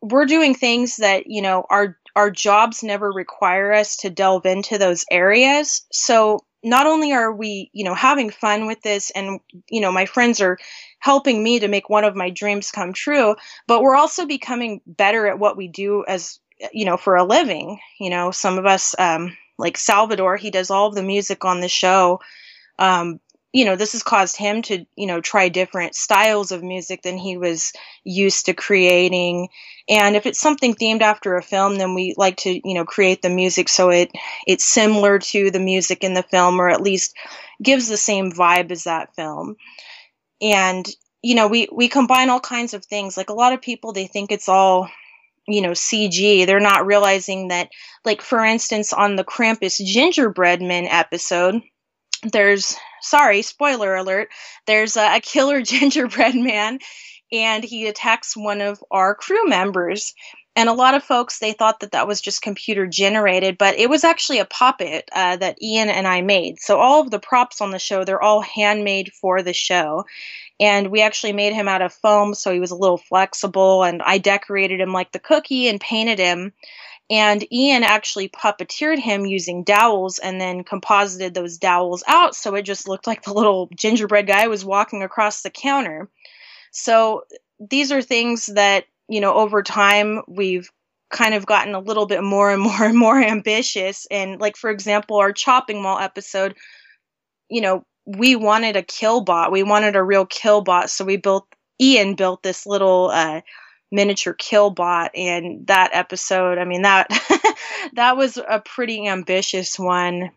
we're 0.00 0.24
doing 0.26 0.54
things 0.54 0.96
that 0.96 1.26
you 1.26 1.42
know 1.42 1.66
our 1.68 1.98
our 2.16 2.30
jobs 2.30 2.82
never 2.82 3.10
require 3.10 3.72
us 3.72 3.96
to 3.98 4.10
delve 4.10 4.46
into 4.46 4.78
those 4.78 5.04
areas. 5.10 5.84
So 5.92 6.40
not 6.62 6.86
only 6.86 7.12
are 7.12 7.32
we 7.32 7.70
you 7.74 7.84
know 7.84 7.94
having 7.94 8.30
fun 8.30 8.66
with 8.66 8.80
this 8.80 9.10
and 9.10 9.40
you 9.68 9.82
know 9.82 9.92
my 9.92 10.06
friends 10.06 10.40
are 10.40 10.56
helping 11.04 11.42
me 11.42 11.60
to 11.60 11.68
make 11.68 11.90
one 11.90 12.04
of 12.04 12.16
my 12.16 12.30
dreams 12.30 12.70
come 12.70 12.92
true 12.92 13.34
but 13.66 13.82
we're 13.82 13.96
also 13.96 14.26
becoming 14.26 14.80
better 14.86 15.26
at 15.26 15.38
what 15.38 15.56
we 15.56 15.68
do 15.68 16.04
as 16.08 16.40
you 16.72 16.84
know 16.84 16.96
for 16.96 17.16
a 17.16 17.24
living. 17.24 17.80
You 17.98 18.10
know 18.10 18.30
some 18.30 18.58
of 18.58 18.66
us 18.66 18.94
um, 18.98 19.36
like 19.58 19.76
salvador 19.76 20.36
he 20.36 20.50
does 20.50 20.70
all 20.70 20.88
of 20.88 20.94
the 20.94 21.02
music 21.02 21.44
on 21.44 21.60
the 21.60 21.68
show. 21.68 22.20
Um, 22.78 23.20
you 23.52 23.64
know 23.64 23.76
this 23.76 23.92
has 23.92 24.02
caused 24.02 24.36
him 24.36 24.62
to 24.62 24.84
you 24.96 25.06
know 25.06 25.20
try 25.20 25.48
different 25.48 25.94
styles 25.94 26.52
of 26.52 26.62
music 26.62 27.02
than 27.02 27.16
he 27.16 27.36
was 27.36 27.72
used 28.04 28.46
to 28.46 28.54
creating. 28.54 29.48
And 29.88 30.16
if 30.16 30.26
it's 30.26 30.40
something 30.40 30.74
themed 30.74 31.02
after 31.02 31.36
a 31.36 31.42
film 31.42 31.76
then 31.76 31.94
we 31.94 32.14
like 32.16 32.38
to 32.38 32.50
you 32.50 32.74
know 32.74 32.84
create 32.84 33.22
the 33.22 33.30
music 33.30 33.68
so 33.68 33.90
it 33.90 34.10
it's 34.46 34.64
similar 34.64 35.18
to 35.18 35.50
the 35.50 35.60
music 35.60 36.04
in 36.04 36.14
the 36.14 36.22
film 36.22 36.60
or 36.60 36.68
at 36.68 36.80
least 36.80 37.14
gives 37.62 37.88
the 37.88 37.96
same 37.96 38.32
vibe 38.32 38.72
as 38.72 38.84
that 38.84 39.14
film 39.14 39.56
and 40.40 40.86
you 41.22 41.34
know 41.34 41.48
we 41.48 41.68
we 41.72 41.88
combine 41.88 42.30
all 42.30 42.40
kinds 42.40 42.74
of 42.74 42.84
things. 42.84 43.16
Like 43.16 43.30
a 43.30 43.34
lot 43.34 43.52
of 43.52 43.62
people 43.62 43.92
they 43.92 44.06
think 44.06 44.32
it's 44.32 44.48
all 44.48 44.88
you 45.46 45.60
know 45.60 45.72
cg 45.72 46.46
they're 46.46 46.60
not 46.60 46.86
realizing 46.86 47.48
that 47.48 47.68
like 48.04 48.22
for 48.22 48.44
instance 48.44 48.92
on 48.92 49.16
the 49.16 49.24
krampus 49.24 49.84
gingerbread 49.84 50.62
men 50.62 50.86
episode 50.86 51.60
there's 52.32 52.76
sorry 53.00 53.42
spoiler 53.42 53.94
alert 53.94 54.28
there's 54.66 54.96
a, 54.96 55.16
a 55.16 55.20
killer 55.20 55.60
gingerbread 55.62 56.34
man 56.34 56.78
and 57.32 57.64
he 57.64 57.86
attacks 57.86 58.36
one 58.36 58.60
of 58.60 58.82
our 58.90 59.14
crew 59.14 59.46
members 59.46 60.14
and 60.56 60.68
a 60.68 60.72
lot 60.72 60.94
of 60.94 61.02
folks 61.02 61.38
they 61.38 61.52
thought 61.52 61.80
that 61.80 61.92
that 61.92 62.06
was 62.06 62.20
just 62.20 62.42
computer 62.42 62.86
generated 62.86 63.58
but 63.58 63.76
it 63.76 63.90
was 63.90 64.04
actually 64.04 64.38
a 64.38 64.44
puppet 64.44 65.08
uh, 65.12 65.36
that 65.36 65.60
ian 65.62 65.88
and 65.88 66.06
i 66.06 66.20
made. 66.20 66.60
So 66.60 66.78
all 66.78 67.00
of 67.00 67.10
the 67.10 67.18
props 67.18 67.60
on 67.60 67.70
the 67.70 67.78
show 67.78 68.04
they're 68.04 68.22
all 68.22 68.40
handmade 68.40 69.12
for 69.12 69.42
the 69.42 69.52
show. 69.52 70.04
And 70.60 70.92
we 70.92 71.02
actually 71.02 71.32
made 71.32 71.52
him 71.52 71.68
out 71.68 71.82
of 71.82 71.92
foam 71.92 72.34
so 72.34 72.52
he 72.52 72.60
was 72.60 72.70
a 72.70 72.76
little 72.76 72.98
flexible 72.98 73.84
and 73.84 74.02
i 74.02 74.18
decorated 74.18 74.80
him 74.80 74.92
like 74.92 75.12
the 75.12 75.18
cookie 75.18 75.68
and 75.68 75.80
painted 75.80 76.18
him. 76.18 76.52
And 77.10 77.44
ian 77.52 77.82
actually 77.82 78.28
puppeteered 78.28 78.98
him 78.98 79.26
using 79.26 79.64
dowels 79.64 80.18
and 80.18 80.40
then 80.40 80.64
composited 80.64 81.34
those 81.34 81.58
dowels 81.58 82.02
out 82.06 82.34
so 82.34 82.54
it 82.54 82.62
just 82.62 82.88
looked 82.88 83.06
like 83.06 83.22
the 83.22 83.34
little 83.34 83.68
gingerbread 83.76 84.26
guy 84.26 84.46
was 84.46 84.64
walking 84.64 85.02
across 85.02 85.42
the 85.42 85.50
counter. 85.50 86.08
So 86.70 87.24
these 87.60 87.92
are 87.92 88.02
things 88.02 88.46
that 88.46 88.86
you 89.08 89.20
know, 89.20 89.34
over 89.34 89.62
time 89.62 90.22
we've 90.28 90.70
kind 91.10 91.34
of 91.34 91.46
gotten 91.46 91.74
a 91.74 91.80
little 91.80 92.06
bit 92.06 92.22
more 92.22 92.50
and 92.50 92.62
more 92.62 92.84
and 92.84 92.98
more 92.98 93.20
ambitious. 93.22 94.06
And 94.10 94.40
like 94.40 94.56
for 94.56 94.70
example, 94.70 95.18
our 95.18 95.32
chopping 95.32 95.82
mall 95.82 95.98
episode, 95.98 96.54
you 97.48 97.60
know, 97.60 97.84
we 98.06 98.36
wanted 98.36 98.76
a 98.76 98.82
kill 98.82 99.22
bot. 99.22 99.52
We 99.52 99.62
wanted 99.62 99.96
a 99.96 100.02
real 100.02 100.26
kill 100.26 100.60
bot. 100.62 100.90
So 100.90 101.04
we 101.04 101.16
built 101.16 101.46
Ian 101.80 102.14
built 102.14 102.42
this 102.42 102.66
little 102.66 103.10
uh, 103.12 103.40
miniature 103.90 104.34
kill 104.34 104.70
bot 104.70 105.12
and 105.14 105.66
that 105.66 105.90
episode, 105.92 106.58
I 106.58 106.64
mean 106.64 106.82
that 106.82 107.08
that 107.94 108.16
was 108.16 108.36
a 108.36 108.60
pretty 108.60 109.06
ambitious 109.06 109.78
one. 109.78 110.30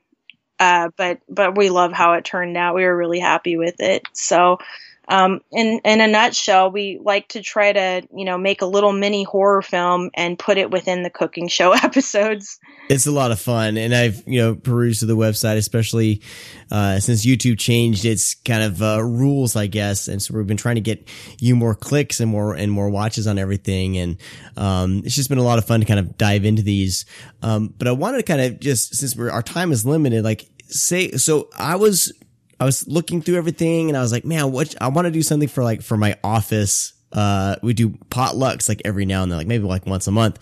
Uh, 0.59 0.89
but 0.97 1.19
but 1.29 1.55
we 1.55 1.69
love 1.69 1.91
how 1.91 2.13
it 2.13 2.25
turned 2.25 2.57
out. 2.57 2.75
We 2.75 2.83
were 2.83 2.95
really 2.97 3.19
happy 3.19 3.57
with 3.57 3.75
it. 3.79 4.03
So 4.13 4.57
um, 5.09 5.39
in 5.51 5.79
in 5.85 6.01
a 6.01 6.07
nutshell, 6.07 6.71
we 6.71 6.99
like 7.01 7.29
to 7.29 7.41
try 7.41 7.71
to 7.71 8.07
you 8.13 8.25
know 8.25 8.37
make 8.37 8.61
a 8.61 8.65
little 8.65 8.91
mini 8.91 9.23
horror 9.23 9.61
film 9.61 10.09
and 10.13 10.37
put 10.37 10.57
it 10.57 10.69
within 10.69 11.03
the 11.03 11.09
cooking 11.09 11.47
show 11.47 11.71
episodes. 11.83 12.59
It's 12.89 13.07
a 13.07 13.11
lot 13.11 13.31
of 13.31 13.39
fun, 13.39 13.77
and 13.77 13.95
I've 13.95 14.23
you 14.27 14.39
know 14.39 14.55
perused 14.55 15.05
the 15.05 15.15
website, 15.15 15.57
especially 15.57 16.21
uh, 16.71 16.99
since 16.99 17.25
YouTube 17.25 17.57
changed 17.57 18.03
its 18.03 18.35
kind 18.35 18.63
of 18.63 18.81
uh, 18.81 19.01
rules, 19.01 19.55
I 19.55 19.67
guess, 19.67 20.09
and 20.09 20.21
so 20.21 20.33
we've 20.33 20.47
been 20.47 20.57
trying 20.57 20.75
to 20.75 20.81
get 20.81 21.09
you 21.39 21.55
more 21.55 21.75
clicks 21.75 22.19
and 22.19 22.29
more 22.29 22.53
and 22.53 22.71
more 22.71 22.89
watches 22.89 23.27
on 23.27 23.37
everything, 23.37 23.97
and 23.97 24.17
um, 24.57 25.03
it's 25.05 25.15
just 25.15 25.29
been 25.29 25.37
a 25.37 25.43
lot 25.43 25.57
of 25.57 25.65
fun 25.65 25.79
to 25.79 25.85
kind 25.85 25.99
of 25.99 26.17
dive 26.17 26.43
into 26.43 26.63
these. 26.63 27.05
Um, 27.41 27.73
but 27.77 27.87
I 27.87 27.91
wanted 27.91 28.17
to 28.17 28.23
kind 28.23 28.41
of 28.41 28.59
just 28.59 28.95
since 28.95 29.17
our 29.17 29.41
time 29.41 29.71
is 29.71 29.85
limited, 29.85 30.23
like 30.25 30.49
say 30.69 31.11
so 31.11 31.47
I 31.57 31.77
was 31.77 32.11
I 32.59 32.65
was 32.65 32.87
looking 32.87 33.21
through 33.21 33.35
everything 33.35 33.89
and 33.89 33.97
I 33.97 34.01
was 34.01 34.11
like, 34.11 34.25
man, 34.25 34.51
what 34.51 34.75
I 34.81 34.87
want 34.87 35.05
to 35.05 35.11
do 35.11 35.21
something 35.21 35.49
for 35.49 35.63
like 35.63 35.81
for 35.81 35.97
my 35.97 36.17
office. 36.23 36.93
Uh, 37.11 37.55
we 37.63 37.73
do 37.73 37.89
potlucks 37.89 38.67
like 38.67 38.81
every 38.83 39.05
now 39.05 39.23
and 39.23 39.31
then, 39.31 39.37
like 39.37 39.47
maybe 39.47 39.63
like 39.63 39.85
once 39.85 40.07
a 40.07 40.11
month. 40.11 40.39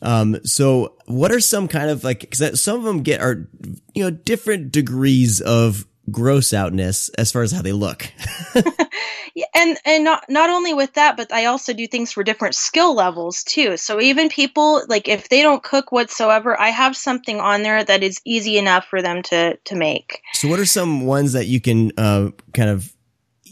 Um, 0.00 0.38
so 0.44 0.96
what 1.06 1.30
are 1.30 1.40
some 1.40 1.68
kind 1.68 1.90
of 1.90 2.02
like, 2.02 2.28
cause 2.30 2.60
some 2.60 2.78
of 2.78 2.84
them 2.84 3.02
get 3.02 3.20
are, 3.20 3.48
you 3.94 4.02
know, 4.02 4.10
different 4.10 4.72
degrees 4.72 5.40
of 5.40 5.86
gross 6.12 6.52
outness 6.52 7.08
as 7.10 7.32
far 7.32 7.42
as 7.42 7.52
how 7.52 7.62
they 7.62 7.72
look. 7.72 8.12
yeah, 9.34 9.46
and 9.54 9.78
and 9.84 10.04
not 10.04 10.24
not 10.28 10.50
only 10.50 10.74
with 10.74 10.94
that, 10.94 11.16
but 11.16 11.32
I 11.32 11.46
also 11.46 11.72
do 11.72 11.86
things 11.86 12.12
for 12.12 12.22
different 12.22 12.54
skill 12.54 12.94
levels 12.94 13.42
too. 13.42 13.76
So 13.76 14.00
even 14.00 14.28
people 14.28 14.82
like 14.88 15.08
if 15.08 15.28
they 15.28 15.42
don't 15.42 15.62
cook 15.62 15.90
whatsoever, 15.90 16.58
I 16.60 16.68
have 16.68 16.96
something 16.96 17.40
on 17.40 17.62
there 17.62 17.82
that 17.82 18.02
is 18.02 18.20
easy 18.24 18.58
enough 18.58 18.86
for 18.86 19.02
them 19.02 19.22
to 19.24 19.56
to 19.56 19.74
make. 19.74 20.20
So 20.34 20.48
what 20.48 20.60
are 20.60 20.66
some 20.66 21.06
ones 21.06 21.32
that 21.32 21.46
you 21.46 21.60
can 21.60 21.92
uh, 21.96 22.30
kind 22.52 22.70
of 22.70 22.92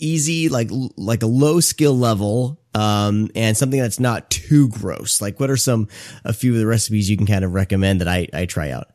easy 0.00 0.48
like 0.48 0.70
like 0.96 1.22
a 1.22 1.26
low 1.26 1.60
skill 1.60 1.96
level 1.96 2.58
um 2.74 3.28
and 3.34 3.56
something 3.56 3.80
that's 3.80 4.00
not 4.00 4.30
too 4.30 4.68
gross 4.68 5.20
like 5.20 5.38
what 5.38 5.50
are 5.50 5.56
some 5.56 5.88
a 6.24 6.32
few 6.32 6.52
of 6.52 6.58
the 6.58 6.66
recipes 6.66 7.10
you 7.10 7.16
can 7.16 7.26
kind 7.26 7.44
of 7.44 7.52
recommend 7.52 8.00
that 8.00 8.08
i 8.08 8.26
i 8.32 8.46
try 8.46 8.70
out 8.70 8.86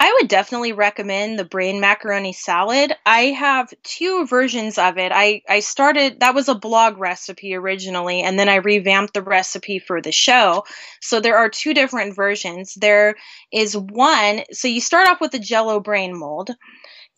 I 0.00 0.12
would 0.20 0.28
definitely 0.28 0.72
recommend 0.72 1.38
the 1.38 1.44
brain 1.44 1.80
macaroni 1.80 2.32
salad. 2.32 2.92
I 3.06 3.26
have 3.26 3.72
two 3.82 4.26
versions 4.26 4.76
of 4.76 4.98
it. 4.98 5.12
I, 5.14 5.42
I 5.48 5.60
started, 5.60 6.20
that 6.20 6.34
was 6.34 6.48
a 6.48 6.54
blog 6.54 6.98
recipe 6.98 7.54
originally, 7.54 8.20
and 8.20 8.38
then 8.38 8.48
I 8.48 8.56
revamped 8.56 9.14
the 9.14 9.22
recipe 9.22 9.78
for 9.78 10.02
the 10.02 10.12
show. 10.12 10.64
So 11.00 11.20
there 11.20 11.38
are 11.38 11.48
two 11.48 11.74
different 11.74 12.14
versions. 12.16 12.74
There 12.74 13.14
is 13.52 13.76
one, 13.76 14.42
so 14.52 14.68
you 14.68 14.80
start 14.80 15.08
off 15.08 15.20
with 15.20 15.30
the 15.30 15.38
jello 15.38 15.80
brain 15.80 16.18
mold. 16.18 16.50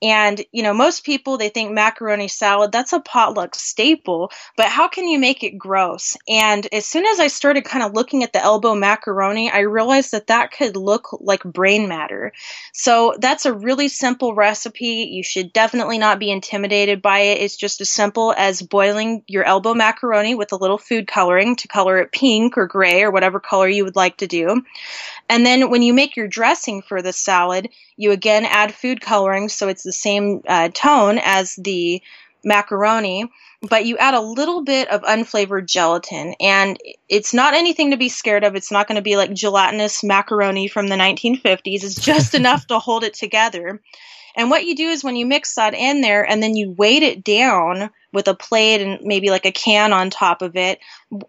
And, 0.02 0.44
you 0.52 0.62
know, 0.62 0.74
most 0.74 1.04
people, 1.04 1.38
they 1.38 1.48
think 1.48 1.72
macaroni 1.72 2.28
salad, 2.28 2.70
that's 2.70 2.92
a 2.92 3.00
potluck 3.00 3.54
staple, 3.54 4.30
but 4.54 4.66
how 4.66 4.88
can 4.88 5.08
you 5.08 5.18
make 5.18 5.42
it 5.42 5.56
gross? 5.56 6.18
And 6.28 6.66
as 6.70 6.84
soon 6.84 7.06
as 7.06 7.18
I 7.18 7.28
started 7.28 7.64
kind 7.64 7.82
of 7.82 7.94
looking 7.94 8.22
at 8.22 8.34
the 8.34 8.42
elbow 8.42 8.74
macaroni, 8.74 9.50
I 9.50 9.60
realized 9.60 10.12
that 10.12 10.26
that 10.26 10.52
could 10.52 10.76
look 10.76 11.08
like 11.20 11.42
brain 11.44 11.88
matter. 11.88 12.32
So 12.74 13.14
that's 13.18 13.46
a 13.46 13.54
really 13.54 13.88
simple 13.88 14.34
recipe. 14.34 15.08
You 15.10 15.22
should 15.22 15.52
definitely 15.54 15.96
not 15.96 16.18
be 16.18 16.30
intimidated 16.30 17.00
by 17.00 17.20
it. 17.20 17.40
It's 17.40 17.56
just 17.56 17.80
as 17.80 17.88
simple 17.88 18.34
as 18.36 18.60
boiling 18.60 19.22
your 19.26 19.44
elbow 19.44 19.72
macaroni 19.72 20.34
with 20.34 20.52
a 20.52 20.56
little 20.56 20.78
food 20.78 21.06
coloring 21.06 21.56
to 21.56 21.68
color 21.68 21.98
it 21.98 22.12
pink 22.12 22.58
or 22.58 22.66
gray 22.66 23.02
or 23.02 23.10
whatever 23.10 23.40
color 23.40 23.68
you 23.68 23.84
would 23.84 23.96
like 23.96 24.18
to 24.18 24.26
do. 24.26 24.62
And 25.28 25.44
then 25.44 25.70
when 25.70 25.82
you 25.82 25.94
make 25.94 26.16
your 26.16 26.28
dressing 26.28 26.82
for 26.82 27.00
the 27.00 27.12
salad, 27.12 27.70
you 27.96 28.12
again 28.12 28.44
add 28.44 28.74
food 28.74 29.00
coloring 29.00 29.48
so 29.48 29.68
it's 29.68 29.85
the 29.86 29.92
same 29.92 30.42
uh, 30.46 30.68
tone 30.74 31.18
as 31.22 31.56
the 31.56 32.02
macaroni, 32.44 33.28
but 33.62 33.86
you 33.86 33.96
add 33.98 34.14
a 34.14 34.20
little 34.20 34.62
bit 34.62 34.88
of 34.88 35.02
unflavored 35.02 35.66
gelatin. 35.66 36.34
And 36.40 36.78
it's 37.08 37.34
not 37.34 37.54
anything 37.54 37.90
to 37.90 37.96
be 37.96 38.08
scared 38.08 38.44
of. 38.44 38.54
It's 38.54 38.70
not 38.70 38.86
going 38.86 38.96
to 38.96 39.02
be 39.02 39.16
like 39.16 39.32
gelatinous 39.32 40.04
macaroni 40.04 40.68
from 40.68 40.88
the 40.88 40.96
1950s. 40.96 41.82
It's 41.82 41.94
just 42.00 42.34
enough 42.40 42.66
to 42.68 42.78
hold 42.78 43.04
it 43.04 43.14
together. 43.14 43.80
And 44.36 44.50
what 44.50 44.66
you 44.66 44.76
do 44.76 44.88
is 44.88 45.02
when 45.02 45.16
you 45.16 45.26
mix 45.26 45.54
that 45.54 45.74
in 45.74 46.02
there 46.02 46.28
and 46.28 46.42
then 46.42 46.54
you 46.54 46.70
weight 46.72 47.02
it 47.02 47.24
down 47.24 47.90
with 48.16 48.28
a 48.28 48.34
plate 48.34 48.80
and 48.80 48.98
maybe 49.02 49.28
like 49.28 49.44
a 49.44 49.52
can 49.52 49.92
on 49.92 50.08
top 50.08 50.40
of 50.40 50.56
it, 50.56 50.80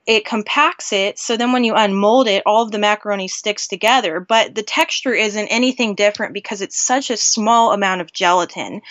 it 0.05 0.26
compacts 0.26 0.93
it. 0.93 1.19
So 1.19 1.35
then 1.35 1.51
when 1.51 1.65
you 1.65 1.76
unmold 1.76 2.30
it, 2.30 2.43
all 2.45 2.64
of 2.64 2.72
the 2.72 2.80
macaroni 2.80 3.27
sticks 3.27 3.68
together. 3.68 4.22
But 4.22 4.55
the 4.55 4.64
texture 4.64 5.14
isn't 5.14 5.49
anything 5.49 5.95
different 5.95 6.34
because 6.34 6.61
it's 6.61 6.81
such 6.81 7.09
a 7.09 7.18
small 7.18 7.73
amount 7.73 7.99
of 7.99 8.14
gelatin. 8.14 8.81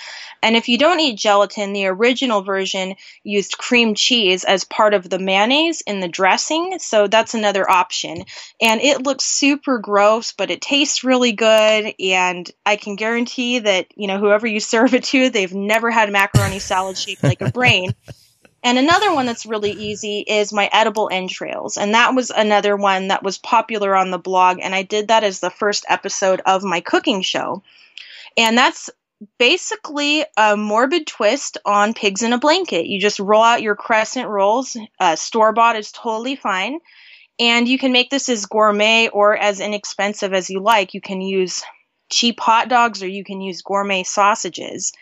And 0.43 0.56
if 0.56 0.68
you 0.68 0.77
don't 0.77 1.01
eat 1.01 1.18
gelatin, 1.18 1.73
the 1.73 1.86
original 1.86 2.43
version 2.43 2.97
used 3.24 3.56
cream 3.56 3.94
cheese 3.94 4.44
as 4.44 4.64
part 4.64 4.93
of 4.93 5.09
the 5.09 5.18
mayonnaise 5.18 5.81
in 5.81 6.01
the 6.01 6.09
dressing. 6.09 6.78
So 6.78 7.06
that's 7.06 7.32
another 7.32 7.68
option. 7.68 8.24
And 8.60 8.82
it 8.82 9.02
looks 9.02 9.24
super 9.24 9.78
gross, 9.78 10.32
but 10.32 10.51
it 10.51 10.60
tastes 10.60 11.02
really 11.02 11.32
good. 11.32 11.94
And 11.98 12.48
I 12.66 12.77
can 12.77 12.97
guarantee 12.97 13.60
that, 13.60 13.86
you 13.97 14.06
know, 14.06 14.18
whoever 14.18 14.47
you 14.47 14.60
serve 14.60 14.93
it 14.93 15.05
to, 15.05 15.31
they've 15.31 15.55
never 15.55 15.90
had 15.90 16.12
macaroni 16.12 16.59
salad 16.59 16.98
shaped 16.98 17.24
like 17.24 17.40
a 17.40 17.51
brain. 17.56 17.85
And 18.62 18.78
another 18.78 19.14
one 19.14 19.26
that's 19.26 19.46
really 19.46 19.70
easy 19.70 20.24
is 20.26 20.52
my 20.52 20.68
edible 20.72 21.08
entrails. 21.12 21.76
And 21.76 21.94
that 21.94 22.14
was 22.14 22.30
another 22.30 22.76
one 22.76 23.08
that 23.08 23.22
was 23.22 23.38
popular 23.38 23.94
on 23.94 24.10
the 24.10 24.18
blog. 24.18 24.58
And 24.60 24.74
I 24.74 24.82
did 24.82 25.08
that 25.08 25.22
as 25.22 25.38
the 25.38 25.50
first 25.50 25.84
episode 25.88 26.42
of 26.44 26.64
my 26.64 26.80
cooking 26.80 27.22
show. 27.22 27.62
And 28.36 28.58
that's 28.58 28.90
basically 29.38 30.24
a 30.36 30.56
morbid 30.56 31.06
twist 31.06 31.58
on 31.64 31.94
pigs 31.94 32.22
in 32.22 32.32
a 32.32 32.38
blanket. 32.38 32.86
You 32.86 33.00
just 33.00 33.20
roll 33.20 33.42
out 33.42 33.62
your 33.62 33.76
crescent 33.76 34.28
rolls. 34.28 34.76
Uh, 34.98 35.16
Store 35.16 35.52
bought 35.52 35.76
is 35.76 35.92
totally 35.92 36.36
fine. 36.36 36.80
And 37.38 37.68
you 37.68 37.78
can 37.78 37.92
make 37.92 38.10
this 38.10 38.28
as 38.28 38.46
gourmet 38.46 39.08
or 39.08 39.36
as 39.36 39.60
inexpensive 39.60 40.32
as 40.32 40.50
you 40.50 40.60
like. 40.60 40.94
You 40.94 41.00
can 41.00 41.20
use 41.20 41.62
cheap 42.10 42.40
hot 42.40 42.68
dogs 42.68 43.02
or 43.02 43.08
you 43.08 43.24
can 43.24 43.40
use 43.40 43.62
gourmet 43.62 44.02
sausages. 44.02 44.92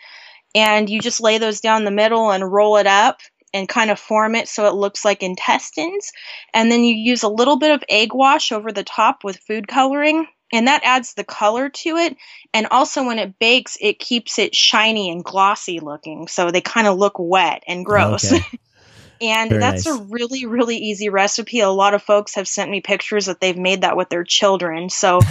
And 0.55 0.89
you 0.89 0.99
just 0.99 1.21
lay 1.21 1.37
those 1.37 1.59
down 1.61 1.85
the 1.85 1.91
middle 1.91 2.31
and 2.31 2.51
roll 2.51 2.77
it 2.77 2.87
up 2.87 3.19
and 3.53 3.69
kind 3.69 3.91
of 3.91 3.99
form 3.99 4.35
it 4.35 4.47
so 4.47 4.67
it 4.67 4.73
looks 4.73 5.05
like 5.05 5.21
intestines. 5.21 6.11
And 6.53 6.71
then 6.71 6.83
you 6.83 6.95
use 6.95 7.23
a 7.23 7.29
little 7.29 7.57
bit 7.57 7.71
of 7.71 7.83
egg 7.89 8.13
wash 8.13 8.51
over 8.51 8.71
the 8.71 8.83
top 8.83 9.23
with 9.23 9.37
food 9.37 9.67
coloring 9.67 10.27
and 10.53 10.67
that 10.67 10.83
adds 10.83 11.13
the 11.13 11.23
color 11.23 11.69
to 11.69 11.97
it 11.97 12.15
and 12.53 12.67
also 12.71 13.05
when 13.05 13.19
it 13.19 13.39
bakes 13.39 13.77
it 13.81 13.99
keeps 13.99 14.39
it 14.39 14.55
shiny 14.55 15.09
and 15.09 15.23
glossy 15.23 15.79
looking 15.79 16.27
so 16.27 16.51
they 16.51 16.61
kind 16.61 16.87
of 16.87 16.97
look 16.97 17.15
wet 17.17 17.63
and 17.67 17.85
gross 17.85 18.31
okay. 18.31 18.43
and 19.21 19.49
Very 19.49 19.59
that's 19.59 19.85
nice. 19.85 19.99
a 19.99 20.03
really 20.03 20.45
really 20.45 20.77
easy 20.77 21.09
recipe 21.09 21.59
a 21.61 21.69
lot 21.69 21.93
of 21.93 22.03
folks 22.03 22.35
have 22.35 22.47
sent 22.47 22.69
me 22.69 22.81
pictures 22.81 23.25
that 23.25 23.41
they've 23.41 23.57
made 23.57 23.81
that 23.81 23.97
with 23.97 24.09
their 24.09 24.23
children 24.23 24.89
so 24.89 25.19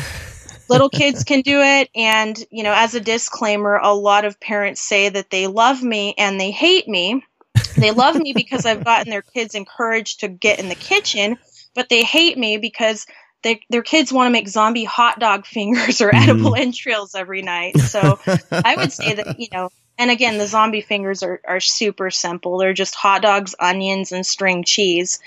little 0.69 0.89
kids 0.89 1.25
can 1.25 1.41
do 1.41 1.61
it 1.61 1.91
and 1.95 2.45
you 2.51 2.63
know 2.63 2.73
as 2.75 2.95
a 2.95 3.01
disclaimer 3.01 3.77
a 3.77 3.93
lot 3.93 4.25
of 4.25 4.41
parents 4.41 4.81
say 4.81 5.09
that 5.09 5.31
they 5.31 5.47
love 5.47 5.83
me 5.83 6.15
and 6.17 6.41
they 6.41 6.51
hate 6.51 6.89
me 6.89 7.23
they 7.77 7.91
love 7.91 8.17
me 8.17 8.33
because 8.33 8.65
i've 8.67 8.85
gotten 8.85 9.11
their 9.11 9.23
kids 9.23 9.55
encouraged 9.55 10.21
to 10.21 10.29
get 10.29 10.59
in 10.59 10.69
the 10.69 10.75
kitchen 10.75 11.37
but 11.75 11.89
they 11.89 12.03
hate 12.03 12.39
me 12.39 12.57
because 12.57 13.07
they, 13.43 13.61
their 13.69 13.83
kids 13.83 14.13
want 14.13 14.27
to 14.27 14.33
make 14.33 14.49
zombie 14.49 14.85
hot 14.85 15.21
dog 15.21 15.47
fingers 15.47 16.01
or 16.01 16.15
edible 16.15 16.53
mm. 16.53 16.59
entrails 16.59 17.15
every 17.15 17.43
night. 17.43 17.79
So 17.79 18.19
I 18.51 18.75
would 18.77 18.93
say 18.93 19.15
that, 19.15 19.39
you 19.39 19.49
know, 19.53 19.71
and 19.97 20.11
again, 20.11 20.39
the 20.39 20.47
zombie 20.47 20.81
fingers 20.81 21.23
are, 21.23 21.41
are 21.47 21.61
super 21.61 22.11
simple. 22.11 22.59
They're 22.59 22.73
just 22.73 22.97
hot 22.97 23.23
dogs, 23.23 23.55
onions, 23.61 24.11
and 24.11 24.27
string 24.27 24.65
cheese 24.65 25.21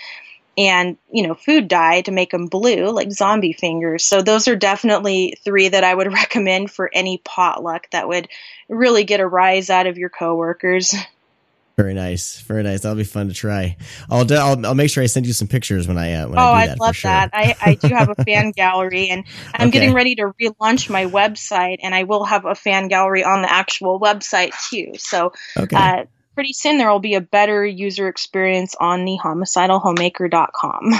and, 0.57 0.97
you 1.11 1.27
know, 1.27 1.35
food 1.35 1.67
dye 1.67 2.01
to 2.01 2.11
make 2.11 2.31
them 2.31 2.47
blue, 2.47 2.89
like 2.89 3.11
zombie 3.11 3.53
fingers. 3.53 4.03
So 4.03 4.21
those 4.21 4.47
are 4.47 4.55
definitely 4.55 5.37
three 5.43 5.69
that 5.69 5.83
I 5.83 5.93
would 5.93 6.11
recommend 6.13 6.71
for 6.71 6.89
any 6.91 7.21
potluck 7.23 7.89
that 7.91 8.07
would 8.07 8.27
really 8.67 9.03
get 9.03 9.19
a 9.19 9.27
rise 9.27 9.69
out 9.69 9.87
of 9.87 9.97
your 9.97 10.09
coworkers. 10.09 10.95
Very 11.77 11.93
nice, 11.93 12.41
very 12.41 12.63
nice. 12.63 12.81
That'll 12.81 12.97
be 12.97 13.03
fun 13.03 13.27
to 13.27 13.35
try. 13.35 13.77
I'll 14.09 14.25
do, 14.25 14.33
I'll, 14.33 14.65
I'll 14.65 14.73
make 14.73 14.89
sure 14.89 15.03
I 15.03 15.05
send 15.05 15.27
you 15.27 15.33
some 15.33 15.47
pictures 15.47 15.87
when 15.87 15.95
I 15.95 16.11
uh, 16.13 16.27
when 16.27 16.39
oh, 16.39 16.41
I 16.41 16.63
do 16.63 16.69
that. 16.69 16.81
I 16.81 16.85
love 16.85 16.95
sure. 16.95 17.11
that. 17.11 17.29
I 17.33 17.55
I 17.61 17.75
do 17.75 17.89
have 17.89 18.09
a 18.09 18.15
fan 18.23 18.49
gallery, 18.49 19.09
and 19.09 19.25
I'm 19.53 19.67
okay. 19.67 19.77
getting 19.77 19.93
ready 19.93 20.15
to 20.15 20.33
relaunch 20.41 20.89
my 20.89 21.05
website, 21.05 21.77
and 21.83 21.93
I 21.93 22.01
will 22.01 22.23
have 22.23 22.45
a 22.45 22.55
fan 22.55 22.87
gallery 22.87 23.23
on 23.23 23.43
the 23.43 23.51
actual 23.53 23.99
website 23.99 24.53
too. 24.71 24.93
So, 24.97 25.33
okay. 25.55 25.75
uh, 25.75 26.05
pretty 26.37 26.53
soon 26.53 26.77
there 26.77 26.91
will 26.91 26.99
be 26.99 27.15
a 27.15 27.21
better 27.21 27.65
user 27.65 28.07
experience 28.07 28.75
on 28.79 29.05
the 29.05 29.17
homicidalhomemaker.com. 29.17 30.93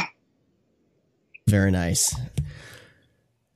Very 1.47 1.69
nice. 1.69 2.15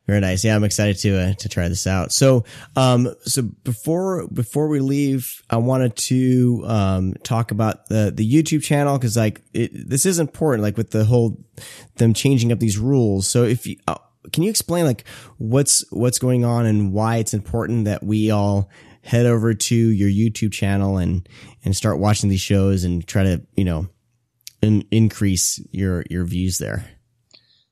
Very 0.06 0.20
nice. 0.20 0.44
Yeah, 0.44 0.56
I'm 0.56 0.64
excited 0.64 0.99
to 0.99 1.18
uh, 1.18 1.34
to 1.34 1.49
try 1.49 1.70
this 1.70 1.88
out. 1.88 2.12
So, 2.12 2.45
um, 2.76 3.16
so 3.24 3.41
before 3.41 4.28
before 4.28 4.68
we 4.68 4.80
leave, 4.80 5.41
I 5.49 5.58
wanted 5.58 5.95
to 5.95 6.64
um 6.68 7.16
talk 7.24 7.49
about 7.49 7.88
the 7.88 8.12
the 8.14 8.32
YouTube 8.32 8.62
channel 8.62 8.99
because 8.99 9.18
like 9.18 9.41
it, 9.52 9.72
this 9.74 10.06
is 10.06 10.20
important. 10.20 10.62
Like 10.62 10.78
with 10.78 10.91
the 10.91 11.03
whole 11.06 11.44
them 11.95 12.14
changing 12.14 12.52
up 12.52 12.60
these 12.60 12.78
rules. 12.78 13.28
So 13.28 13.44
if 13.44 13.66
you 13.66 13.78
uh, 13.88 13.95
can 14.32 14.44
you 14.44 14.52
explain 14.52 14.86
like 14.86 15.03
what's 15.40 15.84
what's 15.91 16.20
going 16.20 16.45
on 16.45 16.68
and 16.68 16.94
why 16.94 17.18
it's 17.18 17.34
important 17.34 17.86
that 17.86 18.03
we 18.03 18.30
all 18.30 18.70
head 19.03 19.26
over 19.26 19.53
to 19.53 19.76
your 19.76 20.10
YouTube 20.10 20.52
channel 20.52 20.98
and 20.98 21.28
and 21.64 21.76
start 21.76 21.99
watching 21.99 22.30
these 22.30 22.41
shows 22.41 22.84
and 22.84 23.06
try 23.07 23.23
to 23.23 23.41
you 23.56 23.65
know 23.65 23.88
in, 24.61 24.86
increase 24.91 25.60
your 25.72 26.03
your 26.10 26.26
views 26.26 26.57
there. 26.57 26.86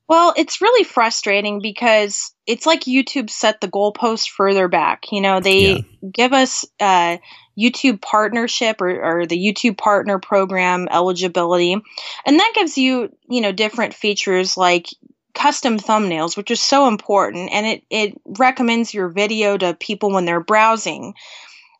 Well, 0.08 0.34
it's 0.36 0.60
really 0.60 0.82
frustrating 0.82 1.60
because 1.62 2.34
it's 2.44 2.66
like 2.66 2.80
YouTube 2.80 3.30
set 3.30 3.60
the 3.60 3.68
goalpost 3.68 4.30
further 4.30 4.66
back. 4.66 5.04
You 5.12 5.20
know, 5.20 5.38
they 5.38 5.76
yeah. 5.76 5.80
give 6.12 6.32
us 6.32 6.64
uh, 6.80 7.18
YouTube 7.56 8.02
partnership 8.02 8.80
or, 8.80 9.20
or, 9.20 9.26
the 9.26 9.38
YouTube 9.38 9.78
partner 9.78 10.18
program 10.18 10.88
eligibility, 10.90 11.74
and 11.74 12.40
that 12.40 12.52
gives 12.56 12.76
you, 12.76 13.14
you 13.28 13.40
know, 13.40 13.52
different 13.52 13.94
features 13.94 14.56
like 14.56 14.88
custom 15.34 15.78
thumbnails, 15.78 16.36
which 16.36 16.50
is 16.50 16.60
so 16.60 16.88
important, 16.88 17.50
and 17.52 17.66
it 17.66 17.84
it 17.90 18.20
recommends 18.24 18.94
your 18.94 19.08
video 19.08 19.56
to 19.56 19.74
people 19.74 20.12
when 20.12 20.24
they're 20.24 20.42
browsing. 20.42 21.14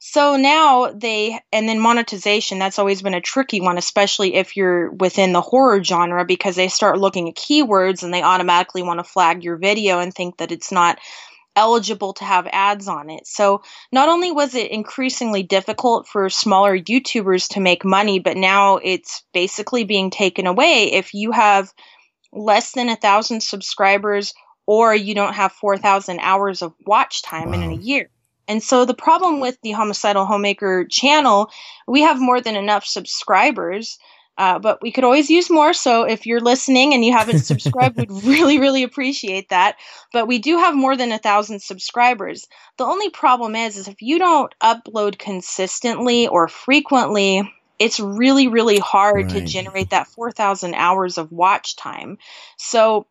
So 0.02 0.36
now 0.36 0.93
they, 0.93 1.39
and 1.52 1.68
then 1.68 1.78
monetization, 1.78 2.59
that's 2.59 2.78
always 2.78 3.02
been 3.02 3.12
a 3.12 3.20
tricky 3.20 3.60
one, 3.60 3.77
especially 3.77 4.35
if 4.35 4.56
you're 4.56 4.90
within 4.90 5.35
the 5.35 5.43
horror 5.43 5.85
genre, 5.85 6.24
because 6.24 6.56
they 6.56 6.68
start 6.68 6.98
looking 6.98 7.28
at 7.28 7.35
keywords 7.35 8.02
and 8.02 8.12
they 8.12 8.22
automatically 8.22 8.82
want 8.82 8.98
to 8.98 9.05
flag 9.05 9.44
your 9.44 9.56
video 9.56 9.98
and 9.98 10.14
think 10.14 10.39
that 10.39 10.52
it's 10.52 10.72
not 10.72 10.98
eligible 11.55 12.14
to 12.14 12.24
have 12.24 12.48
ads 12.51 12.89
on 12.89 13.10
it. 13.10 13.27
So 13.27 13.62
not 13.93 14.09
only 14.09 14.32
was 14.32 14.55
it 14.55 14.70
increasingly 14.70 15.43
difficult 15.43 16.09
for 16.09 16.31
smaller 16.31 16.78
YouTubers 16.78 17.48
to 17.51 17.60
make 17.60 17.85
money, 17.85 18.20
but 18.20 18.39
now 18.39 18.78
it's 18.78 19.22
basically 19.35 19.85
being 19.85 20.09
taken 20.09 20.47
away 20.47 20.93
if 20.93 21.12
you 21.12 21.32
have 21.32 21.70
less 22.32 22.73
than 22.73 22.89
a 22.89 22.97
thousand 22.97 23.43
subscribers 23.43 24.35
or 24.66 24.94
you 24.94 25.15
don't 25.15 25.35
have 25.35 25.52
4,000 25.52 26.20
hours 26.20 26.62
of 26.62 26.74
watch 26.86 27.23
time 27.23 27.48
wow. 27.48 27.55
in 27.55 27.62
a 27.70 27.74
year. 27.74 28.09
And 28.47 28.62
so 28.62 28.85
the 28.85 28.94
problem 28.94 29.40
with 29.40 29.59
the 29.62 29.73
Homicidal 29.73 30.27
Homemaker 30.27 30.85
channel, 30.85 31.51
we 31.86 32.02
have 32.02 32.20
more 32.20 32.40
than 32.40 32.57
enough 32.57 32.85
subscribers. 32.85 33.98
Uh, 34.39 34.59
but 34.59 34.81
we 34.81 34.90
could 34.90 35.05
always 35.05 35.28
use 35.28 35.51
more. 35.51 35.74
So 35.74 36.05
if 36.05 36.24
you're 36.24 36.40
listening 36.40 36.94
and 36.94 37.05
you 37.05 37.12
haven't 37.12 37.40
subscribed, 37.40 37.98
we'd 37.98 38.11
really, 38.24 38.59
really 38.59 38.82
appreciate 38.82 39.51
that. 39.51 39.77
But 40.12 40.27
we 40.27 40.39
do 40.39 40.57
have 40.57 40.74
more 40.74 40.97
than 40.97 41.12
a 41.12 41.19
thousand 41.19 41.61
subscribers. 41.61 42.48
The 42.78 42.85
only 42.85 43.11
problem 43.11 43.55
is, 43.55 43.77
is 43.77 43.86
if 43.86 44.01
you 44.01 44.19
don't 44.19 44.55
upload 44.62 45.19
consistently 45.19 46.27
or 46.27 46.48
frequently, 46.48 47.52
it's 47.81 47.98
really, 47.98 48.47
really 48.47 48.78
hard 48.78 49.31
to 49.31 49.40
generate 49.40 49.90
that 49.90 50.07
4,000 50.09 50.74
hours 50.74 51.16
of 51.19 51.32
watch 51.32 51.77
time. 51.77 52.19
So 52.59 53.07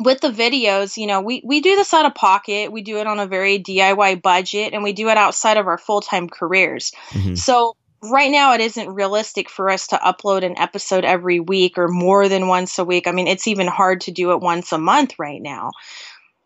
with 0.00 0.20
the 0.20 0.30
videos, 0.30 0.96
you 0.96 1.08
know, 1.08 1.20
we, 1.20 1.42
we 1.44 1.60
do 1.60 1.74
this 1.74 1.92
out 1.92 2.06
of 2.06 2.14
pocket. 2.14 2.70
We 2.70 2.82
do 2.82 2.98
it 2.98 3.08
on 3.08 3.18
a 3.18 3.26
very 3.26 3.58
DIY 3.58 4.22
budget 4.22 4.72
and 4.72 4.84
we 4.84 4.92
do 4.92 5.08
it 5.08 5.18
outside 5.18 5.56
of 5.56 5.66
our 5.66 5.78
full 5.78 6.00
time 6.00 6.28
careers. 6.28 6.92
Mhm. 7.10 7.36
So 7.36 7.74
right 8.00 8.30
now 8.30 8.54
it 8.54 8.60
isn't 8.60 8.88
realistic 8.88 9.50
for 9.50 9.68
us 9.68 9.88
to 9.88 9.96
upload 9.96 10.44
an 10.44 10.56
episode 10.56 11.04
every 11.04 11.40
week 11.40 11.76
or 11.76 11.88
more 11.88 12.28
than 12.28 12.46
once 12.46 12.78
a 12.78 12.84
week. 12.84 13.08
I 13.08 13.12
mean, 13.12 13.26
it's 13.26 13.48
even 13.48 13.66
hard 13.66 14.02
to 14.02 14.12
do 14.12 14.30
it 14.30 14.40
once 14.40 14.70
a 14.72 14.78
month 14.78 15.18
right 15.18 15.42
now. 15.42 15.72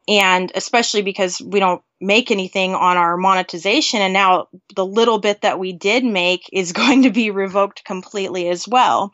And 0.09 0.51
especially 0.55 1.03
because 1.03 1.41
we 1.41 1.61
don't 1.61 1.83
make 2.01 2.31
anything 2.31 2.75
on 2.75 2.97
our 2.97 3.17
monetization 3.17 4.01
and 4.01 4.13
now 4.13 4.49
the 4.75 4.85
little 4.85 5.19
bit 5.19 5.43
that 5.43 5.61
we 5.61 5.73
did 5.73 6.05
make 6.05 6.49
is 6.53 6.73
going 6.73 7.03
to 7.03 7.11
be 7.11 7.31
revoked 7.31 7.85
completely 7.85 8.49
as 8.49 8.67
well. 8.67 9.13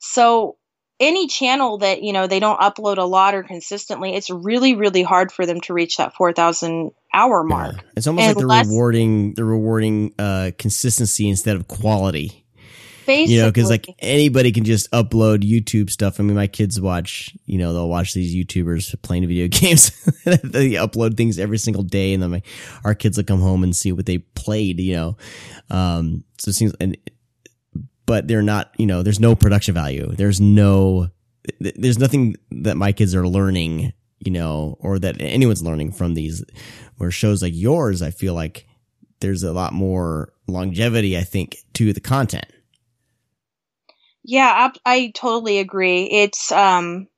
So 0.00 0.56
any 1.00 1.26
channel 1.26 1.78
that, 1.78 2.02
you 2.02 2.12
know, 2.12 2.26
they 2.26 2.40
don't 2.40 2.60
upload 2.60 2.98
a 2.98 3.04
lot 3.04 3.34
or 3.34 3.42
consistently, 3.42 4.14
it's 4.14 4.30
really 4.30 4.74
really 4.74 5.02
hard 5.02 5.32
for 5.32 5.46
them 5.46 5.60
to 5.62 5.74
reach 5.74 5.96
that 5.96 6.14
4000 6.14 6.90
hour 7.12 7.42
mark. 7.44 7.76
It's 7.96 8.06
almost 8.06 8.26
like 8.26 8.36
they're 8.36 8.44
Unless- 8.44 8.66
rewarding 8.66 9.34
they're 9.34 9.44
rewarding 9.44 10.14
uh, 10.18 10.50
consistency 10.58 11.28
instead 11.28 11.56
of 11.56 11.68
quality. 11.68 12.43
Basically, 13.06 13.34
You 13.34 13.42
know, 13.42 13.48
because 13.48 13.68
like 13.70 13.86
anybody 13.98 14.50
can 14.52 14.64
just 14.64 14.90
upload 14.90 15.42
YouTube 15.42 15.90
stuff. 15.90 16.18
I 16.18 16.22
mean, 16.22 16.36
my 16.36 16.46
kids 16.46 16.80
watch, 16.80 17.36
you 17.44 17.58
know, 17.58 17.72
they'll 17.72 17.88
watch 17.88 18.14
these 18.14 18.34
YouTubers 18.34 19.00
playing 19.02 19.26
video 19.26 19.48
games. 19.50 19.90
they 20.24 20.72
upload 20.72 21.16
things 21.16 21.38
every 21.38 21.58
single 21.58 21.82
day, 21.82 22.14
and 22.14 22.22
then 22.22 22.30
my, 22.30 22.42
our 22.84 22.94
kids 22.94 23.16
will 23.16 23.24
come 23.24 23.40
home 23.40 23.62
and 23.62 23.74
see 23.76 23.92
what 23.92 24.06
they 24.06 24.18
played. 24.18 24.80
You 24.80 24.94
know, 24.94 25.16
um, 25.70 26.24
so 26.38 26.48
it 26.50 26.54
seems, 26.54 26.72
and 26.80 26.96
but 28.06 28.26
they're 28.28 28.42
not. 28.42 28.72
You 28.78 28.86
know, 28.86 29.02
there's 29.02 29.20
no 29.20 29.34
production 29.34 29.74
value. 29.74 30.06
There's 30.14 30.40
no, 30.40 31.08
th- 31.62 31.76
there's 31.76 31.98
nothing 31.98 32.36
that 32.50 32.76
my 32.76 32.92
kids 32.92 33.14
are 33.14 33.26
learning. 33.26 33.92
You 34.20 34.30
know, 34.30 34.78
or 34.80 34.98
that 35.00 35.20
anyone's 35.20 35.62
learning 35.62 35.92
from 35.92 36.14
these. 36.14 36.42
Where 36.96 37.10
shows 37.10 37.42
like 37.42 37.52
yours, 37.54 38.00
I 38.00 38.10
feel 38.10 38.32
like 38.32 38.66
there's 39.20 39.42
a 39.42 39.52
lot 39.52 39.72
more 39.74 40.32
longevity. 40.46 41.18
I 41.18 41.22
think 41.22 41.58
to 41.74 41.92
the 41.92 42.00
content. 42.00 42.46
Yeah, 44.24 44.70
I, 44.86 44.94
I 44.96 45.12
totally 45.14 45.58
agree. 45.58 46.04
It's 46.04 46.50
um, 46.50 47.08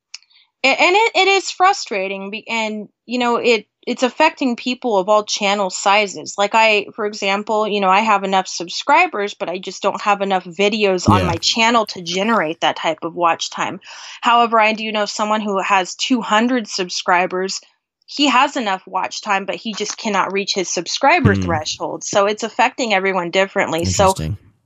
a- 0.64 0.66
and 0.80 0.96
it, 0.96 1.12
it 1.14 1.28
is 1.28 1.50
frustrating, 1.50 2.42
and 2.48 2.88
you 3.06 3.18
know 3.18 3.36
it 3.36 3.68
it's 3.86 4.02
affecting 4.02 4.56
people 4.56 4.98
of 4.98 5.08
all 5.08 5.22
channel 5.24 5.70
sizes. 5.70 6.34
Like 6.36 6.50
I, 6.54 6.86
for 6.96 7.06
example, 7.06 7.68
you 7.68 7.80
know 7.80 7.88
I 7.88 8.00
have 8.00 8.24
enough 8.24 8.48
subscribers, 8.48 9.34
but 9.34 9.48
I 9.48 9.58
just 9.58 9.82
don't 9.82 10.00
have 10.00 10.20
enough 10.20 10.44
videos 10.44 11.06
on 11.08 11.24
my 11.26 11.36
channel 11.36 11.86
to 11.86 12.02
generate 12.02 12.60
that 12.62 12.76
type 12.76 12.98
of 13.02 13.14
watch 13.14 13.50
time. 13.50 13.80
However, 14.20 14.58
I 14.58 14.72
do 14.72 14.90
know 14.90 15.06
someone 15.06 15.40
who 15.40 15.60
has 15.62 15.94
200 15.94 16.66
subscribers. 16.66 17.60
He 18.08 18.26
has 18.28 18.56
enough 18.56 18.84
watch 18.86 19.20
time, 19.22 19.46
but 19.46 19.56
he 19.56 19.74
just 19.74 19.96
cannot 19.98 20.32
reach 20.32 20.54
his 20.54 20.72
subscriber 20.72 21.34
Hmm. 21.34 21.42
threshold. 21.42 22.04
So 22.04 22.26
it's 22.26 22.42
affecting 22.42 22.92
everyone 22.92 23.30
differently. 23.30 23.84
So. 23.84 24.14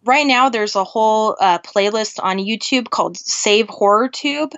Right 0.04 0.26
now 0.26 0.48
there's 0.48 0.76
a 0.76 0.84
whole 0.84 1.36
uh, 1.40 1.58
playlist 1.58 2.18
on 2.22 2.38
YouTube 2.38 2.90
called 2.90 3.16
Save 3.16 3.68
Horror 3.68 4.08
Tube. 4.08 4.52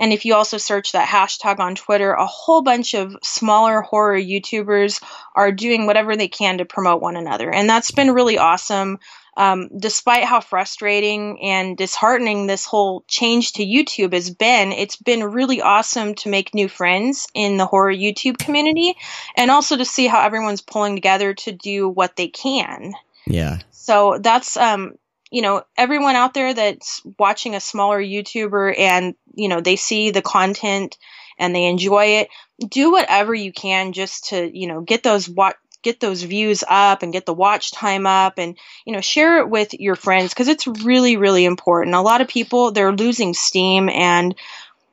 And 0.00 0.12
if 0.12 0.24
you 0.24 0.34
also 0.34 0.58
search 0.58 0.92
that 0.92 1.08
hashtag 1.08 1.58
on 1.58 1.74
Twitter, 1.74 2.12
a 2.12 2.26
whole 2.26 2.62
bunch 2.62 2.94
of 2.94 3.16
smaller 3.22 3.80
horror 3.80 4.18
YouTubers 4.18 5.02
are 5.34 5.50
doing 5.50 5.86
whatever 5.86 6.16
they 6.16 6.28
can 6.28 6.58
to 6.58 6.64
promote 6.64 7.02
one 7.02 7.16
another. 7.16 7.50
And 7.50 7.68
that's 7.68 7.90
been 7.90 8.12
really 8.12 8.38
awesome. 8.38 8.98
Um, 9.36 9.68
despite 9.78 10.24
how 10.24 10.40
frustrating 10.40 11.40
and 11.42 11.76
disheartening 11.76 12.46
this 12.46 12.64
whole 12.64 13.04
change 13.06 13.52
to 13.52 13.64
YouTube 13.64 14.12
has 14.12 14.30
been, 14.30 14.72
it's 14.72 14.96
been 14.96 15.22
really 15.22 15.62
awesome 15.62 16.16
to 16.16 16.28
make 16.28 16.54
new 16.54 16.68
friends 16.68 17.28
in 17.34 17.56
the 17.56 17.66
horror 17.66 17.92
YouTube 17.92 18.38
community 18.38 18.96
and 19.36 19.50
also 19.50 19.76
to 19.76 19.84
see 19.84 20.08
how 20.08 20.22
everyone's 20.22 20.60
pulling 20.60 20.96
together 20.96 21.34
to 21.34 21.52
do 21.52 21.88
what 21.88 22.16
they 22.16 22.26
can. 22.26 22.94
Yeah. 23.28 23.58
So 23.88 24.18
that's 24.20 24.58
um 24.58 24.96
you 25.30 25.40
know 25.40 25.62
everyone 25.78 26.14
out 26.14 26.34
there 26.34 26.52
that's 26.52 27.00
watching 27.18 27.54
a 27.54 27.60
smaller 27.60 27.98
YouTuber 27.98 28.78
and 28.78 29.14
you 29.34 29.48
know 29.48 29.62
they 29.62 29.76
see 29.76 30.10
the 30.10 30.20
content 30.20 30.98
and 31.38 31.54
they 31.54 31.64
enjoy 31.64 32.18
it. 32.20 32.28
Do 32.68 32.92
whatever 32.92 33.34
you 33.34 33.50
can 33.50 33.94
just 33.94 34.26
to 34.28 34.50
you 34.52 34.66
know 34.66 34.82
get 34.82 35.02
those 35.02 35.26
what 35.26 35.56
get 35.80 36.00
those 36.00 36.22
views 36.22 36.62
up 36.68 37.02
and 37.02 37.14
get 37.14 37.24
the 37.24 37.32
watch 37.32 37.72
time 37.72 38.06
up 38.06 38.34
and 38.36 38.58
you 38.84 38.92
know 38.92 39.00
share 39.00 39.38
it 39.38 39.48
with 39.48 39.72
your 39.72 39.94
friends 39.94 40.34
because 40.34 40.48
it's 40.48 40.66
really 40.66 41.16
really 41.16 41.46
important. 41.46 41.96
A 41.96 42.02
lot 42.02 42.20
of 42.20 42.28
people 42.28 42.72
they're 42.72 42.92
losing 42.92 43.32
steam 43.32 43.88
and 43.88 44.34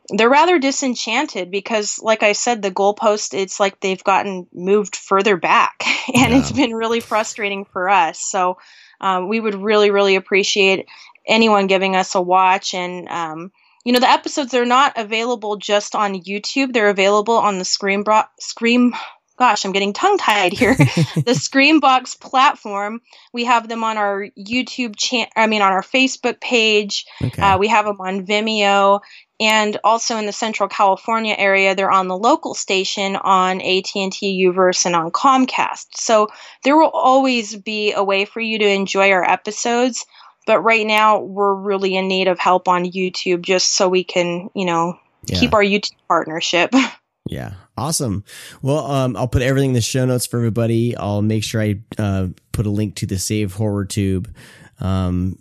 they're 0.10 0.30
rather 0.30 0.60
disenchanted 0.60 1.50
because 1.50 2.00
like 2.02 2.22
i 2.22 2.34
said 2.34 2.62
the 2.62 2.72
goalpost 2.72 3.34
it's 3.34 3.60
like 3.60 3.80
they've 3.80 4.04
gotten 4.04 4.48
moved 4.54 4.96
further 4.96 5.36
back 5.36 5.84
and 6.16 6.34
it's 6.34 6.52
been 6.52 6.74
really 6.74 7.00
frustrating 7.00 7.66
for 7.66 7.90
us 7.90 8.20
so 8.20 8.58
um, 9.02 9.28
we 9.28 9.40
would 9.40 9.56
really 9.56 9.92
really 9.92 10.16
appreciate 10.16 10.88
anyone 11.28 11.68
giving 11.68 11.96
us 11.96 12.16
a 12.16 12.22
watch. 12.22 12.74
And 12.74 13.08
um, 13.10 13.52
you 13.84 13.94
know 13.94 14.00
the 14.00 14.10
episodes 14.10 14.54
are 14.54 14.66
not 14.66 14.94
available 14.98 15.58
just 15.58 15.96
on 15.96 16.22
youtube. 16.22 16.74
They're 16.74 16.90
available 16.90 17.36
on 17.36 17.60
the 17.60 17.66
scream 17.66 18.04
bro- 18.04 18.24
scream 18.40 18.94
gosh 19.38 19.66
i'm 19.66 19.74
getting 19.74 19.94
tongue 19.94 20.18
tied 20.18 20.54
here. 20.54 20.76
The 21.16 21.34
screambox 21.34 22.20
platform 22.20 23.02
we 23.32 23.46
have 23.46 23.68
them 23.70 23.84
on 23.84 23.98
our 23.98 24.28
youtube 24.38 24.96
channel 24.98 25.30
i 25.36 25.48
mean 25.48 25.62
on 25.62 25.72
our 25.72 25.84
facebook 25.84 26.42
page. 26.42 27.06
Okay. 27.22 27.42
uh, 27.42 27.58
we 27.58 27.68
have 27.68 27.86
them 27.86 28.02
on 28.02 28.26
vimeo 28.26 29.02
and 29.40 29.78
also 29.84 30.18
in 30.18 30.26
the 30.26 30.32
central 30.32 30.70
california 30.70 31.36
area 31.38 31.76
they're 31.76 31.92
on 31.92 32.08
the 32.08 32.18
local 32.18 32.54
station 32.54 33.16
on 33.16 33.60
at&t 33.62 34.46
uverse 34.48 34.86
and 34.86 34.96
on 34.96 35.12
comcast 35.12 35.88
so 35.96 36.28
there 36.64 36.78
will 36.78 36.90
always 36.90 37.56
be 37.56 37.94
a 37.94 38.04
way 38.04 38.26
for 38.26 38.40
you 38.40 38.58
to 38.60 38.68
enjoy 38.68 39.12
our 39.12 39.24
episodes 39.24 40.06
but 40.48 40.62
right 40.62 40.86
now 40.86 41.20
we're 41.20 41.54
really 41.56 41.96
in 41.96 42.08
need 42.08 42.28
of 42.28 42.40
help 42.40 42.68
on 42.68 42.86
youtube 42.86 43.42
just 43.42 43.76
so 43.76 43.90
we 43.90 44.04
can 44.04 44.50
you 44.56 44.66
know 44.66 44.98
Yeah. 45.26 45.40
keep 45.40 45.54
our 45.54 45.64
youtube 45.64 45.92
partnership 46.08 46.72
Yeah. 47.28 47.54
Awesome. 47.76 48.24
Well, 48.62 48.86
um, 48.86 49.18
I'll 49.18 49.28
put 49.28 49.42
everything 49.42 49.72
in 49.72 49.74
the 49.74 49.82
show 49.82 50.06
notes 50.06 50.28
for 50.28 50.38
everybody. 50.38 50.96
I'll 50.96 51.24
make 51.24 51.44
sure 51.44 51.60
I 51.60 51.80
uh, 51.98 52.28
put 52.52 52.68
a 52.68 52.70
link 52.70 52.98
to 52.98 53.08
the 53.08 53.18
Save 53.18 53.54
Horror 53.54 53.86
Tube 53.86 54.32
um, 54.80 55.36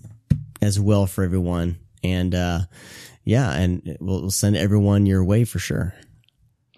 as 0.62 0.80
well 0.80 1.06
for 1.06 1.22
everyone. 1.24 1.76
And 2.02 2.34
uh, 2.34 2.60
yeah, 3.24 3.52
and 3.52 3.96
we'll, 4.00 4.22
we'll 4.22 4.30
send 4.30 4.56
everyone 4.56 5.06
your 5.06 5.24
way 5.24 5.44
for 5.44 5.58
sure. 5.58 5.94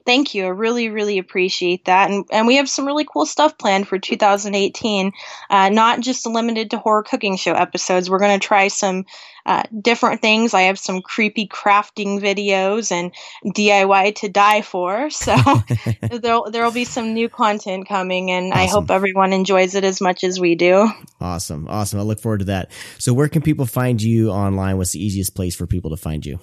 Thank 0.07 0.37
you. 0.37 0.45
I 0.45 0.49
really, 0.51 0.89
really 0.89 1.19
appreciate 1.19 1.87
that. 1.87 2.11
And, 2.11 2.25
and 2.31 2.47
we 2.47 2.57
have 2.57 2.71
some 2.71 2.87
really 2.87 3.05
cool 3.05 3.27
stuff 3.27 3.59
planned 3.59 3.89
for 3.89 3.99
2018, 3.99 5.13
uh, 5.51 5.69
not 5.71 6.01
just 6.01 6.25
limited 6.25 6.71
to 6.71 6.79
horror 6.79 7.03
cooking 7.03 7.37
show 7.37 7.55
episodes. 7.55 8.09
We're 8.09 8.21
going 8.21 8.39
to 8.39 8.47
try 8.47 8.69
some 8.69 9.05
uh, 9.47 9.63
different 9.81 10.21
things. 10.21 10.53
I 10.53 10.63
have 10.63 10.79
some 10.79 11.01
creepy 11.01 11.47
crafting 11.47 12.21
videos 12.21 12.91
and 12.91 13.13
DIY 13.55 14.17
to 14.17 14.29
die 14.29 14.63
for. 14.63 15.09
So 15.27 15.35
there'll, 16.19 16.51
there'll 16.51 16.71
be 16.71 16.85
some 16.85 17.13
new 17.13 17.29
content 17.29 17.89
coming, 17.89 18.31
and 18.31 18.53
I 18.53 18.67
hope 18.67 18.91
everyone 18.91 19.33
enjoys 19.33 19.75
it 19.75 19.83
as 19.83 20.01
much 20.01 20.23
as 20.23 20.39
we 20.39 20.55
do. 20.55 20.89
Awesome. 21.21 21.67
Awesome. 21.69 21.99
I 21.99 22.03
look 22.03 22.21
forward 22.21 22.39
to 22.39 22.45
that. 22.47 22.71
So, 22.99 23.13
where 23.13 23.29
can 23.29 23.43
people 23.43 23.67
find 23.67 24.01
you 24.01 24.31
online? 24.31 24.77
What's 24.77 24.93
the 24.93 25.05
easiest 25.05 25.35
place 25.35 25.57
for 25.57 25.67
people 25.67 25.91
to 25.91 25.97
find 25.97 26.25
you? 26.25 26.39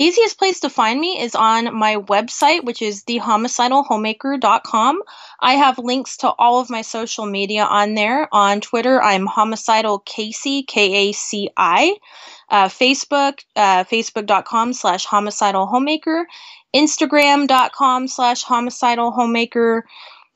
Easiest 0.00 0.38
place 0.38 0.60
to 0.60 0.70
find 0.70 1.00
me 1.00 1.20
is 1.20 1.34
on 1.34 1.74
my 1.74 1.96
website, 1.96 2.64
which 2.64 2.80
is 2.80 3.02
thehomicidalhomemaker.com. 3.02 5.02
I 5.40 5.54
have 5.54 5.78
links 5.78 6.18
to 6.18 6.28
all 6.38 6.60
of 6.60 6.70
my 6.70 6.82
social 6.82 7.26
media 7.26 7.64
on 7.64 7.94
there. 7.94 8.32
On 8.32 8.60
Twitter, 8.60 9.02
I'm 9.02 9.26
homicidal 9.26 9.98
Kaci, 10.00 10.64
K 10.64 11.08
A 11.08 11.12
C 11.12 11.50
I. 11.56 11.96
Uh, 12.48 12.68
Facebook, 12.68 13.40
uh, 13.56 13.82
facebook.com 13.84 14.72
slash 14.72 15.04
homicidal 15.04 15.66
homemaker. 15.66 16.28
Instagram.com 16.74 18.06
slash 18.06 18.44
homicidal 18.44 19.10
homemaker. 19.10 19.84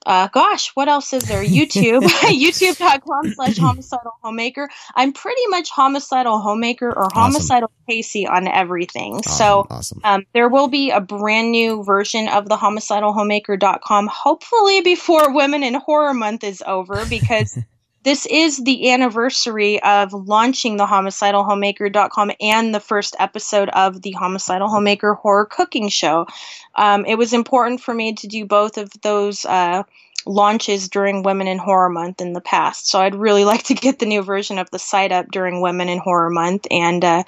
Uh, 0.05 0.29
gosh, 0.29 0.71
what 0.75 0.89
else 0.89 1.13
is 1.13 1.25
there? 1.25 1.45
YouTube, 1.45 2.03
youtube.com 2.03 3.33
slash 3.35 3.59
homicidal 3.59 4.13
homemaker. 4.23 4.69
I'm 4.95 5.13
pretty 5.13 5.47
much 5.49 5.71
homicidal 5.71 6.41
homemaker 6.41 6.89
or 6.89 7.09
homicidal 7.13 7.71
Kaci 7.89 8.29
on 8.29 8.49
everything. 8.49 9.23
so, 9.23 9.67
awesome. 9.71 10.01
um, 10.05 10.27
there 10.33 10.49
will 10.49 10.69
be 10.69 10.91
a 10.91 11.01
brand 11.01 11.51
new 11.51 11.83
version 11.85 12.29
of 12.29 12.49
the 12.49 12.57
homicidalhomemaker.com, 12.57 14.09
hopefully 14.13 14.81
before 14.81 15.35
Women 15.35 15.63
in 15.63 15.75
Horror 15.75 16.15
Month 16.15 16.45
is 16.45 16.63
over, 16.67 17.05
because 17.07 17.59
this 18.05 18.27
is 18.27 18.59
the 18.59 18.91
anniversary 18.91 19.83
of 19.83 20.13
launching 20.13 20.77
the 20.77 20.87
homicidalhomemaker.com 20.87 22.33
and 22.41 22.75
the 22.75 22.81
first 22.81 23.15
episode 23.19 23.69
of 23.71 24.03
the 24.03 24.13
homicidal 24.13 24.69
homemaker 24.69 25.15
horror 25.15 25.47
cooking 25.47 25.89
show. 25.89 26.27
Um, 26.75 27.05
it 27.05 27.17
was 27.17 27.33
important 27.33 27.81
for 27.81 27.95
me 27.95 28.15
to 28.15 28.27
do 28.27 28.45
both 28.45 28.77
of 28.77 28.91
those 29.03 29.45
uh, 29.45 29.85
launches 30.27 30.89
during 30.89 31.23
women 31.23 31.49
in 31.49 31.59
horror 31.59 31.89
month 31.89 32.21
in 32.21 32.33
the 32.33 32.41
past. 32.41 32.89
So 32.89 33.01
i'd 33.01 33.15
really 33.15 33.45
like 33.53 33.65
to 33.65 33.75
get 33.75 33.99
the 33.99 34.07
new 34.07 34.23
version 34.23 34.59
of 34.59 34.71
the 34.71 34.79
site 34.79 35.13
up 35.13 35.31
during 35.31 35.61
women 35.61 35.89
in 35.89 35.99
horror 35.99 36.31
month. 36.31 36.67
And 36.71 37.05
uh, 37.05 37.25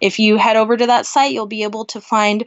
if 0.00 0.18
you 0.18 0.36
head 0.36 0.56
over 0.56 0.76
to 0.76 0.86
that 0.86 1.06
site 1.06 1.32
you'll 1.32 1.46
be 1.46 1.62
able 1.62 1.84
to 1.86 2.00
find 2.00 2.44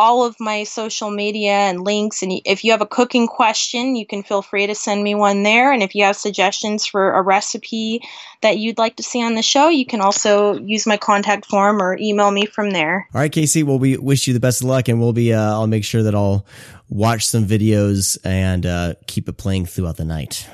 all 0.00 0.24
of 0.24 0.40
my 0.40 0.64
social 0.64 1.10
media 1.10 1.52
and 1.52 1.84
links. 1.84 2.22
And 2.22 2.32
if 2.46 2.64
you 2.64 2.70
have 2.70 2.80
a 2.80 2.86
cooking 2.86 3.26
question, 3.26 3.96
you 3.96 4.06
can 4.06 4.22
feel 4.22 4.40
free 4.40 4.66
to 4.66 4.74
send 4.74 5.04
me 5.04 5.14
one 5.14 5.42
there. 5.42 5.70
And 5.70 5.82
if 5.82 5.94
you 5.94 6.04
have 6.04 6.16
suggestions 6.16 6.86
for 6.86 7.12
a 7.12 7.20
recipe 7.20 8.00
that 8.40 8.56
you'd 8.56 8.78
like 8.78 8.96
to 8.96 9.02
see 9.02 9.22
on 9.22 9.34
the 9.34 9.42
show, 9.42 9.68
you 9.68 9.84
can 9.84 10.00
also 10.00 10.54
use 10.54 10.86
my 10.86 10.96
contact 10.96 11.44
form 11.44 11.82
or 11.82 11.98
email 11.98 12.30
me 12.30 12.46
from 12.46 12.70
there. 12.70 13.06
All 13.14 13.20
right, 13.20 13.30
Kaci. 13.30 13.62
Well, 13.62 13.78
we 13.78 13.98
wish 13.98 14.26
you 14.26 14.32
the 14.32 14.40
best 14.40 14.62
of 14.62 14.68
luck, 14.68 14.88
and 14.88 14.98
we'll 14.98 15.12
be. 15.12 15.34
Uh, 15.34 15.52
I'll 15.52 15.66
make 15.66 15.84
sure 15.84 16.02
that 16.02 16.14
I'll 16.14 16.46
watch 16.88 17.26
some 17.26 17.44
videos 17.44 18.16
and 18.24 18.64
uh, 18.64 18.94
keep 19.06 19.28
it 19.28 19.34
playing 19.34 19.66
throughout 19.66 19.98
the 19.98 20.06
night. 20.06 20.48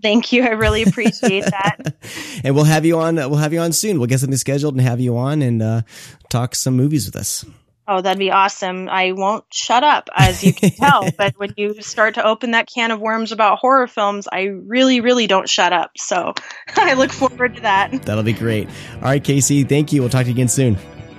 Thank 0.00 0.32
you. 0.32 0.42
I 0.42 0.52
really 0.52 0.82
appreciate 0.82 1.44
that. 1.44 1.96
and 2.44 2.54
we'll 2.54 2.64
have 2.64 2.86
you 2.86 2.98
on. 2.98 3.16
We'll 3.16 3.36
have 3.36 3.52
you 3.52 3.60
on 3.60 3.74
soon. 3.74 3.98
We'll 3.98 4.06
get 4.06 4.20
something 4.20 4.38
scheduled 4.38 4.72
and 4.72 4.80
have 4.80 5.00
you 5.00 5.18
on 5.18 5.42
and 5.42 5.62
uh, 5.62 5.82
talk 6.30 6.54
some 6.54 6.76
movies 6.76 7.04
with 7.04 7.16
us. 7.16 7.44
Oh, 7.88 8.00
that'd 8.00 8.18
be 8.18 8.32
awesome. 8.32 8.88
I 8.88 9.12
won't 9.12 9.44
shut 9.52 9.84
up, 9.84 10.08
as 10.16 10.42
you 10.42 10.52
can 10.52 10.70
tell. 10.70 11.08
but 11.18 11.34
when 11.36 11.54
you 11.56 11.80
start 11.82 12.14
to 12.14 12.24
open 12.24 12.50
that 12.50 12.68
can 12.72 12.90
of 12.90 13.00
worms 13.00 13.30
about 13.30 13.58
horror 13.58 13.86
films, 13.86 14.26
I 14.32 14.44
really, 14.44 15.00
really 15.00 15.26
don't 15.26 15.48
shut 15.48 15.72
up. 15.72 15.92
So 15.96 16.34
I 16.76 16.94
look 16.94 17.12
forward 17.12 17.56
to 17.56 17.62
that. 17.62 17.92
That'll 18.02 18.24
be 18.24 18.32
great. 18.32 18.68
All 18.96 19.02
right, 19.02 19.22
Casey, 19.22 19.62
thank 19.64 19.92
you. 19.92 20.00
We'll 20.00 20.10
talk 20.10 20.22
to 20.22 20.28
you 20.28 20.34
again 20.34 20.48
soon. 20.48 20.76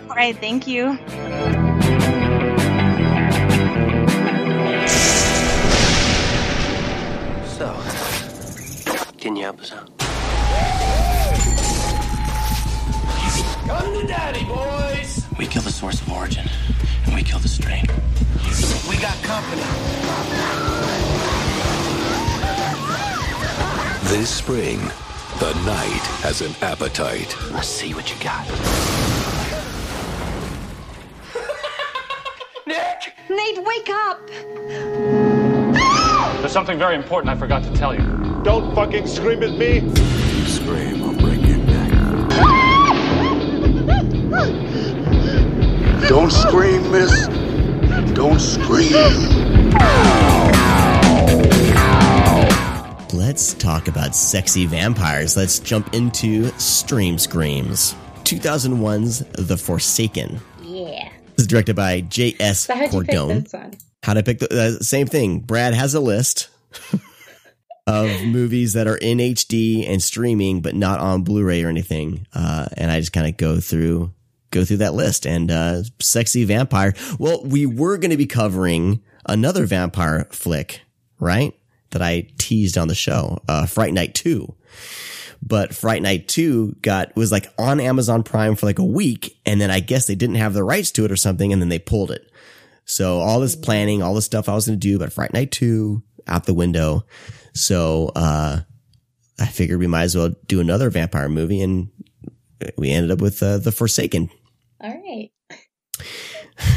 All 0.09 0.15
right, 0.15 0.37
thank 0.37 0.67
you. 0.67 0.97
So, 7.47 7.73
can 9.17 9.35
you 9.35 9.43
help 9.43 9.61
us 9.61 9.71
out? 9.71 9.97
Come 13.67 13.99
to 13.99 14.07
daddy, 14.07 14.45
boys! 14.45 15.27
We 15.37 15.45
kill 15.45 15.61
the 15.61 15.71
source 15.71 15.99
of 15.99 16.09
origin, 16.09 16.39
and 16.39 16.45
we 16.45 16.46
kill 17.27 17.39
the 17.39 17.47
strain. 17.49 17.83
We 18.89 18.95
got 19.01 19.21
company. 19.21 19.61
This 24.09 24.29
spring, 24.29 24.79
the 25.39 25.53
night 25.65 26.05
has 26.23 26.39
an 26.41 26.55
appetite. 26.61 27.35
Let's 27.51 27.67
see 27.67 27.93
what 27.93 28.09
you 28.09 28.15
got. 28.23 28.47
Nick! 32.65 33.13
Nate, 33.29 33.61
wake 33.61 33.89
up! 33.89 34.25
There's 36.39 36.53
something 36.53 36.79
very 36.79 36.95
important 36.95 37.29
I 37.29 37.35
forgot 37.35 37.61
to 37.63 37.73
tell 37.73 37.93
you. 37.93 37.99
Don't 38.43 38.73
fucking 38.73 39.05
scream 39.05 39.43
at 39.43 39.51
me! 39.57 39.81
Scream 40.45 41.03
or 41.03 41.11
break 41.13 41.45
your 41.45 41.57
neck. 41.57 41.91
Don't 46.07 46.31
scream, 46.31 46.89
miss. 46.89 47.27
Don't 48.13 48.39
scream. 48.39 48.93
Let's 53.13 53.53
talk 53.55 53.89
about 53.89 54.15
sexy 54.15 54.65
vampires. 54.65 55.35
Let's 55.35 55.59
jump 55.59 55.93
into 55.93 56.47
Stream 56.59 57.17
Screams. 57.17 57.93
2001's 58.23 59.19
The 59.33 59.57
Forsaken. 59.57 60.39
Yeah. 60.63 61.09
This 61.35 61.43
is 61.43 61.47
directed 61.47 61.75
by 61.75 62.01
J.S. 62.01 62.61
So 62.61 62.73
how'd 62.73 62.93
you 62.93 63.01
pick 63.01 63.09
Cardone. 63.09 63.79
How 64.01 64.13
to 64.13 64.23
pick 64.23 64.39
the 64.39 64.77
uh, 64.79 64.83
same 64.83 65.07
thing. 65.07 65.41
Brad 65.41 65.73
has 65.73 65.93
a 65.93 65.99
list 65.99 66.47
of 67.87 68.23
movies 68.23 68.73
that 68.73 68.87
are 68.87 68.97
in 68.97 69.17
HD 69.17 69.89
and 69.89 70.01
streaming, 70.01 70.61
but 70.61 70.73
not 70.73 71.01
on 71.01 71.23
Blu-ray 71.23 71.63
or 71.65 71.69
anything. 71.69 72.27
Uh, 72.33 72.67
and 72.77 72.89
I 72.89 72.99
just 72.99 73.11
kind 73.11 73.27
of 73.27 73.35
go 73.35 73.59
through 73.59 74.13
go 74.59 74.65
through 74.65 74.77
that 74.77 74.93
list. 74.93 75.25
And 75.25 75.51
uh, 75.51 75.83
sexy 75.99 76.43
vampire. 76.43 76.93
Well, 77.19 77.43
we 77.43 77.65
were 77.65 77.97
going 77.97 78.11
to 78.11 78.17
be 78.17 78.25
covering 78.25 79.01
another 79.25 79.65
vampire 79.65 80.27
flick, 80.31 80.81
right? 81.19 81.53
That 81.91 82.01
I 82.01 82.27
teased 82.37 82.77
on 82.77 82.89
the 82.89 82.95
show, 82.95 83.39
uh, 83.47 83.65
Fright 83.65 83.93
Night 83.93 84.13
Two. 84.13 84.55
But 85.41 85.75
Fright 85.75 86.01
Night 86.01 86.27
2 86.27 86.77
got, 86.81 87.15
was 87.15 87.31
like 87.31 87.51
on 87.57 87.79
Amazon 87.79 88.23
Prime 88.23 88.55
for 88.55 88.65
like 88.65 88.79
a 88.79 88.85
week. 88.85 89.39
And 89.45 89.61
then 89.61 89.71
I 89.71 89.79
guess 89.79 90.07
they 90.07 90.15
didn't 90.15 90.35
have 90.35 90.53
the 90.53 90.63
rights 90.63 90.91
to 90.91 91.05
it 91.05 91.11
or 91.11 91.15
something. 91.15 91.53
And 91.53 91.61
then 91.61 91.69
they 91.69 91.79
pulled 91.79 92.11
it. 92.11 92.29
So 92.85 93.19
all 93.19 93.39
this 93.39 93.55
planning, 93.55 94.01
all 94.01 94.13
the 94.13 94.21
stuff 94.21 94.49
I 94.49 94.55
was 94.55 94.65
going 94.65 94.79
to 94.79 94.87
do 94.87 94.95
about 94.95 95.13
Fright 95.13 95.33
Night 95.33 95.51
2 95.51 96.01
out 96.27 96.45
the 96.45 96.53
window. 96.53 97.05
So, 97.53 98.11
uh, 98.15 98.61
I 99.39 99.45
figured 99.45 99.79
we 99.79 99.87
might 99.87 100.03
as 100.03 100.15
well 100.15 100.33
do 100.47 100.59
another 100.59 100.89
vampire 100.89 101.29
movie 101.29 101.61
and 101.61 101.89
we 102.77 102.89
ended 102.89 103.11
up 103.11 103.21
with, 103.21 103.43
uh, 103.43 103.59
The 103.59 103.71
Forsaken. 103.71 104.29
All 104.81 104.93
right. 104.93 105.31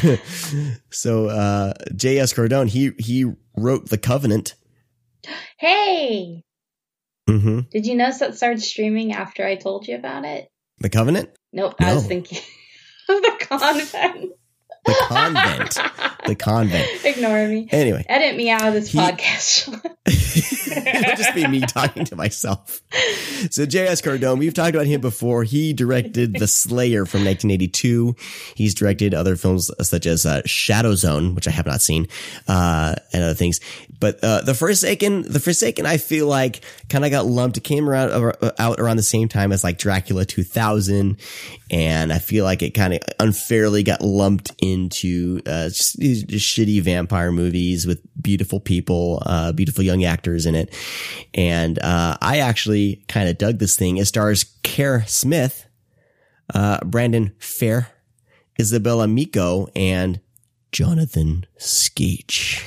so, 0.90 1.26
uh, 1.26 1.74
J.S. 1.94 2.32
Cardone, 2.32 2.68
he, 2.68 2.92
he 2.98 3.26
wrote 3.56 3.88
The 3.88 3.98
Covenant. 3.98 4.54
Hey, 5.58 6.44
Mm-hmm. 7.28 7.60
did 7.70 7.86
you 7.86 7.94
notice 7.94 8.18
that 8.18 8.36
started 8.36 8.60
streaming 8.60 9.12
after 9.12 9.46
I 9.46 9.54
told 9.54 9.86
you 9.86 9.94
about 9.94 10.24
it? 10.24 10.48
The 10.78 10.88
Covenant? 10.88 11.30
Nope, 11.52 11.74
I 11.78 11.94
was 11.94 12.04
thinking 12.06 12.38
of 13.08 13.22
the 13.22 13.36
convent. 13.40 14.32
The 14.86 14.96
Convent. 15.08 15.78
the 16.26 16.34
Convent. 16.34 17.04
Ignore 17.04 17.46
me. 17.48 17.68
Anyway. 17.70 18.04
Edit 18.08 18.36
me 18.36 18.50
out 18.50 18.66
of 18.68 18.74
this 18.74 18.88
He- 18.90 18.98
podcast. 18.98 19.68
It'll 20.06 21.16
just 21.16 21.34
be 21.34 21.46
me 21.46 21.60
talking 21.60 22.04
to 22.06 22.16
myself. 22.16 22.80
So 23.50 23.66
J.S. 23.66 24.00
Cardone, 24.00 24.38
we've 24.38 24.54
talked 24.54 24.74
about 24.74 24.86
him 24.86 25.00
before. 25.00 25.44
He 25.44 25.72
directed 25.72 26.34
The 26.34 26.46
Slayer 26.46 27.04
from 27.06 27.20
1982. 27.24 28.16
He's 28.54 28.74
directed 28.74 29.14
other 29.14 29.36
films 29.36 29.70
such 29.82 30.06
as 30.06 30.24
uh, 30.26 30.42
Shadow 30.46 30.94
Zone, 30.94 31.34
which 31.34 31.46
I 31.48 31.50
have 31.50 31.66
not 31.66 31.80
seen, 31.80 32.06
uh, 32.48 32.94
and 33.12 33.22
other 33.22 33.34
things. 33.34 33.60
But 33.98 34.22
uh, 34.24 34.42
The 34.42 34.54
Forsaken, 34.54 35.22
The 35.30 35.40
Forsaken, 35.40 35.84
I 35.86 35.98
feel 35.98 36.26
like 36.26 36.62
kind 36.88 37.04
of 37.04 37.10
got 37.10 37.26
lumped. 37.26 37.56
It 37.58 37.64
came 37.64 37.88
around 37.88 38.10
uh, 38.12 38.52
out 38.58 38.80
around 38.80 38.96
the 38.96 39.02
same 39.02 39.28
time 39.28 39.52
as 39.52 39.62
like 39.62 39.78
Dracula 39.78 40.24
2000, 40.24 41.18
and 41.70 42.12
I 42.12 42.18
feel 42.18 42.44
like 42.44 42.62
it 42.62 42.70
kind 42.70 42.94
of 42.94 43.00
unfairly 43.20 43.82
got 43.82 44.00
lumped 44.00 44.52
into 44.58 45.40
uh, 45.46 45.68
just 45.68 45.96
these 45.98 46.24
just 46.24 46.46
shitty 46.46 46.82
vampire 46.82 47.30
movies 47.30 47.86
with 47.86 48.02
beautiful 48.20 48.58
people, 48.58 49.22
uh, 49.24 49.52
beautiful 49.52 49.84
young 49.84 50.04
actors 50.04 50.46
in 50.46 50.56
it. 50.56 50.74
And 51.32 51.78
uh, 51.78 52.16
I 52.20 52.38
actually 52.38 53.04
kind 53.06 53.28
of 53.28 53.38
dug 53.38 53.58
this 53.58 53.76
thing. 53.76 53.98
It 53.98 54.06
stars 54.06 54.44
Kerr 54.64 55.04
Smith, 55.06 55.66
uh, 56.52 56.80
Brendan 56.84 57.32
Fehr, 57.38 57.86
Isabella 58.58 59.06
Miko, 59.06 59.68
and 59.76 60.20
Jonathan 60.72 61.46
Skeech. 61.58 62.64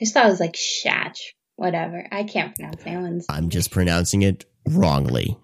I 0.00 0.04
just 0.04 0.14
thought 0.14 0.26
it 0.26 0.30
was 0.30 0.40
like 0.40 0.54
Shatch. 0.56 1.18
Whatever. 1.56 2.06
I 2.12 2.22
can't 2.22 2.54
pronounce 2.54 2.82
anyone's. 2.86 3.26
I'm 3.28 3.48
just 3.48 3.72
pronouncing 3.72 4.22
it 4.22 4.44
wrongly. 4.68 5.36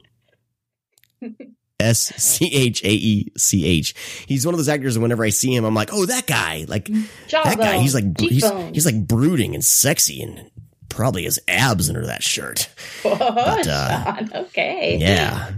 S 1.85 2.13
C 2.17 2.51
H 2.53 2.83
A 2.85 2.91
E 2.91 3.33
C 3.37 3.65
H. 3.67 4.25
He's 4.27 4.45
one 4.47 4.55
of 4.55 4.59
those 4.59 4.69
actors. 4.69 4.95
that 4.95 5.01
Whenever 5.01 5.25
I 5.25 5.31
see 5.31 5.55
him, 5.55 5.65
I'm 5.65 5.75
like, 5.75 5.91
oh, 5.93 6.07
that 6.07 6.27
guy. 6.27 6.65
Like 6.69 6.87
that 7.31 7.59
guy. 7.59 7.79
He's 7.79 7.95
like 7.95 8.19
he's, 8.19 8.45
he's 8.73 8.87
like 8.87 9.07
brooding 9.07 9.55
and 9.55 9.65
sexy, 9.65 10.23
and 10.23 10.51
probably 10.89 11.25
has 11.25 11.39
abs 11.49 11.89
under 11.89 12.07
that 12.07 12.23
shirt. 12.23 12.71
Whoa, 13.03 13.17
But, 13.17 13.67
uh. 13.67 14.23
Okay. 14.35 14.97
Yeah. 15.01 15.53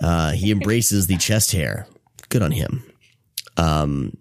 Uh, 0.00 0.32
he 0.32 0.50
embraces 0.52 1.06
the 1.06 1.16
chest 1.16 1.52
hair. 1.52 1.86
Good 2.28 2.42
on 2.42 2.52
him. 2.52 2.84
Um, 3.56 4.16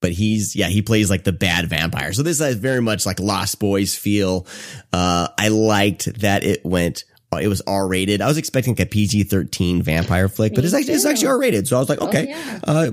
but 0.00 0.12
he's, 0.12 0.56
yeah, 0.56 0.66
he 0.66 0.82
plays 0.82 1.10
like 1.10 1.24
the 1.24 1.32
bad 1.32 1.68
vampire. 1.68 2.12
So 2.12 2.22
this 2.22 2.40
has 2.40 2.56
very 2.56 2.80
much 2.80 3.06
like 3.06 3.20
Lost 3.20 3.58
Boys 3.60 3.96
feel. 3.96 4.46
Uh, 4.92 5.28
I 5.38 5.48
liked 5.48 6.20
that 6.20 6.44
it 6.44 6.64
went, 6.64 7.04
it 7.32 7.48
was 7.48 7.60
R 7.66 7.86
rated. 7.86 8.20
I 8.22 8.26
was 8.26 8.38
expecting 8.38 8.72
like 8.72 8.80
a 8.80 8.86
PG 8.86 9.24
13 9.24 9.82
vampire 9.82 10.28
flick, 10.28 10.54
but 10.54 10.62
Me 10.62 10.66
it's 10.66 10.74
actually, 10.74 10.94
it's 10.94 11.04
actually 11.04 11.28
R 11.28 11.38
rated. 11.38 11.68
So 11.68 11.76
I 11.76 11.80
was 11.80 11.88
like, 11.88 12.00
Oh, 12.00 12.08
okay, 12.08 12.28
yeah. 12.28 12.60
uh, 12.64 12.92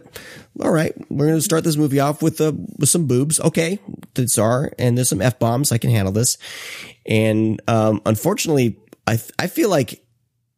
all 0.61 0.71
right, 0.71 0.93
we're 1.09 1.27
going 1.27 1.37
to 1.37 1.41
start 1.41 1.63
this 1.63 1.77
movie 1.77 1.99
off 1.99 2.21
with, 2.21 2.39
uh, 2.41 2.53
with 2.77 2.89
some 2.89 3.07
boobs. 3.07 3.39
Okay. 3.39 3.79
It's 4.15 4.37
R 4.37 4.71
and 4.77 4.97
there's 4.97 5.09
some 5.09 5.21
F 5.21 5.39
bombs. 5.39 5.71
I 5.71 5.77
can 5.77 5.89
handle 5.89 6.11
this. 6.13 6.37
And, 7.05 7.61
um, 7.67 8.01
unfortunately, 8.05 8.77
I, 9.07 9.19
I 9.37 9.47
feel 9.47 9.69
like 9.69 10.01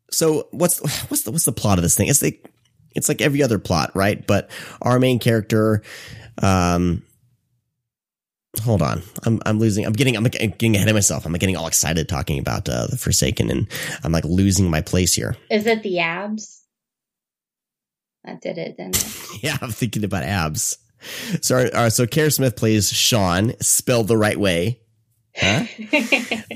so 0.10 0.48
what's 0.52 0.80
what's 1.10 1.24
the 1.24 1.32
what's 1.32 1.46
the 1.46 1.52
plot 1.52 1.78
of 1.78 1.84
this 1.84 1.96
thing? 1.96 2.08
It's 2.08 2.22
like 2.22 2.50
it's 2.96 3.10
like 3.10 3.22
every 3.22 3.44
other 3.44 3.60
plot, 3.60 3.92
right? 3.94 4.26
But 4.26 4.50
our 4.82 5.00
main 5.00 5.20
character, 5.20 5.84
um, 6.42 7.04
hold 8.60 8.82
on. 8.82 9.04
I'm 9.24 9.42
I'm 9.46 9.60
losing. 9.60 9.86
I'm 9.86 9.94
getting 9.94 10.16
I'm 10.16 10.24
getting 10.24 10.76
ahead 10.76 10.88
of 10.88 10.94
myself. 10.94 11.26
I'm 11.26 11.34
getting 11.34 11.58
all 11.58 11.68
excited 11.68 12.10
talking 12.10 12.40
about 12.40 12.68
uh, 12.70 12.88
the 12.88 12.98
Forsaken, 12.98 13.50
and 13.50 13.68
I'm 14.04 14.12
like 14.12 14.26
losing 14.26 14.70
my 14.70 14.82
place 14.82 15.14
here. 15.14 15.36
Is 15.50 15.66
it 15.66 15.84
the 15.84 16.00
abs? 16.00 16.64
That 18.24 18.42
did 18.42 18.58
it, 18.58 18.78
didn't 18.78 18.98
it? 18.98 19.16
yeah, 19.44 19.58
I'm 19.62 19.72
thinking 19.72 20.04
about 20.04 20.24
abs. 20.24 20.78
So, 21.42 21.58
uh, 21.58 21.90
so 21.90 22.06
Kerr 22.08 22.30
Smith 22.30 22.56
plays 22.56 22.92
Sean, 22.92 23.54
spelled 23.62 24.08
the 24.08 24.18
right 24.18 24.40
way. 24.40 24.82
Huh? 25.40 25.66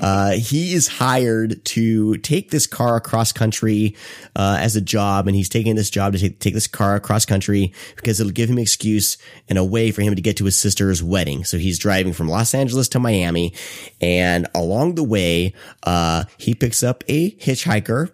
uh, 0.00 0.32
he 0.32 0.74
is 0.74 0.88
hired 0.88 1.64
to 1.66 2.16
take 2.18 2.50
this 2.50 2.66
car 2.66 2.96
across 2.96 3.30
country 3.30 3.96
uh, 4.34 4.56
as 4.60 4.74
a 4.74 4.80
job, 4.80 5.28
and 5.28 5.36
he's 5.36 5.48
taking 5.48 5.76
this 5.76 5.90
job 5.90 6.14
to 6.14 6.18
take, 6.18 6.40
take 6.40 6.54
this 6.54 6.66
car 6.66 6.96
across 6.96 7.24
country 7.24 7.72
because 7.94 8.18
it'll 8.18 8.32
give 8.32 8.50
him 8.50 8.56
an 8.56 8.62
excuse 8.62 9.18
and 9.48 9.56
a 9.56 9.64
way 9.64 9.92
for 9.92 10.02
him 10.02 10.16
to 10.16 10.22
get 10.22 10.36
to 10.38 10.44
his 10.44 10.56
sister's 10.56 11.02
wedding. 11.02 11.44
So 11.44 11.58
he's 11.58 11.78
driving 11.78 12.12
from 12.12 12.28
Los 12.28 12.54
Angeles 12.54 12.88
to 12.88 12.98
Miami, 12.98 13.54
and 14.00 14.48
along 14.54 14.96
the 14.96 15.04
way, 15.04 15.54
uh, 15.84 16.24
he 16.38 16.54
picks 16.54 16.82
up 16.82 17.04
a 17.06 17.30
hitchhiker 17.32 18.12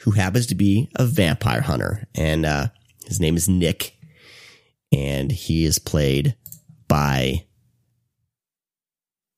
who 0.00 0.12
happens 0.12 0.46
to 0.46 0.54
be 0.54 0.88
a 0.94 1.06
vampire 1.06 1.62
hunter, 1.62 2.06
and 2.14 2.46
uh, 2.46 2.68
his 3.06 3.18
name 3.18 3.36
is 3.36 3.48
Nick, 3.48 3.96
and 4.92 5.32
he 5.32 5.64
is 5.64 5.80
played 5.80 6.36
by 6.86 7.46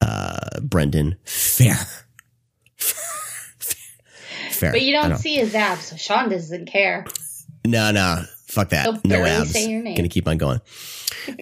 uh, 0.01 0.60
Brendan 0.62 1.16
Fehr. 1.24 2.05
Fehr. 2.78 4.73
But 4.73 4.82
you 4.82 4.93
don't, 4.93 5.10
don't, 5.10 5.18
see 5.18 5.36
his 5.36 5.55
abs, 5.55 5.86
so 5.86 5.97
Sean 5.97 6.28
doesn't 6.28 6.66
care. 6.66 7.05
No, 7.64 7.90
no, 7.90 8.23
fuck 8.47 8.70
that. 8.70 9.05
No 9.05 9.24
abs. 9.24 9.52
Gonna 9.52 10.09
keep 10.09 10.27
on 10.28 10.39
going. 10.39 10.60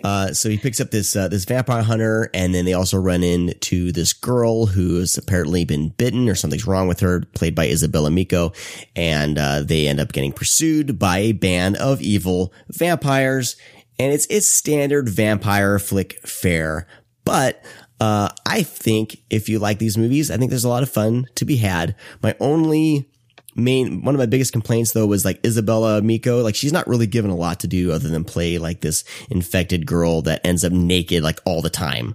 Uh, 0.03 0.33
so 0.33 0.49
he 0.49 0.57
picks 0.57 0.81
up 0.81 0.91
this 0.91 1.15
uh, 1.15 1.29
this 1.29 1.45
vampire 1.45 1.83
hunter, 1.83 2.31
and 2.33 2.55
then 2.55 2.65
they 2.65 2.73
also 2.73 2.99
run 2.99 3.23
into 3.23 3.93
this 3.93 4.13
girl 4.13 4.67
who 4.67 4.99
has 4.99 5.17
apparently 5.17 5.65
been 5.65 5.91
bitten 5.91 6.29
or 6.29 6.35
something's 6.35 6.67
wrong 6.67 6.89
with 6.89 7.01
her, 7.01 7.21
played 7.35 7.55
by 7.55 7.67
Isabella 7.67 8.11
Miko, 8.11 8.53
and 8.97 9.39
uh, 9.39 9.63
they 9.63 9.87
end 9.87 10.01
up 10.01 10.13
getting 10.13 10.33
pursued 10.33 10.99
by 10.99 11.19
a 11.19 11.33
band 11.33 11.77
of 11.77 12.01
evil 12.01 12.53
vampires, 12.69 13.57
and 13.99 14.13
it's 14.13 14.27
it's 14.31 14.47
standard 14.47 15.09
vampire 15.09 15.79
flick 15.79 16.19
fare, 16.27 16.87
but 17.25 17.63
uh, 18.05 18.29
I 18.45 18.63
think 18.65 19.23
if 19.31 19.49
you 19.49 19.59
like 19.59 19.79
these 19.79 19.97
movies, 19.97 20.31
I 20.31 20.37
think 20.37 20.51
there's 20.51 20.65
a 20.65 20.69
lot 20.69 20.83
of 20.83 20.91
fun 20.91 21.27
to 21.37 21.47
be 21.47 21.57
had. 21.57 21.97
My 22.23 22.37
only 22.39 23.09
main, 23.57 24.03
one 24.03 24.15
of 24.15 24.19
my 24.19 24.27
biggest 24.27 24.53
complaints 24.53 24.93
though 24.93 25.07
was 25.07 25.25
like 25.25 25.43
Isabella 25.43 26.03
Miko. 26.03 26.43
Like 26.43 26.55
she's 26.55 26.73
not 26.73 26.87
really 26.87 27.07
given 27.07 27.31
a 27.31 27.35
lot 27.35 27.61
to 27.61 27.67
do 27.67 27.93
other 27.93 28.11
than 28.11 28.23
play 28.23 28.59
like 28.59 28.83
this 28.83 29.05
infected 29.31 29.87
girl 29.87 30.21
that 30.23 30.45
ends 30.45 30.65
up 30.65 30.73
naked 30.73 31.23
like 31.23 31.41
all 31.47 31.63
the 31.63 31.71
time. 31.71 32.15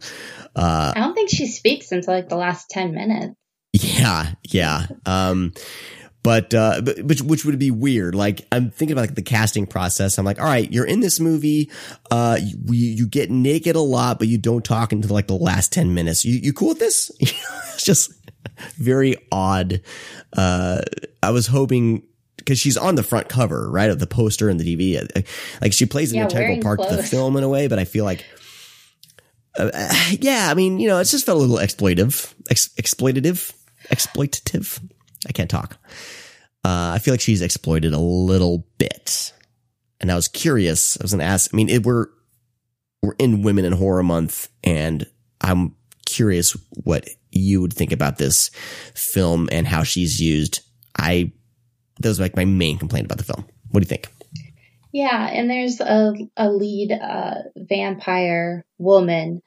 Uh, 0.55 0.93
I 0.95 0.99
don't 0.99 1.15
think 1.15 1.31
she 1.31 1.47
speaks 1.47 1.91
until 1.91 2.13
like 2.13 2.29
the 2.29 2.35
last 2.35 2.69
10 2.69 2.93
minutes. 2.93 3.33
Yeah. 3.73 4.33
Yeah. 4.43 4.85
Um, 5.07 5.53
but, 6.21 6.53
uh, 6.53 6.81
but, 6.83 7.01
which, 7.03 7.21
which 7.21 7.45
would 7.45 7.57
be 7.59 7.71
weird. 7.71 8.15
Like 8.15 8.45
I'm 8.51 8.71
thinking 8.71 8.93
about 8.93 9.01
like 9.01 9.15
the 9.15 9.21
casting 9.21 9.65
process. 9.65 10.17
I'm 10.17 10.25
like, 10.25 10.39
all 10.39 10.45
right, 10.45 10.69
you're 10.71 10.85
in 10.85 10.99
this 10.99 11.19
movie. 11.19 11.71
Uh, 12.11 12.37
you, 12.41 12.57
you 12.73 13.07
get 13.07 13.29
naked 13.29 13.75
a 13.75 13.81
lot, 13.81 14.19
but 14.19 14.27
you 14.27 14.37
don't 14.37 14.63
talk 14.63 14.91
until 14.91 15.13
like 15.13 15.27
the 15.27 15.35
last 15.35 15.71
10 15.71 15.93
minutes. 15.93 16.25
You, 16.25 16.35
you 16.35 16.53
cool 16.53 16.69
with 16.69 16.79
this? 16.79 17.11
it's 17.19 17.83
just 17.83 18.11
very 18.75 19.17
odd. 19.31 19.81
Uh, 20.35 20.81
I 21.23 21.31
was 21.31 21.47
hoping 21.47 22.03
because 22.37 22.59
she's 22.59 22.77
on 22.77 22.95
the 22.95 23.03
front 23.03 23.29
cover, 23.29 23.69
right, 23.69 23.89
of 23.89 23.99
the 23.99 24.07
poster 24.07 24.49
and 24.49 24.59
the 24.59 24.75
DVD. 24.75 25.25
Like 25.61 25.73
she 25.73 25.85
plays 25.85 26.11
an 26.11 26.17
yeah, 26.17 26.23
integral 26.23 26.59
part 26.61 26.79
clothes. 26.79 26.91
of 26.91 26.97
the 26.97 27.03
film 27.03 27.37
in 27.37 27.43
a 27.43 27.49
way, 27.49 27.67
but 27.67 27.79
I 27.79 27.85
feel 27.85 28.05
like, 28.05 28.25
uh, 29.57 29.69
yeah, 30.19 30.47
I 30.49 30.53
mean, 30.53 30.79
you 30.79 30.87
know, 30.87 30.99
it's 30.99 31.11
just 31.11 31.25
felt 31.25 31.37
a 31.37 31.41
little 31.41 31.57
exploitive, 31.57 32.33
ex- 32.49 32.69
exploitative, 32.69 33.53
exploitative. 33.89 34.81
I 35.27 35.31
can't 35.31 35.49
talk. 35.49 35.77
Uh, 36.63 36.91
I 36.93 36.99
feel 36.99 37.13
like 37.13 37.21
she's 37.21 37.41
exploited 37.41 37.93
a 37.93 37.99
little 37.99 38.67
bit. 38.77 39.33
And 40.01 40.11
I 40.11 40.15
was 40.15 40.27
curious. 40.27 40.97
I 40.99 41.03
was 41.03 41.11
going 41.11 41.19
to 41.19 41.25
ask, 41.25 41.53
I 41.53 41.57
mean, 41.57 41.69
it, 41.69 41.85
we're, 41.85 42.07
we're 43.01 43.15
in 43.17 43.43
Women 43.43 43.65
in 43.65 43.73
Horror 43.73 44.03
Month 44.03 44.49
and 44.63 45.05
I'm 45.41 45.75
curious 46.05 46.55
what 46.83 47.09
you 47.31 47.61
would 47.61 47.73
think 47.73 47.91
about 47.91 48.17
this 48.17 48.49
film 48.93 49.47
and 49.51 49.67
how 49.67 49.83
she's 49.83 50.19
used. 50.19 50.61
I, 50.97 51.31
that 51.99 52.09
was 52.09 52.19
like 52.19 52.35
my 52.35 52.45
main 52.45 52.77
complaint 52.77 53.05
about 53.05 53.17
the 53.19 53.23
film. 53.23 53.45
What 53.71 53.81
do 53.81 53.85
you 53.85 53.89
think? 53.89 54.09
Yeah. 54.91 55.27
And 55.27 55.49
there's 55.49 55.79
a, 55.79 56.13
a 56.35 56.49
lead, 56.49 56.91
uh, 56.91 57.35
vampire 57.55 58.65
woman 58.77 59.41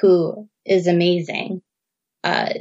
who 0.00 0.48
is 0.64 0.86
amazing. 0.86 1.62
Uh, 2.24 2.54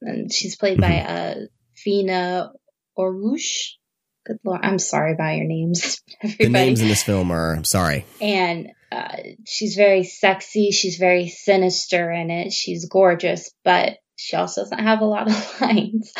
and 0.00 0.32
she's 0.32 0.56
played 0.56 0.80
by, 0.80 0.90
mm-hmm. 0.90 1.42
uh, 1.42 1.46
Phina 1.86 2.50
Oruche. 2.98 3.76
Good 4.24 4.38
lord, 4.44 4.60
I'm 4.62 4.78
sorry 4.78 5.12
about 5.12 5.36
your 5.36 5.46
names. 5.46 6.00
the 6.38 6.48
names 6.48 6.80
in 6.80 6.88
this 6.88 7.02
film 7.02 7.32
are 7.32 7.54
I'm 7.54 7.64
sorry. 7.64 8.06
And 8.20 8.70
uh, 8.92 9.16
she's 9.46 9.74
very 9.74 10.04
sexy. 10.04 10.70
She's 10.70 10.96
very 10.96 11.28
sinister 11.28 12.10
in 12.10 12.30
it. 12.30 12.52
She's 12.52 12.88
gorgeous, 12.88 13.50
but 13.64 13.96
she 14.16 14.36
also 14.36 14.62
doesn't 14.62 14.78
have 14.78 15.00
a 15.00 15.06
lot 15.06 15.28
of 15.28 15.56
lines. 15.60 16.12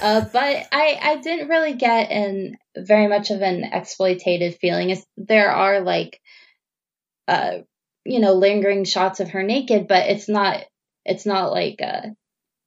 Uh, 0.00 0.24
but 0.32 0.66
I, 0.72 0.98
I 1.02 1.16
didn't 1.22 1.48
really 1.48 1.74
get 1.74 2.10
in 2.10 2.56
very 2.76 3.08
much 3.08 3.30
of 3.30 3.42
an 3.42 3.64
exploitative 3.70 4.58
feeling. 4.58 4.90
It's, 4.90 5.04
there 5.16 5.50
are 5.50 5.80
like, 5.80 6.20
uh, 7.28 7.58
you 8.04 8.20
know, 8.20 8.32
lingering 8.32 8.84
shots 8.84 9.20
of 9.20 9.30
her 9.30 9.42
naked, 9.42 9.88
but 9.88 10.08
it's 10.08 10.28
not, 10.28 10.64
it's 11.04 11.26
not 11.26 11.52
like, 11.52 11.80
uh, 11.82 12.08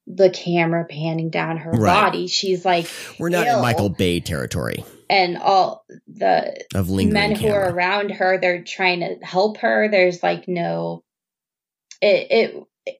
the 0.06 0.30
camera 0.30 0.84
panning 0.84 1.30
down 1.30 1.56
her 1.56 1.70
right. 1.70 2.04
body. 2.04 2.26
She's 2.26 2.64
like, 2.64 2.88
we're 3.18 3.30
not 3.30 3.46
Ill. 3.46 3.56
in 3.56 3.62
Michael 3.62 3.88
Bay 3.88 4.20
territory. 4.20 4.84
And 5.08 5.38
all 5.38 5.84
the 6.06 6.64
of 6.74 6.90
men 6.90 7.34
who 7.34 7.48
camera. 7.48 7.68
are 7.68 7.74
around 7.74 8.10
her, 8.10 8.38
they're 8.40 8.62
trying 8.62 9.00
to 9.00 9.24
help 9.24 9.58
her. 9.58 9.88
There's 9.90 10.22
like 10.22 10.48
no, 10.48 11.02
it, 12.00 12.26
it, 12.86 12.96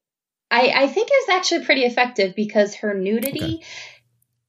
I, 0.50 0.72
I 0.74 0.86
think 0.86 1.08
it's 1.10 1.28
actually 1.28 1.64
pretty 1.64 1.82
effective 1.82 2.34
because 2.34 2.76
her 2.76 2.94
nudity, 2.94 3.56
okay. 3.56 3.64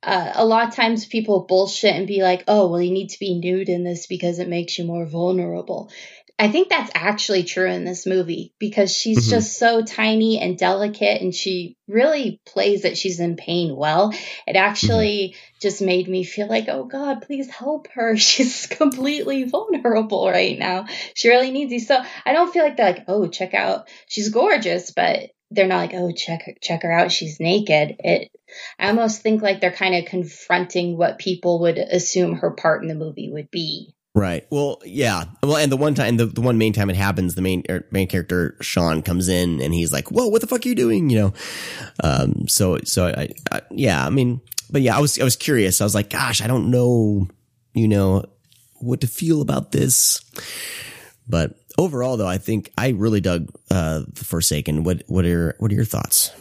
uh, 0.04 0.32
a 0.36 0.46
lot 0.46 0.68
of 0.68 0.76
times 0.76 1.06
people 1.06 1.46
bullshit 1.48 1.96
and 1.96 2.08
be 2.08 2.22
like, 2.22 2.44
oh, 2.48 2.70
well, 2.70 2.82
you 2.82 2.92
need 2.92 3.10
to 3.10 3.20
be 3.20 3.40
nude 3.40 3.70
in 3.70 3.84
this 3.84 4.08
because 4.08 4.40
it 4.40 4.48
makes 4.48 4.78
you 4.78 4.86
more 4.86 5.06
vulnerable. 5.06 5.90
I 6.38 6.50
think 6.50 6.68
that's 6.68 6.92
actually 6.94 7.44
true 7.44 7.70
in 7.70 7.86
this 7.86 8.06
movie 8.06 8.54
because 8.60 8.96
she's 8.96 9.22
mm-hmm. 9.22 9.30
just 9.30 9.58
so 9.58 9.82
tiny 9.84 10.40
and 10.40 10.58
delicate 10.58 11.22
and 11.22 11.34
she 11.34 11.78
really 11.88 12.42
plays 12.46 12.82
that 12.82 12.98
she's 12.98 13.22
in 13.22 13.38
pain 13.38 13.74
well. 13.74 14.14
It 14.46 14.58
actually 14.58 15.30
mm-hmm. 15.34 15.58
just 15.62 15.82
made 15.82 16.10
me 16.10 16.26
feel 16.26 16.48
like, 16.48 16.68
oh 16.68 16.84
God, 16.84 17.22
please 17.22 17.50
help 17.50 17.88
her. 17.94 18.18
She's 18.26 18.68
completely 18.68 19.46
vulnerable 19.46 20.30
right 20.30 20.60
now. 20.60 20.88
She 21.14 21.30
really 21.30 21.52
needs 21.52 21.72
you. 21.72 21.80
So 21.80 22.02
I 22.26 22.34
don't 22.34 22.52
feel 22.52 22.64
like 22.64 22.76
they're 22.76 22.94
like, 22.94 23.06
oh, 23.08 23.28
check 23.28 23.54
out, 23.54 23.88
she's 24.08 24.30
gorgeous, 24.30 24.92
but 24.92 25.30
they're 25.52 25.68
not 25.68 25.78
like, 25.78 25.94
oh, 25.94 26.12
check 26.12 26.44
her, 26.46 26.54
check 26.62 26.84
her 26.84 26.92
out. 26.92 27.12
She's 27.12 27.40
naked. 27.40 27.96
It, 28.00 28.32
I 28.78 28.90
almost 28.90 29.22
think 29.22 29.42
like 29.42 29.62
they're 29.62 29.72
kind 29.72 29.96
of 29.96 30.06
confronting 30.06 30.98
what 30.98 31.20
people 31.20 31.62
would 31.62 31.78
assume 31.78 32.34
her 32.36 32.52
part 32.52 32.82
in 32.82 32.90
the 32.90 32.96
movie 32.96 33.32
would 33.32 33.50
be. 33.50 33.95
Right. 34.16 34.48
Well, 34.50 34.82
yeah. 34.86 35.26
Well, 35.44 35.58
and 35.58 35.70
the 35.70 35.76
one 35.76 35.94
time, 35.94 36.16
the, 36.16 36.26
the 36.26 36.40
one 36.40 36.58
main 36.58 36.72
time 36.72 36.90
it 36.90 36.96
happens, 36.96 37.36
the 37.36 37.42
main 37.42 37.64
er, 37.70 37.86
main 37.92 38.08
character 38.08 38.56
Sean 38.62 39.02
comes 39.02 39.28
in 39.28 39.62
and 39.62 39.74
he's 39.74 39.92
like, 39.92 40.10
"Whoa, 40.10 40.28
what 40.28 40.40
the 40.40 40.48
fuck 40.48 40.66
are 40.66 40.70
you 40.70 40.74
doing?" 40.74 41.10
You 41.10 41.20
know. 41.20 41.34
Um. 42.02 42.48
So 42.48 42.80
so 42.86 43.08
I, 43.08 43.34
I 43.52 43.62
yeah. 43.72 44.06
I 44.06 44.10
mean, 44.10 44.40
but 44.72 44.82
yeah, 44.82 44.96
I 44.96 45.02
was 45.02 45.20
I 45.20 45.26
was 45.26 45.36
curious. 45.36 45.82
I 45.82 45.84
was 45.84 45.94
like, 45.94 46.10
gosh, 46.10 46.42
I 46.42 46.48
don't 46.48 46.72
know, 46.72 47.28
you 47.74 47.90
know, 47.90 48.24
what 48.76 49.02
to 49.02 49.08
feel 49.08 49.42
about 49.42 49.74
this. 49.74 50.22
But 51.28 51.56
overall, 51.78 52.18
though, 52.18 52.28
I 52.28 52.38
think 52.38 52.72
I 52.78 52.90
really 52.90 53.22
dug 53.22 53.50
uh, 53.72 54.04
The 54.08 54.26
Forsaken. 54.26 54.84
What 54.84 55.04
what 55.08 55.26
are 55.26 55.56
what 55.60 55.72
are 55.72 55.76
your 55.76 55.86
thoughts? 55.86 56.32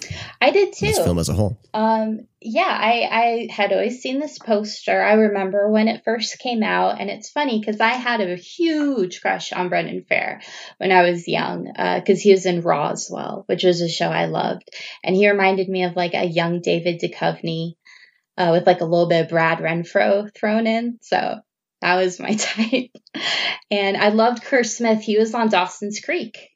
I 0.40 0.50
did 0.50 0.72
too. 0.72 0.86
This 0.86 0.98
film 0.98 1.18
as 1.18 1.28
a 1.28 1.34
whole. 1.34 1.58
Um, 1.72 2.26
yeah, 2.40 2.62
I 2.68 3.08
I 3.10 3.48
had 3.50 3.72
always 3.72 4.00
seen 4.00 4.20
this 4.20 4.38
poster. 4.38 5.02
I 5.02 5.14
remember 5.14 5.70
when 5.70 5.88
it 5.88 6.02
first 6.04 6.38
came 6.38 6.62
out, 6.62 7.00
and 7.00 7.10
it's 7.10 7.30
funny 7.30 7.58
because 7.58 7.80
I 7.80 7.90
had 7.90 8.20
a 8.20 8.36
huge 8.36 9.20
crush 9.20 9.52
on 9.52 9.68
Brendan 9.68 10.04
Fehr 10.10 10.42
when 10.78 10.92
I 10.92 11.08
was 11.08 11.28
young, 11.28 11.64
because 11.64 12.18
uh, 12.18 12.22
he 12.22 12.30
was 12.32 12.46
in 12.46 12.62
Roswell, 12.62 13.44
which 13.46 13.64
was 13.64 13.80
a 13.80 13.88
show 13.88 14.08
I 14.08 14.26
loved, 14.26 14.68
and 15.02 15.14
he 15.16 15.30
reminded 15.30 15.68
me 15.68 15.84
of 15.84 15.96
like 15.96 16.14
a 16.14 16.26
young 16.26 16.60
David 16.60 17.00
Duchovny. 17.00 17.74
Uh, 18.36 18.50
with 18.50 18.66
like 18.66 18.80
a 18.80 18.84
little 18.84 19.06
bit 19.06 19.22
of 19.22 19.28
Brad 19.28 19.58
Renfro 19.58 20.28
thrown 20.34 20.66
in. 20.66 20.98
So 21.02 21.38
that 21.84 21.96
was 21.96 22.18
my 22.18 22.34
type. 22.34 22.90
And 23.70 23.96
I 23.96 24.08
loved 24.08 24.42
Kerr 24.42 24.64
Smith. 24.64 25.02
He 25.02 25.18
was 25.18 25.34
on 25.34 25.50
Dawson's 25.50 26.00
Creek. 26.00 26.48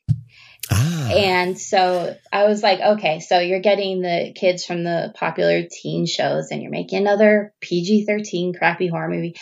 Ah. 0.70 1.10
And 1.10 1.60
so 1.60 2.16
I 2.32 2.44
was 2.44 2.62
like, 2.62 2.80
okay, 2.80 3.20
so 3.20 3.38
you're 3.38 3.60
getting 3.60 4.00
the 4.00 4.32
kids 4.34 4.64
from 4.64 4.84
the 4.84 5.12
popular 5.14 5.64
teen 5.70 6.06
shows 6.06 6.48
and 6.50 6.62
you're 6.62 6.70
making 6.70 7.00
another 7.00 7.52
PG 7.60 8.06
13 8.06 8.54
crappy 8.54 8.88
horror 8.88 9.10
movie. 9.10 9.36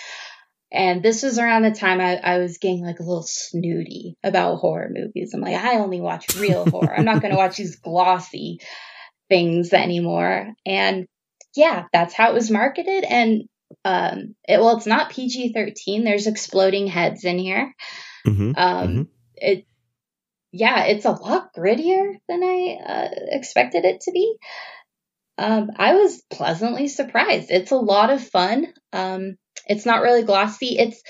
And 0.72 1.04
this 1.04 1.22
was 1.22 1.38
around 1.38 1.62
the 1.62 1.70
time 1.70 2.00
I, 2.00 2.16
I 2.16 2.38
was 2.38 2.58
getting 2.58 2.84
like 2.84 2.98
a 2.98 3.04
little 3.04 3.24
snooty 3.24 4.16
about 4.24 4.56
horror 4.56 4.90
movies. 4.92 5.34
I'm 5.34 5.40
like, 5.40 5.54
I 5.54 5.76
only 5.76 6.00
watch 6.00 6.34
real 6.36 6.68
horror. 6.70 6.98
I'm 6.98 7.04
not 7.04 7.22
going 7.22 7.32
to 7.32 7.38
watch 7.38 7.58
these 7.58 7.76
glossy 7.76 8.58
things 9.28 9.72
anymore. 9.72 10.52
And 10.66 11.06
yeah, 11.54 11.84
that's 11.92 12.14
how 12.14 12.30
it 12.30 12.34
was 12.34 12.50
marketed. 12.50 13.04
And 13.04 13.44
um, 13.84 14.34
it, 14.48 14.60
well, 14.60 14.76
it's 14.76 14.86
not 14.86 15.10
PG 15.10 15.52
13. 15.52 16.05
There's 16.05 16.26
exploding 16.26 16.86
heads 16.86 17.24
in 17.24 17.38
here. 17.38 17.74
Mm-hmm. 18.26 18.52
Um, 18.56 18.88
mm-hmm. 18.88 19.02
It, 19.36 19.66
yeah, 20.52 20.84
it's 20.84 21.05
a 21.05 21.10
lot 21.10 21.51
grittier 21.56 22.14
than 22.28 22.43
I 22.43 22.78
uh, 22.84 23.09
expected 23.30 23.84
it 23.84 24.01
to 24.02 24.12
be. 24.12 24.36
Um, 25.38 25.70
I 25.76 25.94
was 25.94 26.22
pleasantly 26.30 26.88
surprised. 26.88 27.51
It's 27.51 27.70
a 27.70 27.76
lot 27.76 28.10
of 28.10 28.26
fun. 28.26 28.72
Um, 28.93 29.36
it's 29.66 29.84
not 29.84 30.02
really 30.02 30.22
glossy. 30.22 30.78
It's, 30.78 31.02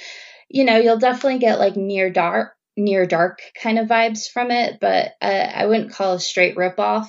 you 0.49 0.65
know, 0.65 0.79
you'll 0.79 0.99
definitely 0.99 1.39
get 1.39 1.59
like 1.59 1.77
near 1.77 2.11
dark, 2.11 2.55
near 2.77 3.07
dark 3.07 3.39
kind 3.63 3.79
of 3.79 3.89
vibes 3.89 4.29
from 4.29 4.51
it, 4.51 4.79
but 4.81 5.13
uh, 5.23 5.27
I 5.27 5.67
wouldn't 5.67 5.93
call 5.93 6.15
a 6.15 6.21
straight 6.21 6.57
ripoff. 6.57 7.09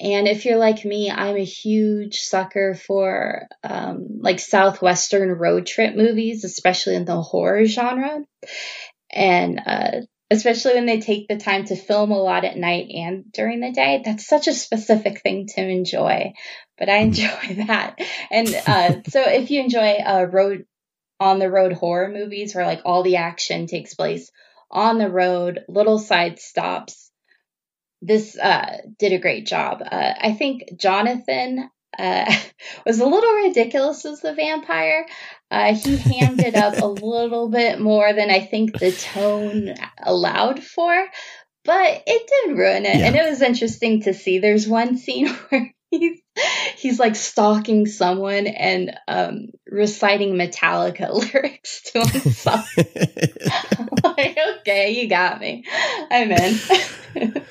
And 0.00 0.28
if 0.28 0.44
you're 0.44 0.58
like 0.58 0.84
me, 0.84 1.10
I'm 1.10 1.36
a 1.36 1.44
huge 1.44 2.18
sucker 2.18 2.74
for 2.74 3.48
um, 3.64 4.20
like 4.20 4.38
southwestern 4.38 5.30
road 5.30 5.66
trip 5.66 5.96
movies, 5.96 6.44
especially 6.44 6.94
in 6.94 7.04
the 7.04 7.20
horror 7.20 7.64
genre. 7.64 8.20
And 9.10 9.60
uh, 9.66 9.90
especially 10.30 10.74
when 10.74 10.86
they 10.86 11.00
take 11.00 11.26
the 11.28 11.36
time 11.36 11.64
to 11.64 11.76
film 11.76 12.10
a 12.10 12.18
lot 12.18 12.44
at 12.44 12.56
night 12.56 12.88
and 12.90 13.32
during 13.32 13.60
the 13.60 13.72
day. 13.72 14.02
That's 14.04 14.26
such 14.26 14.46
a 14.46 14.52
specific 14.52 15.22
thing 15.22 15.46
to 15.54 15.60
enjoy, 15.66 16.34
but 16.78 16.88
I 16.88 16.98
enjoy 16.98 17.64
that. 17.66 17.98
And 18.30 18.48
uh, 18.66 19.02
so 19.08 19.22
if 19.22 19.50
you 19.50 19.60
enjoy 19.60 19.94
uh, 19.94 20.26
road 20.30 20.64
on 21.20 21.38
the 21.38 21.50
road 21.50 21.72
horror 21.72 22.08
movies 22.08 22.54
where 22.54 22.66
like 22.66 22.82
all 22.84 23.02
the 23.02 23.16
action 23.16 23.66
takes 23.66 23.94
place 23.94 24.30
on 24.70 24.98
the 24.98 25.10
road, 25.10 25.64
little 25.68 25.98
side 25.98 26.38
stops, 26.38 27.07
this 28.00 28.38
uh, 28.38 28.78
did 28.98 29.12
a 29.12 29.18
great 29.18 29.46
job. 29.46 29.82
Uh, 29.82 30.12
I 30.20 30.32
think 30.32 30.64
Jonathan 30.76 31.70
uh, 31.98 32.32
was 32.86 33.00
a 33.00 33.06
little 33.06 33.32
ridiculous 33.32 34.04
as 34.04 34.20
the 34.20 34.34
vampire. 34.34 35.06
Uh, 35.50 35.74
he 35.74 35.96
hammed 35.96 36.40
it 36.40 36.54
up 36.54 36.78
a 36.78 36.86
little 36.86 37.48
bit 37.48 37.80
more 37.80 38.12
than 38.12 38.30
I 38.30 38.40
think 38.40 38.78
the 38.78 38.92
tone 38.92 39.74
allowed 40.02 40.62
for, 40.62 41.06
but 41.64 42.02
it 42.06 42.30
didn't 42.30 42.58
ruin 42.58 42.86
it. 42.86 42.96
Yeah. 42.96 43.06
And 43.06 43.16
it 43.16 43.28
was 43.28 43.42
interesting 43.42 44.02
to 44.02 44.14
see. 44.14 44.38
There's 44.38 44.68
one 44.68 44.96
scene 44.96 45.28
where 45.48 45.74
he's 45.90 46.20
he's 46.76 46.98
like 47.00 47.16
stalking 47.16 47.86
someone 47.86 48.46
and 48.46 48.96
um, 49.08 49.48
reciting 49.66 50.34
Metallica 50.34 51.12
lyrics 51.12 51.82
to 51.92 52.06
himself. 52.06 52.68
Like, 54.04 54.38
okay, 54.60 54.90
you 54.90 55.08
got 55.08 55.40
me. 55.40 55.64
I'm 56.10 56.30
in. 56.30 57.42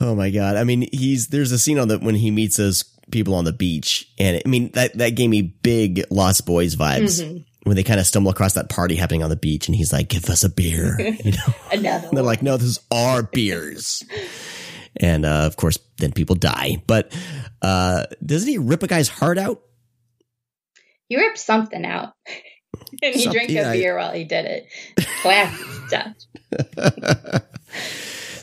Oh 0.00 0.14
my 0.14 0.30
god! 0.30 0.56
I 0.56 0.64
mean, 0.64 0.88
he's 0.92 1.28
there's 1.28 1.52
a 1.52 1.58
scene 1.58 1.78
on 1.78 1.88
that 1.88 2.00
when 2.00 2.14
he 2.14 2.30
meets 2.30 2.56
those 2.56 2.84
people 3.10 3.34
on 3.34 3.44
the 3.44 3.52
beach, 3.52 4.08
and 4.18 4.40
I 4.44 4.48
mean 4.48 4.70
that 4.72 4.96
that 4.98 5.10
gave 5.10 5.28
me 5.30 5.42
big 5.42 6.04
Lost 6.10 6.46
Boys 6.46 6.74
vibes 6.76 7.22
Mhm. 7.22 7.44
when 7.64 7.76
they 7.76 7.82
kind 7.82 8.00
of 8.00 8.06
stumble 8.06 8.30
across 8.30 8.54
that 8.54 8.70
party 8.70 8.94
happening 8.96 9.22
on 9.22 9.28
the 9.30 9.36
beach, 9.36 9.68
and 9.68 9.74
he's 9.76 9.92
like, 9.92 10.08
"Give 10.08 10.24
us 10.30 10.42
a 10.44 10.48
beer," 10.48 10.96
you 11.24 11.32
know. 11.32 11.54
Another 11.72 12.08
And 12.08 12.16
they're 12.16 12.24
like, 12.24 12.42
"No, 12.42 12.56
this 12.56 12.68
is 12.68 12.80
our 12.90 13.22
beers," 13.24 14.02
and 14.96 15.26
uh, 15.26 15.42
of 15.46 15.56
course, 15.56 15.78
then 15.98 16.12
people 16.12 16.34
die. 16.36 16.82
But 16.86 17.12
uh, 17.60 18.06
doesn't 18.24 18.48
he 18.48 18.56
rip 18.58 18.82
a 18.82 18.86
guy's 18.86 19.08
heart 19.08 19.36
out? 19.36 19.60
He 21.08 21.16
ripped 21.16 21.38
something 21.38 21.84
out. 21.84 22.14
and 23.02 23.14
he 23.14 23.26
drank 23.26 23.50
a 23.50 23.52
yeah. 23.52 23.72
beer 23.72 23.98
while 23.98 24.12
he 24.12 24.24
did 24.24 24.46
it. 24.46 24.66
Classy 25.22 25.64
stuff. 25.88 27.42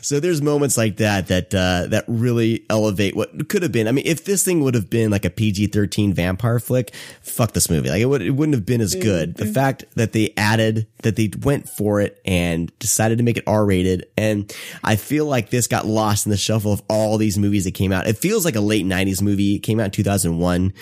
So 0.02 0.20
there's 0.20 0.42
moments 0.42 0.76
like 0.76 0.96
that 0.98 1.28
that 1.28 1.54
uh, 1.54 1.86
that 1.88 2.04
really 2.06 2.64
elevate 2.70 3.16
what 3.16 3.48
could 3.48 3.62
have 3.62 3.72
been. 3.72 3.88
I 3.88 3.92
mean, 3.92 4.06
if 4.06 4.24
this 4.24 4.44
thing 4.44 4.62
would 4.62 4.74
have 4.74 4.90
been 4.90 5.10
like 5.10 5.24
a 5.24 5.30
PG-13 5.30 6.12
vampire 6.12 6.58
flick, 6.58 6.94
fuck 7.20 7.52
this 7.52 7.70
movie. 7.70 7.88
Like 7.88 8.00
it 8.00 8.06
would 8.06 8.22
it 8.22 8.30
wouldn't 8.30 8.54
have 8.54 8.66
been 8.66 8.80
as 8.80 8.94
good. 8.94 9.34
The 9.34 9.46
fact 9.46 9.84
that 9.94 10.12
they 10.12 10.32
added 10.36 10.86
that 11.02 11.16
they 11.16 11.30
went 11.42 11.68
for 11.68 12.00
it 12.00 12.20
and 12.24 12.76
decided 12.78 13.18
to 13.18 13.24
make 13.24 13.36
it 13.36 13.44
R-rated, 13.46 14.06
and 14.16 14.52
I 14.82 14.96
feel 14.96 15.26
like 15.26 15.50
this 15.50 15.66
got 15.66 15.86
lost 15.86 16.26
in 16.26 16.30
the 16.30 16.36
shuffle 16.36 16.72
of 16.72 16.82
all 16.88 17.18
these 17.18 17.38
movies 17.38 17.64
that 17.64 17.74
came 17.74 17.92
out. 17.92 18.06
It 18.06 18.18
feels 18.18 18.44
like 18.44 18.56
a 18.56 18.60
late 18.60 18.86
'90s 18.86 19.22
movie. 19.22 19.56
It 19.56 19.60
came 19.60 19.80
out 19.80 19.86
in 19.86 19.90
2001. 19.92 20.72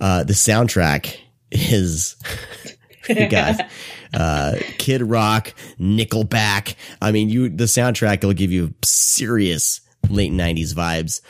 Uh, 0.00 0.24
the 0.24 0.32
soundtrack 0.32 1.16
is. 1.50 2.16
guys. 3.08 3.60
Uh, 4.14 4.58
Kid 4.78 5.02
Rock, 5.02 5.52
Nickelback. 5.78 6.76
I 7.02 7.12
mean, 7.12 7.28
you, 7.28 7.48
the 7.48 7.64
soundtrack 7.64 8.24
will 8.24 8.32
give 8.32 8.52
you 8.52 8.74
serious 8.82 9.80
late 10.08 10.32
nineties 10.32 10.74
vibes. 10.74 11.20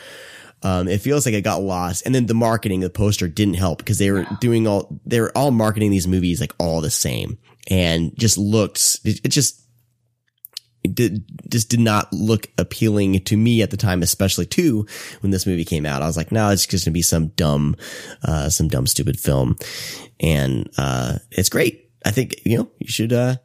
Um, 0.63 0.87
it 0.87 1.01
feels 1.01 1.25
like 1.25 1.35
it 1.35 1.43
got 1.43 1.61
lost. 1.61 2.05
And 2.05 2.15
then 2.15 2.25
the 2.25 2.33
marketing, 2.33 2.79
the 2.79 2.89
poster 2.89 3.27
didn't 3.27 3.53
help 3.53 3.77
because 3.77 3.99
they 3.99 4.09
were 4.09 4.25
doing 4.41 4.65
all, 4.65 4.99
they 5.05 5.19
were 5.19 5.31
all 5.37 5.51
marketing 5.51 5.91
these 5.91 6.07
movies 6.07 6.41
like 6.41 6.53
all 6.57 6.81
the 6.81 6.89
same 6.89 7.37
and 7.69 8.17
just 8.17 8.37
looked, 8.37 8.99
it, 9.03 9.21
it 9.23 9.27
just, 9.29 9.61
it 10.83 10.95
did, 10.95 11.23
just 11.51 11.69
did 11.69 11.79
not 11.79 12.11
look 12.11 12.47
appealing 12.57 13.19
to 13.25 13.37
me 13.37 13.61
at 13.61 13.69
the 13.69 13.77
time, 13.77 14.01
especially 14.01 14.47
too 14.47 14.87
when 15.19 15.29
this 15.29 15.45
movie 15.45 15.65
came 15.65 15.85
out. 15.85 16.01
I 16.01 16.07
was 16.07 16.17
like, 16.17 16.31
no, 16.31 16.49
it's 16.49 16.65
just 16.65 16.85
gonna 16.85 16.93
be 16.93 17.03
some 17.03 17.27
dumb, 17.27 17.75
uh, 18.23 18.49
some 18.49 18.67
dumb, 18.67 18.87
stupid 18.87 19.19
film. 19.19 19.57
And, 20.19 20.67
uh, 20.79 21.19
it's 21.29 21.49
great. 21.49 21.84
I 22.05 22.11
think, 22.11 22.35
you 22.45 22.57
know, 22.59 22.71
you 22.79 22.87
should, 22.87 23.11
uh, 23.11 23.37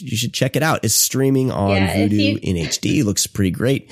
you 0.00 0.16
should- 0.16 0.32
check 0.32 0.54
it 0.56 0.62
out. 0.62 0.84
It's 0.84 0.94
streaming 0.94 1.50
on 1.50 1.70
Yeah, 1.70 1.96
Vudu 1.96 2.12
you- 2.12 2.38
in 2.42 2.56
HD. 2.56 3.02
Looks 3.02 3.26
pretty 3.26 3.50
great. 3.50 3.90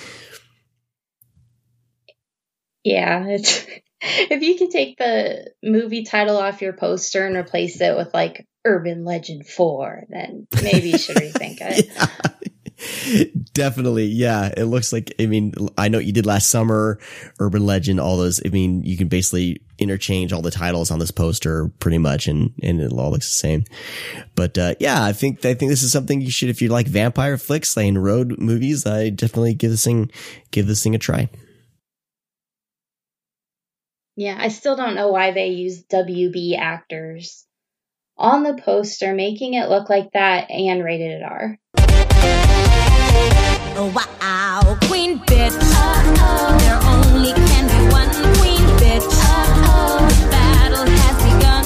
Yeah, 2.85 3.27
it's 3.28 3.66
if 4.03 4.43
you 4.43 4.57
can 4.57 4.70
take 4.70 4.99
the 4.99 5.53
movie 5.62 6.05
title 6.05 6.36
off 6.36 6.62
your 6.62 6.73
poster 6.73 7.27
and 7.27 7.36
replace 7.36 7.81
it 7.81 7.97
with 7.97 8.12
like 8.12 8.47
Urban 8.65 9.05
Legend 9.05 9.47
4, 9.47 10.05
then 10.09 10.47
maybe 10.62 10.90
you 10.90 10.99
should 10.99 11.16
rethink 11.16 11.59
it. 11.61 11.89
Definitely. 13.53 14.07
Yeah. 14.07 14.53
It 14.57 14.65
looks 14.65 14.93
like, 14.93 15.15
I 15.19 15.27
mean, 15.27 15.55
I 15.78 15.89
know 15.89 15.99
you 15.99 16.12
did 16.12 16.27
last 16.27 16.51
summer, 16.51 16.99
Urban 17.39 17.65
Legend, 17.65 18.01
all 18.01 18.16
those. 18.16 18.40
I 18.44 18.49
mean, 18.49 18.82
you 18.82 18.97
can 18.97 19.09
basically 19.09 19.62
interchange 19.78 20.32
all 20.32 20.43
the 20.43 20.51
titles 20.51 20.90
on 20.90 20.99
this 20.99 21.11
poster 21.11 21.69
pretty 21.81 21.99
much 21.99 22.27
and, 22.28 22.53
and 22.62 22.81
it 22.81 22.93
all 22.93 23.11
looks 23.11 23.28
the 23.28 23.39
same. 23.39 23.65
But, 24.35 24.59
uh, 24.59 24.74
yeah, 24.81 25.05
I 25.05 25.12
think, 25.12 25.44
I 25.44 25.55
think 25.55 25.70
this 25.70 25.82
is 25.82 25.93
something 25.93 26.20
you 26.20 26.31
should, 26.31 26.49
if 26.49 26.62
you 26.62 26.69
like 26.69 26.86
vampire 26.86 27.36
flicks, 27.39 27.77
like 27.77 27.94
road 27.94 28.39
movies, 28.39 28.86
I 28.86 29.11
definitely 29.11 29.55
give 29.55 29.70
this 29.70 29.85
thing, 29.85 30.11
give 30.51 30.66
this 30.66 30.82
thing 30.82 30.94
a 30.94 30.99
try. 30.99 31.28
Yeah, 34.16 34.36
I 34.39 34.49
still 34.49 34.77
don't 34.77 34.94
know 34.94 35.09
why 35.09 35.32
they 35.32 35.49
use 35.49 35.85
WB 35.86 36.59
actors 36.59 37.47
on 38.16 38.43
the 38.43 38.55
poster, 38.55 39.15
making 39.15 39.55
it 39.55 39.69
look 39.69 39.89
like 39.89 40.12
that 40.12 40.51
and 40.51 40.85
rated 40.85 41.23
R. 41.23 41.59
Oh, 43.74 43.90
wow, 43.94 44.77
queen 44.82 45.19
bitch. 45.20 45.59
There 46.61 46.81
only 46.85 47.32
can 47.32 47.66
be 47.66 47.93
one 47.93 48.11
queen 48.36 48.65
bitch. 48.78 49.09
The 50.12 50.28
battle 50.31 50.86
has 50.86 51.16
begun. 51.24 51.65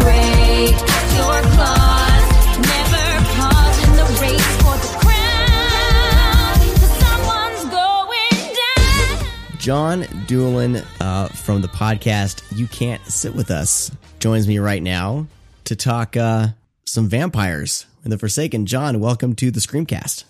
Break 0.00 0.74
your 1.14 1.38
claws. 1.52 2.24
Never 2.64 3.06
pause 3.36 3.78
in 3.84 3.92
the 4.00 4.06
race 4.22 4.52
for 4.62 4.76
the 4.80 4.90
crown. 5.04 6.56
someone's 7.04 7.64
going 7.70 8.54
down. 8.56 9.58
John 9.58 10.24
Doolan, 10.26 10.82
uh, 11.00 11.28
from 11.28 11.60
the 11.60 11.68
podcast 11.68 12.42
You 12.56 12.66
Can't 12.68 13.04
Sit 13.06 13.34
With 13.34 13.50
Us 13.50 13.90
joins 14.18 14.48
me 14.48 14.58
right 14.58 14.82
now 14.82 15.26
to 15.64 15.76
talk, 15.76 16.16
uh, 16.16 16.48
some 16.86 17.08
vampires 17.08 17.84
in 18.04 18.10
the 18.10 18.18
Forsaken. 18.18 18.64
John, 18.66 18.98
welcome 18.98 19.34
to 19.36 19.50
the 19.50 19.60
Screamcast. 19.60 20.24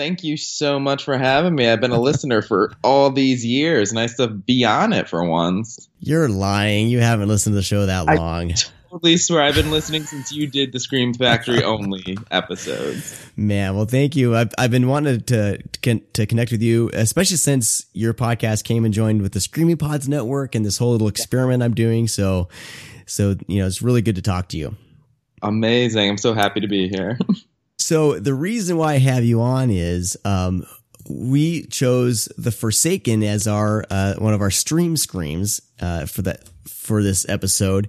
Thank 0.00 0.24
you 0.24 0.38
so 0.38 0.80
much 0.80 1.04
for 1.04 1.18
having 1.18 1.54
me. 1.54 1.68
I've 1.68 1.82
been 1.82 1.90
a 1.90 2.00
listener 2.10 2.40
for 2.40 2.72
all 2.82 3.10
these 3.10 3.44
years. 3.44 3.92
Nice 3.92 4.16
to 4.16 4.28
be 4.28 4.64
on 4.64 4.94
it 4.94 5.10
for 5.10 5.22
once. 5.22 5.90
You're 5.98 6.26
lying. 6.26 6.88
You 6.88 7.00
haven't 7.00 7.28
listened 7.28 7.52
to 7.52 7.56
the 7.56 7.62
show 7.62 7.84
that 7.84 8.06
long. 8.06 8.50
I-. 8.50 8.54
Totally 8.90 9.18
swear 9.18 9.42
I've 9.42 9.56
been 9.56 9.70
listening 9.70 10.04
since 10.04 10.32
you 10.32 10.46
did 10.46 10.72
the 10.72 10.80
Scream 10.80 11.12
Factory 11.12 11.62
only 11.64 12.16
episodes. 12.30 13.30
Man, 13.36 13.76
well, 13.76 13.84
thank 13.84 14.16
you. 14.16 14.34
I've, 14.34 14.48
I've 14.56 14.70
been 14.70 14.88
wanting 14.88 15.20
to, 15.20 15.58
to 15.58 15.98
to 15.98 16.26
connect 16.26 16.50
with 16.50 16.62
you, 16.62 16.90
especially 16.94 17.36
since 17.36 17.84
your 17.92 18.14
podcast 18.14 18.64
came 18.64 18.86
and 18.86 18.94
joined 18.94 19.20
with 19.20 19.32
the 19.32 19.40
Screaming 19.40 19.76
Pods 19.76 20.08
Network 20.08 20.54
and 20.54 20.64
this 20.64 20.78
whole 20.78 20.92
little 20.92 21.08
experiment 21.08 21.62
I'm 21.62 21.74
doing. 21.74 22.08
So, 22.08 22.48
so 23.04 23.36
you 23.48 23.60
know, 23.60 23.66
it's 23.66 23.82
really 23.82 24.00
good 24.00 24.16
to 24.16 24.22
talk 24.22 24.48
to 24.48 24.56
you. 24.56 24.74
Amazing. 25.42 26.08
I'm 26.08 26.18
so 26.18 26.32
happy 26.32 26.60
to 26.60 26.68
be 26.68 26.88
here. 26.88 27.18
So 27.80 28.18
the 28.18 28.34
reason 28.34 28.76
why 28.76 28.94
I 28.94 28.98
have 28.98 29.24
you 29.24 29.40
on 29.40 29.70
is 29.70 30.16
um, 30.24 30.66
we 31.08 31.64
chose 31.66 32.28
The 32.36 32.52
Forsaken 32.52 33.22
as 33.22 33.46
our 33.48 33.84
uh, 33.90 34.14
one 34.18 34.34
of 34.34 34.42
our 34.42 34.50
stream 34.50 34.96
screams 34.96 35.62
uh, 35.80 36.06
for 36.06 36.22
that 36.22 36.48
for 36.66 37.02
this 37.02 37.26
episode, 37.28 37.88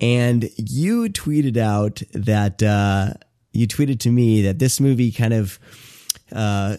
and 0.00 0.50
you 0.56 1.04
tweeted 1.08 1.56
out 1.56 2.02
that 2.12 2.62
uh, 2.62 3.14
you 3.52 3.66
tweeted 3.66 4.00
to 4.00 4.10
me 4.10 4.42
that 4.42 4.58
this 4.58 4.78
movie 4.78 5.10
kind 5.10 5.32
of 5.32 5.58
uh, 6.32 6.76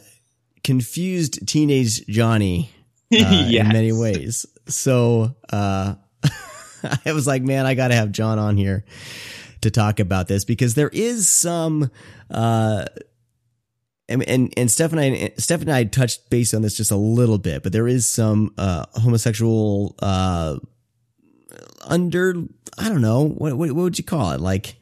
confused 0.64 1.48
teenage 1.48 2.06
Johnny 2.06 2.70
uh, 3.12 3.18
in 3.52 3.68
many 3.70 3.92
ways. 3.92 4.46
So 4.68 5.36
uh, 5.52 5.96
I 7.06 7.12
was 7.12 7.26
like, 7.26 7.42
man, 7.42 7.66
I 7.66 7.74
got 7.74 7.88
to 7.88 7.96
have 7.96 8.12
John 8.12 8.38
on 8.38 8.56
here 8.56 8.86
to 9.62 9.72
talk 9.72 10.00
about 10.00 10.28
this 10.28 10.46
because 10.46 10.76
there 10.76 10.90
is 10.90 11.28
some. 11.28 11.90
Uh, 12.30 12.86
and 14.10 14.24
and, 14.28 14.54
and 14.58 14.70
Steph 14.70 14.92
and 14.92 15.00
I 15.00 15.32
Steph 15.38 15.62
and 15.62 15.72
I 15.72 15.86
touched 15.86 16.30
base 16.30 16.54
on 16.54 16.62
this 16.62 16.76
just 16.76 16.92
a 16.92 16.96
little 16.98 17.38
bit, 17.38 17.64
but 17.64 17.72
there 17.72 17.88
is 17.88 18.08
some 18.08 18.54
uh, 18.58 18.86
homosexual 18.96 19.96
uh, 20.00 20.58
under 21.86 22.34
I 22.78 22.90
don't 22.90 23.02
know 23.02 23.28
what, 23.28 23.54
what 23.54 23.72
what 23.72 23.84
would 23.84 23.98
you 23.98 24.04
call 24.04 24.32
it 24.32 24.42
like 24.42 24.76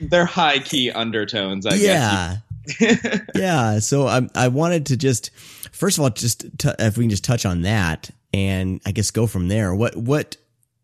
They're 0.00 0.24
high 0.24 0.58
key 0.58 0.90
undertones, 0.90 1.66
I 1.66 1.74
yeah 1.74 2.36
guess. 2.66 2.80
yeah 2.80 3.18
Yeah. 3.34 3.78
so 3.80 4.06
I 4.06 4.28
I 4.34 4.48
wanted 4.48 4.86
to 4.86 4.96
just 4.96 5.30
first 5.72 5.98
of 5.98 6.04
all 6.04 6.10
just 6.10 6.46
t- 6.58 6.70
if 6.78 6.96
we 6.96 7.04
can 7.04 7.10
just 7.10 7.24
touch 7.24 7.44
on 7.46 7.62
that 7.62 8.10
and 8.34 8.80
I 8.86 8.92
guess 8.92 9.10
go 9.10 9.26
from 9.26 9.48
there 9.48 9.74
what 9.74 9.96
what 9.96 10.36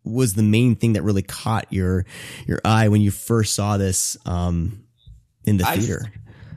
was 0.05 0.35
the 0.35 0.43
main 0.43 0.75
thing 0.75 0.95
that 0.95 1.03
really 1.03 1.23
caught 1.23 1.73
your 1.73 2.07
your 2.47 2.61
eye 2.65 2.89
when 2.89 3.01
you 3.01 3.11
first 3.11 3.55
saw 3.55 3.77
this 3.77 4.17
um 4.27 4.85
in 5.45 5.57
the 5.57 5.65
theater 5.65 6.13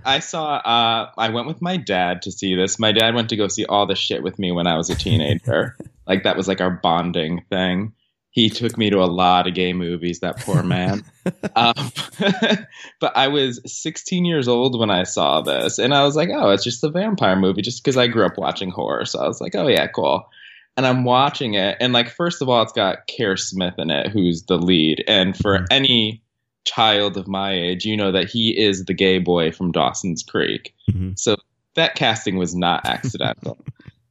I 0.06 0.20
saw. 0.20 0.56
Uh, 0.56 1.12
I 1.18 1.30
went 1.30 1.48
with 1.48 1.62
my 1.62 1.78
dad 1.78 2.24
to 2.24 2.32
see 2.32 2.56
this. 2.56 2.80
My 2.80 2.92
dad 2.92 3.14
went 3.16 3.30
to 3.30 3.36
go 3.36 3.48
see 3.48 3.66
all 3.66 3.86
the 3.86 3.96
shit 3.96 4.24
with 4.24 4.40
me 4.40 4.52
when 4.52 4.68
I 4.68 4.78
was 4.78 4.90
a 4.90 4.96
teenager. 4.96 5.78
like 6.08 6.24
that 6.24 6.36
was 6.36 6.48
like 6.48 6.62
our 6.62 6.72
bonding 6.72 7.44
thing. 7.50 7.94
He 8.32 8.50
took 8.50 8.78
me 8.78 8.90
to 8.90 9.04
a 9.04 9.06
lot 9.06 9.48
of 9.48 9.54
gay 9.54 9.74
movies. 9.74 10.22
That 10.22 10.40
poor 10.40 10.64
man. 10.64 11.04
um, 11.56 11.92
but 13.00 13.16
I 13.16 13.28
was 13.28 13.60
16 13.66 14.24
years 14.24 14.48
old 14.48 14.80
when 14.80 14.90
I 14.90 15.04
saw 15.04 15.42
this, 15.42 15.80
and 15.80 15.94
I 15.94 16.06
was 16.06 16.16
like, 16.16 16.30
"Oh, 16.34 16.50
it's 16.50 16.64
just 16.64 16.84
a 16.84 16.90
vampire 16.90 17.36
movie." 17.36 17.62
Just 17.62 17.84
because 17.84 17.98
I 17.98 18.08
grew 18.08 18.26
up 18.26 18.38
watching 18.38 18.70
horror, 18.70 19.04
so 19.04 19.20
I 19.20 19.28
was 19.28 19.42
like, 19.42 19.54
"Oh 19.54 19.68
yeah, 19.68 19.88
cool." 19.88 20.30
And 20.78 20.88
I'm 20.88 21.04
watching 21.04 21.56
it, 21.56 21.78
and 21.82 21.92
like 21.92 22.10
first 22.10 22.42
of 22.42 22.50
all, 22.50 22.62
it's 22.62 22.72
got 22.72 23.00
Kerr 23.08 23.36
Smith 23.36 23.76
in 23.78 23.92
it, 23.92 24.08
who's 24.08 24.44
the 24.44 24.58
lead, 24.58 25.04
and 25.08 25.38
for 25.38 25.58
mm-hmm. 25.58 25.66
any 25.70 26.24
child 26.64 27.18
of 27.18 27.28
my 27.28 27.54
age, 27.54 27.86
you 27.86 27.98
know 27.98 28.12
that 28.12 28.30
he 28.30 28.58
is 28.58 28.86
the 28.86 28.94
gay 28.94 29.20
boy 29.20 29.52
from 29.52 29.72
Dawson's 29.72 30.24
Creek. 30.24 30.74
Mm-hmm. 30.90 31.12
So 31.16 31.36
that 31.76 31.96
casting 31.96 32.38
was 32.38 32.56
not 32.56 32.86
accidental. 32.86 33.58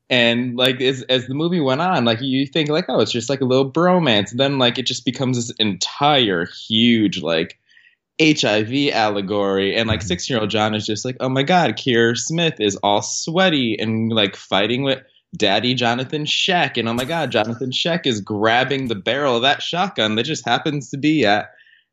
and 0.08 0.56
like 0.56 0.80
as 0.80 1.02
as 1.02 1.26
the 1.26 1.34
movie 1.34 1.60
went 1.60 1.80
on, 1.80 2.04
like 2.04 2.20
you 2.20 2.46
think 2.46 2.68
like, 2.68 2.86
oh, 2.88 3.00
it's 3.00 3.12
just 3.12 3.30
like 3.30 3.40
a 3.40 3.46
little 3.46 3.70
bromance. 3.70 4.30
And 4.30 4.40
then 4.40 4.58
like 4.58 4.78
it 4.78 4.86
just 4.86 5.04
becomes 5.04 5.36
this 5.36 5.56
entire 5.58 6.46
huge 6.46 7.22
like 7.22 7.58
HIV 8.20 8.90
allegory. 8.92 9.76
And 9.76 9.88
like 9.88 10.00
mm-hmm. 10.00 10.08
six 10.08 10.28
year 10.28 10.40
old 10.40 10.50
John 10.50 10.74
is 10.74 10.86
just 10.86 11.04
like, 11.04 11.16
oh 11.20 11.28
my 11.28 11.42
god, 11.42 11.80
Kerr 11.82 12.14
Smith 12.14 12.60
is 12.60 12.76
all 12.76 13.02
sweaty 13.02 13.76
and 13.78 14.12
like 14.12 14.36
fighting 14.36 14.82
with 14.82 15.02
Daddy 15.36 15.74
Jonathan 15.74 16.24
Schaech. 16.24 16.76
And 16.76 16.88
oh 16.88 16.94
my 16.94 17.04
god, 17.04 17.30
Jonathan 17.30 17.70
Schaech 17.70 18.06
is 18.06 18.20
grabbing 18.20 18.88
the 18.88 18.94
barrel 18.94 19.36
of 19.36 19.42
that 19.42 19.62
shotgun 19.62 20.16
that 20.16 20.24
just 20.24 20.46
happens 20.46 20.90
to 20.90 20.98
be 20.98 21.24
at 21.24 21.50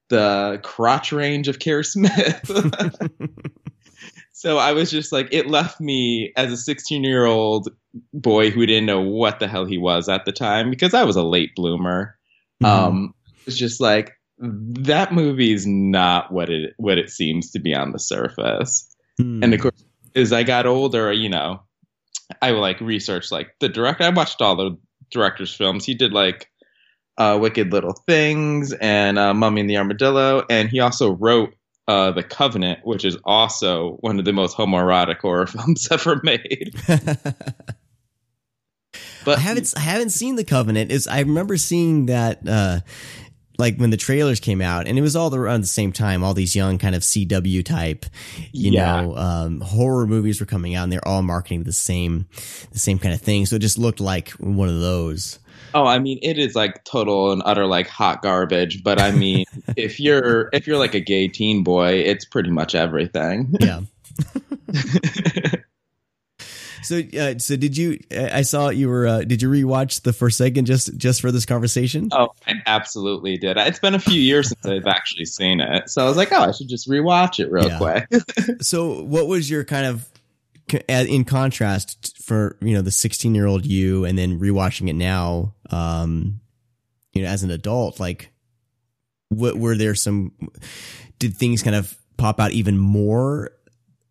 the 0.09 0.59
crotch 0.63 1.11
range 1.11 1.47
of 1.47 1.59
Kerr 1.59 1.83
Smith. 1.83 2.51
so 4.31 4.57
I 4.57 4.73
was 4.73 4.89
just 4.89 5.11
like, 5.11 5.27
it 5.31 5.47
left 5.47 5.79
me 5.79 6.31
as 6.35 6.51
a 6.51 6.57
16 6.57 7.03
year 7.03 7.25
old 7.25 7.69
boy 8.13 8.49
who 8.49 8.65
didn't 8.65 8.85
know 8.85 9.01
what 9.01 9.39
the 9.39 9.47
hell 9.47 9.65
he 9.65 9.77
was 9.77 10.09
at 10.09 10.25
the 10.25 10.31
time 10.31 10.69
because 10.69 10.93
I 10.93 11.03
was 11.03 11.15
a 11.15 11.23
late 11.23 11.55
bloomer. 11.55 12.17
Um, 12.63 13.13
it's 13.45 13.57
just 13.57 13.79
like 13.79 14.13
that 14.39 15.13
movie's 15.13 15.65
not 15.65 16.31
what 16.31 16.49
it 16.49 16.73
what 16.77 16.97
it 16.97 17.09
seems 17.09 17.51
to 17.51 17.59
be 17.59 17.73
on 17.73 17.91
the 17.91 17.99
surface. 17.99 18.95
And 19.19 19.53
of 19.53 19.59
course, 19.59 19.83
as 20.15 20.33
I 20.33 20.43
got 20.43 20.65
older, 20.65 21.11
you 21.11 21.29
know, 21.29 21.61
I 22.41 22.51
would 22.51 22.59
like 22.59 22.79
research 22.81 23.31
like 23.31 23.55
the 23.59 23.69
director. 23.69 24.03
I 24.03 24.09
watched 24.09 24.41
all 24.41 24.55
the 24.55 24.77
director's 25.11 25.53
films. 25.53 25.85
He 25.85 25.93
did 25.93 26.13
like 26.13 26.49
uh, 27.17 27.37
Wicked 27.41 27.71
Little 27.71 27.93
Things 28.05 28.73
and 28.73 29.17
uh, 29.17 29.33
Mummy 29.33 29.61
and 29.61 29.69
the 29.69 29.77
Armadillo, 29.77 30.45
and 30.49 30.69
he 30.69 30.79
also 30.79 31.11
wrote 31.11 31.53
uh, 31.87 32.11
The 32.11 32.23
Covenant, 32.23 32.79
which 32.83 33.05
is 33.05 33.17
also 33.23 33.97
one 34.01 34.19
of 34.19 34.25
the 34.25 34.33
most 34.33 34.57
homoerotic 34.57 35.19
horror 35.19 35.47
films 35.47 35.87
ever 35.91 36.21
made. 36.23 36.75
But 39.25 39.39
I 39.39 39.41
haven't 39.41 39.73
I 39.75 39.81
haven't 39.81 40.11
seen 40.11 40.37
the 40.37 40.45
Covenant. 40.45 40.89
Is 40.89 41.05
I 41.05 41.19
remember 41.19 41.57
seeing 41.57 42.05
that 42.05 42.47
uh 42.47 42.79
like 43.57 43.77
when 43.77 43.89
the 43.89 43.97
trailers 43.97 44.39
came 44.39 44.61
out 44.61 44.87
and 44.87 44.97
it 44.97 45.01
was 45.01 45.15
all 45.15 45.33
around 45.33 45.61
the 45.61 45.67
same 45.67 45.91
time 45.91 46.23
all 46.23 46.33
these 46.33 46.55
young 46.55 46.77
kind 46.77 46.95
of 46.95 47.01
CW 47.01 47.65
type 47.65 48.05
you 48.51 48.71
Yeah. 48.71 49.01
know 49.01 49.15
um 49.17 49.61
horror 49.61 50.05
movies 50.07 50.39
were 50.39 50.45
coming 50.45 50.75
out 50.75 50.83
and 50.83 50.91
they're 50.93 51.07
all 51.07 51.21
marketing 51.21 51.63
the 51.63 51.73
same 51.73 52.27
the 52.71 52.79
same 52.79 52.99
kind 52.99 53.13
of 53.13 53.21
thing 53.21 53.45
so 53.45 53.55
it 53.55 53.59
just 53.59 53.77
looked 53.77 53.99
like 53.99 54.29
one 54.31 54.69
of 54.69 54.79
those 54.79 55.39
Oh, 55.73 55.85
I 55.85 55.99
mean, 55.99 56.17
it 56.23 56.39
is 56.39 56.55
like 56.55 56.83
total 56.85 57.31
and 57.33 57.41
utter 57.45 57.65
like 57.65 57.87
hot 57.87 58.21
garbage. 58.23 58.83
But 58.83 59.01
I 59.01 59.11
mean, 59.11 59.45
if 59.75 59.99
you're 59.99 60.49
if 60.53 60.65
you're 60.65 60.77
like 60.77 60.95
a 60.95 60.99
gay 61.01 61.27
teen 61.27 61.63
boy, 61.63 61.89
it's 61.95 62.25
pretty 62.25 62.49
much 62.49 62.73
everything. 62.73 63.53
Yeah. 63.59 63.81
so 66.87 67.01
uh, 67.19 67.37
so 67.37 67.55
did 67.55 67.75
you 67.77 67.99
I 68.11 68.41
saw 68.43 68.69
you 68.69 68.87
were 68.89 69.05
uh, 69.07 69.19
did 69.21 69.41
you 69.41 69.49
rewatch 69.49 70.01
the 70.03 70.13
first 70.13 70.37
second 70.37 70.65
just 70.65 70.95
just 70.97 71.21
for 71.21 71.31
this 71.31 71.45
conversation 71.45 72.09
Oh, 72.11 72.29
I 72.47 72.53
absolutely 72.65 73.37
did. 73.37 73.57
It's 73.57 73.79
been 73.79 73.93
a 73.95 73.99
few 73.99 74.19
years 74.21 74.47
since 74.49 74.65
I've 74.65 74.87
actually 74.95 75.25
seen 75.25 75.59
it, 75.59 75.89
so 75.89 76.03
I 76.03 76.07
was 76.07 76.17
like, 76.17 76.31
oh, 76.31 76.41
I 76.41 76.51
should 76.51 76.69
just 76.69 76.89
rewatch 76.89 77.39
it 77.39 77.51
real 77.51 77.67
Yeah. 77.67 77.77
quick. 77.77 78.07
so 78.61 79.03
what 79.03 79.27
was 79.27 79.49
your 79.49 79.63
kind 79.63 79.85
of 79.85 80.07
in 80.87 81.23
contrast 81.23 82.21
for 82.23 82.57
you 82.61 82.73
know 82.73 82.81
the 82.81 82.91
16 82.91 83.33
year 83.33 83.45
old 83.45 83.65
you 83.65 84.03
and 84.03 84.17
then 84.17 84.37
rewatching 84.39 84.89
it 84.89 84.93
now 84.95 85.53
um 85.69 86.41
you 87.13 87.21
know 87.21 87.29
as 87.29 87.41
an 87.43 87.51
adult 87.51 88.01
like 88.01 88.31
what 89.29 89.57
were 89.57 89.75
there 89.77 89.95
some 89.95 90.33
did 91.19 91.35
things 91.35 91.63
kind 91.63 91.75
of 91.75 91.95
pop 92.17 92.39
out 92.41 92.51
even 92.51 92.77
more 92.77 93.51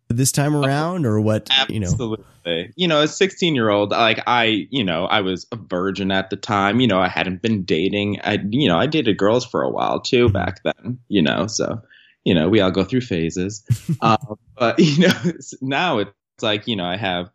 this 0.09 0.31
time 0.31 0.55
around 0.55 1.05
or 1.05 1.19
what 1.19 1.49
you 1.69 1.79
know 1.79 1.87
Absolutely. 1.87 2.73
You 2.77 2.87
know, 2.87 3.01
as 3.01 3.15
16 3.17 3.55
year 3.55 3.69
old, 3.69 3.91
like 3.91 4.23
I, 4.25 4.67
you 4.71 4.83
know, 4.83 5.05
I 5.05 5.19
was 5.19 5.45
a 5.51 5.57
virgin 5.57 6.11
at 6.11 6.29
the 6.29 6.37
time. 6.37 6.79
You 6.79 6.87
know, 6.87 6.99
I 6.99 7.09
hadn't 7.09 7.41
been 7.41 7.63
dating. 7.63 8.21
I, 8.23 8.39
you 8.49 8.69
know, 8.69 8.77
I 8.77 8.85
dated 8.85 9.17
girls 9.17 9.45
for 9.45 9.63
a 9.63 9.69
while 9.69 9.99
too 9.99 10.29
back 10.29 10.61
then. 10.63 10.97
You 11.09 11.21
know, 11.21 11.47
so 11.47 11.81
you 12.23 12.33
know, 12.33 12.47
we 12.49 12.61
all 12.61 12.71
go 12.71 12.83
through 12.85 13.01
phases. 13.01 13.63
uh, 14.01 14.17
but 14.57 14.79
you 14.79 15.07
know, 15.07 15.13
it's- 15.25 15.53
now 15.61 15.99
it's 15.99 16.11
like 16.41 16.67
you 16.67 16.75
know, 16.75 16.85
I 16.85 16.95
have 16.97 17.29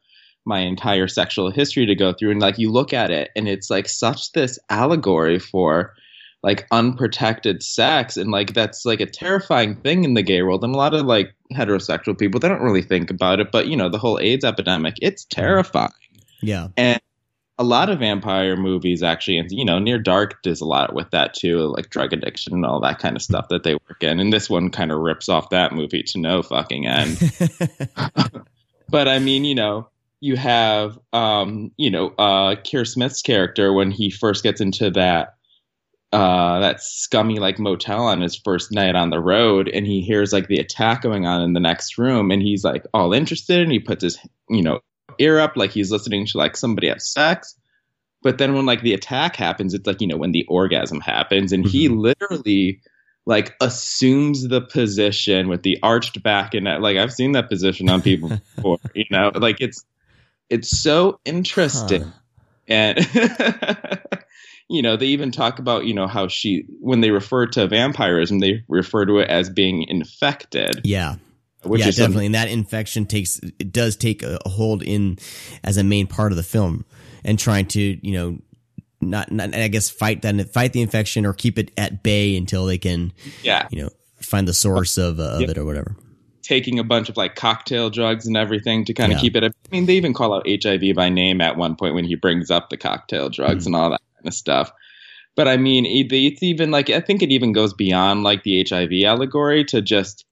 my 0.44 0.60
entire 0.60 1.06
sexual 1.08 1.50
history 1.50 1.86
to 1.86 1.94
go 1.94 2.12
through, 2.12 2.30
and 2.30 2.40
like 2.40 2.58
you 2.58 2.70
look 2.70 2.92
at 2.92 3.10
it, 3.10 3.30
and 3.36 3.48
it's 3.48 3.68
like 3.68 3.88
such 3.88 4.32
this 4.32 4.58
allegory 4.70 5.38
for 5.38 5.94
like 6.42 6.66
unprotected 6.70 7.62
sex 7.62 8.16
and 8.16 8.30
like 8.30 8.52
that's 8.52 8.84
like 8.84 9.00
a 9.00 9.06
terrifying 9.06 9.76
thing 9.76 10.04
in 10.04 10.14
the 10.14 10.22
gay 10.22 10.42
world 10.42 10.64
and 10.64 10.74
a 10.74 10.78
lot 10.78 10.94
of 10.94 11.06
like 11.06 11.34
heterosexual 11.52 12.18
people 12.18 12.40
they 12.40 12.48
don't 12.48 12.62
really 12.62 12.82
think 12.82 13.10
about 13.10 13.38
it 13.38 13.52
but 13.52 13.66
you 13.68 13.76
know 13.76 13.88
the 13.88 13.98
whole 13.98 14.18
aids 14.20 14.44
epidemic 14.44 14.94
it's 15.00 15.24
terrifying. 15.24 15.90
Yeah. 16.40 16.68
And 16.76 17.00
a 17.58 17.64
lot 17.64 17.90
of 17.90 18.00
vampire 18.00 18.56
movies 18.56 19.02
actually 19.02 19.38
and 19.38 19.50
you 19.52 19.64
know 19.64 19.78
near 19.78 19.98
dark 19.98 20.42
does 20.42 20.60
a 20.60 20.64
lot 20.64 20.94
with 20.94 21.10
that 21.10 21.34
too 21.34 21.72
like 21.76 21.90
drug 21.90 22.12
addiction 22.12 22.54
and 22.54 22.66
all 22.66 22.80
that 22.80 22.98
kind 22.98 23.14
of 23.14 23.22
stuff 23.22 23.48
that 23.48 23.62
they 23.62 23.74
work 23.74 24.02
in 24.02 24.18
and 24.18 24.32
this 24.32 24.50
one 24.50 24.70
kind 24.70 24.90
of 24.90 24.98
rips 24.98 25.28
off 25.28 25.50
that 25.50 25.72
movie 25.72 26.02
to 26.02 26.18
no 26.18 26.42
fucking 26.42 26.86
end. 26.86 27.18
But 28.92 29.08
I 29.08 29.18
mean, 29.18 29.46
you 29.46 29.54
know, 29.54 29.88
you 30.20 30.36
have, 30.36 30.98
um, 31.14 31.72
you 31.78 31.90
know, 31.90 32.08
uh, 32.18 32.56
Kerr 32.56 32.84
Smith's 32.84 33.22
character 33.22 33.72
when 33.72 33.90
he 33.90 34.10
first 34.10 34.42
gets 34.42 34.60
into 34.60 34.90
that, 34.90 35.34
uh, 36.12 36.60
that 36.60 36.82
scummy 36.82 37.38
like 37.38 37.58
motel 37.58 38.06
on 38.06 38.20
his 38.20 38.36
first 38.36 38.70
night 38.70 38.94
on 38.94 39.10
the 39.10 39.20
road, 39.20 39.68
and 39.68 39.86
he 39.86 40.02
hears 40.02 40.32
like 40.32 40.48
the 40.48 40.58
attack 40.58 41.02
going 41.02 41.26
on 41.26 41.42
in 41.42 41.54
the 41.54 41.60
next 41.60 41.96
room, 41.98 42.30
and 42.30 42.42
he's 42.42 42.64
like 42.64 42.84
all 42.92 43.12
interested, 43.12 43.60
and 43.60 43.72
he 43.72 43.78
puts 43.78 44.02
his, 44.02 44.18
you 44.48 44.62
know, 44.62 44.80
ear 45.18 45.38
up 45.38 45.56
like 45.56 45.70
he's 45.70 45.90
listening 45.90 46.26
to 46.26 46.38
like 46.38 46.56
somebody 46.56 46.88
have 46.88 47.00
sex. 47.00 47.56
But 48.22 48.38
then 48.38 48.54
when 48.54 48.66
like 48.66 48.82
the 48.82 48.94
attack 48.94 49.36
happens, 49.36 49.74
it's 49.74 49.86
like 49.86 50.00
you 50.00 50.06
know 50.06 50.16
when 50.18 50.32
the 50.32 50.44
orgasm 50.46 51.00
happens, 51.00 51.52
and 51.52 51.66
he 51.66 51.88
literally 51.88 52.80
like 53.24 53.54
assumes 53.60 54.48
the 54.48 54.60
position 54.60 55.48
with 55.48 55.62
the 55.62 55.78
arched 55.82 56.22
back 56.22 56.54
and 56.54 56.64
like 56.82 56.96
I've 56.96 57.12
seen 57.12 57.32
that 57.32 57.48
position 57.48 57.88
on 57.88 58.02
people 58.02 58.28
before, 58.56 58.78
you 58.94 59.04
know, 59.10 59.30
like 59.34 59.60
it's 59.60 59.84
it's 60.50 60.68
so 60.68 61.20
interesting. 61.24 62.12
And 62.68 62.98
you 64.72 64.82
know, 64.82 64.96
they 64.96 65.06
even 65.06 65.30
talk 65.30 65.58
about, 65.58 65.84
you 65.84 65.94
know, 65.94 66.06
how 66.06 66.28
she 66.28 66.64
when 66.80 67.00
they 67.02 67.10
refer 67.10 67.46
to 67.46 67.66
vampirism, 67.68 68.38
they 68.40 68.64
refer 68.68 69.04
to 69.04 69.18
it 69.18 69.28
as 69.28 69.50
being 69.50 69.84
infected. 69.88 70.80
yeah 70.84 71.16
Which 71.64 71.80
yeah 71.82 71.88
is 71.88 71.96
definitely 71.96 72.26
and 72.26 72.34
that 72.34 72.48
infection 72.48 73.06
takes 73.06 73.38
it 73.58 73.72
does 73.72 73.96
take 73.96 74.22
a 74.22 74.38
hold 74.46 74.82
in 74.82 75.18
as 75.62 75.76
a 75.76 75.84
main 75.84 76.06
part 76.06 76.32
of 76.32 76.36
the 76.36 76.42
film 76.42 76.84
and 77.24 77.38
trying 77.38 77.66
to 77.66 77.80
you 77.80 78.12
know 78.12 78.38
not, 79.00 79.30
not 79.32 79.54
I 79.54 79.68
guess 79.68 79.90
fight 79.90 80.22
that 80.22 80.52
fight 80.54 80.72
the 80.72 80.80
infection 80.80 81.26
or 81.26 81.32
keep 81.34 81.58
it 81.58 81.70
at 81.76 82.02
bay 82.02 82.36
until 82.36 82.66
they 82.66 82.78
can 82.78 83.12
Yeah. 83.42 83.66
you 83.70 83.82
know 83.82 83.90
find 84.20 84.46
the 84.48 84.54
source 84.54 84.96
of, 84.98 85.18
uh, 85.20 85.24
of 85.34 85.40
Yep. 85.42 85.50
it 85.50 85.58
or 85.58 85.64
whatever. 85.64 85.96
taking 86.42 86.78
a 86.80 86.84
bunch 86.84 87.08
of 87.08 87.16
like 87.16 87.34
cocktail 87.36 87.90
drugs 87.90 88.26
and 88.26 88.36
everything 88.36 88.84
to 88.86 88.92
kind 88.94 89.12
of 89.12 89.18
Yeah. 89.18 89.22
keep 89.22 89.36
it. 89.36 89.44
I 89.44 89.50
mean, 89.70 89.86
they 89.86 89.94
even 89.96 90.12
call 90.12 90.34
out 90.34 90.44
HIV 90.48 90.92
by 90.94 91.08
name 91.08 91.40
at 91.40 91.56
one 91.56 91.76
point 91.76 91.94
when 91.94 92.04
he 92.04 92.16
brings 92.16 92.50
up 92.50 92.68
the 92.70 92.76
cocktail 92.76 93.28
drugs 93.28 93.62
Mm. 93.64 93.66
and 93.66 93.76
all 93.76 93.90
that 93.90 94.00
kind 94.22 94.28
of 94.28 94.34
stuff. 94.34 94.72
But 95.34 95.48
I 95.48 95.56
mean, 95.56 95.86
it's 95.86 96.42
even 96.42 96.70
like 96.70 96.90
I 96.90 97.00
think 97.00 97.22
it 97.22 97.30
even 97.30 97.52
goes 97.52 97.72
beyond 97.72 98.22
like 98.22 98.42
the 98.42 98.66
HIV 98.68 98.90
allegory 99.06 99.64
to 99.66 99.80
just 99.80 100.26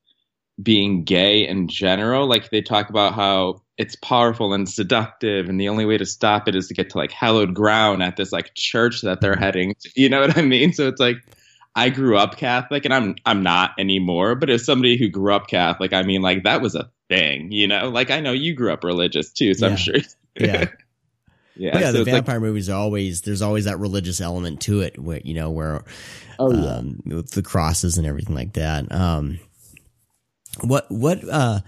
being 0.62 1.04
gay 1.04 1.46
in 1.46 1.68
general. 1.68 2.28
Like 2.28 2.50
they 2.50 2.60
talk 2.60 2.90
about 2.90 3.14
how 3.14 3.62
it's 3.78 3.96
powerful 3.96 4.52
and 4.52 4.68
seductive, 4.68 5.48
and 5.48 5.58
the 5.58 5.70
only 5.70 5.86
way 5.86 5.96
to 5.96 6.04
stop 6.04 6.48
it 6.48 6.54
is 6.54 6.68
to 6.68 6.74
get 6.74 6.90
to 6.90 6.98
like 6.98 7.12
hallowed 7.12 7.54
ground 7.54 8.02
at 8.02 8.16
this 8.16 8.30
like 8.30 8.52
church 8.54 9.00
that 9.00 9.22
they're 9.22 9.32
mm-hmm. 9.32 9.42
heading. 9.42 9.74
To, 9.80 9.90
you 9.96 10.08
know 10.08 10.20
what 10.20 10.36
I 10.36 10.42
mean? 10.42 10.74
So 10.74 10.86
it's 10.88 11.00
like 11.00 11.16
I 11.74 11.88
grew 11.88 12.18
up 12.18 12.36
Catholic, 12.36 12.84
and 12.84 12.92
I'm 12.92 13.14
I'm 13.24 13.42
not 13.42 13.70
anymore. 13.78 14.34
But 14.34 14.50
as 14.50 14.66
somebody 14.66 14.98
who 14.98 15.08
grew 15.08 15.34
up 15.34 15.46
Catholic, 15.48 15.94
I 15.94 16.02
mean, 16.02 16.20
like 16.20 16.44
that 16.44 16.60
was 16.60 16.74
a 16.74 16.90
thing. 17.08 17.52
You 17.52 17.68
know, 17.68 17.88
like 17.88 18.10
I 18.10 18.20
know 18.20 18.32
you 18.32 18.54
grew 18.54 18.70
up 18.70 18.84
religious 18.84 19.32
too, 19.32 19.54
so 19.54 19.66
Yeah. 19.66 19.72
I'm 19.72 19.76
sure. 19.78 19.94
Yeah. 20.38 20.66
yeah. 21.56 21.78
Yeah, 21.78 21.86
so 21.86 21.92
the 21.92 21.98
it's 22.00 22.06
like- 22.06 22.14
vampire 22.14 22.40
movies 22.40 22.68
are 22.68 22.78
always 22.78 23.22
there's 23.22 23.42
always 23.42 23.64
that 23.66 23.78
religious 23.78 24.20
element 24.20 24.60
to 24.62 24.80
it 24.80 24.98
where 24.98 25.20
you 25.24 25.34
know 25.34 25.50
where 25.50 25.84
Oh, 26.38 26.52
yeah. 26.52 26.76
um 26.76 27.02
with 27.06 27.30
the 27.32 27.42
crosses 27.42 27.98
and 27.98 28.06
everything 28.06 28.34
like 28.34 28.54
that. 28.54 28.90
Um 28.92 29.38
what 30.62 30.90
what 30.90 31.22
uh 31.28 31.60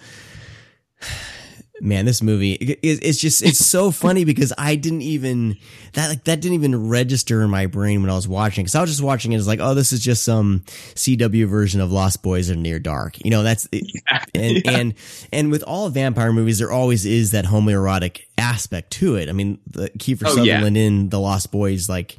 man 1.82 2.04
this 2.04 2.22
movie 2.22 2.52
it, 2.52 2.78
it's 2.82 3.18
just 3.18 3.42
it's 3.42 3.58
so 3.58 3.90
funny 4.04 4.24
because 4.24 4.52
I 4.56 4.76
didn't 4.76 5.02
even 5.02 5.56
that 5.94 6.08
like 6.08 6.24
that 6.24 6.40
didn't 6.40 6.54
even 6.54 6.88
register 6.88 7.42
in 7.42 7.50
my 7.50 7.66
brain 7.66 8.02
when 8.02 8.10
I 8.10 8.14
was 8.14 8.28
watching 8.28 8.64
cuz 8.64 8.74
I 8.74 8.80
was 8.80 8.90
just 8.90 9.02
watching 9.02 9.32
it 9.32 9.36
as 9.36 9.46
like 9.46 9.60
oh 9.60 9.74
this 9.74 9.92
is 9.92 10.00
just 10.00 10.22
some 10.22 10.62
CW 10.94 11.46
version 11.48 11.80
of 11.80 11.90
Lost 11.90 12.22
Boys 12.22 12.50
or 12.50 12.54
Near 12.54 12.78
Dark. 12.78 13.22
You 13.24 13.30
know 13.32 13.42
that's 13.42 13.68
and 14.34 14.66
and 14.66 14.94
and 15.32 15.50
with 15.50 15.62
all 15.64 15.88
vampire 15.88 16.32
movies 16.32 16.58
there 16.58 16.70
always 16.70 17.04
is 17.04 17.32
that 17.32 17.44
homoerotic 17.44 18.22
aspect 18.38 18.92
to 18.92 19.16
it. 19.16 19.28
I 19.28 19.32
mean 19.32 19.58
the 19.70 19.90
Kiefer 19.90 20.24
Oh, 20.26 20.36
yeah. 20.42 20.54
Sutherland 20.54 20.76
in 20.76 21.08
The 21.08 21.18
Lost 21.18 21.50
Boys 21.50 21.88
like 21.88 22.16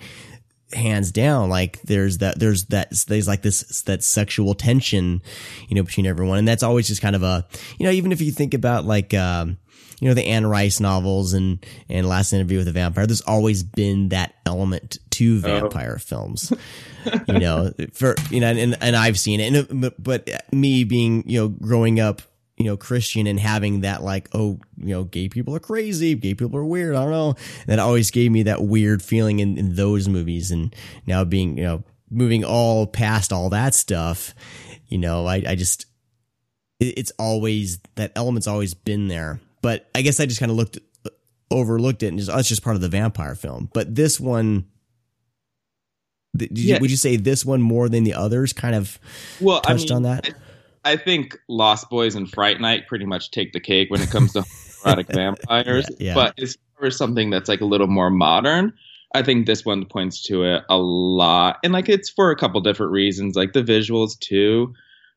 hands 0.75 1.11
down 1.11 1.49
like 1.49 1.81
there's 1.83 2.19
that 2.19 2.39
there's 2.39 2.65
that 2.65 2.91
there's 3.07 3.27
like 3.27 3.41
this 3.41 3.81
that 3.83 4.03
sexual 4.03 4.53
tension 4.53 5.21
you 5.67 5.75
know 5.75 5.83
between 5.83 6.05
everyone. 6.05 6.37
And 6.37 6.47
that's 6.47 6.63
always 6.63 6.87
just 6.87 7.01
kind 7.01 7.15
of 7.15 7.23
a 7.23 7.45
you 7.77 7.85
know 7.85 7.91
even 7.91 8.11
if 8.11 8.21
you 8.21 8.31
think 8.31 8.53
about 8.53 8.85
like 8.85 9.13
um 9.13 9.57
you 9.99 10.07
know 10.07 10.13
the 10.13 10.25
Anne 10.25 10.45
Rice 10.45 10.79
novels 10.79 11.33
and 11.33 11.65
and 11.89 12.07
Last 12.07 12.33
Interview 12.33 12.57
with 12.57 12.67
a 12.67 12.71
Vampire 12.71 13.07
there's 13.07 13.21
always 13.21 13.63
been 13.63 14.09
that 14.09 14.35
element 14.45 14.97
to 15.11 15.39
vampire 15.39 15.97
films. 15.97 16.51
You 17.27 17.39
know 17.39 17.71
for 17.93 18.15
you 18.29 18.39
know 18.39 18.47
and 18.47 18.77
and 18.81 18.95
I've 18.95 19.19
seen 19.19 19.39
it. 19.39 19.53
And 19.53 19.81
but, 19.81 20.01
but 20.01 20.29
me 20.51 20.83
being 20.83 21.23
you 21.27 21.41
know 21.41 21.47
growing 21.49 21.99
up 21.99 22.21
you 22.63 22.69
know 22.69 22.77
Christian 22.77 23.27
and 23.27 23.39
having 23.39 23.81
that 23.81 24.01
like 24.03 24.29
oh 24.33 24.59
you 24.77 24.87
know 24.95 25.03
gay 25.03 25.27
people 25.27 25.53
are 25.55 25.59
crazy 25.59 26.15
gay 26.15 26.33
people 26.33 26.57
are 26.57 26.65
weird 26.65 26.95
I 26.95 27.01
don't 27.03 27.11
know. 27.11 27.35
That 27.67 27.79
always 27.79 28.09
gave 28.09 28.31
me 28.31 28.43
that 28.43 28.63
weird 28.63 29.01
feeling 29.01 29.39
in, 29.39 29.57
in 29.57 29.75
those 29.75 30.07
movies 30.07 30.49
and 30.51 30.73
now 31.05 31.23
being 31.25 31.57
you 31.57 31.63
know 31.65 31.83
moving 32.09 32.45
all 32.45 32.87
past 32.87 33.33
all 33.33 33.49
that 33.49 33.73
stuff 33.73 34.33
you 34.87 34.97
know 34.97 35.25
I 35.25 35.43
I 35.47 35.55
just 35.55 35.87
it, 36.79 36.97
it's 36.97 37.11
always 37.19 37.79
that 37.95 38.11
element's 38.15 38.47
always 38.47 38.73
been 38.73 39.07
there. 39.07 39.39
But 39.61 39.89
I 39.95 40.01
guess 40.01 40.19
I 40.19 40.25
just 40.25 40.39
kind 40.39 40.51
of 40.51 40.57
looked 40.57 40.77
uh, 41.05 41.09
overlooked 41.51 42.03
it 42.03 42.07
and 42.07 42.17
just 42.19 42.29
oh, 42.29 42.37
it's 42.37 42.49
just 42.49 42.63
part 42.63 42.75
of 42.75 42.81
the 42.81 42.89
vampire 42.89 43.35
film. 43.35 43.69
But 43.73 43.95
this 43.95 44.19
one 44.19 44.65
did 46.35 46.57
you, 46.57 46.73
Yeah. 46.73 46.79
would 46.79 46.89
you 46.91 46.97
say 46.97 47.15
this 47.15 47.45
one 47.45 47.61
more 47.61 47.89
than 47.89 48.03
the 48.03 48.13
others 48.15 48.53
kind 48.53 48.75
of 48.75 48.99
well, 49.39 49.61
I 49.65 49.73
touched 49.73 49.89
mean, 49.89 49.97
on 49.97 50.03
that? 50.03 50.27
I 50.27 50.33
think 50.95 51.37
Lost 51.47 51.89
Boys 51.89 52.15
and 52.15 52.29
Fright 52.29 52.59
Night 52.59 52.87
pretty 52.87 53.05
much 53.05 53.31
take 53.31 53.53
the 53.53 53.59
cake 53.59 53.89
when 53.89 54.01
it 54.01 54.09
comes 54.09 54.33
to 54.33 54.45
erotic 54.85 55.07
vampires. 55.11 55.85
Yeah. 55.99 56.13
But 56.13 56.39
as 56.39 56.57
far 56.77 56.87
as 56.87 56.97
something 56.97 57.29
that's 57.29 57.49
like 57.49 57.61
a 57.61 57.65
little 57.65 57.87
more 57.87 58.09
modern, 58.09 58.73
I 59.15 59.21
think 59.21 59.45
this 59.45 59.63
one 59.63 59.85
points 59.85 60.21
to 60.23 60.43
it 60.43 60.63
a 60.69 60.77
lot. 60.77 61.59
And 61.63 61.71
like 61.73 61.89
it's 61.89 62.09
for 62.09 62.31
a 62.31 62.35
couple 62.35 62.59
different 62.61 62.91
reasons, 62.91 63.35
like 63.35 63.53
the 63.53 63.63
visuals 63.63 64.19
too. 64.19 64.73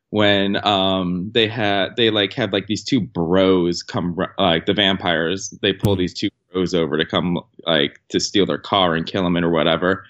When 0.09 0.65
um 0.65 1.31
they 1.33 1.49
had 1.49 1.97
they 1.97 2.11
like 2.11 2.31
have 2.33 2.53
like 2.53 2.67
these 2.67 2.83
two 2.83 3.01
bros 3.01 3.83
come 3.83 4.15
like 4.39 4.65
the 4.65 4.73
vampires 4.73 5.49
they 5.61 5.73
pull 5.73 5.97
these 5.97 6.13
two 6.13 6.29
bros 6.49 6.73
over 6.73 6.97
to 6.97 7.05
come 7.05 7.41
like 7.65 7.99
to 8.07 8.21
steal 8.21 8.45
their 8.45 8.57
car 8.57 8.95
and 8.95 9.05
kill 9.05 9.23
them 9.23 9.35
or 9.35 9.49
whatever 9.49 10.05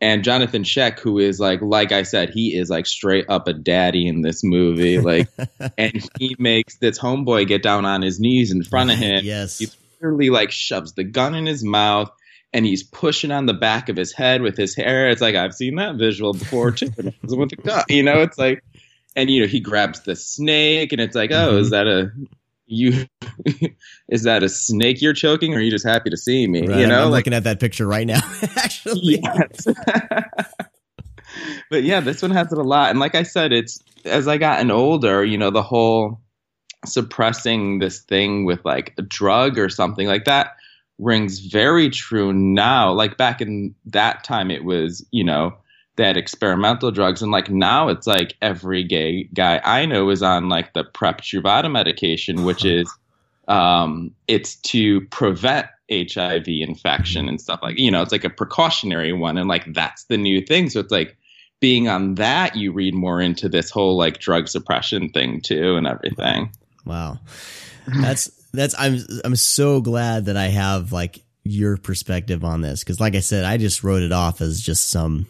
and 0.00 0.24
Jonathan 0.24 0.62
Schaech, 0.62 0.98
who 0.98 1.18
is 1.18 1.38
like, 1.38 1.60
like 1.60 1.92
I 1.92 2.04
said, 2.04 2.30
he 2.30 2.56
is 2.56 2.70
like 2.70 2.86
straight 2.86 3.26
up 3.28 3.46
a 3.48 3.52
daddy 3.52 4.06
in 4.06 4.22
this 4.22 4.42
movie. 4.42 4.98
Like, 4.98 5.28
and 5.78 6.08
he 6.18 6.34
makes 6.38 6.76
this 6.76 6.98
homeboy 6.98 7.46
get 7.46 7.62
down 7.62 7.84
on 7.84 8.00
his 8.00 8.18
knees 8.18 8.50
in 8.50 8.62
front 8.62 8.90
of 8.90 8.96
him. 8.96 9.20
Yes. 9.24 9.58
He 9.58 9.68
literally 10.00 10.30
like 10.30 10.50
shoves 10.50 10.94
the 10.94 11.04
gun 11.04 11.34
in 11.34 11.44
his 11.44 11.62
mouth 11.62 12.10
and 12.52 12.64
he's 12.64 12.82
pushing 12.82 13.30
on 13.30 13.44
the 13.44 13.54
back 13.54 13.90
of 13.90 13.96
his 13.96 14.12
head 14.12 14.40
with 14.40 14.56
his 14.56 14.74
hair. 14.74 15.10
It's 15.10 15.20
like, 15.20 15.34
I've 15.34 15.54
seen 15.54 15.76
that 15.76 15.96
visual 15.96 16.32
before 16.32 16.70
too. 16.70 16.88
when 16.94 17.08
it 17.08 17.14
was 17.22 17.36
with 17.36 17.50
the 17.50 17.56
gun, 17.56 17.84
you 17.88 18.02
know, 18.02 18.22
it's 18.22 18.38
like, 18.38 18.64
and 19.14 19.28
you 19.28 19.42
know, 19.42 19.48
he 19.48 19.60
grabs 19.60 20.00
the 20.00 20.16
snake 20.16 20.92
and 20.92 21.00
it's 21.00 21.14
like, 21.14 21.30
oh, 21.30 21.58
is 21.58 21.70
mm-hmm. 21.70 21.72
that 21.72 21.86
a, 21.86 22.10
you, 22.70 23.06
is 24.08 24.22
that 24.22 24.42
a 24.42 24.48
snake 24.48 25.02
you're 25.02 25.12
choking 25.12 25.54
or 25.54 25.58
are 25.58 25.60
you 25.60 25.70
just 25.70 25.86
happy 25.86 26.10
to 26.10 26.16
see 26.16 26.46
me? 26.46 26.66
Right, 26.66 26.80
you 26.80 26.86
know, 26.86 27.04
I'm 27.04 27.10
like, 27.10 27.20
looking 27.20 27.34
at 27.34 27.44
that 27.44 27.60
picture 27.60 27.86
right 27.86 28.06
now 28.06 28.20
actually 28.56 29.20
Yes. 29.22 29.66
but 31.70 31.82
yeah, 31.82 32.00
this 32.00 32.22
one 32.22 32.30
has 32.30 32.52
it 32.52 32.58
a 32.58 32.62
lot. 32.62 32.90
And 32.90 33.00
like 33.00 33.14
I 33.14 33.24
said, 33.24 33.52
it's 33.52 33.82
as 34.04 34.28
I 34.28 34.38
gotten 34.38 34.70
older, 34.70 35.24
you 35.24 35.36
know, 35.36 35.50
the 35.50 35.62
whole 35.62 36.20
suppressing 36.86 37.80
this 37.80 38.00
thing 38.00 38.44
with 38.44 38.64
like 38.64 38.94
a 38.96 39.02
drug 39.02 39.58
or 39.58 39.68
something 39.68 40.06
like 40.06 40.24
that 40.24 40.56
rings 40.98 41.40
very 41.40 41.90
true 41.90 42.32
now. 42.32 42.92
Like 42.92 43.16
back 43.16 43.40
in 43.40 43.74
that 43.86 44.22
time, 44.24 44.50
it 44.50 44.64
was, 44.64 45.04
you 45.10 45.24
know, 45.24 45.54
they 46.00 46.06
had 46.06 46.16
experimental 46.16 46.90
drugs. 46.90 47.22
And 47.22 47.30
like 47.30 47.50
now 47.50 47.88
it's 47.88 48.06
like 48.06 48.34
every 48.42 48.82
gay 48.82 49.24
guy 49.34 49.60
I 49.64 49.86
know 49.86 50.10
is 50.10 50.22
on 50.22 50.48
like 50.48 50.72
the 50.72 50.84
PrEP 50.84 51.20
Truvada 51.20 51.70
medication, 51.70 52.44
which 52.44 52.64
is 52.64 52.92
um, 53.48 54.14
it's 54.28 54.56
to 54.56 55.02
prevent 55.06 55.66
HIV 55.90 56.46
infection 56.46 57.28
and 57.28 57.40
stuff 57.40 57.58
like 57.64 57.76
you 57.76 57.90
know 57.90 58.00
it's 58.00 58.12
like 58.12 58.22
a 58.22 58.30
precautionary 58.30 59.12
one 59.12 59.36
and 59.36 59.48
like 59.48 59.74
that's 59.74 60.04
the 60.04 60.16
new 60.16 60.40
thing 60.40 60.70
so 60.70 60.78
it's 60.78 60.92
like 60.92 61.16
being 61.58 61.88
on 61.88 62.14
that 62.14 62.54
you 62.54 62.70
read 62.70 62.94
more 62.94 63.20
into 63.20 63.48
this 63.48 63.70
whole 63.70 63.96
like 63.96 64.20
drug 64.20 64.46
suppression 64.46 65.08
thing 65.08 65.40
too 65.40 65.74
and 65.74 65.88
everything 65.88 66.48
Wow. 66.84 67.20
That's 67.86 68.30
that's 68.52 68.74
I'm 68.78 68.98
I'm 69.24 69.36
so 69.36 69.80
glad 69.80 70.26
that 70.26 70.36
I 70.36 70.46
have 70.46 70.92
like 70.92 71.22
your 71.44 71.76
perspective 71.76 72.44
on 72.44 72.60
this 72.60 72.84
cuz 72.84 73.00
like 73.00 73.14
I 73.14 73.20
said 73.20 73.44
I 73.44 73.56
just 73.56 73.82
wrote 73.82 74.02
it 74.02 74.12
off 74.12 74.40
as 74.40 74.60
just 74.60 74.90
some 74.90 75.26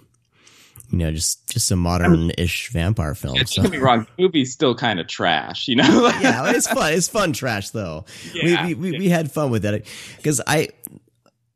you 0.90 0.98
know 0.98 1.10
just 1.12 1.48
just 1.48 1.66
some 1.66 1.78
modern-ish 1.78 2.70
vampire 2.70 3.14
film. 3.14 3.36
yeah, 3.36 3.44
So. 3.44 3.62
don't 3.62 3.70
get 3.70 3.78
me 3.78 3.84
wrong 3.84 4.06
the 4.16 4.22
movie's 4.24 4.52
still 4.52 4.74
kind 4.74 5.00
of 5.00 5.06
trash 5.06 5.68
you 5.68 5.76
know 5.76 5.84
yeah, 6.20 6.50
it's 6.50 6.66
fun. 6.66 6.92
It's 6.92 7.08
fun 7.08 7.32
trash 7.32 7.70
though. 7.70 8.04
Yeah. 8.34 8.66
we, 8.66 8.74
we, 8.74 8.90
we 8.92 8.98
we 8.98 9.08
had 9.08 9.30
fun 9.32 9.50
with 9.50 9.62
that 9.62 9.84
because 10.16 10.40
I, 10.46 10.68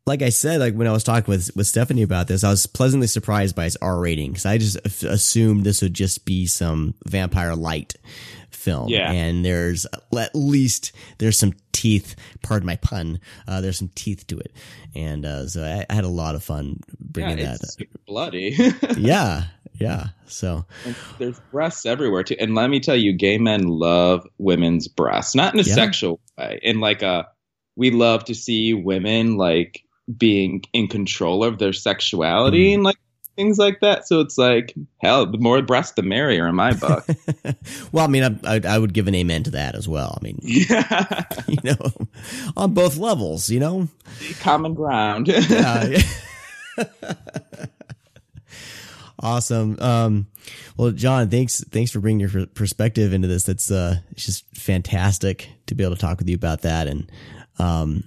like 0.07 0.21
I 0.23 0.29
said, 0.29 0.61
like 0.61 0.75
when 0.75 0.87
I 0.87 0.93
was 0.93 1.05
talking 1.05 1.31
with 1.31 1.51
with 1.57 1.67
Stephanie 1.67 2.03
about 2.03 2.29
this, 2.29 2.45
I 2.45 2.51
was 2.51 2.67
pleasantly 2.67 3.07
surprised 3.07 3.57
by 3.57 3.67
its 3.67 3.77
R 3.81 3.99
rating 3.99 4.33
because 4.33 4.47
I 4.47 4.59
just 4.59 4.77
assumed 5.05 5.65
this 5.65 5.81
would 5.83 5.95
just 5.95 6.25
be 6.25 6.47
some 6.47 6.95
vampire 7.07 7.55
light 7.57 7.95
film. 8.65 8.89
Yeah. 8.89 9.13
and 9.13 9.45
there's 9.45 9.87
at 10.17 10.35
least 10.35 10.93
there's 11.19 11.39
some 11.39 11.53
teeth. 11.73 12.17
Pardon 12.43 12.67
my 12.67 12.77
pun. 12.77 13.21
Uh, 13.47 13.61
there's 13.61 13.79
some 13.79 13.91
teeth 13.95 14.27
to 14.29 14.39
it, 14.39 14.53
and 14.95 15.25
uh, 15.27 15.47
so 15.49 15.63
I, 15.63 15.85
I 15.89 15.95
had 15.95 16.05
a 16.05 16.09
lot 16.09 16.35
of 16.35 16.43
fun 16.43 16.81
bringing 16.99 17.39
yeah, 17.39 17.57
that. 17.61 17.87
bloody 18.07 18.57
yeah, 18.97 19.45
yeah. 19.75 20.07
So 20.27 20.65
And 20.87 20.97
there's 21.19 21.39
breasts 21.53 21.85
everywhere 21.87 22.23
too. 22.25 22.37
And 22.41 22.55
let 22.55 22.71
me 22.71 22.81
tell 22.81 22.97
you, 22.97 23.13
gay 23.13 23.39
men 23.39 23.67
love 23.69 24.27
women's 24.39 24.89
breasts, 24.89 25.35
not 25.35 25.55
in 25.55 25.61
a 25.61 25.63
Yeah. 25.65 25.75
sexual 25.75 26.21
way. 26.39 26.59
In 26.63 26.81
like 26.81 27.03
a, 27.03 27.29
we 27.77 27.91
love 27.91 28.25
to 28.27 28.35
see 28.35 28.73
women 28.73 29.37
like 29.37 29.83
being 30.17 30.63
in 30.73 30.87
control 30.89 31.43
of 31.45 31.59
their 31.59 31.73
sexuality 31.73 32.71
Mm. 32.71 32.75
and 32.75 32.83
like 32.85 32.97
things 33.37 33.59
like 33.59 33.81
that. 33.81 34.07
So 34.07 34.21
it's 34.21 34.39
like, 34.39 34.75
hell, 34.99 35.27
the 35.27 35.39
more 35.39 35.61
breasts, 35.63 35.95
the 35.95 36.03
merrier 36.03 36.47
in 36.47 36.55
my 36.55 36.73
book. 36.73 37.07
well, 37.93 38.05
I 38.05 38.09
mean, 38.09 38.23
I, 38.23 38.57
I, 38.57 38.61
I 38.67 38.79
would 38.79 38.95
give 38.95 39.09
an 39.09 39.15
amen 39.15 39.45
to 39.45 39.51
that 39.53 39.75
as 39.75 39.89
well. 39.89 40.19
I 40.21 40.25
mean, 40.25 40.39
yeah, 40.43 41.23
you 41.49 41.59
know, 41.65 41.93
on 42.57 42.75
both 42.75 42.97
levels, 42.97 43.51
you 43.51 43.61
know. 43.61 43.89
common 44.41 44.75
ground. 44.75 45.29
Yeah. 45.29 45.99
awesome. 49.21 49.79
Um, 49.81 50.27
well, 50.77 50.91
John, 50.91 51.31
thanks 51.31 51.63
thanks 51.71 51.91
for 51.91 52.01
bringing 52.01 52.29
your 52.29 52.47
perspective 52.47 53.13
into 53.13 53.29
this. 53.29 53.45
That's 53.45 53.71
uh, 53.71 53.99
it's 54.11 54.27
just 54.27 54.45
fantastic 54.57 55.49
to 55.67 55.75
be 55.75 55.85
able 55.85 55.95
to 55.95 56.01
talk 56.01 56.19
with 56.19 56.29
you 56.29 56.35
about 56.35 56.63
that. 56.63 56.89
And 56.89 57.11
um, 57.59 58.05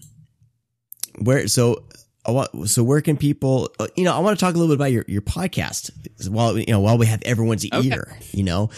where 1.20 1.48
so 1.48 1.84
I 2.28 2.32
want, 2.32 2.70
so 2.70 2.84
where 2.84 3.00
can 3.00 3.16
people, 3.16 3.72
uh, 3.80 3.88
you 3.96 4.04
know, 4.04 4.14
I 4.14 4.20
want 4.20 4.38
to 4.38 4.46
talk 4.46 4.54
a 4.54 4.58
little 4.58 4.76
bit 4.76 4.80
about 4.80 4.92
your, 4.92 5.06
your 5.08 5.22
podcast 5.22 5.92
while, 6.30 6.58
you 6.58 6.66
know, 6.68 6.82
while 6.82 6.98
we 6.98 7.06
have 7.06 7.22
everyone's 7.24 7.66
ear, 7.66 8.18
you 8.32 8.44
know, 8.44 8.70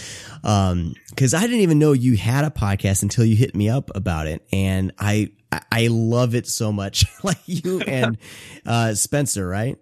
um, 0.43 0.93
cause 1.17 1.33
I 1.33 1.41
didn't 1.41 1.61
even 1.61 1.79
know 1.79 1.91
you 1.93 2.15
had 2.15 2.45
a 2.45 2.51
podcast 2.51 3.01
until 3.01 3.25
you 3.25 3.35
hit 3.35 3.55
me 3.55 3.67
up 3.67 3.89
about 3.95 4.27
it. 4.27 4.47
And 4.53 4.93
I, 4.99 5.31
I- 5.71 5.87
love 5.89 6.35
it 6.35 6.45
so 6.45 6.71
much. 6.71 7.05
like 7.23 7.39
you 7.47 7.81
and, 7.81 8.17
uh, 8.67 8.93
Spencer, 8.93 9.47
right? 9.47 9.79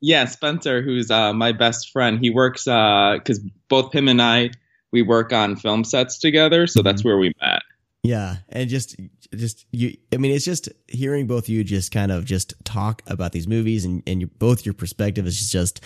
Yeah, 0.00 0.24
Spencer, 0.24 0.82
who's 0.82 1.10
uh, 1.10 1.32
my 1.32 1.52
best 1.52 1.92
friend, 1.92 2.18
he 2.18 2.30
works 2.30 2.64
because 2.64 3.40
both 3.68 3.94
him 3.94 4.08
and 4.08 4.20
I 4.20 4.50
we 4.92 5.02
work 5.02 5.32
on 5.32 5.56
film 5.56 5.84
sets 5.84 6.18
together, 6.18 6.66
so 6.66 6.82
that's 6.82 7.04
where 7.04 7.18
we 7.18 7.32
met. 7.40 7.62
Yeah, 8.06 8.36
and 8.48 8.68
just 8.68 8.96
just 9.34 9.66
you. 9.72 9.96
I 10.12 10.16
mean, 10.18 10.32
it's 10.32 10.44
just 10.44 10.68
hearing 10.88 11.26
both 11.26 11.48
you 11.48 11.64
just 11.64 11.90
kind 11.92 12.12
of 12.12 12.24
just 12.24 12.54
talk 12.64 13.02
about 13.06 13.32
these 13.32 13.48
movies 13.48 13.84
and 13.84 14.02
and 14.06 14.20
your, 14.20 14.30
both 14.38 14.64
your 14.64 14.74
perspective 14.74 15.26
is 15.26 15.50
just. 15.50 15.80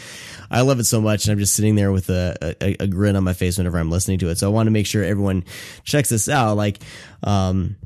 I 0.50 0.60
love 0.60 0.78
it 0.80 0.84
so 0.84 1.00
much, 1.00 1.24
and 1.24 1.32
I'm 1.32 1.38
just 1.38 1.54
sitting 1.54 1.76
there 1.76 1.92
with 1.92 2.10
a, 2.10 2.54
a 2.60 2.76
a 2.80 2.86
grin 2.86 3.16
on 3.16 3.24
my 3.24 3.32
face 3.32 3.56
whenever 3.58 3.78
I'm 3.78 3.90
listening 3.90 4.18
to 4.20 4.28
it. 4.28 4.38
So 4.38 4.46
I 4.48 4.52
want 4.52 4.66
to 4.66 4.70
make 4.70 4.86
sure 4.86 5.02
everyone 5.02 5.44
checks 5.84 6.10
this 6.10 6.28
out. 6.28 6.56
Like, 6.56 6.78
um, 7.22 7.76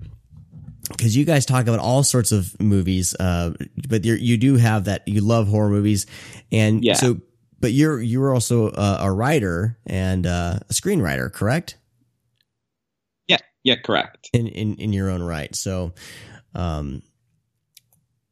because 0.90 1.16
you 1.16 1.24
guys 1.24 1.46
talk 1.46 1.62
about 1.66 1.78
all 1.78 2.02
sorts 2.02 2.32
of 2.32 2.58
movies, 2.60 3.14
uh, 3.20 3.52
but 3.88 4.04
you 4.04 4.14
you 4.14 4.36
do 4.36 4.56
have 4.56 4.84
that 4.84 5.06
you 5.06 5.20
love 5.20 5.48
horror 5.48 5.70
movies, 5.70 6.06
and 6.50 6.84
Yeah. 6.84 6.94
so. 6.94 7.20
But 7.60 7.72
you're 7.72 7.98
you're 8.02 8.34
also 8.34 8.68
a, 8.72 8.98
a 9.02 9.10
writer 9.12 9.78
and 9.86 10.26
uh, 10.26 10.58
a 10.68 10.72
screenwriter, 10.74 11.32
correct? 11.32 11.78
Yeah, 13.64 13.76
correct. 13.76 14.30
in 14.32 14.46
in 14.46 14.76
in 14.76 14.92
your 14.92 15.10
own 15.10 15.22
right. 15.22 15.54
So, 15.56 15.92
um, 16.54 17.02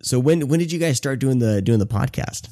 so 0.03 0.21
when 0.21 0.47
when 0.49 0.61
did 0.61 0.71
you 0.71 0.79
guys 0.79 0.99
start 0.99 1.19
doing 1.19 1.39
the 1.39 1.63
doing 1.63 1.79
the 1.79 1.87
podcast? 1.87 2.49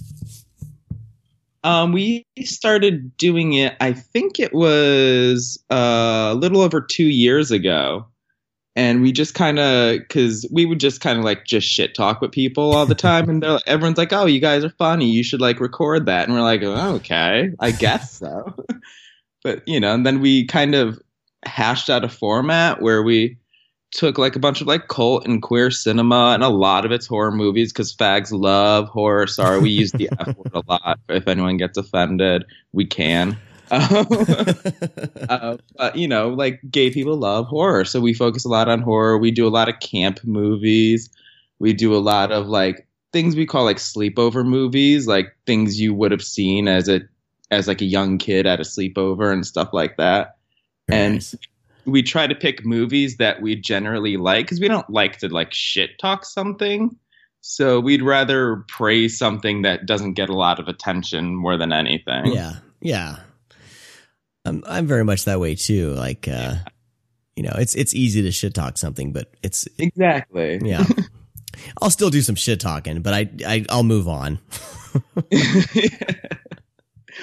Um, 1.63 1.93
we 1.93 2.27
started 2.43 3.17
doing 3.19 3.53
it. 3.53 3.77
I 3.81 3.93
think 3.93 4.41
it 4.41 4.55
was 4.55 5.63
uh, 5.71 6.31
a 6.33 6.35
little 6.35 6.63
over 6.63 6.81
two 6.81 7.05
years 7.05 7.51
ago, 7.51 8.07
and 8.75 9.03
we 9.03 9.13
just 9.13 9.35
kind 9.35 9.59
of 9.59 9.99
because 9.99 10.49
we 10.51 10.65
would 10.65 10.81
just 10.81 11.03
kind 11.03 11.19
of 11.19 11.25
like 11.25 11.45
just 11.45 11.69
shit 11.69 11.95
talk 11.95 12.23
with 12.23 12.33
people 12.33 12.73
all 12.73 12.87
the 12.87 12.95
time, 12.95 13.29
and 13.29 13.43
they're, 13.43 13.59
everyone's 13.67 13.99
like, 13.99 14.15
"Oh, 14.15 14.25
you 14.25 14.41
guys 14.41 14.65
are 14.65 14.71
funny. 14.71 15.11
You 15.11 15.23
should 15.23 15.43
like 15.43 15.61
record 15.61 16.07
that." 16.07 16.27
And 16.27 16.35
we're 16.35 16.43
like, 16.43 16.63
oh, 16.63 16.95
"Okay, 16.97 17.51
I 17.61 17.73
guess 17.73 18.13
so." 18.13 18.55
but 19.45 19.69
you 19.69 19.81
know, 19.81 19.93
and 19.93 20.07
then 20.07 20.21
we 20.21 20.47
kind 20.47 20.75
of 20.75 20.99
hashed 21.45 21.91
out 21.91 22.05
a 22.05 22.09
format 22.09 22.83
where 22.83 23.03
we 23.03 23.37
took 23.93 24.19
like 24.19 24.37
a 24.37 24.39
bunch 24.39 24.61
of 24.61 24.67
like 24.67 24.89
cult 24.89 25.27
and 25.27 25.43
queer 25.43 25.71
cinema 25.71 26.31
and 26.35 26.45
a 26.45 26.49
lot 26.49 26.85
of 26.85 26.93
it's 26.93 27.07
horror 27.07 27.33
movies 27.33 27.73
because 27.73 27.95
fags 27.95 28.31
love 28.33 28.89
horror. 28.89 29.27
Sorry, 29.27 29.61
we 29.61 29.71
use 29.71 29.93
the 29.93 30.09
F 30.19 30.37
word 30.37 30.53
a 30.53 30.63
lot. 30.69 31.01
If 31.09 31.27
anyone 31.27 31.57
gets 31.57 31.77
offended, 31.77 32.45
we 32.73 32.87
can. 32.87 33.37
Uh, 35.31 35.57
but 35.77 35.95
you 35.95 36.09
know, 36.09 36.31
like 36.31 36.61
gay 36.73 36.91
people 36.91 37.17
love 37.17 37.47
horror, 37.47 37.85
so 37.85 38.01
we 38.01 38.13
focus 38.13 38.45
a 38.45 38.49
lot 38.49 38.69
on 38.69 38.83
horror. 38.83 39.17
We 39.17 39.31
do 39.31 39.47
a 39.47 39.49
lot 39.49 39.69
of 39.69 39.79
camp 39.79 40.19
movies. 40.25 41.09
We 41.61 41.73
do 41.73 41.95
a 41.95 41.99
lot 41.99 42.33
of 42.33 42.49
like 42.49 42.89
things 43.13 43.37
we 43.37 43.47
call 43.47 43.65
like 43.65 43.77
sleepover 43.77 44.45
movies, 44.45 45.07
like 45.07 45.37
things 45.47 45.81
you 45.81 45.95
would 45.95 46.11
have 46.11 46.23
seen 46.23 46.67
as 46.67 46.89
a 46.89 47.03
as 47.53 47.69
like 47.69 47.81
a 47.81 47.85
young 47.85 48.19
kid 48.19 48.45
at 48.45 48.59
a 48.59 48.65
sleepover 48.65 49.33
and 49.33 49.47
stuff 49.47 49.73
like 49.73 49.97
that. 49.99 50.37
And 50.93 51.35
we 51.85 52.03
try 52.03 52.27
to 52.27 52.35
pick 52.35 52.65
movies 52.65 53.17
that 53.17 53.41
we 53.43 53.57
generally 53.57 54.17
like 54.17 54.47
because 54.47 54.61
we 54.61 54.69
don't 54.69 54.89
like 54.91 55.19
to 55.19 55.29
like 55.29 55.53
shit 55.53 55.99
talk 55.99 56.25
something. 56.25 56.97
So 57.43 57.81
we'd 57.81 58.03
rather 58.03 58.65
praise 58.69 59.19
something 59.19 59.63
that 59.63 59.87
doesn't 59.87 60.13
get 60.15 60.29
a 60.29 60.35
lot 60.35 60.59
of 60.59 60.69
attention 60.69 61.35
more 61.35 61.57
than 61.57 61.73
anything. 61.73 62.27
Yeah, 62.27 62.57
yeah. 62.81 63.17
I'm 64.45 64.63
I'm 64.67 64.87
very 64.87 65.05
much 65.05 65.25
that 65.25 65.41
way 65.41 65.55
too. 65.55 65.93
Like, 65.93 66.29
uh, 66.29 66.57
you 67.37 67.43
know, 67.43 67.55
it's 67.57 67.75
it's 67.75 67.95
easy 67.95 68.23
to 68.23 68.33
shit 68.33 68.55
talk 68.55 68.79
something, 68.79 69.13
but 69.13 69.33
it's 69.43 69.67
exactly 69.79 70.61
yeah. 70.63 70.85
I'll 71.83 71.91
still 71.91 72.11
do 72.11 72.23
some 72.23 72.37
shit 72.37 72.61
talking, 72.61 73.03
but 73.03 73.13
I, 73.13 73.29
I 73.47 73.67
I'll 73.69 73.83
move 73.83 74.09
on. 74.09 74.39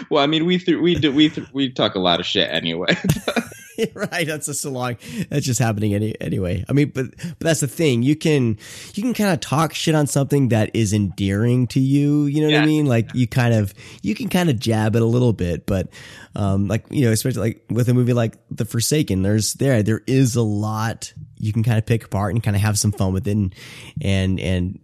Well, 0.10 0.23
I 0.23 0.27
mean, 0.27 0.45
we 0.45 0.57
th- 0.57 0.77
we 0.77 0.95
do 0.95 1.11
we 1.11 1.30
th- 1.30 1.48
we 1.53 1.69
talk 1.72 1.95
a 1.95 1.99
lot 1.99 2.19
of 2.19 2.26
shit 2.26 2.49
anyway. 2.52 2.95
right. 3.94 4.28
That's 4.28 4.48
just 4.48 4.62
so 4.62 4.72
long. 4.72 4.98
That's 5.30 5.45
just 5.45 5.60
happening 5.60 5.94
any, 5.94 6.20
anyway. 6.22 6.66
I 6.70 6.74
mean, 6.74 6.91
but, 6.94 7.16
but 7.18 7.40
that's 7.40 7.60
the 7.62 7.68
thing. 7.68 8.04
You 8.04 8.16
can, 8.16 8.58
you 8.94 9.04
can 9.04 9.14
kind 9.14 9.32
of 9.32 9.40
talk 9.40 9.74
shit 9.74 9.95
on 9.95 10.08
something 10.08 10.49
that 10.49 10.72
is 10.74 10.94
endearing 10.94 11.68
to 11.68 11.80
you. 11.80 12.26
You 12.26 12.41
know 12.41 12.54
what 12.54 12.64
I 12.64 12.66
mean? 12.66 12.86
Like 12.86 13.14
you 13.14 13.28
kind 13.28 13.54
of, 13.54 13.74
you 14.02 14.16
can 14.16 14.30
kind 14.30 14.49
of 14.49 14.60
jab 14.60 14.95
it 14.95 15.02
a 15.02 15.06
little 15.06 15.34
bit, 15.34 15.66
but, 15.66 15.90
um, 16.36 16.68
like, 16.68 16.86
you 16.90 17.06
know, 17.06 17.12
especially 17.12 17.41
like 17.41 17.64
with 17.70 17.90
a 17.90 17.94
movie 17.94 18.14
like 18.14 18.38
The 18.52 18.66
Forsaken, 18.66 19.22
there's 19.22 19.54
there, 19.56 19.82
there 19.84 20.02
is 20.08 20.36
a 20.36 20.41
lot 20.41 21.14
you 21.38 21.54
can 21.54 21.64
kind 21.64 21.78
of 21.78 21.86
pick 21.86 22.04
apart 22.04 22.34
and 22.34 22.44
kind 22.44 22.56
of 22.56 22.62
have 22.62 22.78
some 22.78 22.91
fun 22.91 23.14
with 23.14 23.28
it 23.28 23.32
and, 23.32 23.56
and, 24.02 24.40
and 24.40 24.80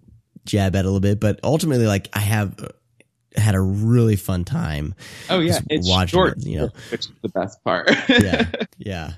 jab 0.46 0.76
at 0.76 0.86
a 0.86 0.88
little 0.88 1.00
bit. 1.00 1.20
But 1.20 1.40
ultimately, 1.44 1.88
like 1.88 2.10
I 2.14 2.20
have 2.20 2.60
uh, 2.60 3.40
had 3.40 3.56
a 3.56 3.60
really 3.60 4.16
fun 4.16 4.44
time. 4.44 4.96
oh 5.30 5.40
yeah, 5.40 5.60
it's 5.70 5.88
watching 5.88 6.18
short, 6.18 6.38
it, 6.38 6.46
you 6.46 6.60
know. 6.60 6.70
which 6.92 7.02
is 7.02 7.12
the 7.22 7.30
best 7.30 7.64
part. 7.64 7.90
yeah, 8.10 8.46
yeah. 8.84 9.14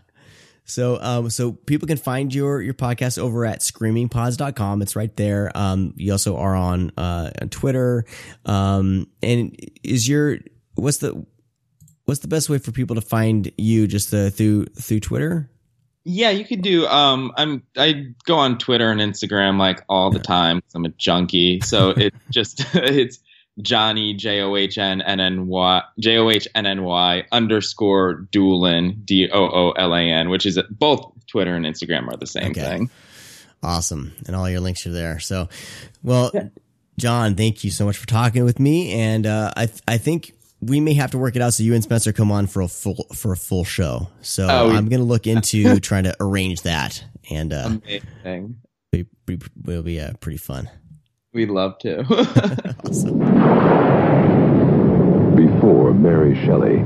So, 0.66 1.00
um, 1.00 1.30
so 1.30 1.52
people 1.52 1.88
can 1.88 1.98
find 1.98 2.34
your 2.34 2.62
your 2.62 2.74
podcast 2.74 3.20
over 3.20 3.46
at 3.46 3.60
screamingpods.com. 3.60 4.82
It's 4.82 4.96
right 4.96 5.16
there. 5.16 5.52
Um, 5.56 5.94
you 5.96 6.12
also 6.12 6.38
are 6.38 6.56
on 6.56 6.92
uh 6.98 7.30
on 7.42 7.50
Twitter. 7.50 8.06
Um, 8.46 9.08
and 9.22 9.56
is 9.84 10.10
your 10.10 10.40
what's 10.74 10.98
the 10.98 11.26
what's 12.06 12.22
the 12.22 12.28
best 12.28 12.50
way 12.50 12.58
for 12.58 12.72
people 12.72 12.96
to 12.96 13.02
find 13.02 13.52
you? 13.58 13.86
Just 13.88 14.14
uh, 14.14 14.32
through 14.32 14.66
through 14.66 15.02
Twitter? 15.02 15.52
Yeah, 16.04 16.30
you 16.30 16.46
could 16.46 16.62
do. 16.62 16.88
Um, 16.88 17.32
I'm 17.38 17.64
I 17.78 18.08
go 18.26 18.36
on 18.38 18.58
Twitter 18.58 18.92
and 18.92 19.02
Instagram 19.02 19.60
like 19.60 19.84
all 19.88 20.10
the 20.10 20.20
time. 20.20 20.62
I'm 20.74 20.86
a 20.86 20.90
junkie, 20.90 21.62
so 21.62 21.90
it 21.92 22.14
just 22.32 22.66
it's 22.74 23.20
Johnny 23.62 24.14
J 24.14 24.42
O 24.42 24.56
H 24.56 24.78
N 24.78 25.02
N 25.02 25.20
N 25.20 25.48
Y 25.48 25.82
J 26.00 26.18
O 26.18 26.30
H 26.30 26.48
N 26.56 26.66
N 26.66 26.84
Y 26.84 27.24
underscore 27.32 28.28
Doolan 28.32 29.06
D 29.06 29.30
O 29.32 29.40
O 29.46 29.72
L 29.72 29.94
A 29.96 30.02
N, 30.02 30.30
which 30.30 30.46
is 30.46 30.60
both 30.70 31.12
Twitter 31.28 31.56
and 31.56 31.66
Instagram 31.66 32.08
are 32.08 32.18
the 32.18 32.28
same 32.28 32.52
Okay. 32.52 32.62
thing. 32.62 32.90
Awesome, 33.64 34.14
and 34.28 34.36
all 34.36 34.50
your 34.50 34.60
links 34.60 34.86
are 34.86 34.92
there. 34.92 35.20
So, 35.20 35.50
well, 36.04 36.32
John, 37.00 37.36
thank 37.36 37.64
you 37.64 37.72
so 37.72 37.86
much 37.86 37.98
for 37.98 38.06
talking 38.06 38.44
with 38.44 38.60
me, 38.60 38.92
and 38.94 39.26
uh, 39.26 39.52
I 39.58 39.70
I 39.88 39.98
think 39.98 40.34
we 40.62 40.80
may 40.80 40.94
have 40.94 41.12
to 41.12 41.18
work 41.18 41.36
it 41.36 41.42
out 41.42 41.54
so 41.54 41.64
you 41.64 41.74
and 41.74 41.84
Spencer 41.84 42.14
come 42.14 42.32
on 42.32 42.48
for 42.48 42.62
a 42.62 42.68
full 42.68 43.08
for 43.16 43.32
a 43.34 43.38
full 43.38 43.64
show. 43.64 44.10
So 44.22 44.48
Oh, 44.50 44.70
I'm 44.70 44.88
going 44.90 45.00
to 45.00 45.06
look 45.06 45.26
into 45.28 45.80
trying 45.82 46.04
to 46.04 46.16
arrange 46.20 46.62
that, 46.62 47.04
and 47.32 47.54
uh, 47.54 47.70
Amazing. 48.24 48.58
it 48.92 49.08
will 49.64 49.82
be 49.84 50.00
uh, 50.00 50.14
pretty 50.20 50.38
fun. 50.38 50.70
We'd 51.36 51.50
love 51.50 51.78
to. 51.80 51.98
Before 55.36 55.94
Mary 55.94 56.34
Shelley 56.46 56.78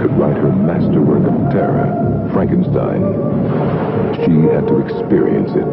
could 0.00 0.10
write 0.16 0.38
her 0.38 0.50
masterwork 0.50 1.28
of 1.28 1.52
terror, 1.52 2.30
Frankenstein, 2.32 3.02
she 4.24 4.48
had 4.48 4.66
to 4.66 4.78
experience 4.80 5.50
it. 5.50 5.68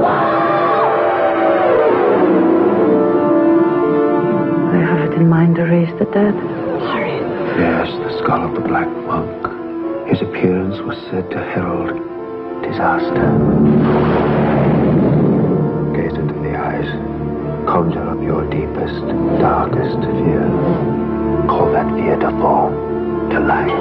I 4.74 4.84
have 4.84 5.14
it 5.14 5.16
in 5.16 5.30
mind 5.30 5.56
to 5.56 5.64
raise 5.64 5.98
the 5.98 6.04
dead. 6.12 6.36
Harry. 6.92 7.16
Yes, 7.58 7.88
the 8.04 8.18
skull 8.22 8.44
of 8.50 8.54
the 8.54 8.68
Black 8.68 8.90
Monk. 9.08 10.10
His 10.10 10.22
appearance 10.22 10.82
was 10.82 10.98
said 11.10 11.32
to 11.32 11.38
herald 11.38 12.02
disaster. 12.62 13.32
Gaze 15.96 16.18
into 16.20 16.34
the 16.34 16.58
eyes. 16.58 17.15
Conjure 17.68 18.10
up 18.10 18.22
your 18.22 18.44
deepest, 18.50 19.02
darkest 19.40 19.98
fear. 20.00 20.48
Call 21.48 21.72
that 21.72 21.92
fear 21.96 22.16
to 22.18 22.30
form, 22.40 23.30
to 23.32 23.40
life. 23.40 23.72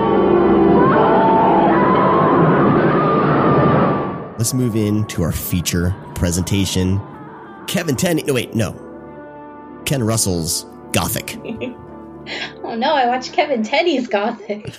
Let's 4.38 4.54
move 4.54 4.76
into 4.76 5.22
our 5.22 5.32
feature 5.32 5.94
presentation. 6.14 7.00
Kevin 7.66 7.96
Tenney. 7.96 8.22
No, 8.24 8.34
wait, 8.34 8.54
no. 8.54 8.72
Ken 9.86 10.02
Russell's 10.02 10.66
Gothic. 10.92 11.38
Oh 12.62 12.74
no, 12.74 12.94
I 12.94 13.06
watched 13.06 13.34
Kevin 13.34 13.62
Tenney's 13.62 14.08
Gothic. 14.08 14.74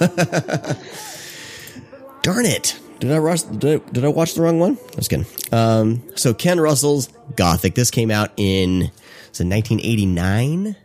Darn 2.22 2.44
it. 2.44 2.76
Did 3.00 3.12
I, 3.12 3.18
rush, 3.18 3.42
did 3.42 3.80
I 3.80 3.90
did 3.90 4.04
I 4.04 4.08
watch 4.08 4.34
the 4.34 4.42
wrong 4.42 4.58
one? 4.58 4.76
I 4.76 4.96
was 4.96 5.06
kidding. 5.06 5.26
Um, 5.52 6.02
so 6.16 6.34
Ken 6.34 6.58
Russell's 6.58 7.08
Gothic. 7.36 7.76
This 7.76 7.92
came 7.92 8.10
out 8.10 8.32
in 8.36 8.90
so 9.30 9.44
1989. 9.44 10.76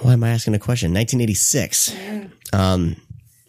Why 0.00 0.12
am 0.12 0.24
I 0.24 0.30
asking 0.30 0.54
a 0.54 0.58
question? 0.58 0.94
1986. 0.94 1.94
Um, 2.54 2.96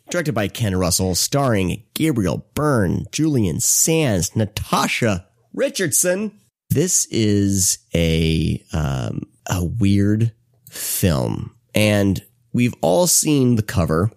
directed 0.10 0.34
by 0.34 0.50
Ken 0.50 0.76
Russell, 0.76 1.16
starring 1.16 1.84
Gabriel 1.94 2.46
Byrne, 2.56 3.06
Julian 3.12 3.62
Sands, 3.62 4.36
Natasha 4.36 5.26
Richardson. 5.54 6.38
This 6.70 7.08
is 7.12 7.80
a 7.96 8.62
um, 8.74 9.22
a 9.48 9.64
weird 9.64 10.34
film. 10.70 11.56
And 11.74 12.22
we've 12.52 12.76
all 12.82 13.08
seen 13.08 13.56
the 13.56 13.64
cover 13.64 14.12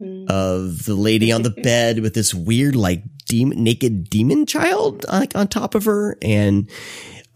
of 0.00 0.84
the 0.84 0.94
lady 0.94 1.32
on 1.32 1.42
the 1.42 1.50
bed 1.62 2.00
with 2.00 2.14
this 2.14 2.32
weird, 2.32 2.76
like, 2.76 3.02
demon, 3.26 3.62
naked 3.62 4.08
demon 4.08 4.46
child 4.46 5.04
like 5.08 5.36
on 5.36 5.48
top 5.48 5.74
of 5.74 5.84
her. 5.84 6.16
And, 6.22 6.70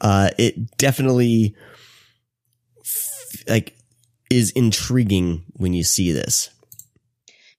uh, 0.00 0.30
it 0.38 0.76
definitely, 0.76 1.54
f- 2.80 3.44
like, 3.48 3.76
is 4.30 4.50
intriguing 4.52 5.44
when 5.54 5.74
you 5.74 5.84
see 5.84 6.12
this. 6.12 6.50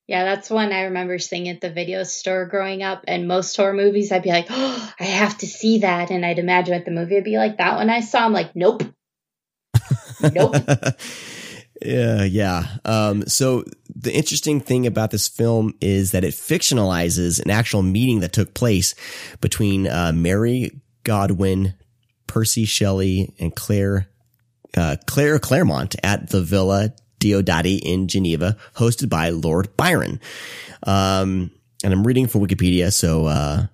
Yeah, 0.08 0.26
that's 0.26 0.50
one 0.50 0.74
I 0.74 0.84
remember 0.84 1.18
seeing 1.18 1.48
at 1.48 1.62
the 1.62 1.70
video 1.70 2.04
store 2.04 2.46
growing 2.46 2.84
up. 2.84 3.06
And 3.08 3.28
most 3.28 3.56
horror 3.56 3.74
movies, 3.74 4.12
I'd 4.12 4.24
be 4.24 4.30
like, 4.30 4.48
oh, 4.50 4.94
I 5.00 5.04
have 5.06 5.38
to 5.40 5.48
see 5.48 5.80
that. 5.80 6.12
And 6.12 6.26
I'd 6.26 6.40
imagine 6.40 6.76
what 6.76 6.86
the 6.86 6.92
movie 6.92 7.16
would 7.16 7.24
be 7.24 7.38
like. 7.38 7.58
That 7.58 7.76
one 7.76 7.90
I 7.90 8.02
saw, 8.02 8.26
I'm 8.26 8.34
like, 8.34 8.56
nope. 8.56 8.84
Nope. 10.22 10.56
Yeah, 11.84 12.24
yeah. 12.24 12.66
Um, 12.86 13.28
so 13.28 13.66
the 13.94 14.14
interesting 14.14 14.62
thing 14.62 14.88
about 14.88 15.12
this 15.12 15.28
film 15.28 15.74
is 15.82 16.12
that 16.12 16.24
it 16.24 16.34
fictionalizes 16.34 17.44
an 17.44 17.52
actual 17.52 17.82
meeting 17.82 18.22
that 18.22 18.32
took 18.32 18.54
place 18.54 18.96
between 19.42 19.88
uh, 19.88 20.14
Mary 20.14 20.82
Godwin, 21.04 21.74
Percy 22.28 22.66
Shelley, 22.66 23.34
and 23.40 23.54
Claire 23.54 24.08
uh, 24.76 24.96
Claire 25.06 25.40
Clairmont 25.40 25.96
at 26.04 26.30
the 26.30 26.42
Villa 26.42 26.94
Diodati 27.20 27.80
in 27.80 28.08
Geneva, 28.08 28.58
hosted 28.76 29.10
by 29.10 29.30
Lord 29.30 29.76
Byron. 29.78 30.20
Um, 30.88 31.52
and 31.84 31.94
I'm 31.94 32.08
reading 32.08 32.28
for 32.28 32.40
Wikipedia, 32.40 32.92
so 32.94 33.26
uh, 33.26 33.68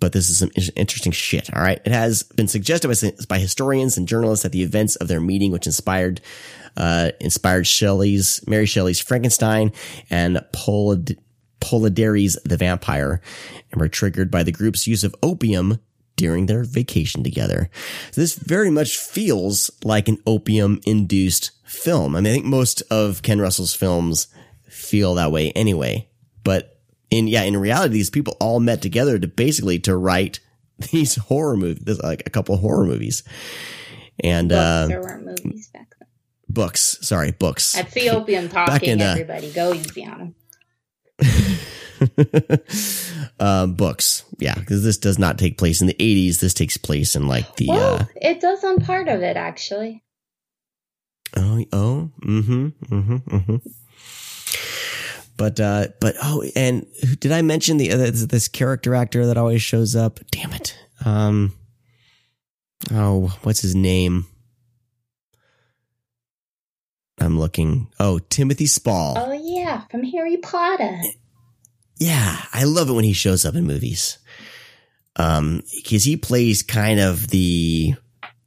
but 0.00 0.12
this 0.12 0.30
is 0.30 0.38
some 0.38 0.50
interesting 0.76 1.12
shit. 1.12 1.54
All 1.54 1.62
right. 1.62 1.80
It 1.84 1.92
has 1.92 2.22
been 2.22 2.48
suggested 2.48 2.88
by, 2.88 3.26
by 3.28 3.38
historians 3.38 3.96
and 3.98 4.08
journalists 4.08 4.42
that 4.42 4.52
the 4.52 4.62
events 4.62 4.96
of 4.96 5.08
their 5.08 5.20
meeting, 5.20 5.52
which 5.52 5.66
inspired, 5.66 6.20
uh, 6.76 7.10
inspired 7.20 7.66
Shelley's, 7.66 8.40
Mary 8.46 8.66
Shelley's 8.66 9.00
Frankenstein 9.00 9.72
and 10.08 10.36
Polid- 10.52 11.18
Polidori's 11.60 12.38
The 12.44 12.56
Vampire 12.56 13.20
and 13.70 13.80
were 13.80 13.88
triggered 13.88 14.30
by 14.30 14.42
the 14.42 14.52
group's 14.52 14.86
use 14.86 15.04
of 15.04 15.14
opium 15.22 15.78
during 16.16 16.46
their 16.46 16.64
vacation 16.64 17.22
together. 17.24 17.70
So 18.10 18.20
this 18.20 18.34
very 18.34 18.70
much 18.70 18.98
feels 18.98 19.70
like 19.84 20.08
an 20.08 20.18
opium 20.26 20.80
induced 20.84 21.52
film. 21.64 22.14
I 22.14 22.20
mean, 22.20 22.32
I 22.32 22.34
think 22.34 22.46
most 22.46 22.82
of 22.90 23.22
Ken 23.22 23.40
Russell's 23.40 23.74
films 23.74 24.26
feel 24.68 25.14
that 25.14 25.32
way 25.32 25.50
anyway, 25.52 26.08
but 26.44 26.78
in 27.10 27.26
yeah, 27.26 27.42
in 27.42 27.56
reality, 27.56 27.94
these 27.94 28.10
people 28.10 28.36
all 28.40 28.60
met 28.60 28.82
together 28.82 29.18
to 29.18 29.26
basically 29.26 29.78
to 29.80 29.96
write 29.96 30.40
these 30.92 31.16
horror 31.16 31.56
movies, 31.56 32.00
like 32.02 32.22
a 32.26 32.30
couple 32.30 32.54
of 32.54 32.60
horror 32.60 32.84
movies, 32.84 33.22
and 34.22 34.50
Books, 34.50 34.58
uh, 34.58 34.86
there 34.88 35.00
weren't 35.00 35.24
movies 35.24 35.68
back. 35.68 35.89
Books. 36.50 36.98
Sorry, 37.00 37.32
books. 37.32 37.72
That's 37.72 37.94
the 37.94 38.10
opium 38.10 38.48
talking, 38.48 38.90
in, 38.90 39.02
uh, 39.02 39.12
everybody. 39.12 39.52
Go 39.52 39.72
easy 39.72 40.06
on 40.06 40.34
them. 41.20 41.58
um, 43.40 43.74
books. 43.74 44.24
Yeah, 44.38 44.54
because 44.54 44.82
this 44.82 44.98
does 44.98 45.18
not 45.18 45.38
take 45.38 45.58
place 45.58 45.80
in 45.80 45.86
the 45.86 45.96
eighties. 46.02 46.40
This 46.40 46.54
takes 46.54 46.76
place 46.76 47.14
in 47.14 47.28
like 47.28 47.56
the 47.56 47.66
Well, 47.68 47.94
uh, 47.96 48.04
it 48.16 48.40
does 48.40 48.64
on 48.64 48.78
part 48.78 49.08
of 49.08 49.22
it, 49.22 49.36
actually. 49.36 50.02
oh 51.36 51.64
oh 51.72 52.10
mm-hmm 52.22 52.68
mm-hmm 52.86 53.16
mm-hmm. 53.16 53.56
But 55.36 55.60
uh, 55.60 55.88
but 56.00 56.16
oh, 56.22 56.44
and 56.54 56.86
did 57.18 57.32
I 57.32 57.42
mention 57.42 57.76
the 57.76 57.92
other 57.92 58.10
this 58.10 58.48
character 58.48 58.94
actor 58.94 59.26
that 59.26 59.38
always 59.38 59.62
shows 59.62 59.96
up? 59.96 60.20
Damn 60.30 60.52
it. 60.52 60.78
Um. 61.04 61.54
Oh, 62.92 63.28
what's 63.42 63.60
his 63.60 63.74
name? 63.74 64.26
I'm 67.20 67.38
looking. 67.38 67.88
Oh, 68.00 68.18
Timothy 68.18 68.66
Spall. 68.66 69.14
Oh, 69.18 69.32
yeah, 69.32 69.82
from 69.90 70.02
Harry 70.04 70.38
Potter. 70.38 71.00
Yeah, 71.98 72.36
I 72.52 72.64
love 72.64 72.88
it 72.88 72.94
when 72.94 73.04
he 73.04 73.12
shows 73.12 73.44
up 73.44 73.54
in 73.54 73.66
movies. 73.66 74.18
Um, 75.16 75.62
cause 75.88 76.04
he 76.04 76.16
plays 76.16 76.62
kind 76.62 76.98
of 76.98 77.28
the 77.28 77.94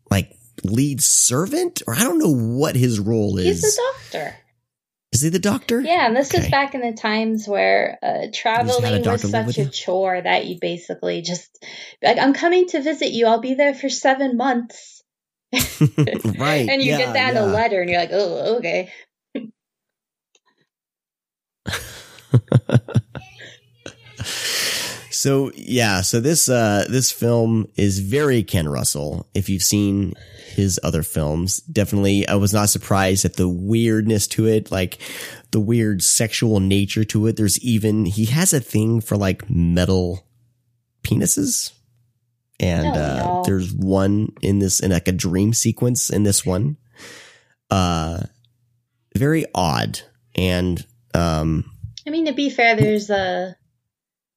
like 0.09 0.35
lead 0.63 1.03
servant, 1.03 1.83
or 1.85 1.93
I 1.93 1.99
don't 1.99 2.17
know 2.17 2.33
what 2.33 2.75
his 2.75 2.99
role 2.99 3.37
is. 3.37 3.61
He's 3.61 3.75
the 3.75 3.81
doctor. 3.93 4.35
Is 5.11 5.21
he 5.21 5.29
the 5.29 5.37
doctor? 5.37 5.79
Yeah, 5.79 6.07
and 6.07 6.15
this 6.15 6.33
is 6.33 6.49
back 6.49 6.73
in 6.73 6.81
the 6.81 6.93
times 6.93 7.47
where 7.47 7.99
uh, 8.01 8.27
traveling 8.33 8.81
was 8.81 9.03
doctor 9.03 9.27
live 9.27 9.45
with 9.45 9.55
such 9.55 9.67
a 9.67 9.69
chore 9.69 10.19
that 10.19 10.47
you 10.47 10.57
basically 10.59 11.21
just 11.21 11.63
like, 12.01 12.17
I'm 12.17 12.33
coming 12.33 12.67
to 12.69 12.81
visit 12.81 13.11
you. 13.11 13.27
I'll 13.27 13.39
be 13.39 13.53
there 13.53 13.75
for 13.75 13.89
seven 13.89 14.35
months. 14.37 14.92
right. 16.39 16.69
and 16.69 16.81
you 16.81 16.91
yeah, 16.91 16.97
get 16.97 17.13
that 17.13 17.31
in 17.31 17.37
a 17.37 17.45
letter, 17.45 17.81
and 17.81 17.89
you're 17.89 17.99
like, 17.99 18.09
oh, 18.11 18.57
okay. 18.57 18.91
So 25.23 25.53
yeah, 25.55 26.01
so 26.01 26.19
this 26.19 26.49
uh 26.49 26.83
this 26.89 27.09
film 27.09 27.69
is 27.77 27.99
very 27.99 28.43
Ken 28.43 28.67
Russell. 28.67 29.25
If 29.33 29.47
you've 29.47 29.63
seen 29.63 30.15
his 30.47 30.81
other 30.83 31.01
films, 31.01 31.61
definitely 31.61 32.27
I 32.27 32.35
was 32.35 32.51
not 32.51 32.67
surprised 32.67 33.23
at 33.23 33.37
the 33.37 33.47
weirdness 33.47 34.27
to 34.29 34.47
it, 34.47 34.69
like 34.69 34.97
the 35.51 35.61
weird 35.61 36.03
sexual 36.03 36.59
nature 36.59 37.05
to 37.05 37.25
it. 37.27 37.37
There's 37.37 37.57
even 37.59 38.03
he 38.03 38.25
has 38.25 38.51
a 38.51 38.59
thing 38.59 38.99
for 38.99 39.15
like 39.15 39.49
metal 39.49 40.27
penises. 41.03 41.71
And 42.59 42.87
Oh, 42.87 42.99
uh 42.99 43.23
no. 43.25 43.43
there's 43.45 43.73
one 43.73 44.29
in 44.41 44.59
this 44.59 44.79
in 44.79 44.91
like 44.91 45.07
a 45.07 45.11
dream 45.11 45.53
sequence 45.53 46.09
in 46.09 46.23
this 46.23 46.45
one. 46.45 46.77
Uh 47.69 48.23
very 49.15 49.45
odd 49.53 49.99
and 50.35 50.85
um 51.13 51.65
I 52.05 52.09
mean, 52.09 52.25
to 52.25 52.33
be 52.33 52.49
fair, 52.49 52.75
there's 52.75 53.09
uh, 53.09 53.53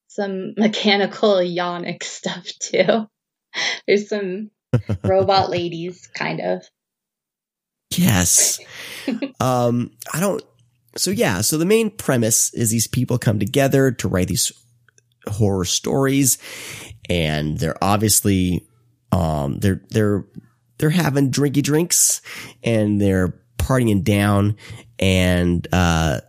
some 0.09 0.55
mechanical 0.57 1.35
yonic 1.37 2.03
stuff 2.05 2.47
too. 2.61 3.09
There's 3.87 4.09
some 4.09 4.51
robot 5.03 5.51
ladies, 5.57 6.09
kind 6.15 6.41
of. 6.41 6.63
Yes. 7.97 8.61
um, 9.41 9.91
I 10.13 10.21
don't. 10.21 10.43
So 10.97 11.11
yeah. 11.11 11.41
So 11.41 11.59
the 11.59 11.65
main 11.65 11.91
premise 11.91 12.53
is 12.55 12.71
these 12.71 12.87
people 12.87 13.19
come 13.19 13.39
together 13.39 13.91
to 13.93 14.09
write 14.09 14.29
these 14.29 14.53
horror 15.29 15.65
stories, 15.65 16.39
and 17.09 17.59
they're 17.59 17.83
obviously, 17.83 18.67
um, 19.13 19.59
they're 19.59 19.83
they're 19.91 20.25
they're 20.79 20.91
having 20.91 21.31
drinky 21.31 21.63
drinks, 21.63 22.21
and 22.63 23.01
they're 23.01 23.39
partying 23.59 24.05
down, 24.05 24.57
and 24.99 25.67
uh, 25.73 26.21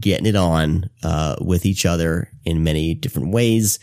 getting 0.00 0.26
it 0.26 0.36
on 0.36 0.88
uh 1.02 1.36
with 1.40 1.66
each 1.66 1.84
other 1.84 2.30
in 2.44 2.64
many 2.64 2.94
different 2.94 3.32
ways. 3.32 3.78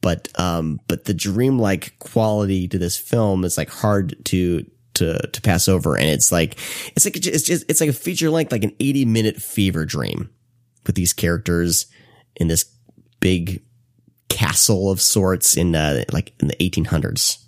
But 0.00 0.28
um 0.38 0.80
but 0.88 1.04
the 1.04 1.14
dreamlike 1.14 1.98
quality 1.98 2.68
to 2.68 2.78
this 2.78 2.96
film 2.96 3.44
is 3.44 3.58
like 3.58 3.70
hard 3.70 4.24
to 4.26 4.64
to 4.94 5.18
to 5.18 5.42
pass 5.42 5.68
over. 5.68 5.96
And 5.96 6.08
it's 6.08 6.32
like 6.32 6.56
it's 6.94 7.04
like 7.04 7.16
it's 7.16 7.42
just 7.42 7.64
it's 7.68 7.80
like 7.80 7.90
a 7.90 7.94
feature 7.94 8.30
length 8.30 8.52
like 8.52 8.64
an 8.64 8.74
80 8.80 9.04
minute 9.04 9.36
fever 9.36 9.84
dream 9.84 10.30
with 10.86 10.96
these 10.96 11.12
characters 11.12 11.86
in 12.36 12.48
this 12.48 12.64
big 13.20 13.62
castle 14.28 14.90
of 14.90 15.00
sorts 15.00 15.56
in 15.56 15.74
uh 15.74 16.04
like 16.12 16.32
in 16.40 16.48
the 16.48 16.56
1800s 16.56 17.38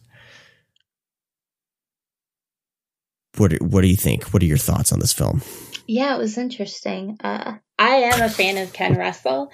what 3.36 3.50
do- 3.50 3.64
what 3.64 3.82
do 3.82 3.88
you 3.88 3.96
think 3.96 4.24
what 4.32 4.42
are 4.42 4.46
your 4.46 4.56
thoughts 4.58 4.92
on 4.92 4.98
this 5.00 5.12
film 5.12 5.42
Yeah, 5.86 6.14
it 6.14 6.18
was 6.18 6.36
interesting. 6.36 7.16
Uh, 7.22 7.54
I 7.78 7.94
am 8.12 8.20
a 8.20 8.28
fan 8.28 8.58
of 8.58 8.72
Ken 8.74 8.96
Russell, 8.96 9.50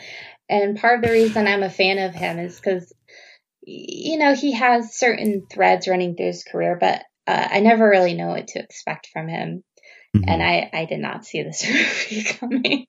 and 0.49 0.77
part 0.77 0.99
of 0.99 1.05
the 1.05 1.13
reason 1.13 1.47
I'm 1.47 1.63
a 1.63 1.71
fan 1.71 1.99
of 1.99 2.15
him 2.15 2.39
is 2.39 2.59
because, 2.59 2.93
you 3.63 4.19
know, 4.19 4.35
he 4.35 4.53
has 4.53 4.97
certain 4.97 5.47
threads 5.49 5.87
running 5.87 6.17
through 6.17 6.27
his 6.27 6.45
career, 6.45 6.77
but 6.81 7.03
uh, 7.27 7.49
I 7.51 7.61
never 7.61 7.89
really 7.89 8.15
know 8.15 8.29
what 8.29 8.49
to 8.49 8.59
expect 8.59 9.09
from 9.13 9.29
him. 9.29 9.63
And 10.15 10.43
I, 10.43 10.71
I 10.73 10.85
did 10.85 11.01
not 11.01 11.25
see 11.25 11.43
this 11.43 11.65
movie 11.69 12.25
coming, 12.25 12.87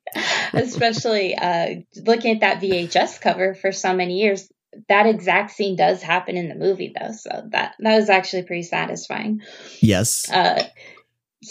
especially 0.53 1.35
uh, 1.35 1.75
looking 1.95 2.35
at 2.35 2.41
that 2.41 2.61
VHS 2.61 3.19
cover 3.19 3.55
for 3.55 3.71
so 3.71 3.95
many 3.95 4.21
years. 4.21 4.49
That 4.89 5.05
exact 5.05 5.51
scene 5.51 5.75
does 5.75 6.01
happen 6.01 6.37
in 6.37 6.49
the 6.49 6.55
movie, 6.55 6.93
though, 6.99 7.13
so 7.13 7.47
that 7.51 7.75
that 7.79 7.95
was 7.95 8.09
actually 8.09 8.43
pretty 8.43 8.63
satisfying. 8.63 9.41
yes 9.79 10.29
Uh, 10.29 10.63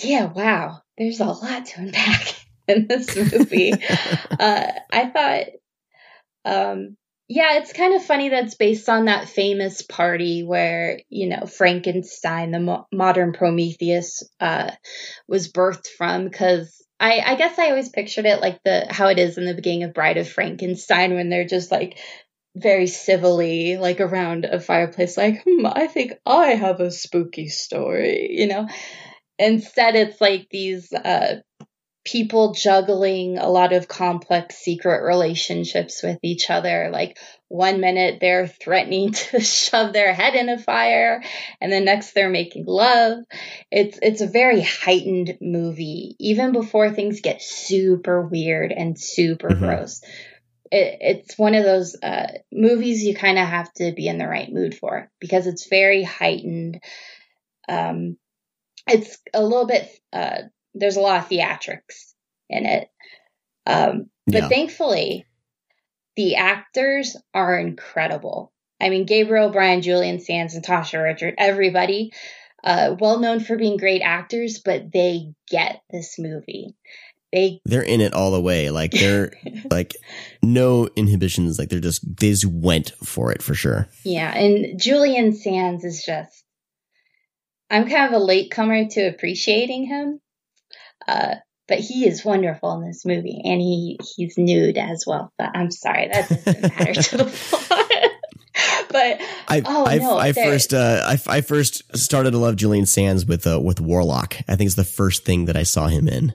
yeah, 0.02 0.26
wow. 0.26 0.82
There's 0.98 1.20
a 1.20 1.26
lot 1.26 1.66
to 1.66 1.80
unpack 1.80 2.34
in 2.68 2.86
this 2.86 3.16
movie. 3.16 3.72
uh, 4.38 4.66
I 4.92 5.06
thought, 5.06 5.46
um, 6.44 6.96
yeah, 7.28 7.58
it's 7.58 7.72
kind 7.72 7.94
of 7.94 8.04
funny 8.04 8.28
that 8.30 8.44
it's 8.44 8.54
based 8.54 8.88
on 8.88 9.06
that 9.06 9.28
famous 9.28 9.82
party 9.82 10.42
where, 10.42 11.00
you 11.08 11.28
know, 11.28 11.46
Frankenstein, 11.46 12.50
the 12.50 12.60
mo- 12.60 12.86
modern 12.92 13.32
Prometheus, 13.32 14.22
uh, 14.40 14.70
was 15.26 15.50
birthed 15.50 15.88
from. 15.96 16.30
Cause 16.30 16.84
I, 17.00 17.20
I 17.20 17.34
guess 17.36 17.58
I 17.58 17.70
always 17.70 17.88
pictured 17.88 18.26
it 18.26 18.40
like 18.40 18.60
the, 18.64 18.86
how 18.90 19.08
it 19.08 19.18
is 19.18 19.38
in 19.38 19.46
the 19.46 19.54
beginning 19.54 19.84
of 19.84 19.94
Bride 19.94 20.18
of 20.18 20.28
Frankenstein 20.28 21.14
when 21.14 21.30
they're 21.30 21.46
just 21.46 21.70
like, 21.70 21.98
very 22.56 22.86
civilly, 22.86 23.78
like 23.78 24.00
around 24.00 24.44
a 24.44 24.60
fireplace, 24.60 25.16
like, 25.16 25.42
hmm, 25.44 25.66
I 25.66 25.88
think 25.88 26.12
I 26.24 26.50
have 26.50 26.78
a 26.78 26.92
spooky 26.92 27.48
story, 27.48 28.28
you 28.30 28.46
know? 28.46 28.68
instead 29.38 29.96
it's 29.96 30.20
like 30.20 30.46
these 30.50 30.92
uh, 30.92 31.36
people 32.04 32.52
juggling 32.52 33.38
a 33.38 33.48
lot 33.48 33.72
of 33.72 33.88
complex 33.88 34.56
secret 34.56 35.02
relationships 35.02 36.02
with 36.02 36.18
each 36.22 36.50
other. 36.50 36.90
Like 36.92 37.18
one 37.48 37.80
minute 37.80 38.18
they're 38.20 38.46
threatening 38.46 39.12
to 39.12 39.40
shove 39.40 39.92
their 39.92 40.12
head 40.12 40.34
in 40.34 40.48
a 40.48 40.58
fire, 40.58 41.22
and 41.60 41.72
the 41.72 41.80
next 41.80 42.12
they're 42.12 42.30
making 42.30 42.66
love. 42.66 43.18
It's 43.70 43.98
it's 44.02 44.20
a 44.20 44.26
very 44.26 44.60
heightened 44.60 45.38
movie, 45.40 46.16
even 46.18 46.52
before 46.52 46.90
things 46.90 47.20
get 47.20 47.42
super 47.42 48.20
weird 48.20 48.72
and 48.72 48.98
super 49.00 49.48
Mhm. 49.48 49.58
gross. 49.58 50.02
It, 50.70 50.98
it's 51.00 51.38
one 51.38 51.54
of 51.54 51.64
those 51.64 51.96
uh, 52.02 52.32
movies 52.52 53.04
you 53.04 53.14
kind 53.14 53.38
of 53.38 53.46
have 53.46 53.72
to 53.74 53.92
be 53.92 54.08
in 54.08 54.18
the 54.18 54.28
right 54.28 54.52
mood 54.52 54.74
for 54.74 55.10
because 55.20 55.46
it's 55.46 55.68
very 55.68 56.02
heightened. 56.02 56.82
Um, 57.68 58.16
it's 58.86 59.18
a 59.32 59.42
little 59.42 59.66
bit 59.66 59.88
uh, 60.12 60.42
there's 60.74 60.96
a 60.96 61.00
lot 61.00 61.20
of 61.20 61.28
theatrics 61.28 62.14
in 62.48 62.66
it 62.66 62.88
um, 63.66 64.10
but 64.26 64.42
Yeah. 64.42 64.48
thankfully 64.48 65.26
the 66.16 66.36
actors 66.36 67.16
are 67.32 67.58
incredible 67.58 68.52
i 68.80 68.88
mean 68.88 69.06
gabriel 69.06 69.50
byrne 69.50 69.82
julian 69.82 70.20
sands 70.20 70.54
and 70.54 70.64
tasha 70.64 71.02
richard 71.02 71.34
everybody 71.38 72.12
uh, 72.62 72.96
well 72.98 73.18
known 73.20 73.40
for 73.40 73.56
being 73.56 73.76
great 73.76 74.00
actors 74.00 74.60
but 74.64 74.90
they 74.92 75.34
get 75.50 75.82
this 75.90 76.18
movie 76.18 76.74
they 77.34 77.60
They're 77.64 77.82
in 77.82 78.00
it 78.00 78.14
all 78.14 78.30
the 78.30 78.40
way. 78.40 78.70
Like 78.70 78.90
they're 78.92 79.32
like 79.70 79.94
no 80.42 80.88
inhibitions. 80.96 81.58
Like 81.58 81.68
they're 81.68 81.80
just 81.80 82.04
they 82.16 82.30
just 82.30 82.46
went 82.46 82.92
for 83.02 83.32
it 83.32 83.42
for 83.42 83.54
sure. 83.54 83.88
Yeah, 84.04 84.32
and 84.32 84.80
Julian 84.80 85.34
Sands 85.34 85.84
is 85.84 86.04
just 86.04 86.44
I'm 87.70 87.88
kind 87.88 88.14
of 88.14 88.20
a 88.20 88.24
latecomer 88.24 88.86
to 88.90 89.02
appreciating 89.08 89.86
him. 89.86 90.20
Uh 91.06 91.36
but 91.66 91.78
he 91.78 92.06
is 92.06 92.24
wonderful 92.24 92.72
in 92.74 92.86
this 92.86 93.04
movie 93.04 93.40
and 93.44 93.60
he 93.60 93.98
he's 94.16 94.36
nude 94.36 94.76
as 94.76 95.04
well. 95.06 95.32
But 95.38 95.50
I'm 95.54 95.70
sorry, 95.70 96.08
that 96.08 96.28
doesn't 96.28 96.62
matter 96.78 96.94
to 96.94 97.16
the 97.16 97.24
plot. 97.24 98.10
but 98.90 99.20
I 99.48 99.62
oh 99.64 99.86
I, 99.86 99.98
no, 99.98 100.18
I 100.18 100.32
first 100.32 100.74
uh, 100.74 101.02
I, 101.06 101.18
I 101.26 101.40
first 101.40 101.96
started 101.96 102.32
to 102.32 102.38
love 102.38 102.56
Julian 102.56 102.86
Sands 102.86 103.24
with 103.24 103.46
uh, 103.46 103.60
with 103.60 103.80
Warlock. 103.80 104.36
I 104.48 104.56
think 104.56 104.66
it's 104.66 104.76
the 104.76 104.84
first 104.84 105.24
thing 105.24 105.46
that 105.46 105.56
I 105.56 105.62
saw 105.62 105.88
him 105.88 106.08
in 106.08 106.34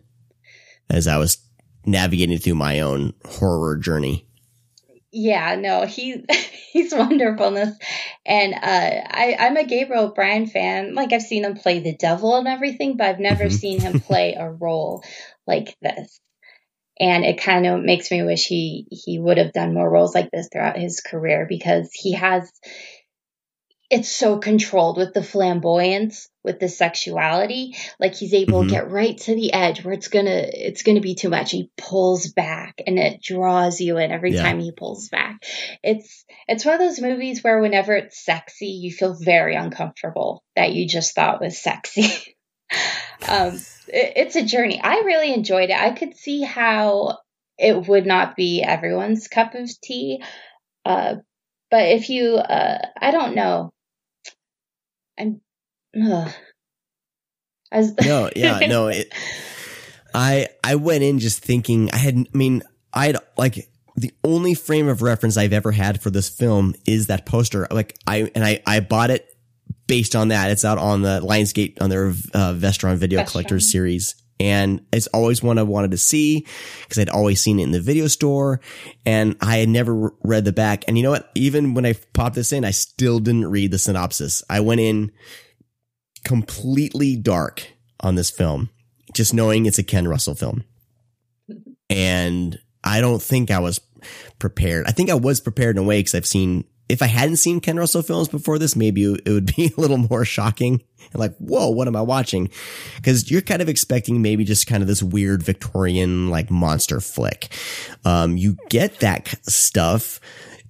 as 0.89 1.07
I 1.07 1.17
was 1.17 1.37
navigating 1.85 2.37
through 2.37 2.55
my 2.55 2.79
own 2.79 3.13
horror 3.25 3.77
journey. 3.77 4.25
Yeah, 5.11 5.55
no, 5.55 5.85
he 5.85 6.23
he's 6.71 6.93
wonderfulness. 6.93 7.77
And 8.25 8.53
uh 8.53 8.57
I, 8.61 9.35
I'm 9.39 9.57
a 9.57 9.65
Gabriel 9.65 10.09
Byrne 10.15 10.45
fan. 10.47 10.93
Like 10.93 11.13
I've 11.13 11.23
seen 11.23 11.45
him 11.45 11.55
play 11.55 11.79
the 11.79 11.95
devil 11.95 12.35
and 12.35 12.47
everything, 12.47 12.97
but 12.97 13.07
I've 13.07 13.19
never 13.19 13.45
Mhm. 13.45 13.51
seen 13.51 13.79
him 13.81 13.99
play 13.99 14.35
a 14.35 14.49
role 14.49 15.03
like 15.47 15.75
this. 15.81 16.19
And 16.99 17.25
it 17.25 17.41
kind 17.41 17.65
of 17.65 17.81
makes 17.81 18.11
me 18.11 18.23
wish 18.23 18.47
he 18.47 18.87
he 18.91 19.19
would 19.19 19.37
have 19.37 19.53
done 19.53 19.73
more 19.73 19.89
roles 19.89 20.15
like 20.15 20.31
this 20.31 20.49
throughout 20.51 20.77
his 20.77 21.01
career 21.01 21.45
because 21.49 21.89
he 21.93 22.13
has 22.13 22.51
it's 23.89 24.11
so 24.11 24.37
controlled 24.37 24.97
with 24.97 25.13
the 25.13 25.23
flamboyance 25.23 26.29
with 26.43 26.59
the 26.59 26.69
sexuality. 26.69 27.75
Like 27.99 28.13
he's 28.15 28.33
able 28.33 28.63
Mhm. 28.63 28.67
to 28.67 28.73
get 28.75 28.91
right 28.91 29.17
to 29.17 29.35
the 29.35 29.51
edge 29.51 29.83
where 29.83 29.93
it's 29.93 30.09
gonna 30.09 30.45
it's 30.53 30.83
gonna 30.83 31.01
be 31.01 31.15
too 31.15 31.29
much. 31.29 31.51
He 31.51 31.71
pulls 31.75 32.31
back 32.31 32.81
and 32.85 32.99
it 32.99 33.21
draws 33.21 33.81
you 33.81 33.97
in 33.97 34.11
every 34.11 34.33
Yeah. 34.33 34.43
time 34.43 34.59
he 34.59 34.71
pulls 34.71 35.09
back. 35.09 35.43
It's 35.83 36.23
it's 36.47 36.65
one 36.65 36.75
of 36.75 36.79
those 36.79 37.01
movies 37.01 37.43
where 37.43 37.59
whenever 37.59 37.95
it's 37.95 38.23
sexy 38.23 38.67
you 38.67 38.91
feel 38.91 39.15
very 39.15 39.55
uncomfortable 39.55 40.43
that 40.55 40.71
you 40.73 40.87
just 40.87 41.15
thought 41.15 41.41
was 41.41 41.61
sexy. 41.61 42.35
Um 43.27 43.59
it, 43.87 44.13
it's 44.15 44.35
a 44.35 44.43
journey. 44.43 44.79
I 44.81 45.01
really 45.05 45.33
enjoyed 45.33 45.71
it. 45.71 45.79
I 45.79 45.91
could 45.91 46.15
see 46.15 46.43
how 46.43 47.17
it 47.57 47.87
would 47.87 48.05
not 48.05 48.35
be 48.35 48.61
everyone's 48.63 49.27
cup 49.27 49.55
of 49.55 49.69
tea 49.81 50.23
uh 50.85 51.15
but 51.71 51.87
if 51.89 52.09
you 52.09 52.35
uh 52.35 52.77
i 53.01 53.11
don't 53.11 53.35
know 53.35 53.71
i'm 55.19 55.41
ugh. 56.01 56.31
I 57.71 57.81
No, 58.01 58.29
yeah, 58.35 58.59
no. 58.59 58.87
It, 58.99 59.13
I 60.13 60.47
I 60.63 60.75
went 60.75 61.03
in 61.03 61.19
just 61.19 61.43
thinking 61.43 61.91
I 61.91 61.97
had. 61.97 62.15
I 62.15 62.37
mean, 62.37 62.63
I'd 62.91 63.17
like 63.37 63.69
the 63.95 64.11
only 64.23 64.55
frame 64.55 64.87
of 64.87 65.01
reference 65.03 65.37
I've 65.37 65.53
ever 65.53 65.71
had 65.71 66.01
for 66.01 66.09
this 66.09 66.29
film 66.29 66.73
is 66.87 67.07
that 67.07 67.27
poster. 67.27 67.67
Like 67.69 67.95
I 68.07 68.31
and 68.33 68.43
I 68.43 68.61
I 68.65 68.79
bought 68.79 69.11
it 69.11 69.27
based 69.85 70.15
on 70.15 70.29
that. 70.29 70.49
It's 70.49 70.65
out 70.65 70.79
on 70.79 71.03
the 71.03 71.19
Lionsgate 71.21 71.79
on 71.79 71.91
their 71.91 72.07
uh, 72.07 72.53
Vestron 72.53 72.95
Video 72.95 73.21
Vestron. 73.21 73.31
Collectors 73.31 73.71
series. 73.71 74.15
And 74.39 74.85
it's 74.93 75.07
always 75.07 75.43
one 75.43 75.57
I 75.57 75.63
wanted 75.63 75.91
to 75.91 75.97
see 75.97 76.47
because 76.83 76.97
I'd 76.97 77.09
always 77.09 77.41
seen 77.41 77.59
it 77.59 77.63
in 77.63 77.71
the 77.71 77.81
video 77.81 78.07
store 78.07 78.61
and 79.05 79.35
I 79.41 79.57
had 79.57 79.67
never 79.67 80.13
read 80.23 80.45
the 80.45 80.53
back. 80.53 80.85
And 80.87 80.97
you 80.97 81.03
know 81.03 81.11
what? 81.11 81.29
Even 81.35 81.73
when 81.73 81.85
I 81.85 81.95
popped 82.13 82.35
this 82.35 82.53
in, 82.53 82.63
I 82.63 82.71
still 82.71 83.19
didn't 83.19 83.51
read 83.51 83.71
the 83.71 83.77
synopsis. 83.77 84.41
I 84.49 84.61
went 84.61 84.79
in 84.79 85.11
completely 86.23 87.17
dark 87.17 87.67
on 87.99 88.15
this 88.15 88.29
film, 88.29 88.69
just 89.13 89.33
knowing 89.33 89.65
it's 89.65 89.79
a 89.79 89.83
Ken 89.83 90.07
Russell 90.07 90.35
film. 90.35 90.63
And 91.89 92.57
I 92.83 93.01
don't 93.01 93.21
think 93.21 93.51
I 93.51 93.59
was 93.59 93.81
prepared. 94.37 94.87
I 94.87 94.91
think 94.91 95.09
I 95.09 95.15
was 95.15 95.41
prepared 95.41 95.75
in 95.75 95.83
a 95.83 95.85
way 95.85 95.99
because 95.99 96.15
I've 96.15 96.25
seen, 96.25 96.63
if 96.89 97.03
I 97.03 97.05
hadn't 97.05 97.37
seen 97.37 97.61
Ken 97.61 97.77
Russell 97.77 98.01
films 98.01 98.27
before 98.27 98.57
this, 98.57 98.75
maybe 98.75 99.03
it 99.03 99.29
would 99.29 99.55
be 99.55 99.71
a 99.77 99.79
little 99.79 99.97
more 99.97 100.25
shocking 100.25 100.81
and 101.11 101.19
like, 101.19 101.35
whoa, 101.37 101.69
what 101.69 101.87
am 101.87 101.95
I 101.95 102.01
watching? 102.01 102.49
Because 102.97 103.31
you're 103.31 103.41
kind 103.41 103.61
of 103.61 103.69
expecting 103.69 104.21
maybe 104.21 104.43
just 104.43 104.67
kind 104.67 104.81
of 104.81 104.87
this 104.87 105.03
weird 105.03 105.43
Victorian 105.43 106.29
like 106.29 106.51
monster 106.51 106.99
flick. 106.99 107.53
Um, 108.03 108.35
you 108.37 108.57
get 108.69 108.99
that 108.99 109.27
stuff. 109.47 110.19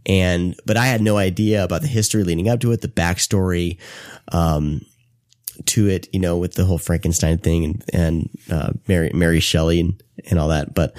And, 0.06 0.56
but 0.66 0.78
I 0.78 0.88
had 0.88 1.02
no 1.02 1.18
idea 1.18 1.64
about 1.64 1.82
the 1.82 1.88
history 1.88 2.24
leading 2.24 2.50
up 2.50 2.60
to 2.62 2.72
it, 2.72 2.82
the 2.82 2.88
backstory. 2.88 3.78
Um, 4.32 4.82
to 5.68 5.88
it, 5.88 6.08
you 6.14 6.20
know, 6.20 6.38
with 6.38 6.54
the 6.54 6.66
whole 6.66 6.78
Frankenstein 6.78 7.38
thing 7.38 7.64
and, 7.64 7.84
and, 7.94 8.30
uh, 8.52 8.74
Mary, 8.88 9.12
Mary 9.14 9.40
Shelley 9.40 9.80
and, 9.80 10.04
and 10.30 10.40
all 10.40 10.50
that. 10.50 10.74
But, 10.74 10.96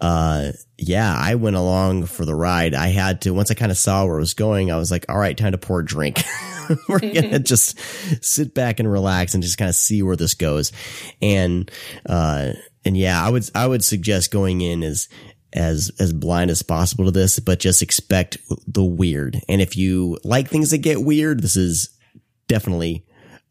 uh, 0.00 0.52
yeah, 0.78 1.14
I 1.16 1.34
went 1.36 1.56
along 1.56 2.06
for 2.06 2.24
the 2.24 2.34
ride. 2.34 2.74
I 2.74 2.88
had 2.88 3.22
to, 3.22 3.32
once 3.32 3.50
I 3.50 3.54
kind 3.54 3.70
of 3.70 3.78
saw 3.78 4.04
where 4.04 4.16
it 4.16 4.20
was 4.20 4.34
going, 4.34 4.70
I 4.70 4.76
was 4.76 4.90
like, 4.90 5.06
all 5.08 5.18
right, 5.18 5.36
time 5.36 5.52
to 5.52 5.58
pour 5.58 5.80
a 5.80 5.84
drink. 5.84 6.22
We're 6.88 6.98
going 6.98 7.14
to 7.30 7.38
just 7.38 7.78
sit 8.24 8.54
back 8.54 8.80
and 8.80 8.90
relax 8.90 9.34
and 9.34 9.42
just 9.42 9.58
kind 9.58 9.68
of 9.68 9.74
see 9.74 10.02
where 10.02 10.16
this 10.16 10.34
goes. 10.34 10.72
And, 11.20 11.70
uh, 12.06 12.52
and 12.84 12.96
yeah, 12.96 13.24
I 13.24 13.30
would, 13.30 13.48
I 13.54 13.66
would 13.66 13.84
suggest 13.84 14.30
going 14.30 14.60
in 14.60 14.82
as, 14.82 15.08
as, 15.52 15.90
as 15.98 16.12
blind 16.12 16.50
as 16.50 16.62
possible 16.62 17.04
to 17.04 17.10
this, 17.10 17.38
but 17.38 17.60
just 17.60 17.82
expect 17.82 18.38
the 18.66 18.84
weird. 18.84 19.40
And 19.48 19.60
if 19.60 19.76
you 19.76 20.18
like 20.24 20.48
things 20.48 20.70
that 20.70 20.78
get 20.78 21.02
weird, 21.02 21.40
this 21.40 21.56
is 21.56 21.90
definitely 22.48 23.04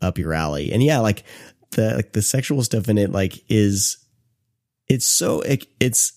up 0.03 0.17
your 0.17 0.33
alley. 0.33 0.71
And 0.71 0.83
yeah, 0.83 0.99
like 0.99 1.23
the 1.71 1.95
like 1.95 2.13
the 2.13 2.21
sexual 2.21 2.61
stuff 2.63 2.89
in 2.89 2.97
it, 2.97 3.11
like 3.11 3.43
is 3.49 3.97
it's 4.87 5.05
so 5.05 5.41
it, 5.41 5.65
it's 5.79 6.13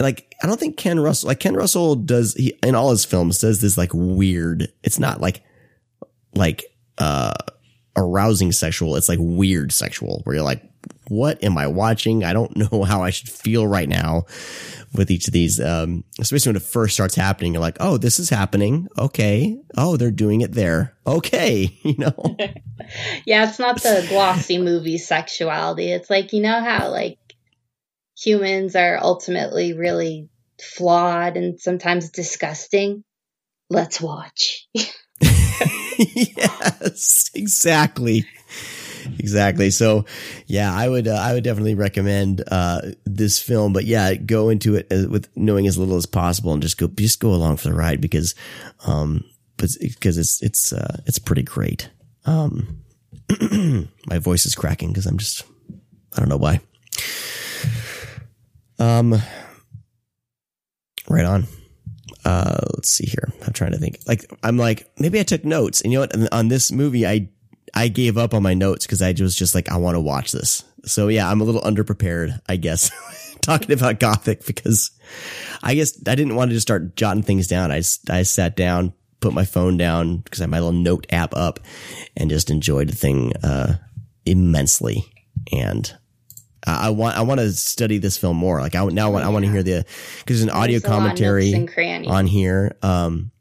like 0.00 0.34
I 0.42 0.46
don't 0.46 0.60
think 0.60 0.76
Ken 0.76 1.00
Russell 1.00 1.28
like 1.28 1.40
Ken 1.40 1.54
Russell 1.54 1.96
does 1.96 2.34
he 2.34 2.56
in 2.62 2.74
all 2.74 2.90
his 2.90 3.04
films 3.04 3.38
does 3.38 3.60
this 3.60 3.78
like 3.78 3.90
weird. 3.92 4.68
It's 4.82 4.98
not 4.98 5.20
like 5.20 5.42
like 6.34 6.64
uh 6.98 7.34
arousing 7.96 8.52
sexual. 8.52 8.96
It's 8.96 9.08
like 9.08 9.18
weird 9.20 9.72
sexual 9.72 10.20
where 10.24 10.36
you're 10.36 10.44
like, 10.44 10.62
what 11.08 11.42
am 11.42 11.56
I 11.56 11.66
watching? 11.66 12.24
I 12.24 12.32
don't 12.32 12.56
know 12.72 12.84
how 12.84 13.02
I 13.02 13.10
should 13.10 13.28
feel 13.28 13.66
right 13.66 13.88
now 13.88 14.26
with 14.92 15.10
each 15.10 15.26
of 15.26 15.32
these. 15.32 15.60
Um, 15.60 16.04
especially 16.18 16.50
when 16.50 16.56
it 16.56 16.62
first 16.62 16.94
starts 16.94 17.14
happening, 17.14 17.52
you're 17.52 17.60
like, 17.60 17.76
oh, 17.80 17.96
this 17.96 18.18
is 18.18 18.30
happening. 18.30 18.88
Okay. 18.98 19.58
Oh, 19.76 19.96
they're 19.96 20.10
doing 20.10 20.40
it 20.40 20.52
there. 20.52 20.96
Okay. 21.06 21.78
You 21.86 21.94
know? 21.98 22.36
yeah, 23.26 23.48
it's 23.48 23.60
not 23.60 23.80
the 23.80 24.04
glossy 24.08 24.58
movie 24.58 24.98
sexuality. 24.98 25.92
It's 25.92 26.10
like, 26.10 26.32
you 26.32 26.40
know 26.40 26.60
how 26.60 26.90
like 26.90 27.18
humans 28.18 28.74
are 28.74 28.98
ultimately 29.00 29.72
really 29.72 30.28
flawed 30.60 31.36
and 31.36 31.60
sometimes 31.60 32.10
disgusting? 32.10 33.04
Let's 33.70 34.00
watch. 34.00 34.66
yes, 35.96 37.30
exactly. 37.34 38.26
Exactly. 39.18 39.70
So, 39.70 40.04
yeah, 40.46 40.72
I 40.74 40.88
would, 40.88 41.08
uh, 41.08 41.14
I 41.14 41.32
would 41.32 41.44
definitely 41.44 41.74
recommend, 41.74 42.42
uh, 42.50 42.80
this 43.04 43.40
film, 43.40 43.72
but 43.72 43.84
yeah, 43.84 44.14
go 44.14 44.48
into 44.48 44.74
it 44.74 44.86
as, 44.90 45.06
with 45.06 45.28
knowing 45.36 45.66
as 45.66 45.78
little 45.78 45.96
as 45.96 46.06
possible 46.06 46.52
and 46.52 46.62
just 46.62 46.78
go, 46.78 46.86
just 46.88 47.20
go 47.20 47.32
along 47.32 47.56
for 47.56 47.68
the 47.68 47.74
ride 47.74 48.00
because, 48.00 48.34
um, 48.86 49.24
because 49.56 50.18
it's, 50.18 50.42
it's, 50.42 50.72
uh, 50.72 51.00
it's 51.06 51.18
pretty 51.18 51.42
great. 51.42 51.90
Um, 52.24 52.82
my 54.06 54.18
voice 54.18 54.46
is 54.46 54.54
cracking 54.54 54.88
because 54.88 55.06
I'm 55.06 55.18
just, 55.18 55.44
I 56.14 56.20
don't 56.20 56.28
know 56.28 56.36
why. 56.36 56.60
Um, 58.78 59.14
right 61.08 61.24
on. 61.24 61.46
Uh, 62.24 62.58
let's 62.74 62.90
see 62.90 63.06
here. 63.06 63.32
I'm 63.46 63.52
trying 63.52 63.72
to 63.72 63.78
think. 63.78 64.00
Like, 64.06 64.24
I'm 64.42 64.56
like, 64.56 64.90
maybe 64.98 65.20
I 65.20 65.22
took 65.22 65.44
notes. 65.44 65.80
And 65.80 65.92
you 65.92 65.98
know 65.98 66.06
what? 66.10 66.32
On 66.32 66.48
this 66.48 66.72
movie, 66.72 67.06
I, 67.06 67.28
I 67.76 67.88
gave 67.88 68.16
up 68.16 68.32
on 68.32 68.42
my 68.42 68.54
notes 68.54 68.86
because 68.86 69.02
I 69.02 69.14
was 69.20 69.36
just 69.36 69.54
like, 69.54 69.70
I 69.70 69.76
want 69.76 69.96
to 69.96 70.00
watch 70.00 70.32
this. 70.32 70.64
So 70.86 71.08
yeah, 71.08 71.30
I'm 71.30 71.42
a 71.42 71.44
little 71.44 71.60
underprepared, 71.60 72.40
I 72.48 72.56
guess, 72.56 72.90
talking 73.42 73.72
about 73.72 74.00
Gothic 74.00 74.46
because 74.46 74.92
I 75.62 75.74
guess 75.74 75.96
I 76.08 76.14
didn't 76.14 76.36
want 76.36 76.50
to 76.50 76.54
just 76.54 76.66
start 76.66 76.96
jotting 76.96 77.22
things 77.22 77.48
down. 77.48 77.70
I, 77.70 77.82
I 78.08 78.22
sat 78.22 78.56
down, 78.56 78.94
put 79.20 79.34
my 79.34 79.44
phone 79.44 79.76
down 79.76 80.18
because 80.18 80.40
I 80.40 80.44
had 80.44 80.50
my 80.50 80.58
little 80.60 80.72
note 80.72 81.06
app 81.10 81.36
up 81.36 81.60
and 82.16 82.30
just 82.30 82.50
enjoyed 82.50 82.88
the 82.88 82.96
thing, 82.96 83.34
uh, 83.44 83.76
immensely. 84.24 85.04
And 85.52 85.94
I 86.66 86.90
want, 86.90 87.18
I 87.18 87.22
want 87.22 87.40
to 87.40 87.52
study 87.52 87.98
this 87.98 88.16
film 88.16 88.38
more. 88.38 88.60
Like 88.62 88.74
I 88.74 88.86
now 88.86 89.10
want, 89.10 89.26
I 89.26 89.28
want 89.28 89.44
to 89.44 89.50
hear 89.50 89.62
the, 89.62 89.84
cause 89.84 90.24
there's 90.26 90.42
an 90.42 90.50
audio 90.50 90.78
There's 90.78 90.84
a 90.84 90.96
lot 90.96 91.12
of 91.12 91.20
nooks 91.20 91.74
commentary 91.74 92.06
on 92.06 92.26
here. 92.26 92.74
Um, 92.80 93.32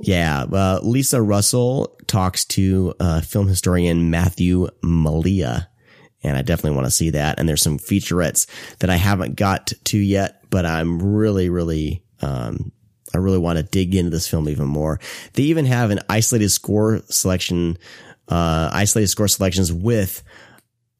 yeah, 0.00 0.42
uh, 0.42 0.80
Lisi 0.80 1.26
Russell 1.26 1.96
talks 2.06 2.44
to 2.46 2.94
uh, 3.00 3.20
film 3.20 3.48
historian 3.48 4.10
Matthew 4.10 4.68
Melia, 4.82 5.68
and 6.22 6.36
I 6.36 6.42
definitely 6.42 6.76
want 6.76 6.86
to 6.86 6.90
see 6.90 7.10
that. 7.10 7.38
And 7.38 7.48
there's 7.48 7.62
some 7.62 7.78
featurettes 7.78 8.46
that 8.78 8.90
I 8.90 8.96
haven't 8.96 9.36
got 9.36 9.72
to 9.84 9.98
yet, 9.98 10.42
but 10.50 10.66
I'm 10.66 11.02
really, 11.02 11.48
really, 11.48 12.02
um, 12.22 12.72
I 13.14 13.18
really 13.18 13.38
want 13.38 13.58
to 13.58 13.62
dig 13.62 13.94
into 13.94 14.10
this 14.10 14.28
film 14.28 14.48
even 14.48 14.66
more. 14.66 15.00
They 15.34 15.44
even 15.44 15.66
have 15.66 15.90
an 15.90 16.00
isolated 16.08 16.50
score 16.50 17.02
selection, 17.08 17.78
uh, 18.28 18.70
isolated 18.72 19.08
score 19.08 19.28
selections 19.28 19.72
with 19.72 20.22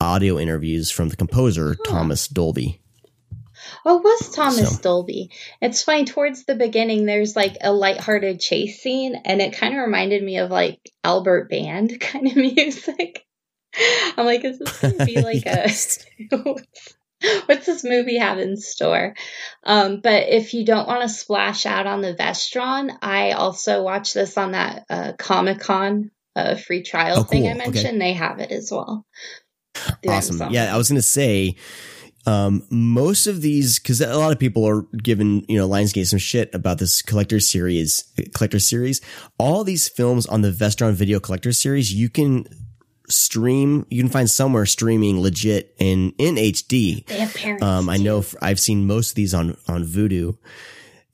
audio 0.00 0.38
interviews 0.38 0.90
from 0.90 1.08
the 1.08 1.16
composer 1.16 1.74
Thomas 1.86 2.28
Dolby. 2.28 2.80
Oh, 3.84 3.98
it 3.98 4.04
was 4.04 4.30
Thomas 4.34 4.76
So- 4.76 4.82
Dolby. 4.82 5.30
It's 5.60 5.82
funny, 5.82 6.04
towards 6.04 6.44
the 6.44 6.54
beginning, 6.54 7.04
there's 7.06 7.36
like 7.36 7.56
a 7.60 7.72
lighthearted 7.72 8.40
chase 8.40 8.80
scene, 8.82 9.14
and 9.24 9.40
it 9.40 9.56
kind 9.56 9.74
of 9.74 9.80
reminded 9.84 10.22
me 10.22 10.38
of 10.38 10.50
like 10.50 10.80
Albert 11.02 11.50
Band 11.50 11.98
kind 12.00 12.26
of 12.26 12.36
music. 12.36 13.24
I'm 14.16 14.24
like, 14.26 14.44
is 14.44 14.58
this 14.58 14.80
going 14.80 14.98
to 14.98 15.04
be 15.04 15.20
like 15.20 15.46
a. 15.46 15.68
what's- 17.46 17.66
this 17.66 17.84
movie 17.84 18.18
have 18.18 18.38
in 18.38 18.56
store? 18.56 19.14
Um, 19.64 20.00
but 20.02 20.28
if 20.28 20.52
you 20.54 20.64
don't 20.64 20.86
want 20.86 21.02
to 21.02 21.08
splash 21.08 21.64
out 21.66 21.86
on 21.86 22.02
the 22.02 22.14
Vestron, 22.14 22.90
I 23.02 23.32
also 23.32 23.82
watched 23.82 24.14
this 24.14 24.36
on 24.36 24.52
that 24.52 24.84
uh, 24.90 25.12
Comic 25.18 25.60
Con 25.60 26.10
uh, 26.36 26.56
free 26.56 26.82
trial 26.82 27.20
Oh, 27.20 27.22
thing 27.24 27.46
I 27.48 27.52
cool. 27.52 27.62
Okay. 27.62 27.70
mentioned. 27.70 28.00
They 28.00 28.12
have 28.12 28.40
it 28.40 28.50
as 28.52 28.70
well. 28.70 29.06
awesome. 30.06 30.52
Yeah, 30.52 30.72
I 30.74 30.76
was 30.76 30.88
going 30.88 30.98
to 30.98 31.02
say, 31.02 31.56
um, 32.26 32.64
most 32.70 33.26
of 33.26 33.42
these, 33.42 33.78
cause 33.78 34.00
a 34.00 34.16
lot 34.16 34.32
of 34.32 34.38
people 34.38 34.66
are 34.66 34.82
giving, 35.02 35.44
you 35.48 35.58
know, 35.58 35.68
Lionsgate 35.68 36.06
some 36.06 36.18
shit 36.18 36.54
about 36.54 36.78
this 36.78 37.02
collector 37.02 37.40
series, 37.40 38.04
collector 38.34 38.58
series. 38.58 39.00
All 39.38 39.64
these 39.64 39.88
films 39.88 40.26
on 40.26 40.42
the 40.42 40.50
Vestron 40.50 40.92
video 40.92 41.20
collector 41.20 41.52
series, 41.52 41.92
you 41.92 42.08
can 42.08 42.46
stream, 43.08 43.86
you 43.90 44.02
can 44.02 44.10
find 44.10 44.30
somewhere 44.30 44.66
streaming 44.66 45.20
legit 45.20 45.74
in, 45.78 46.14
in 46.18 46.36
HD. 46.36 47.04
They 47.06 47.18
have 47.18 47.34
parents. 47.34 47.62
Um, 47.62 47.88
I 47.88 47.98
know 47.98 48.18
f- 48.18 48.34
I've 48.40 48.60
seen 48.60 48.86
most 48.86 49.10
of 49.10 49.14
these 49.16 49.34
on, 49.34 49.56
on 49.68 49.84
Vudu. 49.84 50.38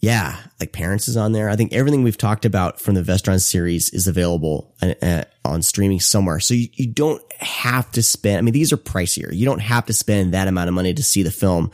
Yeah, 0.00 0.38
like 0.58 0.72
Parents 0.72 1.08
is 1.08 1.16
on 1.16 1.32
there. 1.32 1.50
I 1.50 1.56
think 1.56 1.74
everything 1.74 2.02
we've 2.02 2.16
talked 2.16 2.46
about 2.46 2.80
from 2.80 2.94
the 2.94 3.02
Vestron 3.02 3.38
series 3.40 3.90
is 3.90 4.08
available 4.08 4.74
uh, 4.80 4.94
uh, 5.02 5.24
on 5.44 5.60
streaming 5.60 6.00
somewhere. 6.00 6.40
So 6.40 6.54
you, 6.54 6.68
you 6.72 6.86
don't 6.86 7.22
have 7.42 7.90
to 7.92 8.02
spend, 8.02 8.38
I 8.38 8.40
mean, 8.42 8.54
these 8.54 8.72
are 8.72 8.76
pricier. 8.76 9.32
You 9.32 9.44
don't 9.46 9.60
have 9.60 9.86
to 9.86 9.92
spend 9.92 10.34
that 10.34 10.48
amount 10.48 10.68
of 10.68 10.74
money 10.74 10.94
to 10.94 11.02
see 11.02 11.22
the 11.22 11.30
film. 11.30 11.70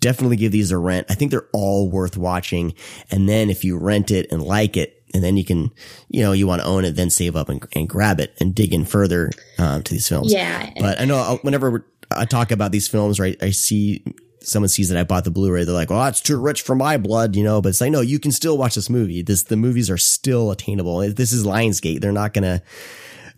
Definitely 0.00 0.36
give 0.36 0.52
these 0.52 0.70
a 0.70 0.78
rent. 0.78 1.06
I 1.10 1.14
think 1.14 1.30
they're 1.30 1.48
all 1.52 1.90
worth 1.90 2.16
watching. 2.16 2.74
And 3.10 3.28
then 3.28 3.50
if 3.50 3.64
you 3.64 3.76
rent 3.78 4.10
it 4.10 4.30
and 4.32 4.42
like 4.42 4.76
it, 4.76 5.02
and 5.12 5.24
then 5.24 5.36
you 5.36 5.44
can, 5.44 5.72
you 6.08 6.22
know, 6.22 6.32
you 6.32 6.46
want 6.46 6.62
to 6.62 6.68
own 6.68 6.84
it, 6.84 6.92
then 6.92 7.10
save 7.10 7.34
up 7.34 7.48
and, 7.48 7.62
and 7.74 7.88
grab 7.88 8.20
it 8.20 8.32
and 8.40 8.54
dig 8.54 8.72
in 8.72 8.84
further 8.84 9.30
uh, 9.58 9.80
to 9.82 9.92
these 9.92 10.08
films. 10.08 10.32
Yeah. 10.32 10.70
But 10.78 11.00
I 11.00 11.04
know 11.04 11.16
I'll- 11.16 11.38
whenever 11.38 11.84
I 12.12 12.24
talk 12.24 12.52
about 12.52 12.70
these 12.72 12.86
films, 12.88 13.18
right, 13.18 13.36
I 13.42 13.50
see 13.50 14.04
someone 14.42 14.68
sees 14.68 14.88
that 14.88 14.98
I 14.98 15.04
bought 15.04 15.24
the 15.24 15.30
Blu-ray, 15.30 15.64
they're 15.64 15.74
like, 15.74 15.90
"Well, 15.90 16.02
that's 16.02 16.20
too 16.22 16.40
rich 16.40 16.62
for 16.62 16.74
my 16.74 16.96
blood," 16.96 17.36
you 17.36 17.44
know. 17.44 17.60
But 17.60 17.70
it's 17.70 17.80
like, 17.80 17.92
no, 17.92 18.00
you 18.00 18.18
can 18.18 18.32
still 18.32 18.56
watch 18.56 18.74
this 18.74 18.88
movie. 18.88 19.20
This 19.22 19.42
the 19.42 19.56
movies 19.56 19.90
are 19.90 19.98
still 19.98 20.50
attainable. 20.50 21.00
This 21.12 21.32
is 21.32 21.44
Lionsgate. 21.44 22.00
They're 22.00 22.10
not 22.10 22.32
gonna 22.32 22.62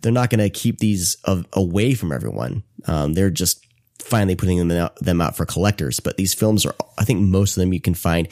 they're 0.03 0.11
not 0.11 0.29
gonna 0.29 0.49
keep 0.51 0.77
these 0.77 1.15
of, 1.23 1.47
away 1.53 1.95
from 1.95 2.11
everyone. 2.11 2.61
Um, 2.85 3.13
they're 3.13 3.31
just 3.31 3.65
finally 4.03 4.35
putting 4.35 4.59
them 4.59 4.69
out, 4.71 4.95
them 4.97 5.21
out 5.21 5.35
for 5.35 5.45
collectors. 5.45 5.99
But 5.99 6.17
these 6.17 6.33
films 6.35 6.65
are, 6.65 6.75
I 6.99 7.05
think, 7.05 7.21
most 7.21 7.57
of 7.57 7.61
them 7.61 7.73
you 7.73 7.81
can 7.81 7.95
find. 7.95 8.27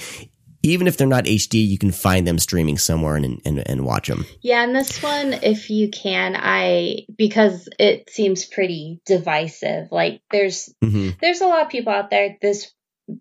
Even 0.64 0.86
if 0.86 0.96
they're 0.96 1.08
not 1.08 1.24
HD, 1.26 1.66
you 1.68 1.80
can 1.80 1.92
find 1.92 2.28
them 2.28 2.38
streaming 2.38 2.78
somewhere 2.78 3.16
and, 3.16 3.42
and, 3.46 3.68
and 3.68 3.84
watch 3.84 4.08
them. 4.10 4.26
Yeah, 4.44 4.64
and 4.64 4.76
this 4.76 5.02
one, 5.02 5.34
if 5.34 5.72
you 5.72 5.90
can, 5.90 6.36
I 6.38 7.08
because 7.18 7.68
it 7.80 8.12
seems 8.12 8.46
pretty 8.46 9.00
divisive. 9.08 9.88
Like 9.92 10.22
there's 10.30 10.72
Mhm. 10.84 11.20
there's 11.20 11.42
a 11.42 11.48
lot 11.48 11.64
of 11.64 11.70
people 11.70 11.92
out 11.92 12.12
there. 12.12 12.38
This 12.42 12.72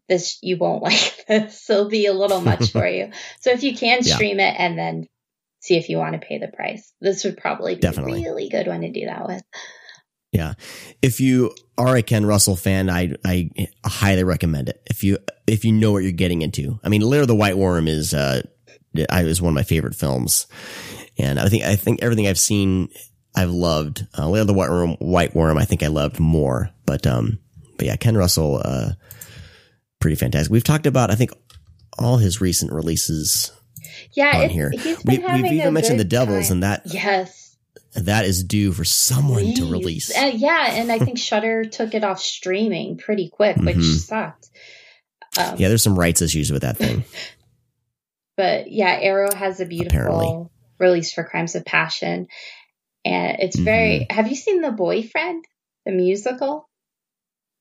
this 0.07 0.39
you 0.43 0.59
won't 0.59 0.83
like 0.91 1.25
this. 1.29 1.71
It'll 1.71 1.89
be 1.89 2.05
a 2.07 2.13
little 2.13 2.43
much 2.43 2.73
for 2.73 2.87
you. 2.87 3.11
So 3.41 3.53
if 3.53 3.63
you 3.63 3.75
can 3.75 4.01
Yeah. 4.03 4.17
stream 4.17 4.39
it 4.39 4.55
and 4.59 4.77
then 4.77 5.07
see 5.61 5.77
if 5.77 5.89
you 5.89 5.99
want 5.99 6.21
to 6.21 6.27
pay 6.27 6.39
the 6.39 6.49
price, 6.49 6.93
this 7.01 7.25
would 7.25 7.37
probably 7.37 7.75
be 7.77 7.81
Definitely. 7.81 8.21
a 8.21 8.25
really 8.25 8.49
good 8.49 8.67
one 8.67 8.81
to 8.81 8.91
do 8.91 9.07
that 9.07 9.27
with. 9.27 9.43
Yeah. 10.33 10.55
If 11.03 11.21
you 11.21 11.53
are 11.77 11.97
a 11.97 12.03
Ken 12.03 12.25
Russell 12.25 12.57
fan, 12.57 12.89
I, 12.89 13.15
I 13.25 13.51
highly 13.85 14.25
recommend 14.25 14.69
it. 14.69 14.81
If 14.87 15.03
you, 15.03 15.19
if 15.47 15.65
you 15.65 15.73
know 15.73 15.93
what 15.93 16.03
you're 16.03 16.13
getting 16.13 16.43
into. 16.43 16.79
I 16.85 16.89
mean, 16.89 17.03
Lair 17.03 17.23
of 17.23 17.29
the 17.29 17.35
White 17.35 17.59
Worm 17.59 17.89
is, 17.89 18.15
uh, 18.15 18.43
I 19.11 19.25
was 19.25 19.43
one 19.43 19.51
of 19.51 19.55
my 19.55 19.63
favorite 19.63 19.95
films. 19.95 20.47
And 21.19 21.39
I 21.39 21.49
think, 21.49 21.65
I 21.65 21.77
think 21.77 22.03
everything 22.03 22.27
I've 22.27 22.39
seen, 22.39 22.89
I've 23.35 23.51
loved. 23.51 24.07
Uh, 24.17 24.29
Lair 24.29 24.43
of 24.43 24.47
the 24.47 24.55
White 24.55 24.71
Worm, 24.71 24.97
White 25.01 25.35
Worm, 25.35 25.59
I 25.59 25.65
think 25.65 25.83
I 25.83 25.89
loved 25.89 26.21
more. 26.21 26.71
But, 26.87 27.07
um, 27.07 27.39
but 27.77 27.87
yeah, 27.87 27.97
Ken 27.97 28.17
Russell, 28.17 28.63
uh, 28.65 28.93
pretty 30.01 30.17
fantastic. 30.17 30.51
We've 30.51 30.65
talked 30.65 30.87
about, 30.87 31.11
I 31.11 31.17
think, 31.17 31.33
all 31.99 32.17
his 32.17 32.41
recent 32.41 32.73
releases 32.73 33.53
Yeah, 34.15 34.43
on 34.43 34.51
here. 34.51 34.73
We, 34.85 34.97
we've 35.19 35.45
even 35.53 35.73
mentioned 35.75 36.01
The 36.01 36.05
Devils 36.05 36.49
time. 36.49 36.57
and 36.57 36.63
that, 36.65 36.83
Yes. 36.87 37.57
that 37.95 38.25
is 38.25 38.43
due 38.45 38.73
for 38.73 38.85
someone 38.85 39.55
to 39.55 39.71
release. 39.71 40.17
Uh, 40.17 40.33
yeah, 40.35 40.73
and 40.73 40.91
I 40.91 40.99
think 40.99 41.19
Shudder 41.31 41.65
took 41.65 41.95
it 41.95 42.03
off 42.05 42.21
streaming 42.21 42.97
pretty 42.99 43.29
quick, 43.31 43.57
which 43.57 43.77
Mhm. 43.77 43.99
sucked. 43.99 44.49
Um, 45.39 45.57
Yeah, 45.59 45.69
there's 45.69 45.83
some 45.83 45.99
rights 45.99 46.23
issues 46.23 46.51
with 46.53 46.63
that 46.63 46.77
thing. 46.77 47.05
But 48.37 48.71
yeah, 48.73 48.97
Arrow 49.01 49.35
has 49.35 49.61
a 49.61 49.67
beautiful 49.67 49.99
Apparently. 50.01 50.47
release 50.79 51.13
for 51.13 51.25
Crimes 51.25 51.55
of 51.57 51.65
Passion. 51.67 52.29
And 53.05 53.37
it's 53.39 53.57
Mm-hmm. 53.57 53.65
very. 53.65 54.07
Have 54.09 54.29
you 54.29 54.35
seen 54.37 54.63
The 54.63 54.71
Boyfriend, 54.73 55.45
the 55.85 55.93
musical? 55.93 56.69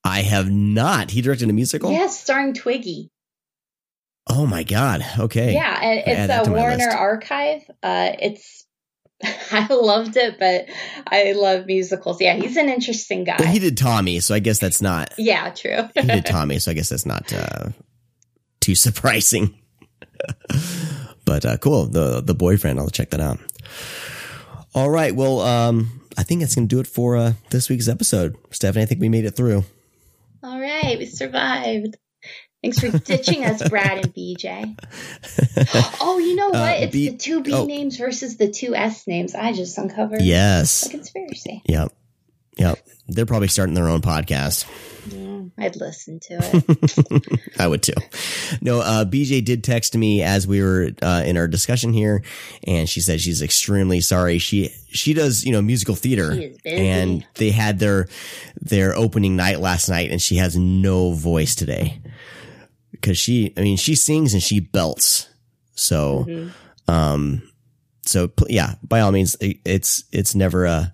I 0.06 0.22
have 0.22 0.50
not. 0.50 1.12
He 1.12 1.22
directed 1.22 1.50
a 1.50 1.54
musical? 1.54 1.92
Yes, 1.92 2.18
starring 2.18 2.54
Twiggy. 2.54 3.12
Oh 4.30 4.46
my 4.46 4.64
God. 4.64 5.04
Okay. 5.18 5.54
Yeah, 5.54 5.80
and 5.82 6.00
I'll 6.00 6.16
add 6.16 6.30
that 6.30 6.40
it's 6.42 6.48
a 6.48 6.52
Warner. 6.52 6.90
Archive. 6.90 7.64
Uh, 7.82 8.12
it's. 8.20 8.66
I 9.52 9.68
loved 9.74 10.16
it, 10.16 10.40
but 10.40 10.68
I 11.08 11.34
love 11.34 11.66
musicals. 11.66 12.22
Yeah, 12.22 12.36
he's 12.36 12.56
an 12.56 12.70
interesting 12.70 13.26
guy. 13.26 13.36
Well, 13.40 13.52
he 13.52 13.60
did 13.60 13.76
Tommy, 13.76 14.22
so 14.22 14.34
I 14.34 14.40
guess 14.40 14.60
that's 14.60 14.82
not. 14.82 15.14
yeah, 15.18 15.50
true. 15.50 15.90
He 15.96 16.08
did 16.08 16.26
Tommy, 16.28 16.60
so 16.60 16.72
I 16.72 16.74
guess 16.74 16.90
that's 16.90 17.06
not 17.06 17.34
uh, 17.34 17.70
too 18.62 18.76
surprising. 18.76 19.58
but 21.26 21.46
uh, 21.46 21.58
cool. 21.58 21.88
The 21.88 22.22
the 22.22 22.36
boyfriend. 22.36 22.80
I'll 22.80 22.90
check 22.90 23.10
that 23.10 23.20
out. 23.20 23.40
All 24.74 24.90
right. 24.90 25.14
Well, 25.14 25.42
um, 25.42 26.00
I 26.18 26.24
think 26.24 26.42
that's 26.42 26.56
going 26.56 26.68
to 26.68 26.76
do 26.76 26.80
it 26.80 26.88
for 26.88 27.18
uh, 27.18 27.34
this 27.50 27.70
week's 27.70 27.88
episode. 27.88 28.38
Stephanie, 28.52 28.84
I 28.84 28.86
think 28.86 29.02
we 29.02 29.10
made 29.10 29.26
it 29.26 29.36
through. 29.36 29.64
All 30.44 30.60
right, 30.60 30.98
we 30.98 31.06
survived. 31.06 31.98
Thanks 32.62 32.80
for 32.80 32.90
ditching 33.00 33.46
us, 33.46 33.68
Brad 33.70 34.06
and 34.06 34.14
BJ. 34.14 34.78
Oh, 36.02 36.18
you 36.18 36.36
know 36.36 36.50
what? 36.50 36.56
Uh, 36.56 36.76
it's 36.80 36.94
B- 36.94 37.10
the 37.10 37.18
two 37.18 37.42
B 37.42 37.52
oh. 37.54 37.66
names 37.66 37.98
versus 37.98 38.38
the 38.38 38.50
two 38.50 38.76
S 38.76 39.08
names. 39.08 39.36
I 39.36 39.54
just 39.54 39.78
uncovered 39.78 40.22
Yes. 40.22 40.86
a 40.86 40.90
conspiracy. 40.90 41.62
Yep. 41.66 41.94
Yep. 42.58 42.80
They're 43.08 43.26
probably 43.26 43.48
starting 43.48 43.74
their 43.76 43.88
own 43.88 44.02
podcast. 44.02 44.66
Mm, 45.08 45.52
I'd 45.58 45.76
listen 45.78 46.20
to 46.22 46.38
it. 46.42 47.50
I 47.60 47.68
would 47.68 47.82
too. 47.82 47.94
No, 48.62 48.80
uh, 48.80 49.06
BJ 49.06 49.44
did 49.44 49.64
text 49.64 49.96
me 49.96 50.22
as 50.22 50.46
we 50.46 50.62
were 50.62 50.92
uh, 51.02 51.24
in 51.26 51.38
our 51.38 51.48
discussion 51.48 51.94
here, 51.94 52.24
and 52.66 52.88
she 52.88 53.02
said 53.02 53.20
she's 53.22 53.42
extremely 53.42 54.02
sorry. 54.02 54.38
She 54.38 54.70
she 54.90 55.14
does 55.14 55.44
you 55.46 55.52
know 55.52 55.62
musical 55.62 55.96
theater, 55.96 56.36
She 56.36 56.44
is 56.44 56.58
busy. 56.62 56.88
and 56.88 57.26
they 57.36 57.52
had 57.52 57.80
their 57.80 58.08
their 58.62 58.96
opening 58.96 59.36
night 59.36 59.60
last 59.60 59.90
night, 59.90 60.12
and 60.12 60.22
she 60.22 60.36
has 60.36 60.56
no 60.56 61.14
voice 61.14 61.56
today 61.56 62.00
because 63.00 63.18
she 63.18 63.54
I 63.58 63.62
mean 63.62 63.78
she 63.78 63.96
sings 63.96 64.34
and 64.34 64.44
she 64.44 64.60
belts. 64.60 65.28
So, 65.74 66.26
Mm-hmm. 66.28 66.92
um, 66.92 67.42
so 68.06 68.32
yeah, 68.48 68.76
by 68.84 69.00
all 69.02 69.12
means, 69.12 69.36
it's 69.40 70.04
it's 70.12 70.36
never 70.36 70.66
a. 70.66 70.94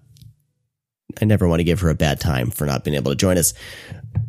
I 1.22 1.26
never 1.26 1.48
want 1.48 1.62
to 1.62 1.64
give 1.64 1.80
her 1.80 1.90
a 1.90 1.96
bad 1.96 2.20
time 2.20 2.52
for 2.52 2.66
not 2.66 2.84
being 2.84 2.96
able 2.96 3.12
to 3.12 3.16
join 3.16 3.38
us 3.38 3.54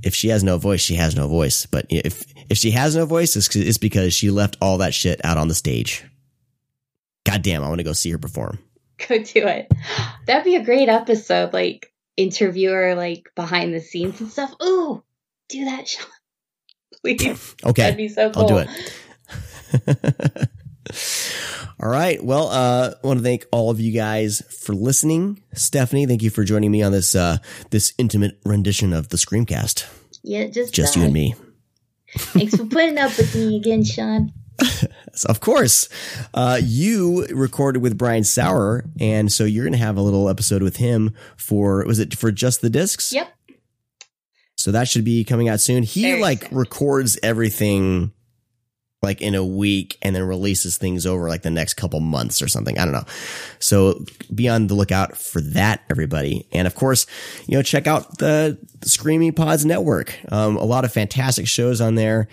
if 0.03 0.15
she 0.15 0.28
has 0.28 0.44
no 0.44 0.57
voice, 0.59 0.81
she 0.81 0.94
has 0.94 1.16
no 1.16 1.27
voice. 1.28 1.66
But 1.66 1.86
if 1.90 2.24
if 2.48 2.59
she 2.59 2.70
has 2.73 2.94
no 2.94 3.07
voice, 3.07 3.36
it's, 3.36 3.55
it's 3.57 3.78
because 3.78 4.15
she 4.15 4.31
left 4.31 4.57
all 4.61 4.78
that 4.78 4.94
shit 4.94 5.20
out 5.24 5.36
on 5.36 5.48
the 5.48 5.55
stage. 5.55 6.05
God 7.24 7.43
damn, 7.43 7.62
I 7.65 7.69
want 7.69 7.81
to 7.81 7.85
go 7.85 7.93
see 7.93 8.11
her 8.12 8.19
perform. 8.19 8.59
Go 9.09 9.19
do 9.19 9.47
it. 9.47 9.70
That'd 10.27 10.44
be 10.44 10.55
a 10.57 10.65
great 10.65 10.89
episode, 10.89 11.53
like 11.53 11.93
interviewer, 12.16 12.94
like 12.94 13.31
behind 13.35 13.74
the 13.74 13.81
scenes 13.81 14.20
and 14.20 14.31
stuff. 14.31 14.55
Ooh, 14.62 15.03
do 15.48 15.65
that, 15.66 15.86
Sean. 15.89 16.07
Please. 17.15 17.55
Okay. 17.65 17.83
That'd 17.83 17.97
be 17.97 18.09
so 18.09 18.31
cool. 18.31 18.43
I'll 18.43 18.49
do 18.49 18.59
it. 18.59 20.49
all 21.81 21.89
right. 21.89 22.23
Well, 22.23 22.49
uh, 22.49 22.95
I 23.03 23.07
want 23.07 23.19
to 23.19 23.24
thank 23.24 23.47
all 23.51 23.70
of 23.70 23.81
you 23.81 23.93
guys 23.93 24.43
for 24.65 24.74
listening. 24.74 25.43
Stephanie, 25.55 26.07
thank 26.07 26.23
you 26.23 26.31
for 26.31 26.45
joining 26.45 26.70
me 26.70 26.83
on 26.83 26.93
this 26.93 27.15
uh, 27.15 27.39
this 27.70 27.93
intimate 27.99 28.39
rendition 28.45 28.93
of 28.93 29.09
the 29.09 29.16
Screamcast. 29.16 29.87
Yeah, 30.23 30.47
just 30.47 30.74
Just 30.74 30.97
you 30.97 31.03
and 31.05 31.12
me. 31.12 31.35
Thanks 32.16 32.57
for 32.57 32.65
putting 32.66 32.99
up 32.99 33.16
with 33.16 33.35
me 33.35 33.57
again, 33.57 33.85
Sean. 33.85 34.33
Of 35.24 35.41
course. 35.41 35.89
Uh, 36.35 36.61
you 36.62 37.24
recorded 37.28 37.81
with 37.81 37.97
Brian 37.97 38.23
Sauer, 38.23 38.85
and 39.01 39.33
so 39.33 39.45
you're 39.45 39.65
going 39.65 39.73
to 39.73 39.78
have 39.78 39.97
a 39.97 40.03
little 40.03 40.28
episode 40.28 40.62
with 40.62 40.77
him 40.77 41.15
for, 41.39 41.83
was 41.87 41.99
it 41.99 42.15
for 42.19 42.31
just 42.31 42.61
the 42.61 42.69
discs? 42.69 43.15
Yep. 43.15 43.33
So 44.67 44.73
that 44.73 44.89
should 44.89 45.05
be 45.05 45.23
coming 45.23 45.49
out 45.49 45.61
soon. 45.61 45.85
He 45.85 46.03
Very 46.03 46.21
like 46.21 46.49
records 46.51 47.17
everything 47.23 48.11
like 49.01 49.23
in 49.23 49.37
a 49.37 49.45
week 49.45 49.97
and 50.03 50.17
then 50.17 50.25
releases 50.25 50.77
things 50.77 51.07
over 51.07 51.29
like 51.29 51.43
the 51.43 51.53
next 51.53 51.75
couple 51.75 52.01
months 52.01 52.43
or 52.43 52.49
something. 52.49 52.77
I 52.77 52.85
don't 52.85 52.93
know. 52.93 53.05
So 53.61 54.05
be 54.35 54.49
on 54.49 54.67
the 54.67 54.75
lookout 54.75 55.17
for 55.17 55.41
that, 55.41 55.85
everybody. 55.89 56.49
And 56.51 56.67
of 56.67 56.75
course, 56.75 57.07
you 57.47 57.57
know, 57.57 57.63
check 57.63 57.87
out 57.87 58.19
the 58.19 58.59
Screaming 58.83 59.35
Pods 59.35 59.65
Network. 59.65 60.19
Um, 60.33 60.57
a 60.57 60.65
lot 60.65 60.85
of 60.85 60.93
fantastic 60.93 61.47
shows 61.47 61.81
on 61.81 61.95
there. 61.95 62.27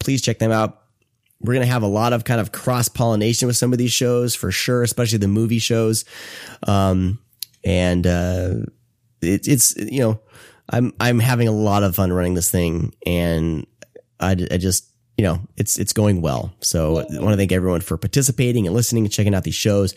Please 0.00 0.20
check 0.20 0.40
them 0.40 0.50
out. 0.50 0.80
We're 1.42 1.54
going 1.54 1.64
to 1.64 1.72
have 1.72 1.84
a 1.84 1.86
lot 1.86 2.12
of 2.12 2.24
kind 2.24 2.40
of 2.40 2.50
cross 2.50 2.88
pollination 2.88 3.46
with 3.46 3.56
some 3.56 3.72
of 3.72 3.78
these 3.78 3.92
shows 3.92 4.34
for 4.34 4.50
sure, 4.50 4.82
especially 4.82 5.18
the 5.18 5.28
movie 5.28 5.60
shows. 5.60 6.04
Um, 6.66 7.20
and, 7.62 8.04
uh, 8.04 8.54
it, 9.20 9.46
it's, 9.46 9.76
you 9.76 10.00
know, 10.00 10.20
I'm, 10.68 10.92
I'm 11.00 11.18
having 11.18 11.48
a 11.48 11.52
lot 11.52 11.82
of 11.82 11.96
fun 11.96 12.12
running 12.12 12.34
this 12.34 12.50
thing 12.50 12.94
and 13.04 13.66
I, 14.20 14.32
I 14.32 14.56
just, 14.56 14.88
you 15.18 15.24
know, 15.24 15.40
it's, 15.56 15.78
it's 15.78 15.92
going 15.92 16.22
well. 16.22 16.52
So 16.60 16.98
I 16.98 17.18
want 17.18 17.30
to 17.30 17.36
thank 17.36 17.52
everyone 17.52 17.80
for 17.80 17.96
participating 17.96 18.66
and 18.66 18.74
listening 18.74 19.04
and 19.04 19.12
checking 19.12 19.34
out 19.34 19.44
these 19.44 19.54
shows. 19.54 19.94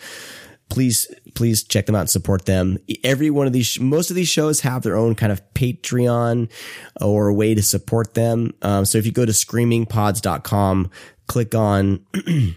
Please, 0.69 1.07
please 1.35 1.63
check 1.63 1.85
them 1.85 1.95
out 1.95 2.01
and 2.01 2.09
support 2.09 2.45
them. 2.45 2.79
Every 3.03 3.29
one 3.29 3.45
of 3.45 3.53
these, 3.53 3.79
most 3.79 4.09
of 4.09 4.15
these 4.15 4.27
shows 4.27 4.61
have 4.61 4.81
their 4.81 4.97
own 4.97 5.13
kind 5.13 5.31
of 5.31 5.41
Patreon 5.53 6.51
or 6.99 7.31
way 7.31 7.53
to 7.53 7.61
support 7.61 8.15
them. 8.15 8.51
Um, 8.63 8.83
so 8.83 8.97
if 8.97 9.05
you 9.05 9.11
go 9.11 9.25
to 9.25 9.31
screamingpods.com, 9.31 10.89
click 11.27 11.53
on, 11.53 12.05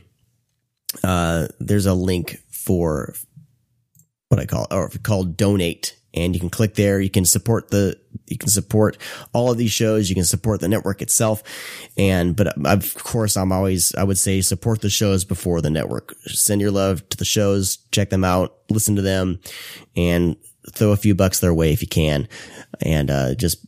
uh, 1.05 1.49
there's 1.61 1.87
a 1.87 1.95
link 1.95 2.41
for 2.51 3.15
what 4.29 4.41
I 4.41 4.47
call 4.47 4.67
or 4.71 4.89
called 5.03 5.37
donate. 5.37 5.98
And 6.15 6.35
you 6.35 6.41
can 6.41 6.51
click 6.51 6.75
there. 6.75 7.01
You 7.01 7.11
can 7.11 7.27
support 7.27 7.71
the, 7.71 7.99
you 8.27 8.39
can 8.39 8.49
support 8.49 8.97
all 9.33 9.51
of 9.51 9.59
these 9.59 9.71
shows. 9.71 10.09
You 10.09 10.15
can 10.15 10.25
support 10.25 10.61
the 10.61 10.69
network 10.69 11.03
itself. 11.03 11.43
And, 11.99 12.35
but 12.35 12.49
of 12.67 12.95
course, 12.95 13.37
I'm 13.37 13.53
always, 13.53 13.95
I 13.95 14.05
would 14.05 14.19
say 14.19 14.41
support 14.41 14.81
the 14.81 14.91
shows 14.91 15.25
before 15.25 15.61
the 15.61 15.71
network. 15.71 16.15
Send 16.27 16.61
your 16.61 16.71
love 16.71 17.07
to 17.11 17.17
the 17.17 17.27
shows, 17.27 17.77
check 17.93 18.09
them 18.11 18.25
out, 18.25 18.57
listen 18.71 18.97
to 18.97 19.03
them 19.03 19.39
and 19.97 20.37
throw 20.73 20.93
a 20.93 20.97
few 20.97 21.15
bucks 21.15 21.41
their 21.41 21.55
way 21.55 21.73
if 21.73 21.83
you 21.83 21.89
can. 21.89 22.27
And, 22.81 23.11
uh, 23.11 23.35
just, 23.35 23.59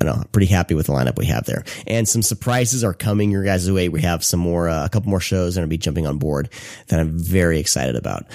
I 0.00 0.04
know, 0.04 0.22
pretty 0.32 0.46
happy 0.46 0.74
with 0.74 0.86
the 0.86 0.92
lineup 0.92 1.18
we 1.18 1.26
have 1.26 1.44
there. 1.46 1.64
And 1.86 2.08
some 2.08 2.22
surprises 2.22 2.84
are 2.84 2.94
coming 2.94 3.30
your 3.30 3.44
guys' 3.44 3.70
way. 3.70 3.88
We 3.88 4.02
have 4.02 4.24
some 4.24 4.40
more, 4.40 4.68
uh, 4.68 4.84
a 4.84 4.88
couple 4.88 5.10
more 5.10 5.20
shows 5.20 5.54
that 5.54 5.62
to 5.62 5.66
be 5.66 5.78
jumping 5.78 6.06
on 6.06 6.18
board 6.18 6.50
that 6.88 7.00
I'm 7.00 7.18
very 7.18 7.58
excited 7.58 7.96
about. 7.96 8.30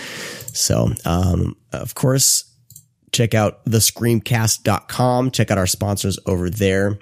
So, 0.53 0.89
um, 1.05 1.55
of 1.71 1.93
course, 1.95 2.45
check 3.15 3.33
out 3.33 3.65
thescreamcast.com. 3.65 5.31
Check 5.31 5.49
out 5.49 5.57
our 5.57 5.67
sponsors 5.67 6.19
over 6.25 6.49
there. 6.49 6.99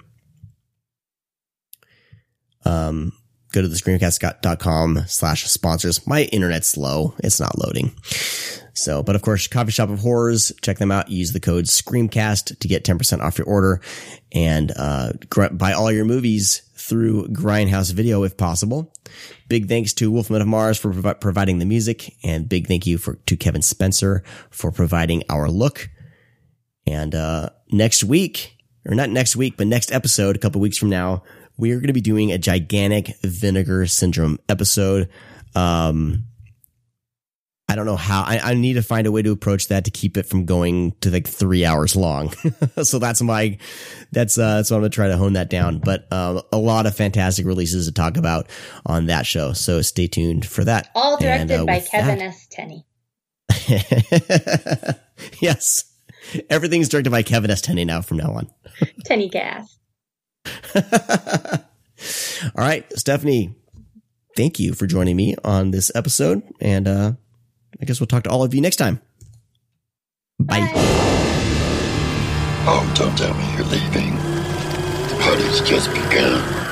Um, 2.64 3.12
go 3.52 3.60
to 3.60 3.68
thescreamcast.com 3.68 5.04
slash 5.06 5.44
sponsors. 5.44 6.06
My 6.06 6.22
internet's 6.24 6.68
slow. 6.68 7.14
It's 7.18 7.40
not 7.40 7.58
loading. 7.58 7.92
So, 8.74 9.02
but 9.02 9.16
of 9.16 9.22
course, 9.22 9.46
Coffee 9.46 9.72
Shop 9.72 9.90
of 9.90 10.00
Horrors, 10.00 10.52
check 10.62 10.78
them 10.78 10.90
out. 10.90 11.10
Use 11.10 11.32
the 11.32 11.40
code 11.40 11.66
Screamcast 11.66 12.58
to 12.58 12.68
get 12.68 12.84
10% 12.84 13.20
off 13.20 13.38
your 13.38 13.46
order 13.46 13.80
and, 14.32 14.72
uh, 14.76 15.12
buy 15.52 15.72
all 15.72 15.92
your 15.92 16.04
movies 16.04 16.62
through 16.76 17.28
Grindhouse 17.28 17.92
Video 17.92 18.24
if 18.24 18.36
possible. 18.36 18.92
Big 19.48 19.68
thanks 19.68 19.92
to 19.94 20.10
Wolfmen 20.10 20.40
of 20.40 20.48
Mars 20.48 20.78
for 20.78 20.92
provi- 20.92 21.18
providing 21.20 21.58
the 21.58 21.64
music 21.64 22.14
and 22.24 22.48
big 22.48 22.66
thank 22.66 22.86
you 22.86 22.98
for, 22.98 23.14
to 23.26 23.36
Kevin 23.36 23.62
Spencer 23.62 24.22
for 24.50 24.72
providing 24.72 25.22
our 25.28 25.48
look. 25.48 25.88
And, 26.86 27.14
uh, 27.14 27.50
next 27.70 28.04
week, 28.04 28.56
or 28.86 28.94
not 28.94 29.10
next 29.10 29.36
week, 29.36 29.56
but 29.56 29.66
next 29.66 29.90
episode, 29.92 30.36
a 30.36 30.38
couple 30.38 30.60
weeks 30.60 30.76
from 30.76 30.90
now, 30.90 31.22
we 31.56 31.70
are 31.72 31.76
going 31.76 31.86
to 31.86 31.92
be 31.94 32.00
doing 32.00 32.32
a 32.32 32.38
gigantic 32.38 33.16
vinegar 33.22 33.86
syndrome 33.86 34.38
episode. 34.48 35.08
Um, 35.54 36.24
I 37.66 37.76
don't 37.76 37.86
know 37.86 37.96
how 37.96 38.22
I, 38.22 38.38
I 38.50 38.54
need 38.54 38.74
to 38.74 38.82
find 38.82 39.06
a 39.06 39.12
way 39.12 39.22
to 39.22 39.30
approach 39.32 39.68
that 39.68 39.86
to 39.86 39.90
keep 39.90 40.18
it 40.18 40.26
from 40.26 40.44
going 40.44 40.92
to 41.00 41.10
like 41.10 41.26
three 41.26 41.64
hours 41.64 41.96
long. 41.96 42.30
so 42.82 42.98
that's 42.98 43.22
my, 43.22 43.56
that's, 44.12 44.36
uh, 44.36 44.56
that's 44.56 44.70
what 44.70 44.76
I'm 44.76 44.82
going 44.82 44.90
to 44.90 44.94
try 44.94 45.08
to 45.08 45.16
hone 45.16 45.32
that 45.32 45.48
down. 45.48 45.78
But, 45.78 46.12
um, 46.12 46.42
a 46.52 46.58
lot 46.58 46.84
of 46.84 46.94
fantastic 46.94 47.46
releases 47.46 47.86
to 47.86 47.92
talk 47.92 48.18
about 48.18 48.48
on 48.84 49.06
that 49.06 49.24
show. 49.24 49.54
So 49.54 49.80
stay 49.80 50.08
tuned 50.08 50.44
for 50.44 50.64
that. 50.64 50.90
All 50.94 51.14
And, 51.14 51.48
directed 51.48 51.60
uh, 51.60 51.64
by 51.64 51.80
Kevin 51.80 52.18
that- 52.18 52.26
S. 52.26 52.46
Tenney. 52.50 52.84
yes. 55.40 55.84
Everything's 56.50 56.88
directed 56.88 57.10
by 57.10 57.22
Kevin 57.22 57.50
S. 57.50 57.60
Tenney 57.60 57.84
now 57.84 58.00
from 58.02 58.18
now 58.18 58.32
on. 58.32 58.50
Tenney 59.04 59.28
Gas. 59.28 59.78
All 60.74 62.64
right, 62.64 62.84
Stephanie, 62.98 63.54
thank 64.36 64.58
you 64.58 64.74
for 64.74 64.86
joining 64.86 65.16
me 65.16 65.36
on 65.44 65.70
this 65.70 65.90
episode. 65.94 66.42
And 66.60 66.86
uh, 66.88 67.12
I 67.80 67.84
guess 67.84 68.00
we'll 68.00 68.06
talk 68.06 68.24
to 68.24 68.30
all 68.30 68.42
of 68.42 68.54
you 68.54 68.60
next 68.60 68.76
time. 68.76 69.00
Bye. 70.38 70.70
Oh, 72.66 72.92
don't 72.96 73.16
tell 73.16 73.32
me 73.34 73.44
you're 73.54 73.66
leaving. 73.66 74.14
The 75.08 75.16
party's 75.20 75.60
just 75.60 75.90
begun. 75.90 76.63